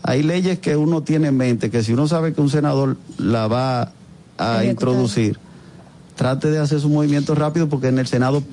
hay 0.03 0.23
leyes 0.23 0.59
que 0.59 0.75
uno 0.77 1.01
tiene 1.03 1.27
en 1.29 1.37
mente 1.37 1.69
que 1.69 1.83
si 1.83 1.93
uno 1.93 2.07
sabe 2.07 2.33
que 2.33 2.41
un 2.41 2.49
senador 2.49 2.97
la 3.17 3.47
va 3.47 3.81
a 3.81 3.87
Ejecutar. 4.63 4.65
introducir, 4.65 5.39
trate 6.15 6.49
de 6.51 6.59
hacer 6.59 6.79
su 6.79 6.89
movimiento 6.89 7.35
rápido 7.35 7.67
porque 7.67 7.87
en 7.87 7.99
el 7.99 8.07
Senado 8.07 8.43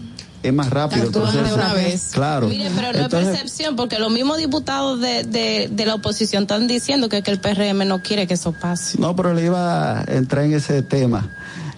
es 0.42 0.52
más 0.52 0.68
rápido 0.70 1.02
el 1.02 1.08
Actúan 1.08 1.32
de 1.32 1.38
proceso. 1.38 1.54
una 1.54 1.72
vez. 1.74 2.10
Claro. 2.12 2.48
Mire, 2.48 2.70
pero 2.74 2.92
no 2.92 3.04
Entonces, 3.04 3.20
es 3.28 3.40
percepción, 3.40 3.76
porque 3.76 3.98
los 3.98 4.10
mismos 4.12 4.36
diputados 4.38 5.00
de, 5.00 5.24
de, 5.24 5.68
de 5.72 5.86
la 5.86 5.94
oposición 5.94 6.42
están 6.42 6.66
diciendo 6.66 7.08
que, 7.08 7.22
que 7.22 7.30
el 7.30 7.40
PRM 7.40 7.86
no 7.86 8.02
quiere 8.02 8.26
que 8.26 8.34
eso 8.34 8.52
pase. 8.52 8.98
No, 8.98 9.14
pero 9.16 9.32
le 9.32 9.44
iba 9.46 10.00
a 10.00 10.04
entrar 10.04 10.44
en 10.44 10.54
ese 10.54 10.82
tema. 10.82 11.30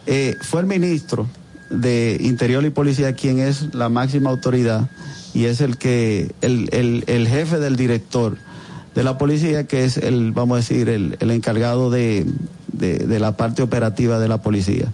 Eh, 0.07 0.37
fue 0.41 0.61
el 0.63 0.67
ministro 0.67 1.29
de 1.71 2.19
Interior 2.21 2.65
y 2.65 2.71
Policía 2.71 3.15
quien 3.15 3.39
es 3.39 3.75
la 3.75 3.89
máxima 3.89 4.31
autoridad 4.31 4.89
y 5.35 5.45
es 5.45 5.61
el 5.61 5.77
que, 5.77 6.35
el, 6.41 6.69
el, 6.73 7.05
el 7.07 7.29
jefe 7.29 7.59
del 7.59 7.77
director 7.77 8.39
de 8.95 9.05
la 9.05 9.19
policía, 9.19 9.67
que 9.67 9.85
es 9.85 9.99
el, 9.99 10.33
vamos 10.33 10.55
a 10.55 10.59
decir, 10.61 10.89
el, 10.89 11.19
el 11.21 11.31
encargado 11.31 11.91
de, 11.91 12.27
de, 12.73 12.99
de 12.99 13.21
la 13.21 13.37
parte 13.37 13.63
operativa 13.63 14.19
de 14.19 14.29
la 14.29 14.41
policía. 14.41 14.87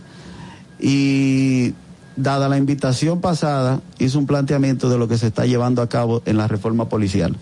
Y 0.81 1.75
dada 2.17 2.49
la 2.49 2.59
invitación 2.59 3.20
pasada, 3.20 3.81
hizo 4.01 4.18
un 4.18 4.26
planteamiento 4.26 4.91
de 4.91 4.99
lo 4.99 5.07
que 5.07 5.18
se 5.18 5.28
está 5.28 5.47
llevando 5.47 5.83
a 5.83 5.89
cabo 5.89 6.23
en 6.26 6.36
la 6.36 6.49
reforma 6.49 6.89
policial. 6.89 7.36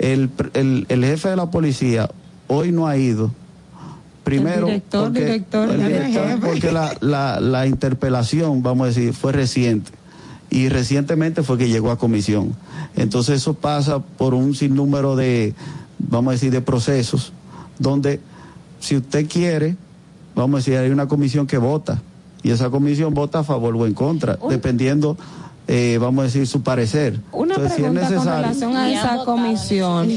El, 0.00 0.30
el, 0.54 0.86
el 0.88 1.04
jefe 1.04 1.28
de 1.28 1.36
la 1.36 1.52
policía 1.52 2.10
hoy 2.48 2.72
no 2.72 2.88
ha 2.88 2.96
ido. 2.96 3.30
Primero, 4.24 4.60
El 4.60 4.66
director, 4.66 5.04
porque, 5.04 5.24
director, 5.24 5.68
el 5.70 6.38
porque 6.40 6.72
la, 6.72 6.96
la, 7.00 7.40
la 7.40 7.66
interpelación, 7.66 8.62
vamos 8.62 8.84
a 8.84 8.86
decir, 8.88 9.12
fue 9.12 9.32
reciente. 9.32 9.90
Y 10.48 10.68
recientemente 10.68 11.42
fue 11.42 11.58
que 11.58 11.68
llegó 11.68 11.90
a 11.90 11.98
comisión. 11.98 12.54
Entonces 12.94 13.36
eso 13.36 13.54
pasa 13.54 14.00
por 14.00 14.34
un 14.34 14.54
sinnúmero 14.54 15.16
de, 15.16 15.54
vamos 15.98 16.30
a 16.30 16.32
decir, 16.32 16.52
de 16.52 16.60
procesos, 16.60 17.32
donde 17.78 18.20
si 18.80 18.96
usted 18.96 19.28
quiere, 19.28 19.76
vamos 20.34 20.54
a 20.54 20.58
decir, 20.58 20.76
hay 20.76 20.90
una 20.90 21.08
comisión 21.08 21.46
que 21.46 21.58
vota. 21.58 22.02
Y 22.42 22.50
esa 22.50 22.70
comisión 22.70 23.14
vota 23.14 23.40
a 23.40 23.44
favor 23.44 23.74
o 23.76 23.86
en 23.86 23.94
contra, 23.94 24.38
dependiendo, 24.48 25.16
eh, 25.68 25.98
vamos 26.00 26.22
a 26.22 26.24
decir, 26.24 26.46
su 26.46 26.62
parecer. 26.62 27.20
Una 27.32 27.54
Entonces, 27.54 27.76
si 27.76 27.84
es 27.84 27.90
pregunta 27.90 28.16
con 28.16 28.26
relación 28.26 28.76
a 28.76 28.92
esa 28.92 29.24
comisión. 29.24 30.08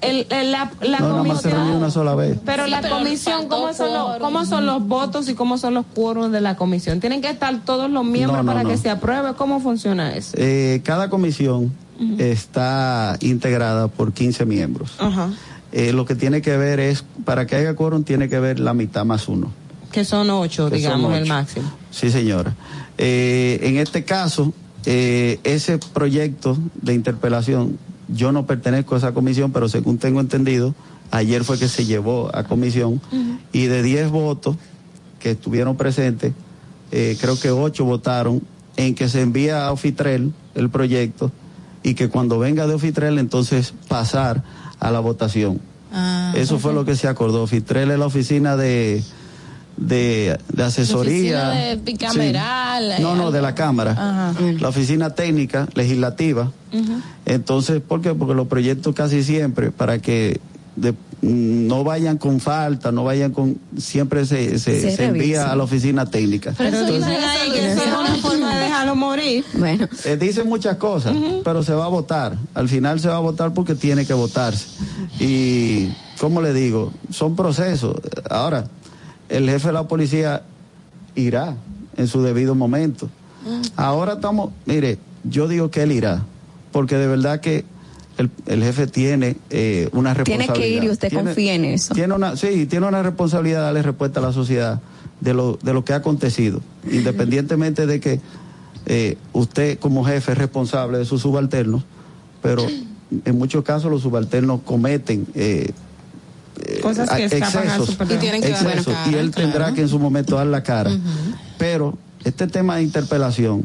El, 0.00 0.26
el- 0.30 0.52
la, 0.52 0.70
la 0.80 0.98
no, 1.00 1.08
nada 1.08 1.22
más 1.24 1.42
se 1.42 1.48
reunió 1.48 1.64
comisión. 1.64 1.76
una 1.82 1.90
sola 1.90 2.14
vez. 2.14 2.38
Pero 2.44 2.66
la 2.68 2.88
comisión, 2.88 3.48
¿cómo 3.48 3.72
son, 3.74 3.92
los, 3.92 4.18
¿cómo 4.18 4.44
son 4.44 4.64
los 4.66 4.86
votos 4.86 5.28
y 5.28 5.34
cómo 5.34 5.58
son 5.58 5.74
los 5.74 5.84
quórums 5.86 6.30
de 6.30 6.40
la 6.40 6.56
comisión? 6.56 7.00
¿Tienen 7.00 7.20
que 7.20 7.28
estar 7.30 7.64
todos 7.64 7.90
los 7.90 8.04
miembros 8.04 8.36
No, 8.38 8.42
no, 8.44 8.52
para 8.52 8.62
no. 8.62 8.68
que 8.68 8.76
se 8.76 8.90
apruebe? 8.90 9.34
¿Cómo 9.34 9.58
funciona 9.60 10.14
eso? 10.14 10.32
Eh, 10.36 10.82
cada 10.84 11.10
comisión 11.10 11.72
está 12.18 13.16
integrada 13.20 13.88
por 13.88 14.12
15 14.12 14.44
miembros. 14.46 14.92
Ajá. 14.98 15.30
Eh, 15.72 15.92
lo 15.92 16.04
que 16.06 16.14
tiene 16.14 16.42
que 16.42 16.56
ver 16.56 16.80
es, 16.80 17.04
para 17.24 17.46
que 17.46 17.56
haya 17.56 17.74
quórum, 17.74 18.04
tiene 18.04 18.28
que 18.28 18.38
ver 18.38 18.60
la 18.60 18.74
mitad 18.74 19.04
más 19.04 19.28
uno. 19.28 19.50
Que 19.92 20.04
son 20.04 20.30
ocho, 20.30 20.64
Que 20.70 20.80
son 20.80 20.98
digamos, 20.98 21.16
el 21.16 21.26
máximo. 21.26 21.70
Sí, 21.90 22.10
señora. 22.10 22.54
Eh, 22.98 23.58
en 23.62 23.78
este 23.78 24.04
caso, 24.04 24.52
eh, 24.86 25.40
ese 25.44 25.78
proyecto 25.78 26.56
de 26.80 26.94
interpelación, 26.94 27.78
yo 28.08 28.32
no 28.32 28.46
pertenezco 28.46 28.94
a 28.94 28.98
esa 28.98 29.12
comisión, 29.12 29.52
pero 29.52 29.68
según 29.68 29.98
tengo 29.98 30.20
entendido, 30.20 30.74
ayer 31.10 31.44
fue 31.44 31.58
que 31.58 31.68
se 31.68 31.84
llevó 31.84 32.34
a 32.34 32.44
comisión 32.44 33.00
y 33.52 33.66
de 33.66 33.82
10 33.82 34.10
votos 34.10 34.56
que 35.20 35.32
estuvieron 35.32 35.76
presentes, 35.76 36.32
eh, 36.90 37.16
creo 37.20 37.38
que 37.38 37.50
8 37.50 37.84
votaron 37.84 38.42
en 38.76 38.94
que 38.94 39.08
se 39.08 39.20
envía 39.20 39.66
a 39.66 39.72
Ofitrel 39.72 40.32
el 40.54 40.70
proyecto 40.70 41.32
y 41.82 41.94
que 41.94 42.08
cuando 42.08 42.38
venga 42.38 42.66
de 42.66 42.74
Ofitrel 42.74 43.18
entonces 43.18 43.74
pasar 43.88 44.42
a 44.80 44.90
la 44.90 45.00
votación. 45.00 45.60
Ah, 45.92 46.32
Eso 46.36 46.58
fue 46.58 46.74
lo 46.74 46.84
que 46.84 46.96
se 46.96 47.08
acordó. 47.08 47.42
Ofitrel 47.42 47.90
es 47.90 47.98
la 47.98 48.06
oficina 48.06 48.56
de, 48.56 49.02
de, 49.78 50.38
de 50.52 50.62
asesoría. 50.64 51.48
Oficina 51.50 51.50
de 51.52 51.76
bicameral. 51.76 52.94
Sí. 52.96 53.02
No, 53.02 53.14
no, 53.16 53.30
de 53.30 53.40
la 53.42 53.54
Cámara. 53.54 53.92
Ajá. 53.92 54.34
La 54.60 54.68
oficina 54.68 55.10
técnica, 55.14 55.68
legislativa. 55.74 56.50
Entonces, 57.26 57.80
¿por 57.80 58.00
qué? 58.02 58.14
Porque 58.14 58.34
los 58.34 58.48
proyectos 58.48 58.94
casi 58.94 59.22
siempre, 59.22 59.70
para 59.70 59.98
que 59.98 60.40
de- 60.76 60.94
no 61.20 61.82
vayan 61.82 62.16
con 62.16 62.38
falta, 62.38 62.92
no 62.92 63.02
vayan 63.02 63.32
con. 63.32 63.58
Siempre 63.76 64.24
se, 64.24 64.58
se, 64.60 64.80
Se 64.80 64.96
se 64.96 65.04
envía 65.06 65.50
a 65.50 65.56
la 65.56 65.64
oficina 65.64 66.06
técnica. 66.06 66.54
Pero 66.56 66.68
eso 66.76 66.80
Entonces, 66.86 67.08
dicen 67.08 67.24
ahí 67.24 67.50
que 67.50 67.72
eso 67.72 67.82
es 67.82 67.88
una 67.88 68.14
forma 68.16 68.54
de 68.54 68.60
dejarlo 68.64 68.94
morir. 68.94 69.44
Bueno. 69.54 69.88
eh, 70.04 70.16
dicen 70.16 70.48
muchas 70.48 70.76
cosas, 70.76 71.16
pero 71.42 71.64
se 71.64 71.72
va 71.72 71.86
a 71.86 71.88
votar. 71.88 72.36
Al 72.54 72.68
final 72.68 73.00
se 73.00 73.08
va 73.08 73.16
a 73.16 73.20
votar 73.20 73.52
porque 73.52 73.74
tiene 73.74 74.06
que 74.06 74.14
votarse. 74.14 74.66
Y, 75.18 75.88
¿cómo 76.20 76.40
le 76.40 76.52
digo? 76.52 76.92
Son 77.10 77.34
procesos. 77.34 77.96
Ahora, 78.30 78.66
el 79.28 79.48
jefe 79.48 79.68
de 79.68 79.72
la 79.74 79.86
policía 79.88 80.42
irá 81.14 81.56
en 81.96 82.06
su 82.06 82.22
debido 82.22 82.54
momento. 82.54 83.08
Ahora 83.76 84.14
estamos, 84.14 84.50
mire, 84.66 84.98
yo 85.24 85.48
digo 85.48 85.70
que 85.70 85.82
él 85.82 85.92
irá, 85.92 86.22
porque 86.72 86.96
de 86.96 87.06
verdad 87.06 87.40
que 87.40 87.64
el, 88.18 88.30
el 88.46 88.62
jefe 88.62 88.86
tiene 88.86 89.36
eh, 89.50 89.88
una 89.92 90.12
Tiene 90.14 90.38
responsabilidad. 90.44 90.54
que 90.54 90.68
ir 90.76 90.84
y 90.84 90.90
usted 90.90 91.08
Tiene- 91.08 91.24
confía 91.24 91.54
en 91.54 91.64
eso. 91.64 91.94
Tiene 91.94 92.14
una, 92.14 92.36
sí, 92.36 92.66
tiene 92.66 92.86
una 92.86 93.02
responsabilidad 93.02 93.58
de 93.60 93.64
darle 93.64 93.82
respuesta 93.82 94.20
a 94.20 94.22
la 94.24 94.32
sociedad 94.32 94.80
de 95.20 95.34
lo, 95.34 95.58
de 95.62 95.72
lo 95.72 95.84
que 95.84 95.92
ha 95.92 95.96
acontecido, 95.96 96.60
independientemente 96.90 97.86
de 97.86 98.00
que 98.00 98.20
eh, 98.86 99.16
usted 99.32 99.78
como 99.78 100.04
jefe 100.04 100.32
es 100.32 100.38
responsable 100.38 100.98
de 100.98 101.04
sus 101.04 101.22
subalternos, 101.22 101.84
pero 102.42 102.64
en 103.24 103.38
muchos 103.38 103.64
casos 103.64 103.90
los 103.90 104.02
subalternos 104.02 104.60
cometen 104.62 105.26
eh, 105.34 105.70
Cosas 106.82 107.08
que 107.10 107.24
escapan 107.24 107.68
a 107.68 107.76
excesos, 107.76 107.96
su 107.96 108.14
Y 108.14 108.16
tienen 108.18 108.42
que 108.42 108.50
dar 108.50 108.62
la 108.62 108.70
excesos, 108.72 108.94
cara, 108.94 109.10
y 109.10 109.14
él 109.14 109.30
tendrá 109.30 109.72
que 109.72 109.82
en 109.82 109.88
su 109.88 109.98
momento 109.98 110.36
dar 110.36 110.46
la 110.46 110.62
cara. 110.62 110.90
Pero 111.58 111.96
este 112.24 112.46
tema 112.46 112.76
de 112.76 112.82
interpelación, 112.82 113.64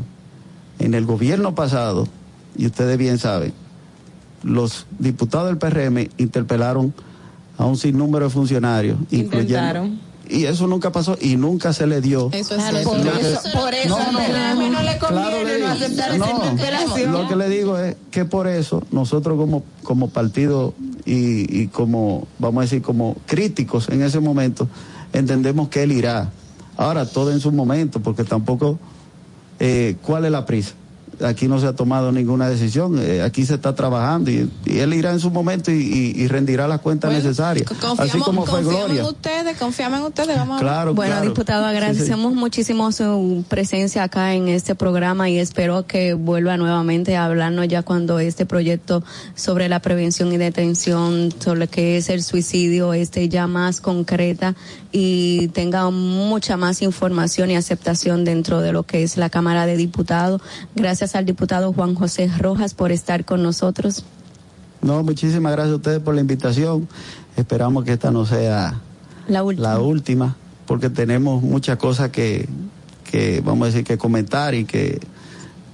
en 0.79 0.93
el 0.93 1.05
gobierno 1.05 1.55
pasado, 1.55 2.07
y 2.57 2.65
ustedes 2.65 2.97
bien 2.97 3.17
saben, 3.17 3.53
los 4.43 4.85
diputados 4.99 5.47
del 5.47 5.57
PRM 5.57 6.09
interpelaron 6.17 6.93
a 7.57 7.65
un 7.65 7.77
sinnúmero 7.77 8.25
de 8.25 8.31
funcionarios, 8.31 8.97
incluyendo. 9.11 9.89
Y 10.29 10.45
eso 10.45 10.67
nunca 10.67 10.91
pasó 10.91 11.17
y 11.19 11.35
nunca 11.35 11.73
se 11.73 11.85
le 11.85 11.99
dio. 12.01 12.29
Eso 12.31 12.55
es 12.55 12.63
Por 12.85 12.97
Lo 13.03 13.11
que- 13.11 13.19
eso, 13.19 13.39
por 13.53 13.73
eso 13.73 13.89
No, 13.89 14.11
no, 14.11 14.19
al 14.19 14.25
PRM 14.25 14.69
no 14.71 14.81
le 14.81 14.97
Claro, 14.97 15.15
conviene 15.15 15.43
le 15.43 15.59
no 15.59 15.65
digo. 15.65 15.67
aceptar 15.67 16.15
esa. 16.15 17.11
Lo 17.11 17.27
que 17.27 17.35
le 17.35 17.49
digo 17.49 17.77
es 17.77 17.95
que 18.09 18.23
por 18.25 18.47
eso 18.47 18.83
nosotros 18.91 19.37
como, 19.37 19.63
como 19.83 20.09
partido 20.09 20.73
y, 21.05 21.61
y 21.61 21.67
como, 21.67 22.25
vamos 22.39 22.61
a 22.61 22.63
decir, 22.63 22.81
como 22.81 23.17
críticos 23.25 23.89
en 23.89 24.01
ese 24.01 24.19
momento, 24.21 24.69
entendemos 25.11 25.67
que 25.67 25.83
él 25.83 25.91
irá. 25.91 26.31
Ahora, 26.77 27.05
todo 27.05 27.31
en 27.31 27.39
su 27.41 27.51
momento, 27.51 27.99
porque 27.99 28.23
tampoco, 28.23 28.79
eh, 29.59 29.97
¿cuál 30.01 30.25
es 30.25 30.31
la 30.31 30.45
prisa? 30.45 30.73
Aquí 31.21 31.47
no 31.47 31.59
se 31.59 31.67
ha 31.67 31.73
tomado 31.73 32.11
ninguna 32.11 32.49
decisión, 32.49 32.97
eh, 32.99 33.21
aquí 33.21 33.45
se 33.45 33.55
está 33.55 33.75
trabajando 33.75 34.31
y, 34.31 34.49
y 34.65 34.79
él 34.79 34.93
irá 34.93 35.11
en 35.11 35.19
su 35.19 35.29
momento 35.31 35.71
y, 35.71 35.75
y- 35.75 36.21
y 36.23 36.27
rendirá 36.27 36.67
las 36.67 36.81
cuentas 36.81 37.11
necesarias. 37.11 37.67
Confiamos, 37.67 37.99
Así 37.99 38.19
como 38.19 38.45
fue 38.45 38.61
confiamos 38.61 38.85
Gloria. 38.85 39.01
en 39.01 39.07
ustedes, 39.07 39.57
confiamos 39.57 39.99
en 39.99 40.05
ustedes. 40.05 40.37
Vamos 40.37 40.57
a 40.57 40.59
Claro, 40.61 40.93
Bueno, 40.93 41.13
claro. 41.15 41.29
diputado, 41.29 41.65
agradecemos 41.65 42.33
muchísimo 42.33 42.91
su 42.91 43.43
presencia 43.47 44.03
acá 44.03 44.33
en 44.33 44.47
este 44.47 44.75
programa 44.75 45.29
y 45.29 45.37
espero 45.39 45.85
que 45.85 46.13
vuelva 46.13 46.57
nuevamente 46.57 47.15
a 47.15 47.25
hablarnos 47.25 47.67
ya 47.67 47.83
cuando 47.83 48.19
este 48.19 48.45
proyecto 48.45 49.03
sobre 49.35 49.69
la 49.69 49.79
prevención 49.81 50.31
y 50.33 50.37
detención, 50.37 51.29
sobre 51.39 51.59
lo 51.61 51.67
que 51.69 51.97
es 51.97 52.09
el 52.09 52.23
suicidio, 52.23 52.93
esté 52.93 53.29
ya 53.29 53.47
más 53.47 53.81
concreta 53.81 54.55
y 54.95 55.47
tenga 55.49 55.89
mucha 55.89 56.55
más 56.55 56.83
información 56.83 57.49
y 57.49 57.55
aceptación 57.55 58.23
dentro 58.23 58.61
de 58.61 58.71
lo 58.71 58.83
que 58.83 59.01
es 59.01 59.17
la 59.17 59.29
Cámara 59.29 59.65
de 59.65 59.75
Diputados. 59.75 60.39
Gracias 60.75 61.15
al 61.15 61.25
diputado 61.25 61.73
Juan 61.73 61.95
José 61.95 62.31
Rojas 62.37 62.75
por 62.75 62.91
estar 62.91 63.25
con 63.25 63.41
nosotros. 63.41 64.05
No, 64.83 65.01
muchísimas 65.01 65.51
gracias 65.53 65.73
a 65.73 65.77
ustedes 65.77 65.99
por 65.99 66.13
la 66.13 66.21
invitación. 66.21 66.87
Esperamos 67.35 67.83
que 67.83 67.93
esta 67.93 68.11
no 68.11 68.25
sea 68.25 68.79
la 69.27 69.43
última, 69.43 69.67
la 69.67 69.79
última 69.79 70.35
porque 70.67 70.91
tenemos 70.91 71.41
muchas 71.41 71.77
cosas 71.77 72.11
que, 72.11 72.47
que, 73.09 73.41
vamos 73.41 73.63
a 73.63 73.71
decir, 73.71 73.83
que 73.83 73.97
comentar 73.97 74.53
y 74.53 74.65
que 74.65 74.99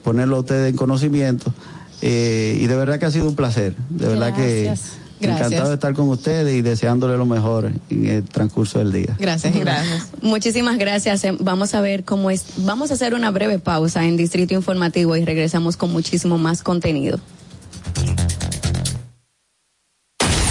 ponerlo 0.03 0.37
a 0.37 0.39
ustedes 0.39 0.69
en 0.69 0.77
conocimiento. 0.77 1.53
Eh, 2.01 2.57
y 2.61 2.67
de 2.67 2.75
verdad 2.77 2.99
que 2.99 3.05
ha 3.05 3.11
sido 3.11 3.27
un 3.27 3.35
placer. 3.35 3.75
De 3.89 4.07
verdad 4.07 4.33
que 4.33 4.73
Gracias. 5.19 5.47
encantado 5.47 5.69
de 5.69 5.75
estar 5.75 5.93
con 5.93 6.09
ustedes 6.09 6.55
y 6.55 6.61
deseándole 6.61 7.17
lo 7.17 7.25
mejor 7.25 7.71
en 7.89 8.05
el 8.05 8.23
transcurso 8.23 8.79
del 8.79 8.91
día. 8.91 9.15
Gracias, 9.19 9.55
gracias. 9.55 10.07
Muchísimas 10.21 10.77
gracias. 10.77 11.23
Eh, 11.23 11.35
Vamos 11.39 11.73
a 11.75 11.81
ver 11.81 12.03
cómo 12.03 12.31
es. 12.31 12.45
Vamos 12.57 12.91
a 12.91 12.93
hacer 12.93 13.13
una 13.13 13.31
breve 13.31 13.59
pausa 13.59 14.05
en 14.05 14.17
Distrito 14.17 14.53
Informativo 14.53 15.15
y 15.15 15.25
regresamos 15.25 15.77
con 15.77 15.91
muchísimo 15.91 16.37
más 16.37 16.63
contenido. 16.63 17.19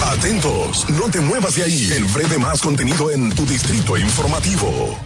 Atentos, 0.03 0.87
no 0.91 1.11
te 1.11 1.21
muevas 1.21 1.55
de 1.55 1.63
ahí. 1.65 1.91
El 1.95 2.05
breve 2.05 2.39
más 2.39 2.61
contenido 2.61 3.11
en 3.11 3.31
tu 3.31 3.47
distrito 3.47 3.97
informativo. 3.97 4.97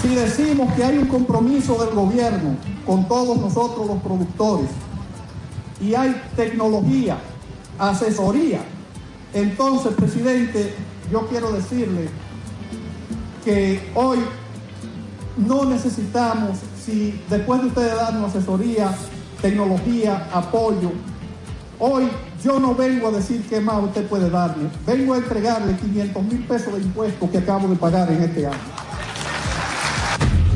Si 0.00 0.08
decimos 0.14 0.72
que 0.74 0.84
hay 0.84 0.98
un 0.98 1.06
compromiso 1.06 1.84
del 1.84 1.94
gobierno 1.94 2.56
con 2.86 3.06
todos 3.06 3.38
nosotros 3.38 3.86
los 3.86 4.02
productores 4.02 4.68
y 5.80 5.94
hay 5.94 6.20
tecnología, 6.36 7.18
asesoría, 7.78 8.60
entonces, 9.34 9.94
presidente, 9.94 10.74
yo 11.10 11.26
quiero 11.26 11.52
decirle 11.52 12.08
que 13.44 13.90
hoy 13.94 14.18
no 15.36 15.64
necesitamos, 15.64 16.58
si 16.84 17.20
después 17.30 17.62
de 17.62 17.68
ustedes 17.68 17.96
darnos 17.96 18.34
asesoría, 18.34 18.94
tecnología, 19.40 20.28
apoyo, 20.32 20.92
hoy 21.78 22.08
yo 22.44 22.60
no 22.60 22.74
vengo 22.74 23.08
a 23.08 23.12
decir 23.12 23.42
qué 23.48 23.60
más 23.60 23.82
usted 23.82 24.06
puede 24.06 24.28
darle, 24.28 24.68
vengo 24.86 25.14
a 25.14 25.18
entregarle 25.18 25.76
500 25.76 26.22
mil 26.24 26.44
pesos 26.46 26.74
de 26.74 26.82
impuestos 26.82 27.30
que 27.30 27.38
acabo 27.38 27.68
de 27.68 27.76
pagar 27.76 28.10
en 28.12 28.22
este 28.22 28.46
año. 28.46 28.56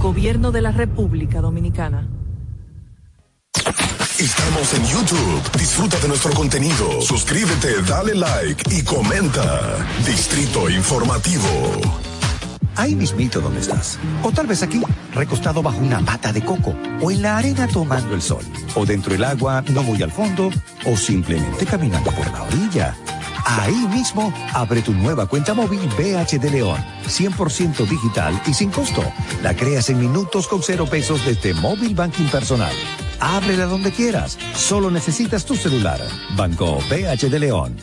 Gobierno 0.03 0.53
de 0.53 0.61
la 0.61 0.71
República 0.71 1.41
Dominicana. 1.41 2.07
Estamos 4.19 4.73
en 4.73 4.83
YouTube. 4.87 5.59
Disfruta 5.59 5.99
de 5.99 6.09
nuestro 6.09 6.33
contenido. 6.33 7.03
Suscríbete, 7.03 7.83
dale 7.83 8.15
like 8.15 8.75
y 8.75 8.83
comenta. 8.83 9.77
Distrito 10.07 10.71
Informativo. 10.71 11.45
Ahí 12.77 12.95
mismito 12.95 13.43
donde 13.43 13.61
estás. 13.61 13.99
O 14.23 14.33
tal 14.33 14.47
vez 14.47 14.63
aquí, 14.63 14.81
recostado 15.13 15.63
bajo 15.63 15.77
una 15.81 16.01
mata 16.01 16.33
de 16.33 16.43
coco. 16.43 16.75
O 17.03 17.11
en 17.11 17.21
la 17.21 17.37
arena 17.37 17.69
tomando 17.69 18.15
el 18.15 18.23
sol. 18.23 18.43
O 18.75 18.87
dentro 18.87 19.13
del 19.13 19.23
agua, 19.23 19.63
no 19.69 19.83
muy 19.83 20.03
al 20.03 20.11
fondo. 20.11 20.51
O 20.87 20.97
simplemente 20.97 21.67
caminando 21.67 22.11
por 22.13 22.27
la 22.33 22.43
orilla. 22.45 22.97
Ahí 23.45 23.87
mismo, 23.89 24.33
abre 24.55 24.81
tu 24.81 24.95
nueva 24.95 25.27
cuenta 25.27 25.53
móvil 25.53 25.81
BH 25.99 26.39
de 26.39 26.51
León. 26.51 26.83
100% 27.07 27.87
digital 27.87 28.41
y 28.47 28.55
sin 28.55 28.71
costo. 28.71 29.05
La 29.43 29.55
creas 29.55 29.91
en 29.91 30.01
minutos 30.01 30.49
con 30.49 30.63
cero 30.63 30.87
pesos 30.91 31.23
desde 31.27 31.53
Móvil 31.53 31.95
Banking 31.95 32.29
Personal. 32.29 32.75
Ábrela 33.21 33.67
donde 33.67 33.93
quieras. 33.93 34.39
Solo 34.55 34.91
necesitas 34.91 35.45
tu 35.45 35.57
celular. 35.57 36.01
Banco 36.37 36.79
BH 36.91 37.29
de 37.31 37.39
León. 37.39 37.77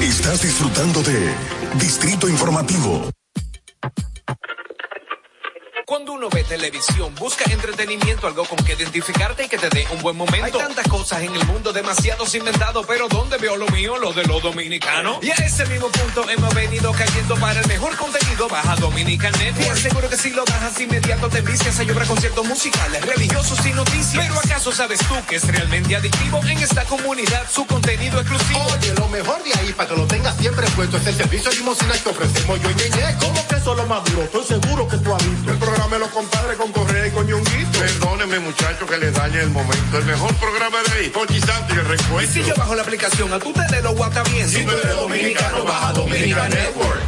Estás 0.00 0.42
disfrutando 0.42 1.02
de 1.02 1.34
Distrito 1.78 2.28
Informativo. 2.28 3.10
Cuando 5.90 6.12
uno 6.12 6.30
ve 6.30 6.44
televisión, 6.44 7.12
busca 7.16 7.50
entretenimiento, 7.50 8.28
algo 8.28 8.44
con 8.44 8.64
que 8.64 8.74
identificarte 8.74 9.46
y 9.46 9.48
que 9.48 9.58
te 9.58 9.68
dé 9.70 9.88
un 9.90 10.00
buen 10.00 10.16
momento. 10.16 10.44
Hay 10.44 10.52
tantas 10.52 10.86
cosas 10.86 11.20
en 11.22 11.34
el 11.34 11.44
mundo, 11.46 11.72
demasiados 11.72 12.32
inventados, 12.36 12.86
pero 12.86 13.08
¿dónde 13.08 13.38
veo 13.38 13.56
lo 13.56 13.66
mío? 13.70 13.98
Lo 13.98 14.12
de 14.12 14.24
los 14.24 14.40
dominicanos. 14.40 15.18
Y 15.20 15.32
a 15.32 15.34
ese 15.34 15.66
mismo 15.66 15.88
punto 15.88 16.30
hemos 16.30 16.54
venido 16.54 16.92
cayendo 16.92 17.34
para 17.40 17.58
el 17.58 17.66
mejor 17.66 17.96
contenido. 17.96 18.46
Baja 18.48 18.76
Dominican 18.76 19.32
Network. 19.32 19.76
Y 19.76 19.80
seguro 19.80 20.08
que 20.08 20.16
si 20.16 20.30
lo 20.30 20.44
bajas 20.44 20.80
inmediato 20.80 21.28
te 21.28 21.38
envicias 21.38 21.80
a 21.80 21.82
llorar 21.82 22.06
conciertos 22.06 22.46
musicales, 22.46 23.04
religiosos 23.04 23.66
y 23.66 23.72
noticias. 23.72 24.24
Pero 24.28 24.38
¿acaso 24.38 24.70
sabes 24.70 25.00
tú 25.00 25.16
que 25.28 25.36
es 25.36 25.44
realmente 25.48 25.96
adictivo 25.96 26.40
en 26.44 26.58
esta 26.58 26.84
comunidad 26.84 27.50
su 27.50 27.66
contenido 27.66 28.20
exclusivo? 28.20 28.64
Oye, 28.78 28.94
lo 28.94 29.08
mejor 29.08 29.42
de 29.42 29.54
ahí, 29.54 29.72
para 29.72 29.88
que 29.88 29.96
lo 29.96 30.06
tengas 30.06 30.36
siempre 30.36 30.68
puesto, 30.76 30.98
es 30.98 31.06
el 31.08 31.16
servicio 31.16 31.50
limosina 31.50 31.94
que 31.94 32.10
ofrecemos 32.10 32.60
yo 32.62 32.70
y 32.70 32.74
Ñeñe. 32.74 33.16
¿Cómo 33.18 33.49
lo 33.74 33.86
más 33.86 34.04
duro? 34.04 34.22
Estoy 34.22 34.44
seguro 34.44 34.88
que 34.88 34.96
tú 34.98 35.14
has 35.14 35.24
visto. 35.24 35.50
El 35.52 35.58
programa 35.58 35.94
de 35.94 35.98
los 35.98 36.08
compadres 36.08 36.56
con 36.56 36.72
Correa 36.72 37.06
y 37.06 37.10
con 37.10 37.26
Ñonguito. 37.26 37.78
Perdóneme, 37.78 38.40
muchacho, 38.40 38.86
que 38.86 38.98
le 38.98 39.10
dañe 39.10 39.40
el 39.40 39.50
momento. 39.50 39.98
El 39.98 40.04
mejor 40.04 40.34
programa 40.36 40.78
de 40.82 40.92
ahí, 40.92 41.12
Santo 41.40 41.74
y 41.74 41.78
el 41.78 42.24
Y 42.24 42.26
si 42.26 42.42
yo 42.42 42.54
bajo 42.56 42.74
la 42.74 42.82
aplicación, 42.82 43.32
a 43.32 43.38
tu 43.38 43.52
tele 43.52 43.82
lo 43.82 43.94
guata 43.94 44.22
bien. 44.24 44.48
Si 44.48 44.64
tú 44.64 44.70
eres 44.70 44.96
dominicano, 44.96 45.64
baja 45.64 45.92
Dominican 45.92 46.50
Network. 46.50 47.00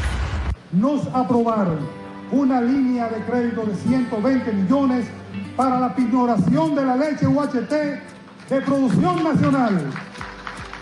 nos 0.72 1.06
aprobaron 1.14 1.88
una 2.30 2.60
línea 2.60 3.08
de 3.08 3.22
crédito 3.24 3.64
de 3.66 3.74
120 3.76 4.52
millones 4.52 5.06
para 5.56 5.78
la 5.78 5.94
pignoración 5.94 6.74
de 6.74 6.84
la 6.84 6.96
leche 6.96 7.26
UHT 7.26 7.70
de 7.70 8.60
producción 8.64 9.22
nacional. 9.22 9.90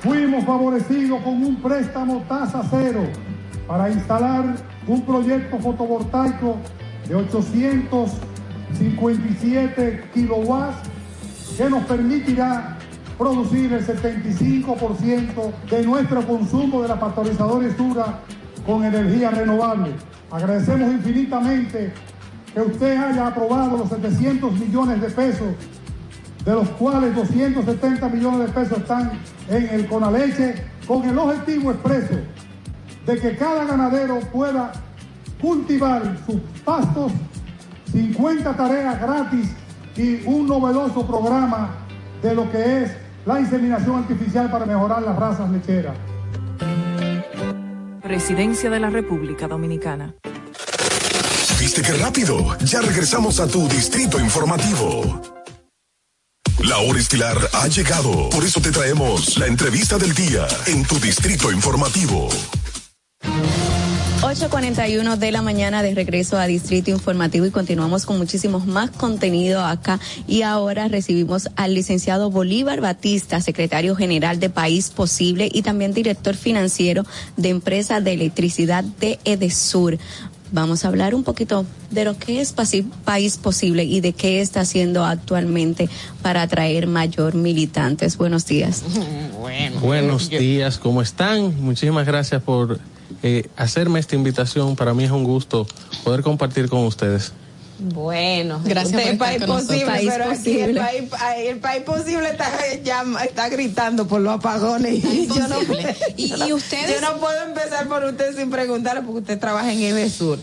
Fuimos 0.02 0.44
favorecidos 0.44 1.22
con 1.22 1.44
un 1.44 1.60
préstamo 1.60 2.24
tasa 2.28 2.62
cero 2.70 3.02
para 3.66 3.90
instalar 3.90 4.56
un 4.86 5.02
proyecto 5.02 5.58
fotovoltaico 5.58 6.56
de 7.08 7.14
857 7.14 10.04
kilowatts 10.14 10.88
que 11.56 11.68
nos 11.68 11.82
permitirá 11.84 12.78
producir 13.18 13.72
el 13.72 13.84
75% 13.86 15.52
de 15.70 15.82
nuestro 15.84 16.26
consumo 16.26 16.82
de 16.82 16.88
la 16.88 16.98
pasteurizadora 16.98 17.76
Sura 17.76 18.18
con 18.64 18.82
energía 18.84 19.30
renovable. 19.30 19.92
Agradecemos 20.30 20.90
infinitamente 20.92 21.92
que 22.54 22.60
usted 22.60 22.96
haya 22.96 23.26
aprobado 23.26 23.76
los 23.76 23.90
700 23.90 24.58
millones 24.58 25.02
de 25.02 25.10
pesos, 25.10 25.48
de 26.44 26.52
los 26.52 26.68
cuales 26.70 27.14
270 27.14 28.08
millones 28.08 28.46
de 28.46 28.52
pesos 28.52 28.78
están 28.78 29.12
en 29.48 29.68
el 29.68 29.86
Conaleche, 29.86 30.54
con 30.86 31.06
el 31.06 31.18
objetivo 31.18 31.72
expreso 31.72 32.14
de 33.10 33.20
que 33.20 33.36
cada 33.36 33.64
ganadero 33.64 34.20
pueda 34.32 34.72
cultivar 35.40 36.16
sus 36.24 36.40
pastos, 36.64 37.10
50 37.90 38.56
tareas 38.56 39.00
gratis 39.00 39.48
y 39.96 40.22
un 40.26 40.46
novedoso 40.46 41.04
programa 41.04 41.74
de 42.22 42.34
lo 42.36 42.48
que 42.52 42.82
es 42.84 42.92
la 43.26 43.40
inseminación 43.40 43.96
artificial 43.96 44.48
para 44.48 44.64
mejorar 44.64 45.02
las 45.02 45.16
razas 45.16 45.50
lecheras. 45.50 45.96
Presidencia 48.00 48.70
de 48.70 48.78
la 48.78 48.90
República 48.90 49.48
Dominicana. 49.48 50.14
¿Viste 51.58 51.82
qué 51.82 51.92
rápido? 51.94 52.56
Ya 52.60 52.80
regresamos 52.80 53.40
a 53.40 53.48
tu 53.48 53.68
Distrito 53.68 54.20
Informativo. 54.20 55.20
La 56.60 56.78
hora 56.78 57.00
estilar 57.00 57.36
ha 57.54 57.66
llegado. 57.66 58.30
Por 58.30 58.44
eso 58.44 58.60
te 58.60 58.70
traemos 58.70 59.36
la 59.36 59.46
entrevista 59.46 59.98
del 59.98 60.14
día 60.14 60.46
en 60.66 60.84
tu 60.84 61.00
Distrito 61.00 61.50
Informativo. 61.50 62.28
8.41 64.22 65.16
de 65.16 65.32
la 65.32 65.40
mañana 65.40 65.82
de 65.82 65.94
regreso 65.94 66.38
a 66.38 66.46
Distrito 66.46 66.90
Informativo 66.90 67.46
y 67.46 67.50
continuamos 67.50 68.04
con 68.04 68.18
muchísimos 68.18 68.66
más 68.66 68.90
contenido 68.90 69.64
acá 69.64 69.98
y 70.28 70.42
ahora 70.42 70.88
recibimos 70.88 71.48
al 71.56 71.74
licenciado 71.74 72.30
Bolívar 72.30 72.82
Batista, 72.82 73.40
secretario 73.40 73.96
general 73.96 74.38
de 74.38 74.50
País 74.50 74.90
Posible 74.90 75.48
y 75.50 75.62
también 75.62 75.94
director 75.94 76.36
financiero 76.36 77.04
de 77.38 77.48
Empresa 77.48 78.02
de 78.02 78.12
Electricidad 78.12 78.84
de 78.84 79.18
Edesur. 79.24 79.98
Vamos 80.52 80.84
a 80.84 80.88
hablar 80.88 81.14
un 81.14 81.24
poquito 81.24 81.64
de 81.90 82.04
lo 82.04 82.18
que 82.18 82.40
es 82.40 82.54
País 83.04 83.38
Posible 83.38 83.84
y 83.84 84.00
de 84.00 84.12
qué 84.12 84.42
está 84.42 84.60
haciendo 84.60 85.06
actualmente 85.06 85.88
para 86.22 86.42
atraer 86.42 86.86
mayor 86.86 87.34
militantes. 87.34 88.16
Buenos 88.18 88.46
días. 88.46 88.84
Buenos 89.80 90.28
días, 90.28 90.78
¿cómo 90.78 91.00
están? 91.00 91.54
Muchísimas 91.62 92.06
gracias 92.06 92.42
por 92.42 92.78
eh, 93.22 93.48
hacerme 93.56 93.98
esta 94.00 94.14
invitación. 94.16 94.76
Para 94.76 94.94
mí 94.94 95.04
es 95.04 95.10
un 95.10 95.24
gusto 95.24 95.66
poder 96.04 96.22
compartir 96.22 96.68
con 96.68 96.80
ustedes. 96.84 97.32
Bueno, 97.82 98.60
Gracias 98.62 98.92
estar 99.06 99.16
país 99.16 99.42
posible, 99.42 99.86
País 99.86 100.10
pero 100.12 100.30
aquí 100.30 100.60
el 100.60 100.76
país, 100.76 101.02
el 101.46 101.58
país 101.60 101.82
posible 101.82 102.28
está, 102.28 102.50
ya, 102.84 103.04
está 103.24 103.48
gritando 103.48 104.06
por 104.06 104.20
los 104.20 104.34
apagones. 104.34 105.02
Y 105.02 105.26
yo, 105.28 105.48
no. 105.48 105.56
Y- 106.16 106.28
yo 106.28 106.36
no- 106.36 106.46
y 106.48 106.52
ustedes- 106.52 106.90
yo 106.90 107.00
no 107.00 107.18
puedo 107.18 107.42
empezar 107.42 107.88
por 107.88 108.04
usted 108.04 108.36
sin 108.36 108.50
preguntarle 108.50 109.00
porque 109.00 109.20
usted 109.20 109.38
trabaja 109.38 109.72
en 109.72 109.80
Edesur. 109.80 110.38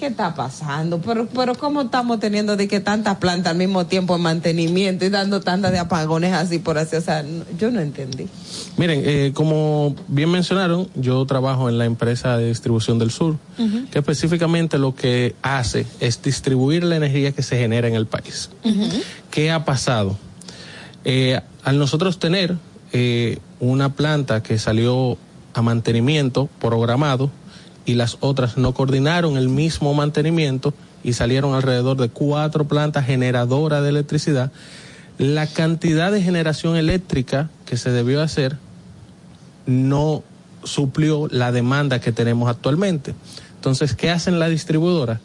¿Qué 0.00 0.06
está 0.06 0.34
pasando? 0.34 0.98
Pero, 1.02 1.28
pero 1.28 1.54
¿cómo 1.54 1.82
estamos 1.82 2.18
teniendo 2.20 2.56
de 2.56 2.66
que 2.68 2.80
tantas 2.80 3.18
plantas 3.18 3.50
al 3.52 3.58
mismo 3.58 3.84
tiempo 3.84 4.16
en 4.16 4.22
mantenimiento 4.22 5.04
y 5.04 5.10
dando 5.10 5.42
tantas 5.42 5.72
de 5.72 5.78
apagones 5.78 6.32
así 6.32 6.58
por 6.58 6.78
así? 6.78 6.96
O 6.96 7.02
sea, 7.02 7.22
no- 7.22 7.44
yo 7.58 7.70
no 7.70 7.80
entendí. 7.80 8.26
Miren, 8.78 9.02
eh, 9.04 9.32
como 9.34 9.94
bien 10.08 10.30
mencionaron, 10.30 10.88
yo 10.94 11.26
trabajo 11.26 11.68
en 11.68 11.76
la 11.76 11.84
empresa 11.84 12.38
de 12.38 12.48
distribución 12.48 12.98
del 12.98 13.10
sur, 13.10 13.36
que 13.92 13.98
específicamente 13.98 14.78
lo 14.78 14.94
que 14.94 15.34
hace 15.42 15.84
es 16.00 16.22
distribuir 16.22 16.82
la 16.82 16.96
energía 16.96 17.32
que 17.32 17.42
se 17.42 17.58
genera 17.58 17.86
en 17.86 17.94
el 17.94 18.06
país. 18.06 18.48
¿Qué 19.30 19.50
ha 19.50 19.66
pasado? 19.66 20.16
Eh, 21.04 21.38
al 21.62 21.78
nosotros 21.78 22.18
tener 22.18 22.56
eh, 22.94 23.38
una 23.60 23.90
planta 23.94 24.42
que 24.42 24.58
salió 24.58 25.18
a 25.52 25.60
mantenimiento 25.62 26.48
programado 26.58 27.30
y 27.90 27.94
las 27.94 28.18
otras 28.20 28.56
no 28.56 28.72
coordinaron 28.72 29.36
el 29.36 29.48
mismo 29.48 29.92
mantenimiento 29.94 30.72
y 31.02 31.14
salieron 31.14 31.54
alrededor 31.54 31.96
de 31.96 32.08
cuatro 32.08 32.68
plantas 32.68 33.04
generadoras 33.04 33.82
de 33.82 33.88
electricidad, 33.88 34.52
la 35.18 35.48
cantidad 35.48 36.12
de 36.12 36.22
generación 36.22 36.76
eléctrica 36.76 37.50
que 37.66 37.76
se 37.76 37.90
debió 37.90 38.22
hacer 38.22 38.58
no 39.66 40.22
suplió 40.62 41.26
la 41.32 41.50
demanda 41.50 42.00
que 42.00 42.12
tenemos 42.12 42.48
actualmente. 42.48 43.12
Entonces, 43.56 43.96
¿qué 43.96 44.10
hacen 44.10 44.38
las 44.38 44.50
distribuidoras? 44.50 45.18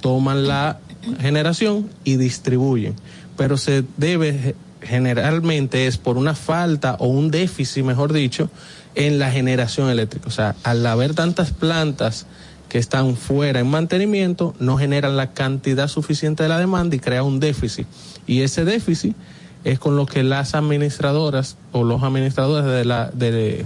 Toman 0.00 0.48
la 0.48 0.80
generación 1.20 1.88
y 2.02 2.16
distribuyen, 2.16 2.96
pero 3.36 3.56
se 3.56 3.84
debe 3.96 4.56
generalmente 4.82 5.86
es 5.86 5.98
por 5.98 6.16
una 6.16 6.34
falta 6.34 6.96
o 6.98 7.06
un 7.06 7.30
déficit, 7.30 7.84
mejor 7.84 8.12
dicho, 8.12 8.50
en 8.98 9.18
la 9.18 9.30
generación 9.30 9.88
eléctrica. 9.90 10.26
O 10.28 10.30
sea, 10.30 10.54
al 10.64 10.84
haber 10.86 11.14
tantas 11.14 11.52
plantas 11.52 12.26
que 12.68 12.78
están 12.78 13.16
fuera 13.16 13.60
en 13.60 13.66
mantenimiento, 13.68 14.54
no 14.58 14.76
generan 14.76 15.16
la 15.16 15.32
cantidad 15.32 15.88
suficiente 15.88 16.42
de 16.42 16.48
la 16.50 16.58
demanda 16.58 16.94
y 16.96 16.98
crea 16.98 17.22
un 17.22 17.40
déficit. 17.40 17.86
Y 18.26 18.42
ese 18.42 18.64
déficit 18.66 19.16
es 19.64 19.78
con 19.78 19.96
lo 19.96 20.04
que 20.04 20.22
las 20.22 20.54
administradoras 20.54 21.56
o 21.72 21.84
los 21.84 22.02
administradores 22.02 22.70
de, 22.70 22.84
la, 22.84 23.10
de, 23.14 23.64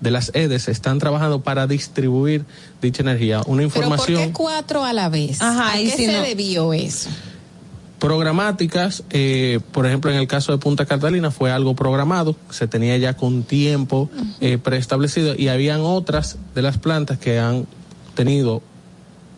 de 0.00 0.10
las 0.10 0.30
EDES 0.34 0.68
están 0.68 0.98
trabajando 0.98 1.40
para 1.42 1.66
distribuir 1.66 2.44
dicha 2.80 3.02
energía. 3.02 3.42
Una 3.46 3.62
información. 3.64 4.06
¿Pero 4.06 4.18
por 4.20 4.26
qué 4.28 4.32
cuatro 4.32 4.84
a 4.84 4.92
la 4.92 5.08
vez? 5.08 5.42
Ajá, 5.42 5.72
¿A 5.72 5.76
qué 5.76 5.90
si 5.90 6.06
se 6.06 6.12
no- 6.12 6.22
debió 6.22 6.72
eso? 6.72 7.10
Programáticas, 7.98 9.04
eh, 9.10 9.60
por 9.72 9.86
ejemplo, 9.86 10.10
en 10.10 10.18
el 10.18 10.26
caso 10.26 10.52
de 10.52 10.58
Punta 10.58 10.86
Catalina 10.86 11.30
fue 11.30 11.50
algo 11.50 11.74
programado, 11.74 12.36
se 12.50 12.68
tenía 12.68 12.96
ya 12.96 13.14
con 13.14 13.42
tiempo 13.42 14.08
eh, 14.40 14.58
preestablecido 14.58 15.34
y 15.36 15.48
habían 15.48 15.80
otras 15.80 16.38
de 16.54 16.62
las 16.62 16.78
plantas 16.78 17.18
que 17.18 17.38
han 17.38 17.66
tenido 18.14 18.62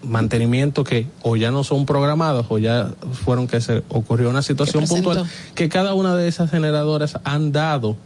mantenimiento 0.03 0.85
que 0.85 1.07
o 1.23 1.37
ya 1.37 1.51
no 1.51 1.65
son 1.65 1.85
programados 1.85 2.47
o 2.49 2.59
ya 2.59 2.95
fueron 3.25 3.47
que 3.47 3.61
se 3.61 3.83
ocurrió 3.89 4.31
una 4.31 4.41
situación 4.41 4.87
puntual 4.87 5.27
que 5.55 5.69
cada 5.69 5.93
una 5.93 6.17
de 6.17 6.27
esas 6.27 6.51
generadoras 6.51 7.19
han 7.25 7.53
dado 7.53 7.97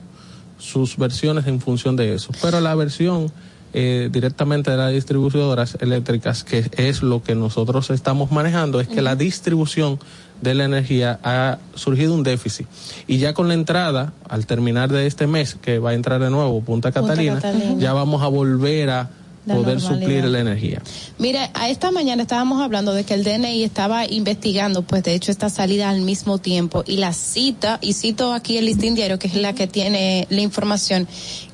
sus 0.58 0.96
versiones 0.96 1.46
en 1.46 1.60
función 1.60 1.94
de 1.94 2.14
eso. 2.14 2.32
Pero 2.42 2.60
la 2.60 2.74
versión 2.74 3.30
eh, 3.72 4.08
directamente 4.10 4.70
de 4.70 4.76
las 4.76 4.92
distribuidoras 4.92 5.76
eléctricas 5.80 6.44
que 6.44 6.70
es 6.76 7.02
lo 7.02 7.22
que 7.22 7.34
nosotros 7.34 7.90
estamos 7.90 8.30
manejando 8.30 8.80
es 8.80 8.88
que 8.88 9.02
la 9.02 9.16
distribución 9.16 9.98
de 10.44 10.54
la 10.54 10.64
energía 10.64 11.18
ha 11.24 11.58
surgido 11.74 12.14
un 12.14 12.22
déficit 12.22 12.68
y 13.08 13.18
ya 13.18 13.34
con 13.34 13.48
la 13.48 13.54
entrada 13.54 14.12
al 14.28 14.46
terminar 14.46 14.92
de 14.92 15.06
este 15.08 15.26
mes 15.26 15.56
que 15.60 15.80
va 15.80 15.90
a 15.90 15.94
entrar 15.94 16.20
de 16.20 16.30
nuevo 16.30 16.60
Punta 16.60 16.92
Catalina, 16.92 17.40
Catalina. 17.40 17.74
ya 17.80 17.92
vamos 17.92 18.22
a 18.22 18.28
volver 18.28 18.90
a 18.90 19.10
La 19.46 19.56
poder 19.56 19.76
normalidad. 19.76 20.00
suplir 20.00 20.24
la 20.24 20.40
energía 20.40 20.80
Mire, 21.18 21.50
a 21.52 21.68
esta 21.68 21.90
mañana 21.90 22.22
estábamos 22.22 22.62
hablando 22.62 22.94
de 22.94 23.04
que 23.04 23.12
el 23.14 23.24
DNI 23.24 23.62
estaba 23.64 24.06
investigando, 24.06 24.82
pues 24.82 25.02
de 25.02 25.14
hecho 25.14 25.30
esta 25.30 25.50
salida 25.50 25.90
al 25.90 26.00
mismo 26.00 26.38
tiempo 26.38 26.82
y 26.86 26.96
la 26.96 27.12
cita, 27.12 27.78
y 27.82 27.92
cito 27.92 28.32
aquí 28.32 28.56
el 28.56 28.66
listín 28.66 28.94
diario, 28.94 29.18
que 29.18 29.26
es 29.26 29.34
la 29.34 29.52
que 29.52 29.66
tiene 29.66 30.26
la 30.30 30.40
información, 30.40 31.06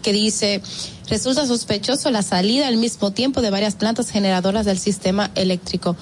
que 0.02 0.12
dice, 0.12 0.62
resulta 1.08 1.46
sospechoso 1.46 2.10
la 2.10 2.22
salida 2.22 2.68
al 2.68 2.76
mismo 2.76 3.10
tiempo 3.10 3.40
de 3.42 3.50
varias 3.50 3.74
plantas 3.74 4.10
generadoras 4.10 4.64
del 4.66 4.78
sistema 4.78 5.30
eléctrico. 5.34 5.96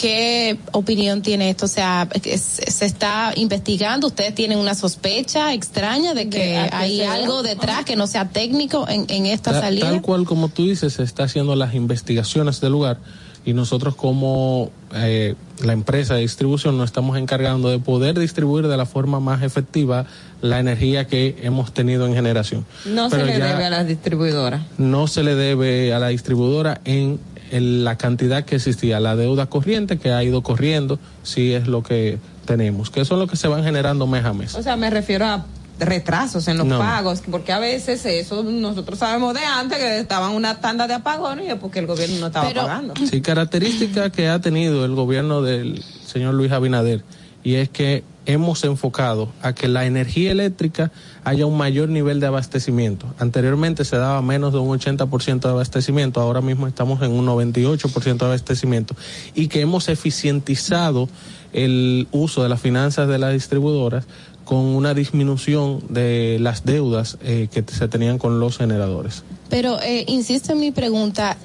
¿Qué 0.00 0.56
opinión 0.72 1.20
tiene 1.20 1.50
esto? 1.50 1.66
O 1.66 1.68
sea, 1.68 2.08
es- 2.24 2.40
se 2.66 2.86
está 2.86 3.34
investigando, 3.36 4.06
ustedes 4.06 4.34
tienen 4.34 4.56
una 4.58 4.74
sospecha 4.74 5.52
extraña 5.52 6.14
de 6.14 6.30
que 6.30 6.56
hay 6.56 7.02
algo 7.02 7.42
detrás 7.42 7.84
que 7.84 7.96
no 7.96 8.06
sea 8.06 8.26
técnico 8.30 8.86
en, 8.88 9.04
en 9.08 9.26
esta 9.26 9.52
Ta- 9.52 9.60
salida. 9.60 9.90
Tal 9.90 10.00
cual 10.00 10.24
como 10.24 10.48
tú 10.48 10.64
dices, 10.64 10.94
se 10.94 11.02
está 11.02 11.24
haciendo 11.24 11.54
las 11.54 11.74
investigaciones 11.74 12.62
del 12.62 12.72
lugar 12.72 12.96
y 13.44 13.52
nosotros 13.52 13.94
como 13.94 14.70
eh, 14.94 15.34
la 15.62 15.74
empresa 15.74 16.14
de 16.14 16.22
distribución 16.22 16.78
nos 16.78 16.86
estamos 16.86 17.18
encargando 17.18 17.68
de 17.68 17.78
poder 17.78 18.18
distribuir 18.18 18.68
de 18.68 18.76
la 18.78 18.86
forma 18.86 19.20
más 19.20 19.42
efectiva 19.42 20.06
la 20.40 20.60
energía 20.60 21.06
que 21.06 21.36
hemos 21.42 21.74
tenido 21.74 22.06
en 22.06 22.14
generación. 22.14 22.64
No 22.86 23.10
Pero 23.10 23.26
se 23.26 23.32
le 23.32 23.38
debe 23.44 23.64
a 23.66 23.70
las 23.70 23.86
distribuidoras. 23.86 24.62
No 24.78 25.06
se 25.08 25.22
le 25.22 25.34
debe 25.34 25.92
a 25.92 25.98
la 25.98 26.08
distribuidora 26.08 26.80
en 26.86 27.20
el- 27.50 27.84
la 27.84 27.96
cantidad 27.96 28.44
que 28.44 28.56
existía, 28.56 29.00
la 29.00 29.16
deuda 29.16 29.46
corriente 29.46 29.98
que 29.98 30.12
ha 30.12 30.22
ido 30.24 30.42
corriendo, 30.42 30.98
sí 31.22 31.52
es 31.52 31.66
lo 31.66 31.82
que 31.82 32.18
tenemos, 32.44 32.90
que 32.90 33.00
eso 33.00 33.14
es 33.14 33.20
lo 33.20 33.26
que 33.26 33.36
se 33.36 33.48
van 33.48 33.62
generando 33.64 34.06
mes 34.06 34.24
a 34.24 34.32
mes. 34.32 34.54
O 34.54 34.62
sea, 34.62 34.76
me 34.76 34.90
refiero 34.90 35.26
a 35.26 35.44
retrasos 35.78 36.46
en 36.48 36.58
los 36.58 36.66
No. 36.66 36.78
pagos, 36.78 37.22
porque 37.30 37.52
a 37.52 37.58
veces 37.58 38.04
eso 38.04 38.42
nosotros 38.42 38.98
sabemos 38.98 39.32
de 39.34 39.40
antes 39.40 39.78
que 39.78 39.98
estaban 40.00 40.32
una 40.32 40.60
tanda 40.60 40.86
de 40.86 40.94
apagones 40.94 41.46
y 41.46 41.48
es 41.50 41.54
porque 41.56 41.78
el 41.78 41.86
gobierno 41.86 42.18
no 42.20 42.26
estaba 42.26 42.52
pagando. 42.52 42.94
Sí, 43.10 43.20
característica 43.22 44.10
que 44.10 44.28
ha 44.28 44.40
tenido 44.40 44.84
el 44.84 44.94
gobierno 44.94 45.40
del 45.42 45.82
señor 46.04 46.34
Luis 46.34 46.52
Abinader 46.52 47.02
y 47.42 47.54
es 47.54 47.70
que 47.70 48.04
hemos 48.32 48.64
enfocado 48.64 49.28
a 49.42 49.54
que 49.54 49.68
la 49.68 49.86
energía 49.86 50.32
eléctrica 50.32 50.90
haya 51.24 51.46
un 51.46 51.56
mayor 51.56 51.88
nivel 51.88 52.20
de 52.20 52.26
abastecimiento. 52.26 53.06
Anteriormente 53.18 53.84
se 53.84 53.96
daba 53.96 54.22
menos 54.22 54.52
de 54.52 54.58
un 54.58 54.78
80% 54.78 55.40
de 55.40 55.48
abastecimiento, 55.48 56.20
ahora 56.20 56.40
mismo 56.40 56.66
estamos 56.66 57.02
en 57.02 57.12
un 57.12 57.26
98% 57.26 58.16
de 58.18 58.24
abastecimiento 58.24 58.94
y 59.34 59.48
que 59.48 59.60
hemos 59.60 59.88
eficientizado 59.88 61.08
el 61.52 62.08
uso 62.12 62.42
de 62.42 62.48
las 62.48 62.60
finanzas 62.60 63.08
de 63.08 63.18
las 63.18 63.32
distribuidoras 63.32 64.06
con 64.44 64.58
una 64.58 64.94
disminución 64.94 65.82
de 65.88 66.38
las 66.40 66.64
deudas 66.64 67.18
eh, 67.22 67.48
que 67.52 67.64
se 67.70 67.88
tenían 67.88 68.18
con 68.18 68.40
los 68.40 68.58
generadores. 68.58 69.22
Pero 69.48 69.80
eh, 69.80 70.04
insisto 70.08 70.52
en 70.52 70.60
mi 70.60 70.72
pregunta, 70.72 71.36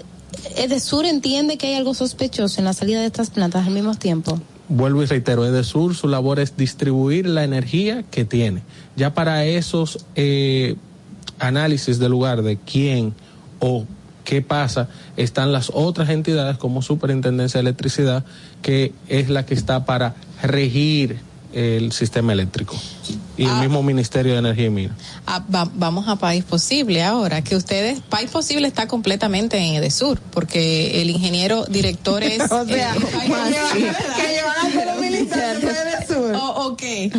¿Edesur 0.55 1.05
entiende 1.05 1.57
que 1.57 1.67
hay 1.67 1.73
algo 1.75 1.93
sospechoso 1.93 2.59
en 2.59 2.65
la 2.65 2.73
salida 2.73 3.01
de 3.01 3.07
estas 3.07 3.29
plantas 3.29 3.67
al 3.67 3.73
mismo 3.73 3.95
tiempo? 3.95 4.39
Vuelvo 4.69 5.03
y 5.03 5.05
reitero, 5.05 5.45
Edesur 5.45 5.95
su 5.95 6.07
labor 6.07 6.39
es 6.39 6.57
distribuir 6.57 7.27
la 7.27 7.43
energía 7.43 8.03
que 8.03 8.25
tiene. 8.25 8.61
Ya 8.95 9.13
para 9.13 9.45
esos 9.45 10.05
eh, 10.15 10.75
análisis 11.39 11.99
del 11.99 12.11
lugar 12.11 12.41
de 12.41 12.57
quién 12.57 13.13
o 13.59 13.85
qué 14.23 14.41
pasa, 14.41 14.89
están 15.17 15.51
las 15.51 15.71
otras 15.73 16.09
entidades 16.09 16.57
como 16.57 16.81
Superintendencia 16.81 17.59
de 17.59 17.69
Electricidad, 17.69 18.25
que 18.61 18.93
es 19.07 19.29
la 19.29 19.45
que 19.45 19.53
está 19.53 19.85
para 19.85 20.15
regir 20.41 21.19
el 21.55 21.91
sistema 21.93 22.33
eléctrico. 22.33 22.75
Y 23.37 23.45
el 23.45 23.55
mismo 23.55 23.81
Ministerio 23.83 24.33
de 24.33 24.39
Energía 24.39 24.65
y 24.67 24.69
Minas. 24.69 24.95
Ah, 25.25 25.43
va- 25.53 25.69
vamos 25.73 26.07
a 26.07 26.15
País 26.17 26.43
Posible 26.43 27.03
ahora, 27.03 27.41
que 27.43 27.55
ustedes, 27.55 27.99
País 28.01 28.29
Posible 28.29 28.67
está 28.67 28.87
completamente 28.87 29.57
en 29.57 29.75
Edesur, 29.75 30.19
porque 30.31 31.01
el 31.01 31.09
ingeniero 31.09 31.65
director 31.65 32.21
es... 32.23 32.51
O 32.51 32.65
sea, 32.65 32.93
eh, 32.95 32.99
País 32.99 33.31
Posible, 33.31 33.91
que 34.15 34.27
llevan 34.27 34.89
a 34.89 34.93
los 34.93 35.01
militares 35.01 35.61
del 35.61 36.07
sur. 36.07 36.35
¿O, 36.35 36.65
o 36.67 36.77
qué? 36.77 37.11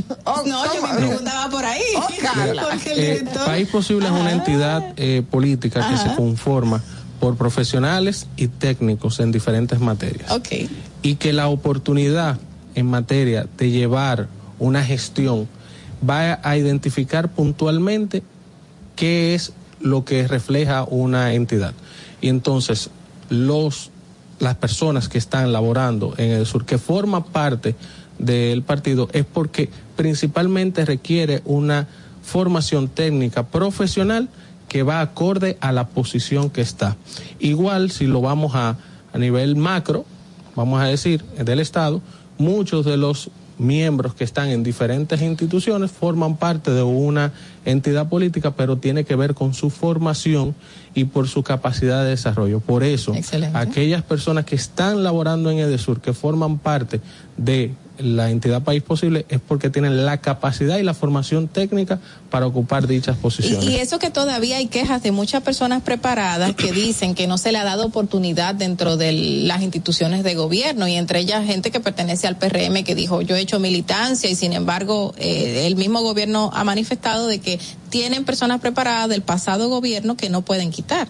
no, 0.46 0.74
yo 0.74 0.82
me 0.86 0.94
preguntaba 0.96 1.50
por 1.50 1.64
ahí. 1.64 1.82
Porque 2.70 2.92
el 2.92 2.98
Eh, 2.98 3.12
director... 3.18 3.44
País 3.46 3.68
Posible 3.68 4.06
es 4.06 4.12
una 4.12 4.32
entidad 4.32 4.82
eh, 4.96 5.22
política 5.30 5.88
que 5.90 5.96
se 5.98 6.14
conforma 6.14 6.82
por 7.20 7.36
profesionales 7.36 8.26
y 8.36 8.48
técnicos 8.48 9.20
en 9.20 9.32
diferentes 9.32 9.80
materias. 9.80 10.30
Ok. 10.30 10.48
y 11.02 11.14
que 11.16 11.32
la 11.32 11.48
oportunidad 11.48 12.38
en 12.76 12.86
materia 12.86 13.48
de 13.58 13.70
llevar 13.70 14.28
una 14.60 14.84
gestión 14.84 15.48
va 16.08 16.38
a 16.42 16.56
identificar 16.56 17.28
puntualmente 17.28 18.22
qué 18.94 19.34
es 19.34 19.52
lo 19.80 20.04
que 20.04 20.28
refleja 20.28 20.84
una 20.84 21.34
entidad. 21.34 21.74
Y 22.20 22.28
entonces 22.28 22.90
los 23.28 23.90
las 24.38 24.56
personas 24.56 25.08
que 25.08 25.18
están 25.18 25.52
laborando 25.52 26.14
en 26.18 26.30
el 26.30 26.46
sur, 26.46 26.64
que 26.64 26.78
forman 26.78 27.24
parte 27.24 27.74
del 28.18 28.62
partido, 28.62 29.08
es 29.12 29.24
porque 29.24 29.70
principalmente 29.96 30.84
requiere 30.84 31.42
una 31.44 31.88
formación 32.22 32.88
técnica 32.88 33.46
profesional 33.46 34.28
que 34.68 34.82
va 34.82 35.00
acorde 35.00 35.56
a 35.60 35.72
la 35.72 35.86
posición 35.86 36.50
que 36.50 36.60
está. 36.60 36.96
Igual 37.38 37.90
si 37.90 38.06
lo 38.06 38.20
vamos 38.20 38.54
a, 38.54 38.76
a 39.12 39.18
nivel 39.18 39.56
macro, 39.56 40.04
vamos 40.54 40.80
a 40.80 40.84
decir, 40.84 41.22
del 41.24 41.60
Estado, 41.60 42.02
muchos 42.38 42.84
de 42.84 42.96
los 42.96 43.30
miembros 43.58 44.14
que 44.14 44.24
están 44.24 44.48
en 44.48 44.62
diferentes 44.62 45.22
instituciones 45.22 45.90
forman 45.90 46.36
parte 46.36 46.70
de 46.70 46.82
una 46.82 47.32
entidad 47.64 48.08
política, 48.08 48.52
pero 48.52 48.76
tiene 48.76 49.04
que 49.04 49.16
ver 49.16 49.34
con 49.34 49.54
su 49.54 49.70
formación 49.70 50.54
y 50.94 51.04
por 51.04 51.28
su 51.28 51.42
capacidad 51.42 52.04
de 52.04 52.10
desarrollo. 52.10 52.60
Por 52.60 52.84
eso, 52.84 53.14
Excelente. 53.14 53.56
aquellas 53.56 54.02
personas 54.02 54.44
que 54.44 54.56
están 54.56 55.02
laborando 55.02 55.50
en 55.50 55.58
Edesur, 55.58 56.00
que 56.00 56.12
forman 56.12 56.58
parte 56.58 57.00
de 57.36 57.74
la 57.98 58.30
entidad 58.30 58.62
País 58.62 58.82
Posible 58.82 59.26
es 59.28 59.40
porque 59.40 59.70
tienen 59.70 60.04
la 60.04 60.18
capacidad 60.18 60.78
y 60.78 60.82
la 60.82 60.94
formación 60.94 61.48
técnica 61.48 62.00
para 62.30 62.46
ocupar 62.46 62.86
dichas 62.86 63.16
posiciones. 63.16 63.64
Y, 63.64 63.72
y, 63.72 63.76
eso 63.76 63.98
que 63.98 64.10
todavía 64.10 64.56
hay 64.56 64.66
quejas 64.66 65.02
de 65.02 65.12
muchas 65.12 65.42
personas 65.42 65.82
preparadas 65.82 66.54
que 66.54 66.72
dicen 66.86 67.14
que 67.14 67.26
no 67.26 67.38
se 67.38 67.52
le 67.52 67.58
ha 67.58 67.64
dado 67.64 67.86
oportunidad 67.86 68.54
dentro 68.54 68.96
de 68.96 69.12
las 69.12 69.62
instituciones 69.62 70.22
de 70.22 70.34
gobierno 70.34 70.88
y 70.88 70.94
entre 70.94 71.20
ellas 71.20 71.46
gente 71.46 71.70
que 71.70 71.80
pertenece 71.80 72.26
al 72.26 72.36
PRM 72.36 72.84
que 72.84 72.94
dijo 72.94 73.22
yo 73.22 73.36
he 73.36 73.40
hecho 73.40 73.60
militancia 73.60 74.30
y 74.30 74.34
sin 74.34 74.52
embargo 74.52 75.14
eh, 75.18 75.66
el 75.66 75.76
mismo 75.76 76.02
gobierno 76.02 76.50
ha 76.54 76.64
manifestado 76.64 77.26
de 77.26 77.38
que 77.38 77.58
tienen 77.90 78.24
personas 78.24 78.60
preparadas 78.60 79.08
del 79.08 79.22
pasado 79.22 79.68
gobierno 79.68 80.16
que 80.16 80.30
no 80.30 80.42
pueden 80.42 80.70
quitar. 80.70 81.08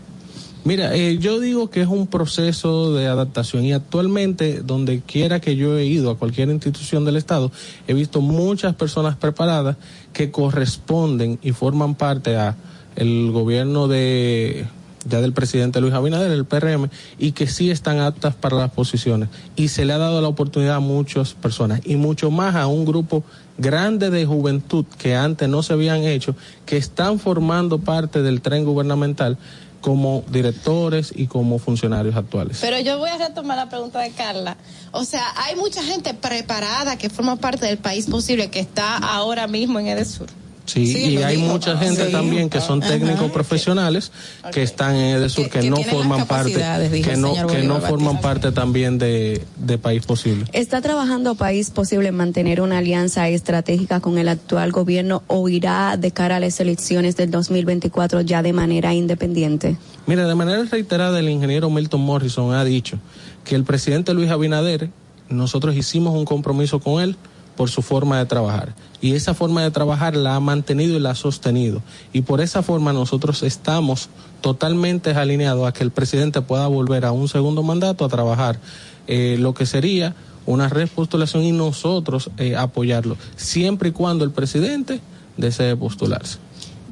Mira, 0.67 0.97
eh, 0.97 1.19
yo 1.19 1.39
digo 1.39 1.70
que 1.70 1.81
es 1.81 1.86
un 1.86 2.09
proceso 2.09 2.93
de 2.93 3.07
adaptación 3.07 3.65
y 3.65 3.73
actualmente 3.73 4.62
donde 4.62 5.01
quiera 5.01 5.39
que 5.39 5.55
yo 5.55 5.78
he 5.78 5.85
ido 5.85 6.11
a 6.11 6.19
cualquier 6.19 6.49
institución 6.49 7.05
del 7.05 7.15
Estado, 7.15 7.53
he 7.86 7.95
visto 7.95 8.20
muchas 8.20 8.75
personas 8.75 9.15
preparadas 9.15 9.77
que 10.12 10.33
corresponden 10.33 11.39
y 11.41 11.53
forman 11.53 11.95
parte 11.95 12.36
a 12.36 12.57
el 12.97 13.31
gobierno 13.31 13.86
de 13.86 14.67
ya 15.09 15.20
del 15.20 15.33
presidente 15.33 15.81
Luis 15.81 15.95
Abinader, 15.95 16.33
el 16.33 16.47
PRM, 16.47 16.91
y 17.17 17.31
que 17.31 17.47
sí 17.47 17.70
están 17.70 18.01
aptas 18.01 18.35
para 18.35 18.57
las 18.57 18.73
posiciones. 18.73 19.28
Y 19.55 19.69
se 19.69 19.85
le 19.85 19.93
ha 19.93 19.99
dado 19.99 20.20
la 20.20 20.27
oportunidad 20.27 20.75
a 20.75 20.81
muchas 20.81 21.35
personas, 21.35 21.81
y 21.85 21.95
mucho 21.95 22.33
más 22.33 22.57
a 22.57 22.67
un 22.67 22.85
grupo 22.85 23.23
grande 23.57 24.11
de 24.11 24.27
juventud 24.27 24.85
que 24.99 25.15
antes 25.15 25.49
no 25.49 25.62
se 25.62 25.75
habían 25.75 26.03
hecho, 26.03 26.35
que 26.65 26.77
están 26.77 27.20
formando 27.20 27.78
parte 27.78 28.23
del 28.23 28.41
tren 28.41 28.65
gubernamental 28.65 29.39
como 29.86 30.24
directores 30.28 31.12
y 31.15 31.28
como 31.28 31.60
funcionarios 31.60 32.16
actuales. 32.16 32.58
Pero 32.60 32.81
yo 32.81 32.98
voy 32.98 33.08
a 33.08 33.18
retomar 33.18 33.56
la 33.56 33.68
pregunta 33.68 34.00
de 34.00 34.10
Carla. 34.10 34.56
O 34.90 35.05
sea, 35.05 35.23
hay 35.36 35.55
mucha 35.55 35.81
gente 35.81 36.12
preparada 36.12 36.98
que 36.98 37.08
forma 37.08 37.36
parte 37.36 37.66
del 37.66 37.78
país 37.78 38.06
posible 38.06 38.50
que 38.50 38.58
está 38.58 38.97
ahora 38.97 39.47
mismo 39.47 39.78
en 39.78 39.86
Edesur. 39.86 40.26
Sí, 40.67 40.86
sí, 40.86 40.99
y 41.11 41.17
hay 41.19 41.39
mucha 41.39 41.77
gente 41.78 42.07
sí. 42.07 42.12
también 42.12 42.51
que 42.51 42.61
son 42.61 42.81
técnicos 42.81 43.25
Ajá. 43.25 43.33
profesionales 43.33 44.11
okay. 44.41 44.53
que 44.53 44.62
están 44.62 44.97
en 44.97 45.27
que, 45.28 45.49
que, 45.49 45.61
que 45.61 45.70
no 45.70 45.77
forman 45.77 46.27
parte 46.27 46.55
que 47.03 47.17
no 47.17 47.47
que 47.47 47.62
no 47.62 47.81
forman 47.81 48.20
parte 48.20 48.53
también 48.53 48.99
de, 48.99 49.45
de 49.57 49.78
País 49.78 50.05
Posible. 50.05 50.45
¿Está 50.53 50.81
trabajando 50.81 51.36
País 51.36 51.70
Posible 51.70 52.09
en 52.09 52.17
mantener 52.17 52.61
una 52.61 52.78
alianza 52.78 53.28
estratégica 53.28 54.01
con 54.01 54.19
el 54.19 54.28
actual 54.28 54.73
gobierno 54.73 55.23
o 55.28 55.49
irá 55.49 55.97
de 55.97 56.11
cara 56.11 56.36
a 56.36 56.41
las 56.41 56.59
elecciones 56.61 57.17
del 57.17 57.31
2024 57.31 58.20
ya 58.23 58.43
de 58.43 58.53
manera 58.53 58.93
independiente? 58.93 59.77
Mira, 60.07 60.27
de 60.27 60.35
manera 60.35 60.65
reiterada 60.65 61.19
el 61.20 61.28
ingeniero 61.28 61.70
Milton 61.70 62.01
Morrison 62.01 62.55
ha 62.55 62.65
dicho 62.65 62.99
que 63.45 63.55
el 63.55 63.65
presidente 63.65 64.15
Luis 64.15 64.31
Abinader 64.31 64.91
nosotros 65.28 65.75
hicimos 65.77 66.15
un 66.15 66.25
compromiso 66.25 66.81
con 66.81 67.03
él 67.03 67.17
por 67.57 67.70
su 67.70 67.83
forma 67.83 68.18
de 68.18 68.26
trabajar. 68.26 68.75
Y 69.01 69.15
esa 69.15 69.35
forma 69.35 69.62
de 69.62 69.70
trabajar 69.70 70.17
la 70.17 70.36
ha 70.36 70.41
mantenido 70.41 70.97
y 70.97 71.01
la 71.01 71.10
ha 71.10 71.15
sostenido. 71.15 71.83
Y 72.12 72.23
por 72.23 72.41
esa 72.41 72.62
forma 72.62 72.93
nosotros 72.93 73.43
estamos 73.43 74.09
totalmente 74.41 75.10
alineados 75.10 75.67
a 75.67 75.73
que 75.73 75.85
el 75.85 75.91
presidente 75.91 76.43
pueda 76.43 76.67
volver 76.67 77.05
a 77.05 77.12
un 77.12 77.28
segundo 77.28 77.62
mandato 77.62 78.05
a 78.05 78.09
trabajar 78.09 78.59
eh, 79.07 79.36
lo 79.39 79.55
que 79.55 79.67
sería 79.67 80.15
una 80.47 80.68
repostulación 80.68 81.43
y 81.43 81.52
nosotros 81.52 82.31
eh, 82.39 82.57
apoyarlo, 82.57 83.17
siempre 83.36 83.89
y 83.89 83.93
cuando 83.93 84.25
el 84.25 84.31
presidente 84.31 85.01
desee 85.36 85.76
postularse. 85.76 86.39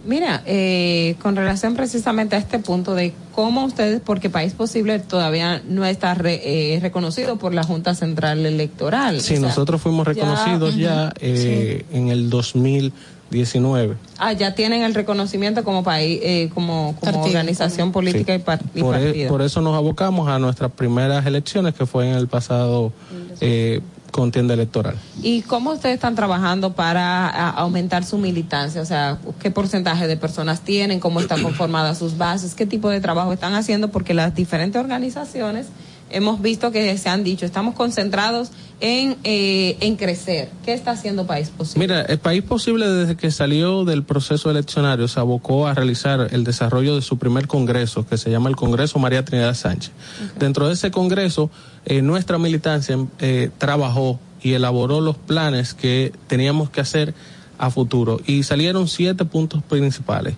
Mira, 0.04 0.42
eh, 0.46 1.16
con 1.22 1.36
relación 1.36 1.74
precisamente 1.74 2.36
a 2.36 2.38
este 2.38 2.58
punto 2.58 2.94
de 2.94 3.14
cómo 3.34 3.64
ustedes, 3.64 4.00
porque 4.04 4.30
País 4.30 4.52
Posible 4.52 4.98
todavía 4.98 5.62
no 5.66 5.84
está 5.84 6.14
re, 6.14 6.40
eh, 6.44 6.78
reconocido 6.80 7.36
por 7.36 7.54
la 7.54 7.64
Junta 7.64 7.94
Central 7.94 8.44
Electoral. 8.44 9.20
Sí, 9.20 9.34
o 9.34 9.36
sea, 9.38 9.48
nosotros 9.48 9.80
fuimos 9.80 10.06
reconocidos 10.06 10.76
ya, 10.76 11.12
ya 11.12 11.12
eh, 11.20 11.84
sí. 11.90 11.96
en 11.96 12.08
el 12.08 12.28
2019. 12.28 13.96
Ah, 14.18 14.32
ya 14.32 14.54
tienen 14.54 14.82
el 14.82 14.94
reconocimiento 14.94 15.64
como 15.64 15.82
país, 15.82 16.20
eh, 16.22 16.50
como, 16.54 16.94
como 17.00 17.24
organización 17.24 17.90
política 17.90 18.34
sí. 18.34 18.40
y, 18.40 18.42
par 18.44 18.60
y 18.74 18.80
por, 18.80 18.92
partido. 18.92 19.26
E, 19.26 19.28
por, 19.28 19.42
eso 19.42 19.60
nos 19.60 19.74
abocamos 19.74 20.28
a 20.28 20.38
nuestras 20.38 20.70
primeras 20.72 21.24
elecciones 21.26 21.74
que 21.74 21.86
fue 21.86 22.08
en 22.08 22.16
el 22.16 22.28
pasado 22.28 22.92
eh, 23.40 23.80
contienda 24.14 24.54
electoral. 24.54 24.94
¿Y 25.24 25.42
cómo 25.42 25.72
ustedes 25.72 25.96
están 25.96 26.14
trabajando 26.14 26.72
para 26.72 27.50
aumentar 27.50 28.04
su 28.04 28.16
militancia? 28.16 28.80
O 28.80 28.84
sea, 28.84 29.18
¿qué 29.40 29.50
porcentaje 29.50 30.06
de 30.06 30.16
personas 30.16 30.60
tienen? 30.60 31.00
¿Cómo 31.00 31.18
están 31.18 31.42
conformadas 31.42 31.98
sus 31.98 32.16
bases? 32.16 32.54
¿Qué 32.54 32.64
tipo 32.64 32.88
de 32.90 33.00
trabajo 33.00 33.32
están 33.32 33.54
haciendo? 33.54 33.88
Porque 33.88 34.14
las 34.14 34.32
diferentes 34.32 34.80
organizaciones 34.80 35.66
hemos 36.10 36.40
visto 36.40 36.70
que 36.70 36.96
se 36.96 37.08
han 37.08 37.24
dicho, 37.24 37.44
estamos 37.44 37.74
concentrados 37.74 38.52
en, 38.80 39.16
eh, 39.24 39.76
en 39.80 39.96
crecer. 39.96 40.48
¿Qué 40.64 40.74
está 40.74 40.92
haciendo 40.92 41.26
País 41.26 41.50
Posible? 41.50 41.86
Mira, 41.86 42.02
el 42.02 42.18
País 42.18 42.44
Posible 42.44 42.88
desde 42.88 43.16
que 43.16 43.32
salió 43.32 43.84
del 43.84 44.04
proceso 44.04 44.48
eleccionario 44.48 45.08
se 45.08 45.18
abocó 45.18 45.66
a 45.66 45.74
realizar 45.74 46.28
el 46.30 46.44
desarrollo 46.44 46.94
de 46.94 47.02
su 47.02 47.18
primer 47.18 47.48
congreso, 47.48 48.06
que 48.06 48.16
se 48.16 48.30
llama 48.30 48.48
el 48.48 48.54
Congreso 48.54 49.00
María 49.00 49.24
Trinidad 49.24 49.54
Sánchez. 49.54 49.90
Okay. 50.16 50.38
Dentro 50.38 50.68
de 50.68 50.74
ese 50.74 50.92
congreso, 50.92 51.50
eh, 51.86 52.02
nuestra 52.02 52.38
militancia 52.38 52.98
eh, 53.18 53.50
trabajó 53.58 54.18
y 54.42 54.52
elaboró 54.52 55.00
los 55.00 55.16
planes 55.16 55.74
que 55.74 56.12
teníamos 56.26 56.70
que 56.70 56.80
hacer 56.80 57.14
a 57.58 57.70
futuro 57.70 58.20
y 58.26 58.42
salieron 58.42 58.88
siete 58.88 59.24
puntos 59.24 59.62
principales. 59.62 60.34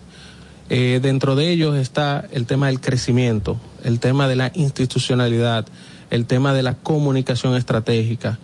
Eh, 0.68 0.98
dentro 1.00 1.36
de 1.36 1.50
ellos 1.50 1.76
está 1.76 2.26
el 2.32 2.46
tema 2.46 2.66
del 2.66 2.80
crecimiento, 2.80 3.56
el 3.84 4.00
tema 4.00 4.26
de 4.26 4.36
la 4.36 4.50
institucionalidad, 4.54 5.66
el 6.10 6.26
tema 6.26 6.52
de 6.52 6.62
la 6.62 6.74
comunicación 6.74 7.54
estratégica, 7.54 8.38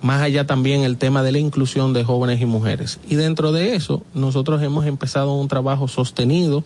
más 0.00 0.22
allá 0.22 0.46
también 0.46 0.82
el 0.82 0.96
tema 0.96 1.22
de 1.22 1.32
la 1.32 1.38
inclusión 1.38 1.92
de 1.92 2.04
jóvenes 2.04 2.40
y 2.40 2.46
mujeres. 2.46 3.00
Y 3.08 3.16
dentro 3.16 3.50
de 3.52 3.74
eso, 3.74 4.02
nosotros 4.14 4.62
hemos 4.62 4.86
empezado 4.86 5.34
un 5.34 5.48
trabajo 5.48 5.88
sostenido 5.88 6.64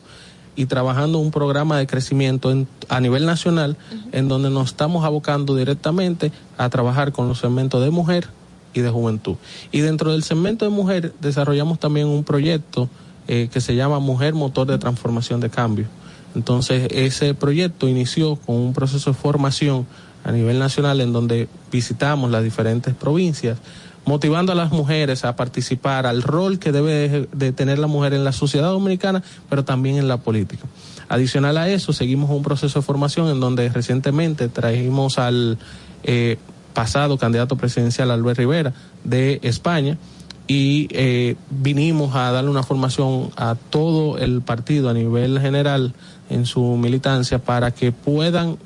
y 0.57 0.67
trabajando 0.67 1.19
un 1.19 1.31
programa 1.31 1.79
de 1.79 1.87
crecimiento 1.87 2.51
en, 2.51 2.69
a 2.89 3.01
nivel 3.01 3.27
nacional, 3.27 3.77
uh 3.91 3.95
-huh. 3.95 4.09
en 4.13 4.29
donde 4.29 4.51
nos 4.51 4.71
estamos 4.71 5.05
abocando 5.05 5.57
directamente 5.57 6.33
a 6.59 6.69
trabajar 6.69 7.13
con 7.13 7.29
los 7.29 7.39
segmentos 7.39 7.83
de 7.83 7.91
mujer 7.91 8.29
y 8.73 8.81
de 8.81 8.91
juventud. 8.91 9.37
Y 9.73 9.81
dentro 9.81 10.13
del 10.13 10.23
segmento 10.23 10.65
de 10.65 10.71
mujer 10.71 11.13
desarrollamos 11.21 11.79
también 11.79 12.09
un 12.09 12.25
proyecto 12.25 12.89
eh, 13.27 13.49
que 13.51 13.61
se 13.61 13.75
llama 13.75 14.01
Mujer 14.01 14.35
Motor 14.35 14.67
de 14.67 14.79
Transformación 14.79 15.41
de 15.41 15.49
Cambio. 15.49 15.87
Entonces, 16.35 16.89
ese 16.91 17.33
proyecto 17.35 17.89
inició 17.89 18.37
con 18.37 18.57
un 18.57 18.73
proceso 18.75 19.11
de 19.11 19.17
formación 19.17 19.87
a 20.25 20.33
nivel 20.33 20.59
nacional 20.59 21.01
en 21.01 21.13
donde 21.13 21.49
visitamos 21.71 22.31
las 22.31 22.43
diferentes 22.43 22.95
provincias, 22.95 23.59
motivando 24.05 24.53
a 24.53 24.55
las 24.55 24.71
mujeres 24.71 25.25
a 25.25 25.37
participar 25.37 26.07
al 26.07 26.23
rol 26.23 26.59
que 26.59 26.73
debe 26.73 27.29
de, 27.33 27.53
tener 27.53 27.79
la 27.79 27.87
mujer 27.87 28.15
en 28.15 28.25
la 28.25 28.33
sociedad 28.33 28.69
dominicana, 28.69 29.23
pero 29.49 29.65
también 29.65 29.97
en 29.97 30.09
la 30.09 30.19
política. 30.19 30.67
Adicional 31.09 31.57
a 31.59 31.69
eso, 31.69 31.93
seguimos 31.93 32.31
un 32.31 32.43
proceso 32.43 32.81
de 32.81 32.85
formación 32.85 33.29
en 33.29 33.41
donde 33.41 33.69
recientemente 33.69 34.49
trajimos 34.49 35.19
al 35.19 35.59
eh, 36.03 36.39
pasado 36.73 37.19
candidato 37.19 37.57
presidencial 37.57 38.11
Albert 38.11 38.39
Rivera 38.39 38.73
de 39.05 39.41
España, 39.43 39.99
y 40.47 40.89
eh, 40.91 41.37
vinimos 41.51 42.15
a 42.15 42.31
darle 42.31 42.51
una 42.51 42.63
formación 42.63 43.31
a 43.37 43.55
todo 43.55 44.19
el 44.19 44.43
partido 44.43 44.91
a 44.91 44.95
nivel 44.95 45.41
general 45.41 45.95
en 46.29 46.45
su 46.45 46.63
militancia 46.77 47.39
para 47.39 47.71
que 47.71 47.93
puedan 47.93 48.59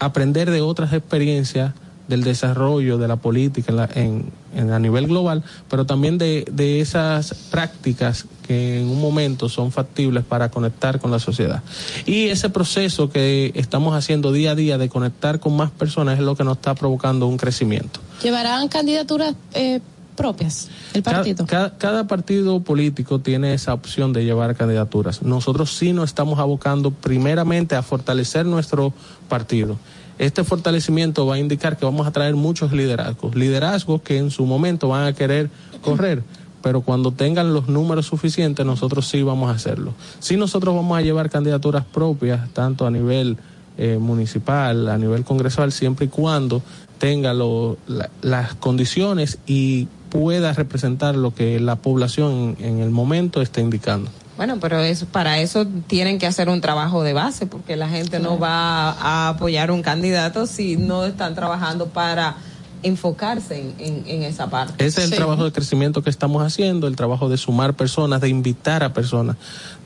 aprender 0.00 0.50
de 0.50 0.60
otras 0.60 0.92
experiencias 0.92 1.72
del 2.08 2.24
desarrollo 2.24 2.98
de 2.98 3.06
la 3.06 3.16
política 3.16 3.70
en 3.70 3.76
la, 3.76 3.88
en, 3.94 4.24
en 4.58 4.72
a 4.72 4.78
nivel 4.78 5.06
global, 5.06 5.42
pero 5.70 5.86
también 5.86 6.18
de, 6.18 6.44
de, 6.50 6.80
esas 6.80 7.32
prácticas 7.50 8.26
que 8.46 8.80
en 8.80 8.88
un 8.88 9.00
momento 9.00 9.48
son 9.48 9.72
factibles 9.72 10.24
para 10.24 10.50
conectar 10.50 11.00
con 11.00 11.10
la 11.10 11.18
sociedad. 11.18 11.62
Y 12.06 12.28
ese 12.28 12.50
proceso 12.50 13.10
que 13.10 13.52
estamos 13.54 13.94
haciendo 13.94 14.32
día 14.32 14.52
a 14.52 14.54
día 14.54 14.78
de 14.78 14.88
conectar 14.88 15.38
con 15.40 15.56
más 15.56 15.70
personas 15.70 16.18
es 16.18 16.24
lo 16.24 16.36
que 16.36 16.44
nos 16.44 16.56
está 16.56 16.74
provocando 16.74 17.26
un 17.26 17.36
crecimiento. 17.36 18.00
¿Llevarán 18.22 18.68
candidaturas 18.68 19.34
eh, 19.54 19.80
propias 20.16 20.68
el 20.92 21.02
partido? 21.02 21.46
Cada, 21.46 21.70
cada, 21.70 21.78
cada, 21.78 22.06
partido 22.06 22.60
político 22.60 23.20
tiene 23.20 23.54
esa 23.54 23.74
opción 23.74 24.12
de 24.12 24.24
llevar 24.24 24.56
candidaturas. 24.56 25.22
Nosotros 25.22 25.76
sí 25.76 25.92
nos 25.92 26.06
estamos 26.10 26.38
abocando 26.38 26.90
primeramente 26.90 27.76
a 27.76 27.82
fortalecer 27.82 28.44
nuestro 28.44 28.92
partido. 29.28 29.78
Este 30.18 30.42
fortalecimiento 30.42 31.26
va 31.26 31.36
a 31.36 31.38
indicar 31.38 31.76
que 31.76 31.84
vamos 31.84 32.06
a 32.06 32.10
traer 32.10 32.34
muchos 32.34 32.72
liderazgos, 32.72 33.36
liderazgos 33.36 34.02
que 34.02 34.18
en 34.18 34.30
su 34.30 34.46
momento 34.46 34.88
van 34.88 35.06
a 35.06 35.12
querer 35.12 35.48
correr, 35.80 36.24
pero 36.60 36.80
cuando 36.80 37.12
tengan 37.12 37.54
los 37.54 37.68
números 37.68 38.06
suficientes 38.06 38.66
nosotros 38.66 39.06
sí 39.06 39.22
vamos 39.22 39.50
a 39.50 39.54
hacerlo. 39.54 39.94
Sí 40.18 40.36
nosotros 40.36 40.74
vamos 40.74 40.98
a 40.98 41.02
llevar 41.02 41.30
candidaturas 41.30 41.84
propias, 41.84 42.48
tanto 42.52 42.84
a 42.84 42.90
nivel 42.90 43.36
eh, 43.76 43.98
municipal, 44.00 44.88
a 44.88 44.98
nivel 44.98 45.22
congresal, 45.24 45.70
siempre 45.70 46.06
y 46.06 46.08
cuando 46.08 46.62
tenga 46.98 47.32
lo, 47.32 47.78
la, 47.86 48.10
las 48.22 48.54
condiciones 48.54 49.38
y 49.46 49.86
pueda 50.10 50.52
representar 50.52 51.14
lo 51.14 51.32
que 51.32 51.60
la 51.60 51.76
población 51.76 52.56
en 52.58 52.80
el 52.80 52.90
momento 52.90 53.40
está 53.40 53.60
indicando. 53.60 54.10
Bueno, 54.38 54.58
pero 54.60 54.78
eso, 54.80 55.04
para 55.06 55.40
eso 55.40 55.66
tienen 55.88 56.18
que 56.18 56.26
hacer 56.26 56.48
un 56.48 56.60
trabajo 56.62 57.02
de 57.02 57.12
base, 57.12 57.46
porque 57.46 57.76
la 57.76 57.88
gente 57.88 58.20
no 58.20 58.38
va 58.38 58.92
a 58.92 59.28
apoyar 59.30 59.70
un 59.70 59.82
candidato 59.82 60.46
si 60.46 60.76
no 60.76 61.04
están 61.04 61.34
trabajando 61.34 61.88
para 61.88 62.36
enfocarse 62.84 63.58
en, 63.60 63.74
en, 63.80 64.04
en 64.06 64.22
esa 64.22 64.48
parte. 64.48 64.86
Ese 64.86 65.00
es 65.00 65.06
el 65.06 65.10
Sí. 65.10 65.16
trabajo 65.16 65.44
de 65.44 65.50
crecimiento 65.50 66.02
que 66.04 66.10
estamos 66.10 66.44
haciendo, 66.44 66.86
el 66.86 66.94
trabajo 66.94 67.28
de 67.28 67.36
sumar 67.36 67.74
personas, 67.74 68.20
de 68.20 68.28
invitar 68.28 68.84
a 68.84 68.92
personas, 68.92 69.34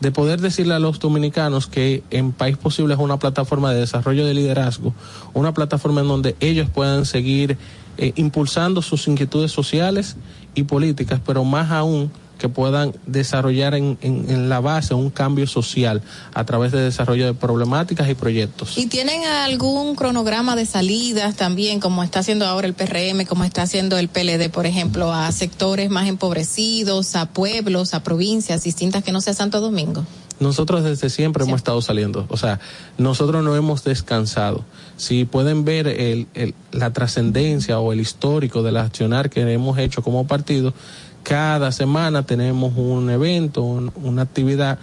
de 0.00 0.12
poder 0.12 0.42
decirle 0.42 0.74
a 0.74 0.78
los 0.78 1.00
dominicanos 1.00 1.66
que 1.66 2.02
en 2.10 2.32
País 2.32 2.58
Posible 2.58 2.92
es 2.92 3.00
una 3.00 3.18
plataforma 3.18 3.72
de 3.72 3.80
desarrollo 3.80 4.26
de 4.26 4.34
liderazgo, 4.34 4.92
una 5.32 5.54
plataforma 5.54 6.02
en 6.02 6.08
donde 6.08 6.36
ellos 6.40 6.68
puedan 6.68 7.06
seguir 7.06 7.56
eh, 7.96 8.12
impulsando 8.16 8.82
sus 8.82 9.08
inquietudes 9.08 9.50
sociales 9.50 10.16
y 10.54 10.64
políticas, 10.64 11.18
pero 11.24 11.44
más 11.44 11.70
aún 11.70 12.12
que 12.38 12.48
puedan 12.48 12.92
desarrollar 13.06 13.74
en, 13.74 13.96
en- 14.02 14.28
en 14.28 14.48
la 14.48 14.58
base 14.60 14.94
un 14.94 15.10
cambio 15.10 15.46
social 15.46 16.02
a 16.34 16.44
través 16.44 16.72
de 16.72 16.80
desarrollo 16.80 17.26
de 17.26 17.34
problemáticas 17.34 18.08
y 18.10 18.14
proyectos. 18.14 18.76
¿Y 18.76 18.86
tienen 18.86 19.24
algún 19.24 19.94
cronograma 19.94 20.56
de 20.56 20.66
salidas 20.66 21.36
también, 21.36 21.78
como 21.80 22.02
está 22.02 22.18
haciendo 22.20 22.46
ahora 22.46 22.66
el 22.66 22.74
PRM, 22.74 23.24
como 23.26 23.44
está 23.44 23.62
haciendo 23.62 23.96
el 23.98 24.08
PLD, 24.08 24.50
por 24.50 24.66
ejemplo, 24.66 25.12
a 25.12 25.30
sectores 25.32 25.88
más 25.90 26.08
empobrecidos, 26.08 27.14
a 27.14 27.26
pueblos, 27.26 27.94
a 27.94 28.02
provincias 28.02 28.62
distintas 28.64 29.04
que 29.04 29.12
no 29.12 29.20
sea 29.20 29.34
Santo 29.34 29.60
Domingo? 29.60 30.04
Nosotros 30.40 30.82
desde 30.82 31.08
siempre 31.08 31.44
hemos 31.44 31.58
estado 31.58 31.80
saliendo, 31.82 32.26
o 32.28 32.36
sea, 32.36 32.58
nosotros 32.98 33.44
no 33.44 33.54
hemos 33.54 33.84
descansado. 33.84 34.64
Si 34.96 35.24
pueden 35.24 35.64
ver 35.64 35.86
el, 35.86 36.26
el- 36.34 36.54
la 36.72 36.92
trascendencia 36.92 37.78
o 37.78 37.92
el 37.92 38.00
histórico 38.00 38.64
del 38.64 38.76
accionar 38.78 39.30
que 39.30 39.40
hemos 39.52 39.78
hecho 39.78 40.02
como 40.02 40.26
partido, 40.26 40.74
cada 41.22 41.72
semana 41.72 42.24
tenemos 42.24 42.72
un 42.76 43.10
evento, 43.10 43.62
un- 43.62 43.92
una 44.02 44.22
actividad 44.22 44.78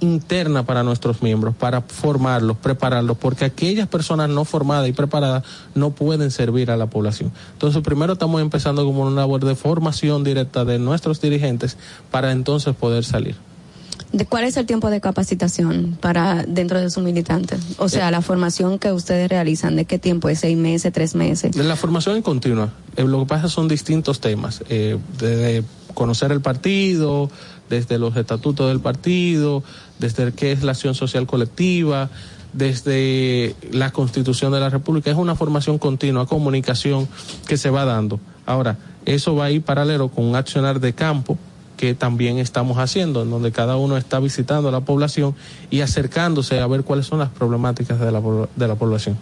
interna 0.00 0.64
para 0.66 0.82
nuestros 0.82 1.22
miembros, 1.22 1.54
para 1.54 1.80
formarlos, 1.80 2.56
prepararlos, 2.58 3.16
porque 3.16 3.44
aquellas 3.46 3.88
personas 3.88 4.28
no 4.28 4.44
formadas 4.44 4.88
y 4.88 4.92
preparadas 4.92 5.44
no 5.74 5.90
pueden 5.90 6.30
servir 6.30 6.70
a 6.70 6.76
la 6.76 6.86
población. 6.86 7.32
Entonces, 7.52 7.82
primero 7.82 8.14
estamos 8.14 8.42
empezando 8.42 8.84
como 8.84 9.02
una 9.02 9.22
labor 9.22 9.44
de 9.44 9.54
formación 9.54 10.22
directa 10.24 10.64
de 10.64 10.78
nuestros 10.78 11.20
dirigentes 11.20 11.78
para 12.10 12.32
entonces 12.32 12.74
poder 12.74 13.04
salir. 13.04 13.36
¿De 14.14 14.26
cuál 14.26 14.44
es 14.44 14.56
el 14.56 14.64
tiempo 14.64 14.90
de 14.90 15.00
capacitación 15.00 15.98
para 16.00 16.44
dentro 16.44 16.80
de 16.80 16.88
sus 16.88 17.02
militantes? 17.02 17.60
O 17.78 17.88
sea, 17.88 18.12
la 18.12 18.22
formación 18.22 18.78
que 18.78 18.92
ustedes 18.92 19.28
realizan, 19.28 19.74
¿de 19.74 19.86
qué 19.86 19.98
tiempo 19.98 20.28
es? 20.28 20.38
¿Seis 20.38 20.56
meses, 20.56 20.92
tres 20.92 21.16
meses? 21.16 21.56
La 21.56 21.74
formación 21.74 22.14
en 22.14 22.22
continua. 22.22 22.72
Eh, 22.94 23.02
lo 23.02 23.18
que 23.18 23.26
pasa 23.26 23.48
son 23.48 23.66
distintos 23.66 24.20
temas. 24.20 24.62
Eh, 24.68 24.98
desde 25.18 25.64
conocer 25.94 26.30
el 26.30 26.40
partido, 26.40 27.28
desde 27.68 27.98
los 27.98 28.16
estatutos 28.16 28.68
del 28.68 28.78
partido, 28.78 29.64
desde 29.98 30.30
qué 30.32 30.52
es 30.52 30.62
la 30.62 30.70
acción 30.70 30.94
social 30.94 31.26
colectiva, 31.26 32.08
desde 32.52 33.56
la 33.72 33.90
constitución 33.90 34.52
de 34.52 34.60
la 34.60 34.70
República. 34.70 35.10
Es 35.10 35.16
una 35.16 35.34
formación 35.34 35.78
continua, 35.78 36.28
comunicación 36.28 37.08
que 37.48 37.56
se 37.56 37.68
va 37.68 37.84
dando. 37.84 38.20
Ahora, 38.46 38.78
eso 39.06 39.34
va 39.34 39.46
a 39.46 39.50
ir 39.50 39.62
paralelo 39.62 40.08
con 40.08 40.24
un 40.24 40.36
accionar 40.36 40.78
de 40.78 40.92
campo 40.92 41.36
que 41.84 41.94
también 41.94 42.38
estamos 42.38 42.78
haciendo, 42.78 43.22
en 43.22 43.30
donde 43.30 43.52
cada 43.52 43.76
uno 43.76 43.98
está 43.98 44.18
visitando 44.20 44.70
a 44.70 44.72
la 44.72 44.80
población 44.80 45.34
y 45.70 45.82
acercándose 45.82 46.60
a 46.60 46.66
ver 46.66 46.82
cuáles 46.82 47.06
son 47.06 47.18
las 47.18 47.28
problemáticas 47.28 48.00
de 48.00 48.10
la, 48.10 48.22
de 48.56 48.68
la 48.68 48.74
población. 48.74 49.18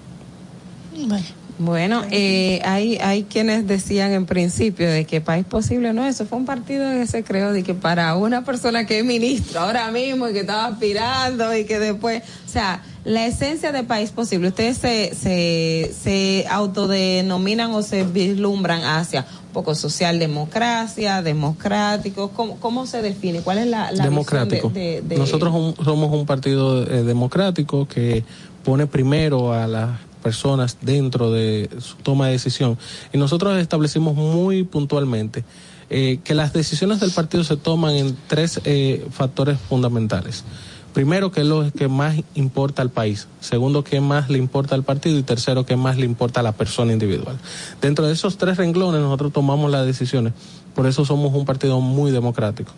Bueno, 1.58 2.02
eh, 2.10 2.60
hay, 2.64 2.98
hay 2.98 3.24
quienes 3.24 3.66
decían 3.66 4.12
en 4.12 4.26
principio 4.26 4.88
de 4.88 5.04
que 5.04 5.20
País 5.20 5.44
Posible, 5.44 5.92
no, 5.92 6.06
eso 6.06 6.24
fue 6.24 6.38
un 6.38 6.46
partido 6.46 6.90
que 6.90 7.06
se 7.06 7.24
creó 7.24 7.52
de 7.52 7.62
que 7.62 7.74
para 7.74 8.16
una 8.16 8.44
persona 8.44 8.86
que 8.86 9.00
es 9.00 9.04
ministro 9.04 9.60
ahora 9.60 9.90
mismo 9.90 10.28
y 10.28 10.32
que 10.32 10.40
estaba 10.40 10.66
aspirando 10.66 11.54
y 11.56 11.64
que 11.64 11.78
después, 11.78 12.22
o 12.46 12.48
sea, 12.48 12.82
la 13.04 13.26
esencia 13.26 13.72
de 13.72 13.82
País 13.82 14.10
Posible, 14.10 14.48
ustedes 14.48 14.78
se, 14.78 15.14
se, 15.14 15.92
se 16.00 16.46
autodenominan 16.48 17.72
o 17.72 17.82
se 17.82 18.04
vislumbran 18.04 18.82
hacia 18.84 19.26
poco 19.52 19.74
socialdemocracia, 19.74 21.22
democrático, 21.22 22.30
¿cómo, 22.30 22.56
cómo 22.58 22.86
se 22.86 23.02
define? 23.02 23.40
¿Cuál 23.42 23.58
es 23.58 23.66
la, 23.66 23.92
la 23.92 24.04
democrático. 24.04 24.68
visión 24.68 24.72
de, 24.74 25.02
de- 25.02 25.08
de- 25.08 25.18
Nosotros 25.18 25.52
un- 25.54 25.84
somos 25.84 26.12
un 26.12 26.26
partido 26.26 26.82
eh, 26.82 27.02
democrático 27.02 27.86
que 27.86 28.24
pone 28.64 28.86
primero 28.86 29.52
a 29.52 29.66
las 29.66 29.90
personas 30.22 30.78
dentro 30.80 31.30
de 31.32 31.68
su 31.80 31.96
toma 31.96 32.26
de 32.26 32.32
decisión. 32.32 32.78
Y 33.12 33.18
nosotros 33.18 33.58
establecimos 33.58 34.14
muy 34.14 34.62
puntualmente 34.62 35.44
eh, 35.90 36.20
que 36.24 36.34
las 36.34 36.52
decisiones 36.52 37.00
del 37.00 37.10
partido 37.10 37.44
se 37.44 37.56
toman 37.56 37.94
en 37.96 38.16
tres 38.28 38.60
eh, 38.64 39.04
factores 39.10 39.58
fundamentales. 39.68 40.44
Primero, 40.92 41.30
que 41.32 41.40
es 41.40 41.46
lo 41.46 41.70
que 41.72 41.88
más 41.88 42.16
importa 42.34 42.82
al 42.82 42.90
país. 42.90 43.26
Segundo, 43.40 43.82
que 43.82 44.00
más 44.00 44.28
le 44.28 44.38
importa 44.38 44.74
al 44.74 44.82
partido. 44.82 45.18
Y 45.18 45.22
tercero, 45.22 45.64
que 45.64 45.76
más 45.76 45.96
le 45.96 46.04
importa 46.04 46.40
a 46.40 46.42
la 46.42 46.52
persona 46.52 46.92
individual. 46.92 47.38
Dentro 47.80 48.06
de 48.06 48.12
esos 48.12 48.36
tres 48.36 48.56
renglones 48.58 49.00
nosotros 49.00 49.32
tomamos 49.32 49.70
las 49.70 49.86
decisiones. 49.86 50.32
Por 50.74 50.86
eso 50.86 51.04
somos 51.04 51.34
un 51.34 51.44
partido 51.44 51.80
muy 51.80 52.10
democrático. 52.10 52.72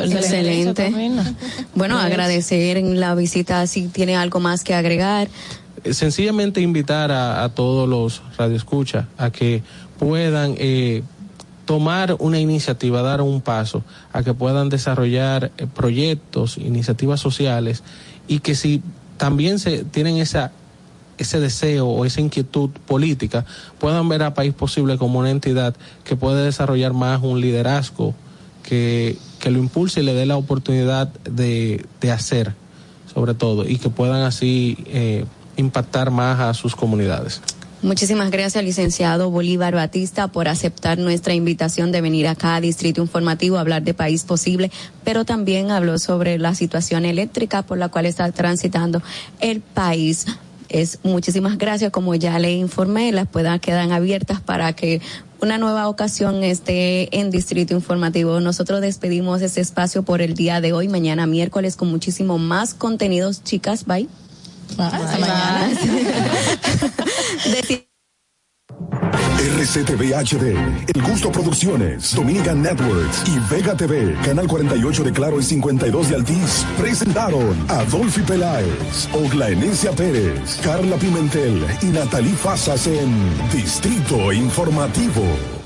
Excelente. 0.00 0.92
Bueno, 1.74 1.96
Pues- 1.96 2.04
agradecer 2.06 2.76
en 2.76 3.00
la 3.00 3.14
visita 3.14 3.66
si 3.66 3.88
tiene 3.88 4.16
algo 4.16 4.40
más 4.40 4.62
que 4.62 4.74
agregar. 4.74 5.28
Eh, 5.82 5.92
sencillamente 5.94 6.60
invitar 6.60 7.10
a, 7.10 7.42
a 7.42 7.48
todos 7.48 7.88
los 7.88 8.22
radioescuchas 8.38 9.06
a 9.18 9.30
que 9.30 9.62
puedan 9.98 10.54
eh, 10.58 11.02
tomar 11.64 12.16
una 12.18 12.38
iniciativa, 12.38 13.02
dar 13.02 13.20
un 13.20 13.40
paso, 13.40 13.82
a 14.12 14.22
que 14.22 14.34
puedan 14.34 14.68
desarrollar 14.68 15.52
eh, 15.56 15.66
proyectos, 15.66 16.58
iniciativas 16.58 17.20
sociales 17.20 17.82
y 18.28 18.40
que 18.40 18.54
si 18.54 18.82
también 19.16 19.58
se 19.58 19.84
tienen 19.84 20.16
esa 20.16 20.52
ese 21.16 21.38
deseo 21.38 21.86
o 21.86 22.04
esa 22.04 22.20
inquietud 22.20 22.70
política 22.70 23.44
puedan 23.78 24.08
ver 24.08 24.24
a 24.24 24.34
País 24.34 24.52
Posible 24.52 24.98
como 24.98 25.20
una 25.20 25.30
entidad 25.30 25.76
que 26.02 26.16
puede 26.16 26.44
desarrollar 26.44 26.92
más 26.92 27.22
un 27.22 27.40
liderazgo 27.40 28.14
que, 28.64 29.16
que 29.38 29.52
lo 29.52 29.58
impulse 29.58 30.00
y 30.00 30.02
le 30.02 30.14
dé 30.14 30.26
la 30.26 30.36
oportunidad 30.36 31.12
de, 31.22 31.86
de 32.00 32.10
hacer 32.10 32.54
sobre 33.14 33.34
todo 33.34 33.68
y 33.68 33.78
que 33.78 33.90
puedan 33.90 34.22
así 34.22 34.76
eh, 34.86 35.24
impactar 35.56 36.10
más 36.10 36.40
a 36.40 36.52
sus 36.54 36.74
comunidades. 36.74 37.40
Muchísimas 37.84 38.30
gracias, 38.30 38.64
licenciado 38.64 39.30
Bolívar 39.30 39.74
Batista, 39.74 40.28
por 40.28 40.48
aceptar 40.48 40.96
nuestra 40.96 41.34
invitación 41.34 41.92
de 41.92 42.00
venir 42.00 42.26
acá 42.26 42.56
a 42.56 42.60
Distrito 42.62 43.02
Informativo 43.02 43.58
a 43.58 43.60
hablar 43.60 43.82
de 43.82 43.92
País 43.92 44.24
Posible, 44.24 44.70
pero 45.04 45.26
también 45.26 45.70
habló 45.70 45.98
sobre 45.98 46.38
la 46.38 46.54
situación 46.54 47.04
eléctrica 47.04 47.60
por 47.60 47.76
la 47.76 47.90
cual 47.90 48.06
está 48.06 48.32
transitando 48.32 49.02
el 49.38 49.60
país. 49.60 50.24
Es 50.70 51.00
muchísimas 51.02 51.58
gracias, 51.58 51.92
como 51.92 52.14
ya 52.14 52.38
le 52.38 52.52
informé, 52.52 53.12
las 53.12 53.28
puedan 53.28 53.60
quedan 53.60 53.92
abiertas 53.92 54.40
para 54.40 54.72
que 54.72 55.02
una 55.42 55.58
nueva 55.58 55.90
ocasión 55.90 56.42
esté 56.42 57.14
en 57.20 57.30
Distrito 57.30 57.74
Informativo. 57.74 58.40
Nosotros 58.40 58.80
despedimos 58.80 59.42
este 59.42 59.60
espacio 59.60 60.04
por 60.04 60.22
el 60.22 60.32
día 60.32 60.62
de 60.62 60.72
hoy, 60.72 60.88
mañana 60.88 61.26
miércoles 61.26 61.76
con 61.76 61.90
muchísimo 61.90 62.38
más 62.38 62.72
contenidos, 62.72 63.44
chicas. 63.44 63.84
Bye. 63.84 64.08
Hasta 64.78 65.18
mañana. 65.18 65.70
RCTV 69.64 70.14
HD, 70.14 70.56
El 70.94 71.02
Gusto 71.02 71.30
Producciones, 71.30 72.14
Dominican 72.14 72.62
Networks 72.62 73.24
y 73.26 73.38
Vega 73.52 73.74
TV, 73.74 74.14
Canal 74.24 74.46
48 74.46 75.04
de 75.04 75.12
Claro 75.12 75.40
y 75.40 75.42
52 75.42 76.10
de 76.10 76.14
Altiz, 76.16 76.66
presentaron 76.78 77.56
a 77.68 77.84
Dolphy 77.84 78.22
Peláez, 78.22 79.08
Oglaenecia 79.12 79.92
Pérez, 79.92 80.60
Carla 80.62 80.96
Pimentel 80.96 81.64
y 81.82 81.86
Natalie 81.86 82.34
Fasas 82.34 82.86
en 82.86 83.10
Distrito 83.52 84.32
Informativo. 84.32 85.63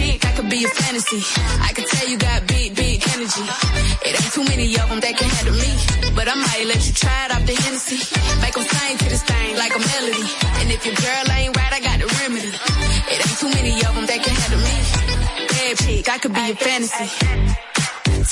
Chick, 0.00 0.24
I 0.24 0.32
could 0.36 0.48
be 0.48 0.64
a 0.64 0.68
fantasy. 0.68 1.20
I 1.68 1.70
could 1.74 1.86
tell 1.86 2.08
you 2.08 2.16
got 2.16 2.46
big, 2.46 2.74
big 2.74 2.98
energy. 3.14 3.44
It 4.06 4.12
ain't 4.20 4.32
too 4.32 4.44
many 4.44 4.66
of 4.80 4.86
them 4.88 5.00
that 5.04 5.14
can 5.20 5.28
handle 5.36 5.56
me. 5.64 5.70
But 6.16 6.26
I 6.28 6.34
might 6.34 6.64
let 6.72 6.80
you 6.86 6.94
try 6.94 7.18
it 7.26 7.30
off 7.34 7.44
the 7.46 7.56
Hennessy. 7.62 8.00
Make 8.42 8.56
'em 8.56 8.64
sing 8.72 8.96
to 9.02 9.06
this 9.12 9.22
thing 9.30 9.56
like 9.62 9.74
a 9.78 9.82
melody. 9.92 10.26
And 10.58 10.66
if 10.74 10.80
your 10.86 10.96
girl 11.04 11.24
ain't 11.36 11.56
right, 11.56 11.72
I 11.78 11.80
got 11.88 11.98
the 12.02 12.08
remedy. 12.20 12.52
It 13.12 13.18
ain't 13.26 13.38
too 13.42 13.50
many 13.58 13.74
of 13.86 13.92
them 13.96 14.06
that 14.10 14.20
can 14.24 14.34
handle 14.42 14.62
me. 14.68 14.76
Bad 15.52 15.74
chick, 15.82 16.08
I 16.14 16.18
could 16.22 16.34
be 16.34 16.46
a 16.52 16.56
fantasy. 16.66 17.08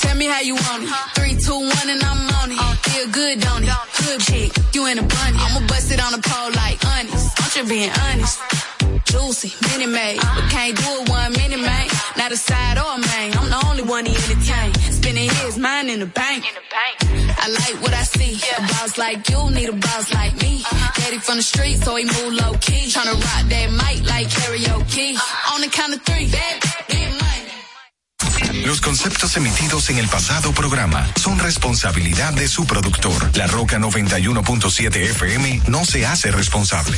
Tell 0.01 0.15
me 0.15 0.27
how 0.33 0.41
you 0.49 0.55
want 0.55 0.83
it. 0.85 0.89
Three, 1.15 1.35
two, 1.45 1.59
one, 1.77 1.89
and 1.93 2.01
I'm 2.09 2.21
on 2.39 2.51
it. 2.51 2.59
Feel 2.87 3.07
good, 3.19 3.35
don't 3.45 3.63
it? 3.63 3.69
Hood 3.99 4.19
chick, 4.29 4.51
you 4.73 4.81
in 4.91 4.97
a 4.99 5.05
bunny. 5.13 5.39
I'ma 5.45 5.61
bust 5.67 5.91
it 5.91 5.99
on 6.05 6.11
the 6.17 6.21
pole 6.29 6.51
like 6.63 6.79
honest. 6.93 7.25
I'm 7.41 7.49
just 7.55 7.69
being 7.69 7.91
honest. 8.05 8.68
Juicy, 9.05 9.53
mini 9.69 9.85
made, 9.85 10.19
but 10.35 10.49
can't 10.49 10.75
do 10.75 10.89
it 11.01 11.09
one 11.09 11.31
minute, 11.33 11.59
man. 11.59 11.87
Not 12.17 12.31
a 12.31 12.37
side 12.37 12.77
or 12.77 12.95
a 12.95 12.97
main. 12.97 13.37
I'm 13.37 13.49
the 13.49 13.61
only 13.67 13.83
one 13.83 14.05
he 14.05 14.15
entertain. 14.15 14.73
Spending 14.91 15.29
his 15.29 15.57
mind 15.57 15.89
in 15.89 15.99
the 15.99 16.05
bank. 16.07 16.43
I 17.37 17.47
like 17.47 17.81
what 17.81 17.93
I 17.93 18.03
see. 18.03 18.39
A 18.57 18.61
boss 18.61 18.97
like 18.97 19.29
you 19.29 19.49
need 19.51 19.69
a 19.69 19.73
boss 19.73 20.13
like 20.13 20.35
me. 20.41 20.63
Daddy 20.95 21.19
from 21.19 21.37
the 21.37 21.43
street, 21.43 21.77
so 21.83 21.95
he 21.95 22.05
move 22.05 22.33
low 22.33 22.53
key. 22.59 22.89
Tryna 22.89 23.13
rock 23.13 23.49
that 23.49 23.69
mic 23.71 24.09
like 24.09 24.27
karaoke. 24.27 25.15
On 25.53 25.59
on 25.59 25.61
the 25.61 25.69
count 25.69 25.93
of 25.93 26.01
three. 26.03 26.27
Bad, 26.31 26.63
money. 27.19 28.65
Los 28.65 28.81
conceptos 28.81 29.35
emitidos 29.35 29.89
en 29.89 29.97
el 29.97 30.07
pasado 30.07 30.51
programa 30.53 31.07
son 31.15 31.39
responsabilidad 31.39 32.33
de 32.33 32.47
su 32.47 32.65
productor. 32.65 33.35
La 33.35 33.47
Roca 33.47 33.77
91.7 33.77 34.95
FM 34.95 35.61
no 35.67 35.85
se 35.85 36.05
hace 36.05 36.31
responsable. 36.31 36.97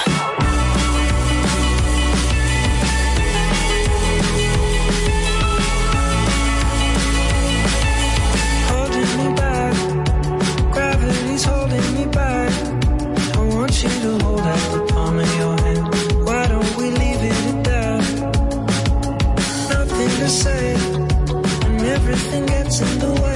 In 22.81 22.99
the 22.99 23.21
way. 23.21 23.30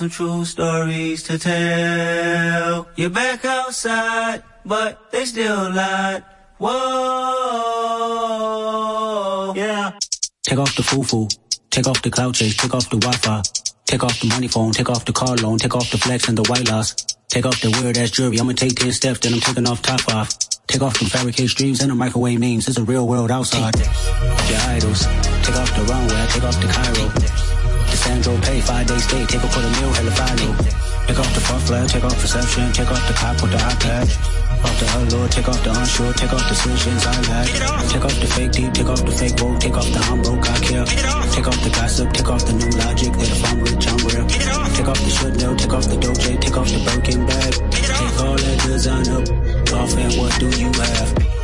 Some 0.00 0.08
true 0.08 0.44
stories 0.46 1.22
to 1.24 1.38
tell. 1.38 2.88
You're 2.96 3.10
back 3.10 3.44
outside, 3.44 4.42
but 4.64 5.12
they 5.12 5.26
still 5.26 5.70
lied. 5.70 6.24
Whoa, 6.56 6.72
yeah. 9.54 9.98
Take 10.42 10.58
off 10.58 10.74
the 10.74 10.82
foo-foo. 10.82 11.28
Take 11.68 11.86
off 11.86 12.00
the 12.00 12.08
cloud 12.08 12.34
chase. 12.34 12.56
Take 12.56 12.72
off 12.72 12.88
the 12.88 12.96
Wi-Fi. 12.96 13.42
Take 13.84 14.02
off 14.02 14.18
the 14.20 14.28
money 14.28 14.48
phone. 14.48 14.72
Take 14.72 14.88
off 14.88 15.04
the 15.04 15.12
car 15.12 15.36
loan. 15.36 15.58
Take 15.58 15.76
off 15.76 15.90
the 15.90 15.98
flex 15.98 16.28
and 16.28 16.38
the 16.38 16.44
white 16.48 16.66
loss. 16.70 16.94
Take 17.28 17.44
off 17.44 17.60
the 17.60 17.68
weird 17.82 17.98
ass 17.98 18.10
jewelry. 18.10 18.40
I'ma 18.40 18.52
take 18.52 18.76
10 18.76 18.92
steps, 18.92 19.18
then 19.20 19.34
I'm 19.34 19.40
taking 19.40 19.68
off 19.68 19.82
top 19.82 20.08
off. 20.08 20.34
Take 20.66 20.80
off 20.80 20.98
the 20.98 21.04
fabricated 21.04 21.50
streams 21.50 21.82
and 21.82 21.90
the 21.90 21.94
microwave 21.94 22.40
memes. 22.40 22.68
It's 22.68 22.78
a 22.78 22.84
real 22.84 23.06
world 23.06 23.30
outside. 23.30 23.76
Your 23.76 24.60
idols. 24.60 25.04
Take 25.44 25.56
off 25.56 25.76
the 25.76 25.84
runway. 25.90 26.26
Take 26.30 26.44
off 26.44 26.58
the 26.58 26.68
Cairo. 26.68 27.49
The 27.90 27.96
Sandro 27.96 28.38
pay. 28.40 28.60
Five 28.60 28.86
days 28.86 29.04
stay. 29.04 29.26
Take 29.26 29.42
a 29.42 29.48
quarter 29.48 29.70
meal. 29.80 29.92
Hella 29.92 30.12
follow. 30.12 30.52
Take 31.06 31.18
off 31.18 31.34
the 31.34 31.40
fuck 31.40 31.62
flag. 31.62 31.88
Take 31.88 32.04
off 32.04 32.18
perception. 32.20 32.72
Take 32.72 32.90
off 32.90 33.02
the 33.08 33.14
cop 33.14 33.42
with 33.42 33.52
the 33.52 33.58
iPad. 33.58 34.40
Off 34.60 34.78
the 34.78 34.86
allure, 34.98 35.28
take 35.28 35.48
off 35.48 35.62
the 35.64 35.70
unsure, 35.72 36.12
take 36.12 36.32
off 36.34 36.42
the 36.44 36.52
decisions 36.52 37.06
I 37.06 37.14
had. 37.32 37.46
Take 37.88 38.04
off 38.04 38.12
the 38.20 38.26
fake 38.26 38.52
deep, 38.52 38.72
take 38.74 38.88
off 38.88 39.02
the 39.04 39.12
fake 39.12 39.40
woke, 39.40 39.58
take 39.58 39.72
off 39.72 39.88
the 39.88 40.00
I'm 40.04 40.20
broke, 40.20 40.44
I 40.50 40.58
care. 40.60 40.84
Take 41.32 41.48
off 41.48 41.64
the 41.64 41.70
gossip, 41.70 42.12
take 42.12 42.28
off 42.28 42.44
the 42.44 42.52
new 42.52 42.68
logic 42.76 43.12
that 43.16 43.30
if 43.32 43.44
I'm 43.48 43.60
rich, 43.64 43.88
I'm 43.88 43.96
real. 44.04 44.26
Take 44.76 44.88
off 44.88 45.00
the 45.00 45.10
Chanel, 45.10 45.56
take 45.56 45.72
off 45.72 45.88
the 45.88 45.96
Doja, 45.96 46.40
take 46.40 46.56
off 46.56 46.68
the 46.68 46.80
Birkin 46.84 47.26
bag. 47.26 47.52
Take 47.72 48.20
all 48.20 48.36
that 48.36 48.58
design 48.66 49.08
up 49.08 49.50
off 49.72 49.96
and 49.96 50.14
what 50.20 50.38
do 50.38 50.48
you 50.58 50.68
have? 50.68 51.39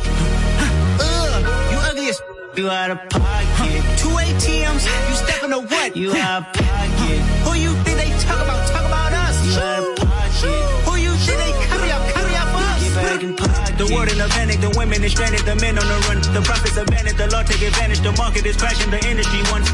You 2.57 2.69
out 2.69 2.89
of 2.89 2.97
pocket. 3.09 3.83
Two 4.01 4.09
ATMs, 4.09 4.81
you 5.09 5.15
stepping 5.15 5.51
to 5.51 5.59
what? 5.59 5.95
You 5.95 6.11
out 6.13 6.41
of 6.41 6.53
pocket. 6.53 7.21
Who 7.45 7.53
you 7.53 7.71
think 7.85 7.97
they 8.01 8.09
talk 8.25 8.41
about? 8.41 8.65
Talk 8.73 8.85
about 8.85 9.13
us. 9.13 9.37
You 9.45 9.61
out 9.61 9.83
of 9.85 9.95
pocket. 10.01 10.57
Who 10.89 10.95
you 10.97 11.13
think 11.21 11.37
they 11.37 11.53
carry 11.69 11.91
up? 11.91 12.01
Carry 12.09 12.33
up 12.33 12.49
us. 12.57 12.81
Get 12.81 12.95
back 12.95 13.23
in 13.23 13.35
pocket. 13.35 13.77
The 13.77 13.93
world 13.93 14.09
in 14.09 14.19
a 14.19 14.27
panic, 14.29 14.59
the 14.59 14.73
women 14.75 15.03
is 15.03 15.11
stranded, 15.11 15.41
the 15.41 15.55
men 15.61 15.77
on 15.77 15.85
the 15.85 15.99
run. 16.09 16.17
The 16.33 16.41
profits 16.41 16.77
abandoned, 16.77 17.17
the 17.17 17.29
law 17.29 17.43
take 17.43 17.61
advantage, 17.61 18.01
the 18.01 18.11
market 18.17 18.45
is 18.45 18.57
crashing, 18.57 18.89
the 18.89 19.05
industry 19.05 19.41
wants. 19.53 19.69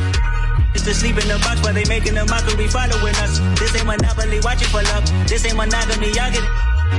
It's 0.76 0.84
to 0.84 0.94
sleep 0.94 1.16
in 1.16 1.28
the 1.32 1.40
box 1.40 1.64
while 1.64 1.74
they 1.74 1.86
making 1.86 2.18
a 2.18 2.26
mockery 2.26 2.68
following 2.68 3.16
us. 3.24 3.40
This 3.60 3.72
ain't 3.80 3.88
monopoly, 3.88 4.42
watch 4.44 4.62
it 4.62 4.68
for 4.68 4.84
love. 4.84 5.08
This 5.30 5.46
ain't 5.46 5.56
monogamy, 5.56 6.12
y'all 6.12 6.32
get 6.36 6.44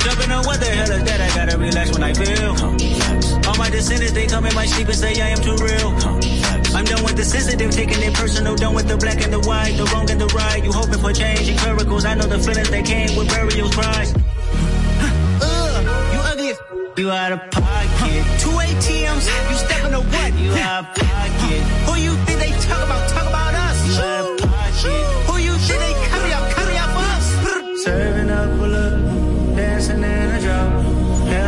jumping 0.01 0.31
on 0.31 0.45
what 0.45 0.61
the 0.61 0.67
hell 0.67 0.91
is 0.91 1.05
that? 1.05 1.21
I 1.21 1.29
gotta 1.35 1.59
relax 1.59 1.93
when 1.93 2.03
I 2.03 2.13
feel. 2.13 2.53
All 3.49 3.57
my 3.57 3.71
descendants, 3.71 4.13
they 4.13 4.27
come 4.27 4.47
in 4.47 4.55
my 4.55 4.67
sleep 4.67 4.89
and 4.89 4.97
say 4.97 5.21
I 5.21 5.29
am 5.29 5.39
too 5.39 5.57
real. 5.57 5.91
I'm 6.75 6.85
done 6.85 7.05
with 7.05 7.17
the 7.17 7.25
sensitive, 7.25 7.71
taking 7.71 8.03
it 8.03 8.15
personal, 8.15 8.57
done 8.57 8.75
with 8.75 8.89
the 8.89 8.97
black 8.97 9.23
and 9.23 9.33
the 9.33 9.41
white, 9.41 9.77
the 9.77 9.85
wrong 9.95 10.11
and 10.11 10.21
the 10.21 10.27
right. 10.29 10.63
You 10.65 10.73
hoping 10.73 10.99
for 10.99 11.13
change 11.13 11.49
and 11.49 11.61
miracles. 11.63 12.05
I 12.05 12.15
know 12.15 12.27
the 12.27 12.39
feelings 12.39 12.71
that 12.71 12.85
came 12.85 13.17
with 13.17 13.29
burial 13.29 13.71
cries. 13.71 14.13
Uh, 15.41 16.11
you 16.13 16.21
ugly 16.21 16.51
as 16.51 16.59
you 16.99 17.11
out 17.11 17.33
of 17.33 17.41
pocket. 17.51 18.25
Two 18.41 18.51
ATMs, 18.51 19.27
you 19.51 19.57
stepping 19.57 19.93
to 19.93 20.01
what? 20.01 20.35
You 20.35 20.51
out 20.67 20.85
of 20.85 20.95
pocket. 20.95 21.63
Who 21.87 21.95
you 22.01 22.13
think 22.27 22.41
they 22.41 22.51
talk 22.67 22.83
about? 22.83 23.09
Talk 23.11 23.29
about 23.29 23.55
us. 23.55 23.87
You 23.87 24.03
out 24.03 24.43
of 24.43 24.49
pocket. 24.49 25.14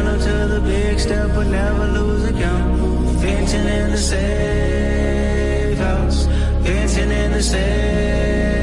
Hello 0.06 0.18
to 0.18 0.54
the 0.54 0.60
big 0.60 1.00
step, 1.00 1.30
but 1.34 1.48
never 1.48 1.84
lose 1.88 2.30
a 2.30 2.32
count. 2.32 2.78
Venting 3.18 3.66
in 3.66 3.90
the 3.90 3.98
safe 3.98 5.78
house. 5.78 6.26
Venting 6.62 7.10
in 7.10 7.32
the 7.32 7.42
safe. 7.42 8.55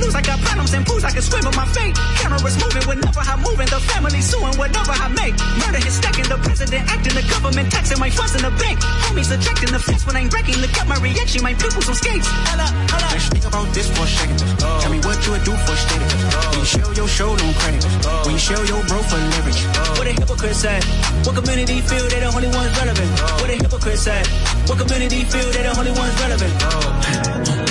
Lose. 0.00 0.14
I 0.14 0.22
got 0.22 0.38
problems 0.40 0.72
and 0.72 0.84
booze. 0.84 1.04
I 1.04 1.10
can 1.10 1.22
swim 1.22 1.44
with 1.44 1.56
my 1.56 1.66
fate. 1.72 1.94
Cameras 2.20 2.56
moving 2.60 2.84
whenever 2.88 3.20
I'm 3.20 3.40
moving. 3.42 3.68
The 3.68 3.80
family 3.92 4.20
suing 4.20 4.56
whatever 4.56 4.92
I 4.92 5.08
make. 5.12 5.36
Murder 5.60 5.82
is 5.84 5.94
stacking. 5.96 6.28
The 6.28 6.38
president 6.38 6.84
acting. 6.90 7.14
The 7.14 7.24
government 7.28 7.70
taxing 7.72 7.98
my 7.98 8.10
funds 8.10 8.34
in 8.36 8.42
the 8.42 8.52
bank. 8.60 8.80
Homies 9.08 9.30
ejecting 9.32 9.72
the 9.72 9.80
fence 9.80 10.06
when 10.06 10.16
I'm 10.16 10.28
wrecking. 10.28 10.58
Look 10.60 10.74
at 10.76 10.86
my 10.86 10.98
reaction. 11.00 11.42
My 11.42 11.54
pupils 11.54 11.88
on 11.88 11.96
skates. 11.96 12.28
Hold 12.28 12.60
up. 12.60 12.72
Let's 13.12 13.28
think 13.28 13.46
about 13.46 13.68
this 13.72 13.88
for 13.90 14.04
a 14.04 14.06
second. 14.06 14.38
Oh. 14.60 14.78
Tell 14.82 14.92
me 14.92 15.00
what 15.00 15.18
you 15.24 15.32
would 15.32 15.44
do 15.44 15.54
for 15.56 15.72
a 15.72 15.76
steady. 15.76 16.04
Oh. 16.04 16.50
When 16.50 16.60
you 16.60 16.66
show 16.66 16.88
your 16.92 17.08
show, 17.08 17.30
no 17.34 17.48
credit. 17.60 17.84
Oh. 18.04 18.22
When 18.24 18.34
you 18.34 18.42
show 18.42 18.60
your 18.62 18.82
bro 18.84 19.00
for 19.02 19.16
leverage. 19.16 19.60
What 19.96 20.06
a 20.06 20.12
hypocrite 20.12 20.56
said. 20.56 20.84
What 21.24 21.34
community 21.34 21.80
feel 21.80 22.06
they 22.08 22.20
the 22.20 22.28
only 22.34 22.48
ones 22.48 22.72
relevant? 22.76 23.10
What 23.40 23.50
a 23.50 23.56
hypocrite 23.56 23.98
said. 23.98 24.26
What 24.68 24.78
community 24.78 25.24
feel 25.24 25.48
they 25.50 25.62
the 25.62 25.72
only 25.78 25.92
ones 25.92 26.14
relevant? 26.20 27.65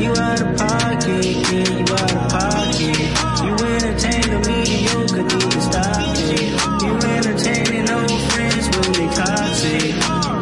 You 0.00 0.12
out 0.12 0.40
of 0.40 0.56
pocket, 0.56 1.26
yeah, 1.26 1.68
you 1.76 1.84
out 1.84 2.12
of 2.16 2.28
pocket. 2.32 2.98
You 3.44 3.52
entertain 3.68 4.22
the 4.32 4.38
mediocre, 4.48 5.22
need 5.22 5.50
to 5.52 5.60
stop 5.60 6.16
it. 6.16 6.50
You 6.82 6.92
entertaining 7.16 7.90
old 7.90 8.20
friends 8.32 8.64
when 8.74 8.92
they 8.96 9.08
toxic. 9.14 9.94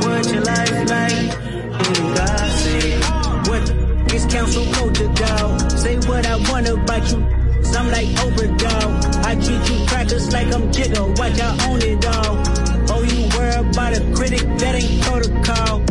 What 0.05 0.31
your 0.31 0.43
life 0.43 0.71
like? 0.95 1.27
Really 1.75 2.15
gossip. 2.15 3.49
What 3.49 3.67
the 3.67 4.15
is 4.15 4.27
council 4.27 4.65
culture, 4.75 5.13
dog? 5.15 5.71
Say 5.73 5.97
what 6.09 6.25
I 6.25 6.37
want 6.51 6.69
about 6.69 7.11
you. 7.11 7.39
I'm 7.77 7.91
like 7.91 8.09
overdog. 8.23 9.25
I 9.25 9.35
treat 9.35 9.71
you 9.71 9.87
crackers 9.87 10.33
like 10.33 10.55
I'm 10.55 10.71
jigger. 10.73 11.05
Watch 11.05 11.41
I 11.41 11.69
own 11.69 11.83
it 11.83 12.07
all. 12.07 12.43
Oh, 12.91 13.03
you 13.03 13.29
worry 13.37 13.55
about 13.55 13.97
a 13.97 14.01
critic 14.15 14.43
that 14.59 14.75
ain't 14.75 15.03
protocol. 15.03 15.88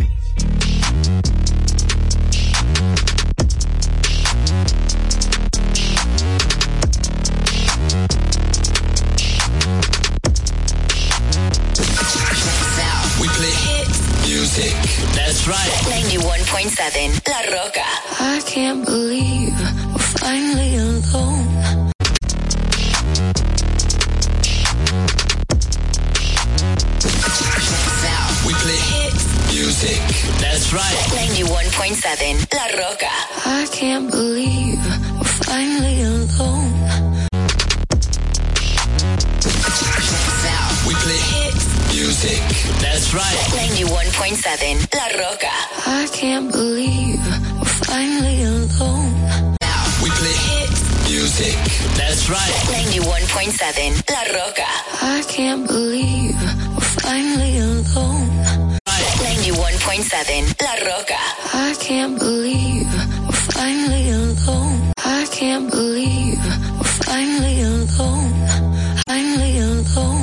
We 11.78 11.84
play 11.84 13.54
hit 13.54 13.88
music. 14.26 14.74
That's 15.14 15.48
right. 15.48 15.70
91.7 15.86 17.22
La 17.30 17.42
Roca. 17.54 17.86
I 18.20 18.42
can't 18.48 18.84
believe 18.84 19.54
we're 19.94 20.00
finally 20.00 20.78
alone. 20.78 21.94
We 28.44 28.54
play 28.56 28.82
hit 28.90 29.14
music. 29.54 30.02
That's 30.42 30.74
right. 30.74 30.98
91.7 31.14 32.54
La 32.56 32.66
Roca. 32.82 33.14
I 33.46 33.68
can't 33.72 34.10
believe 34.10 34.84
we're 35.16 35.24
finally 35.46 36.02
alone. 36.02 36.57
That's 42.98 43.14
right. 43.14 43.38
91.7 43.54 44.90
La 44.96 45.06
Roca. 45.22 45.54
I 45.86 46.08
can't 46.12 46.52
believe 46.52 47.22
we're 47.60 47.66
finally 47.86 48.42
alone. 48.42 49.14
Now 49.62 49.84
we 50.02 50.10
play 50.18 50.34
hit 50.34 50.72
music. 51.06 51.54
That's 51.94 52.28
right. 52.28 52.56
91.7 52.74 54.02
La 54.10 54.24
Roca. 54.34 54.66
I 55.04 55.24
can't 55.30 55.68
believe 55.68 56.42
we're 56.74 56.92
finally 57.06 57.60
alone. 57.60 58.80
91.7 58.88 60.60
La 60.66 60.74
Roca. 60.90 61.22
I 61.54 61.76
can't 61.80 62.18
believe 62.18 62.92
we're 63.28 63.44
finally 63.54 64.10
alone. 64.10 64.92
I 65.06 65.28
can't 65.30 65.70
believe 65.70 66.44
we're 66.80 66.98
finally 67.06 67.62
alone. 67.62 68.34
Finally 69.06 69.60
alone. 69.60 70.17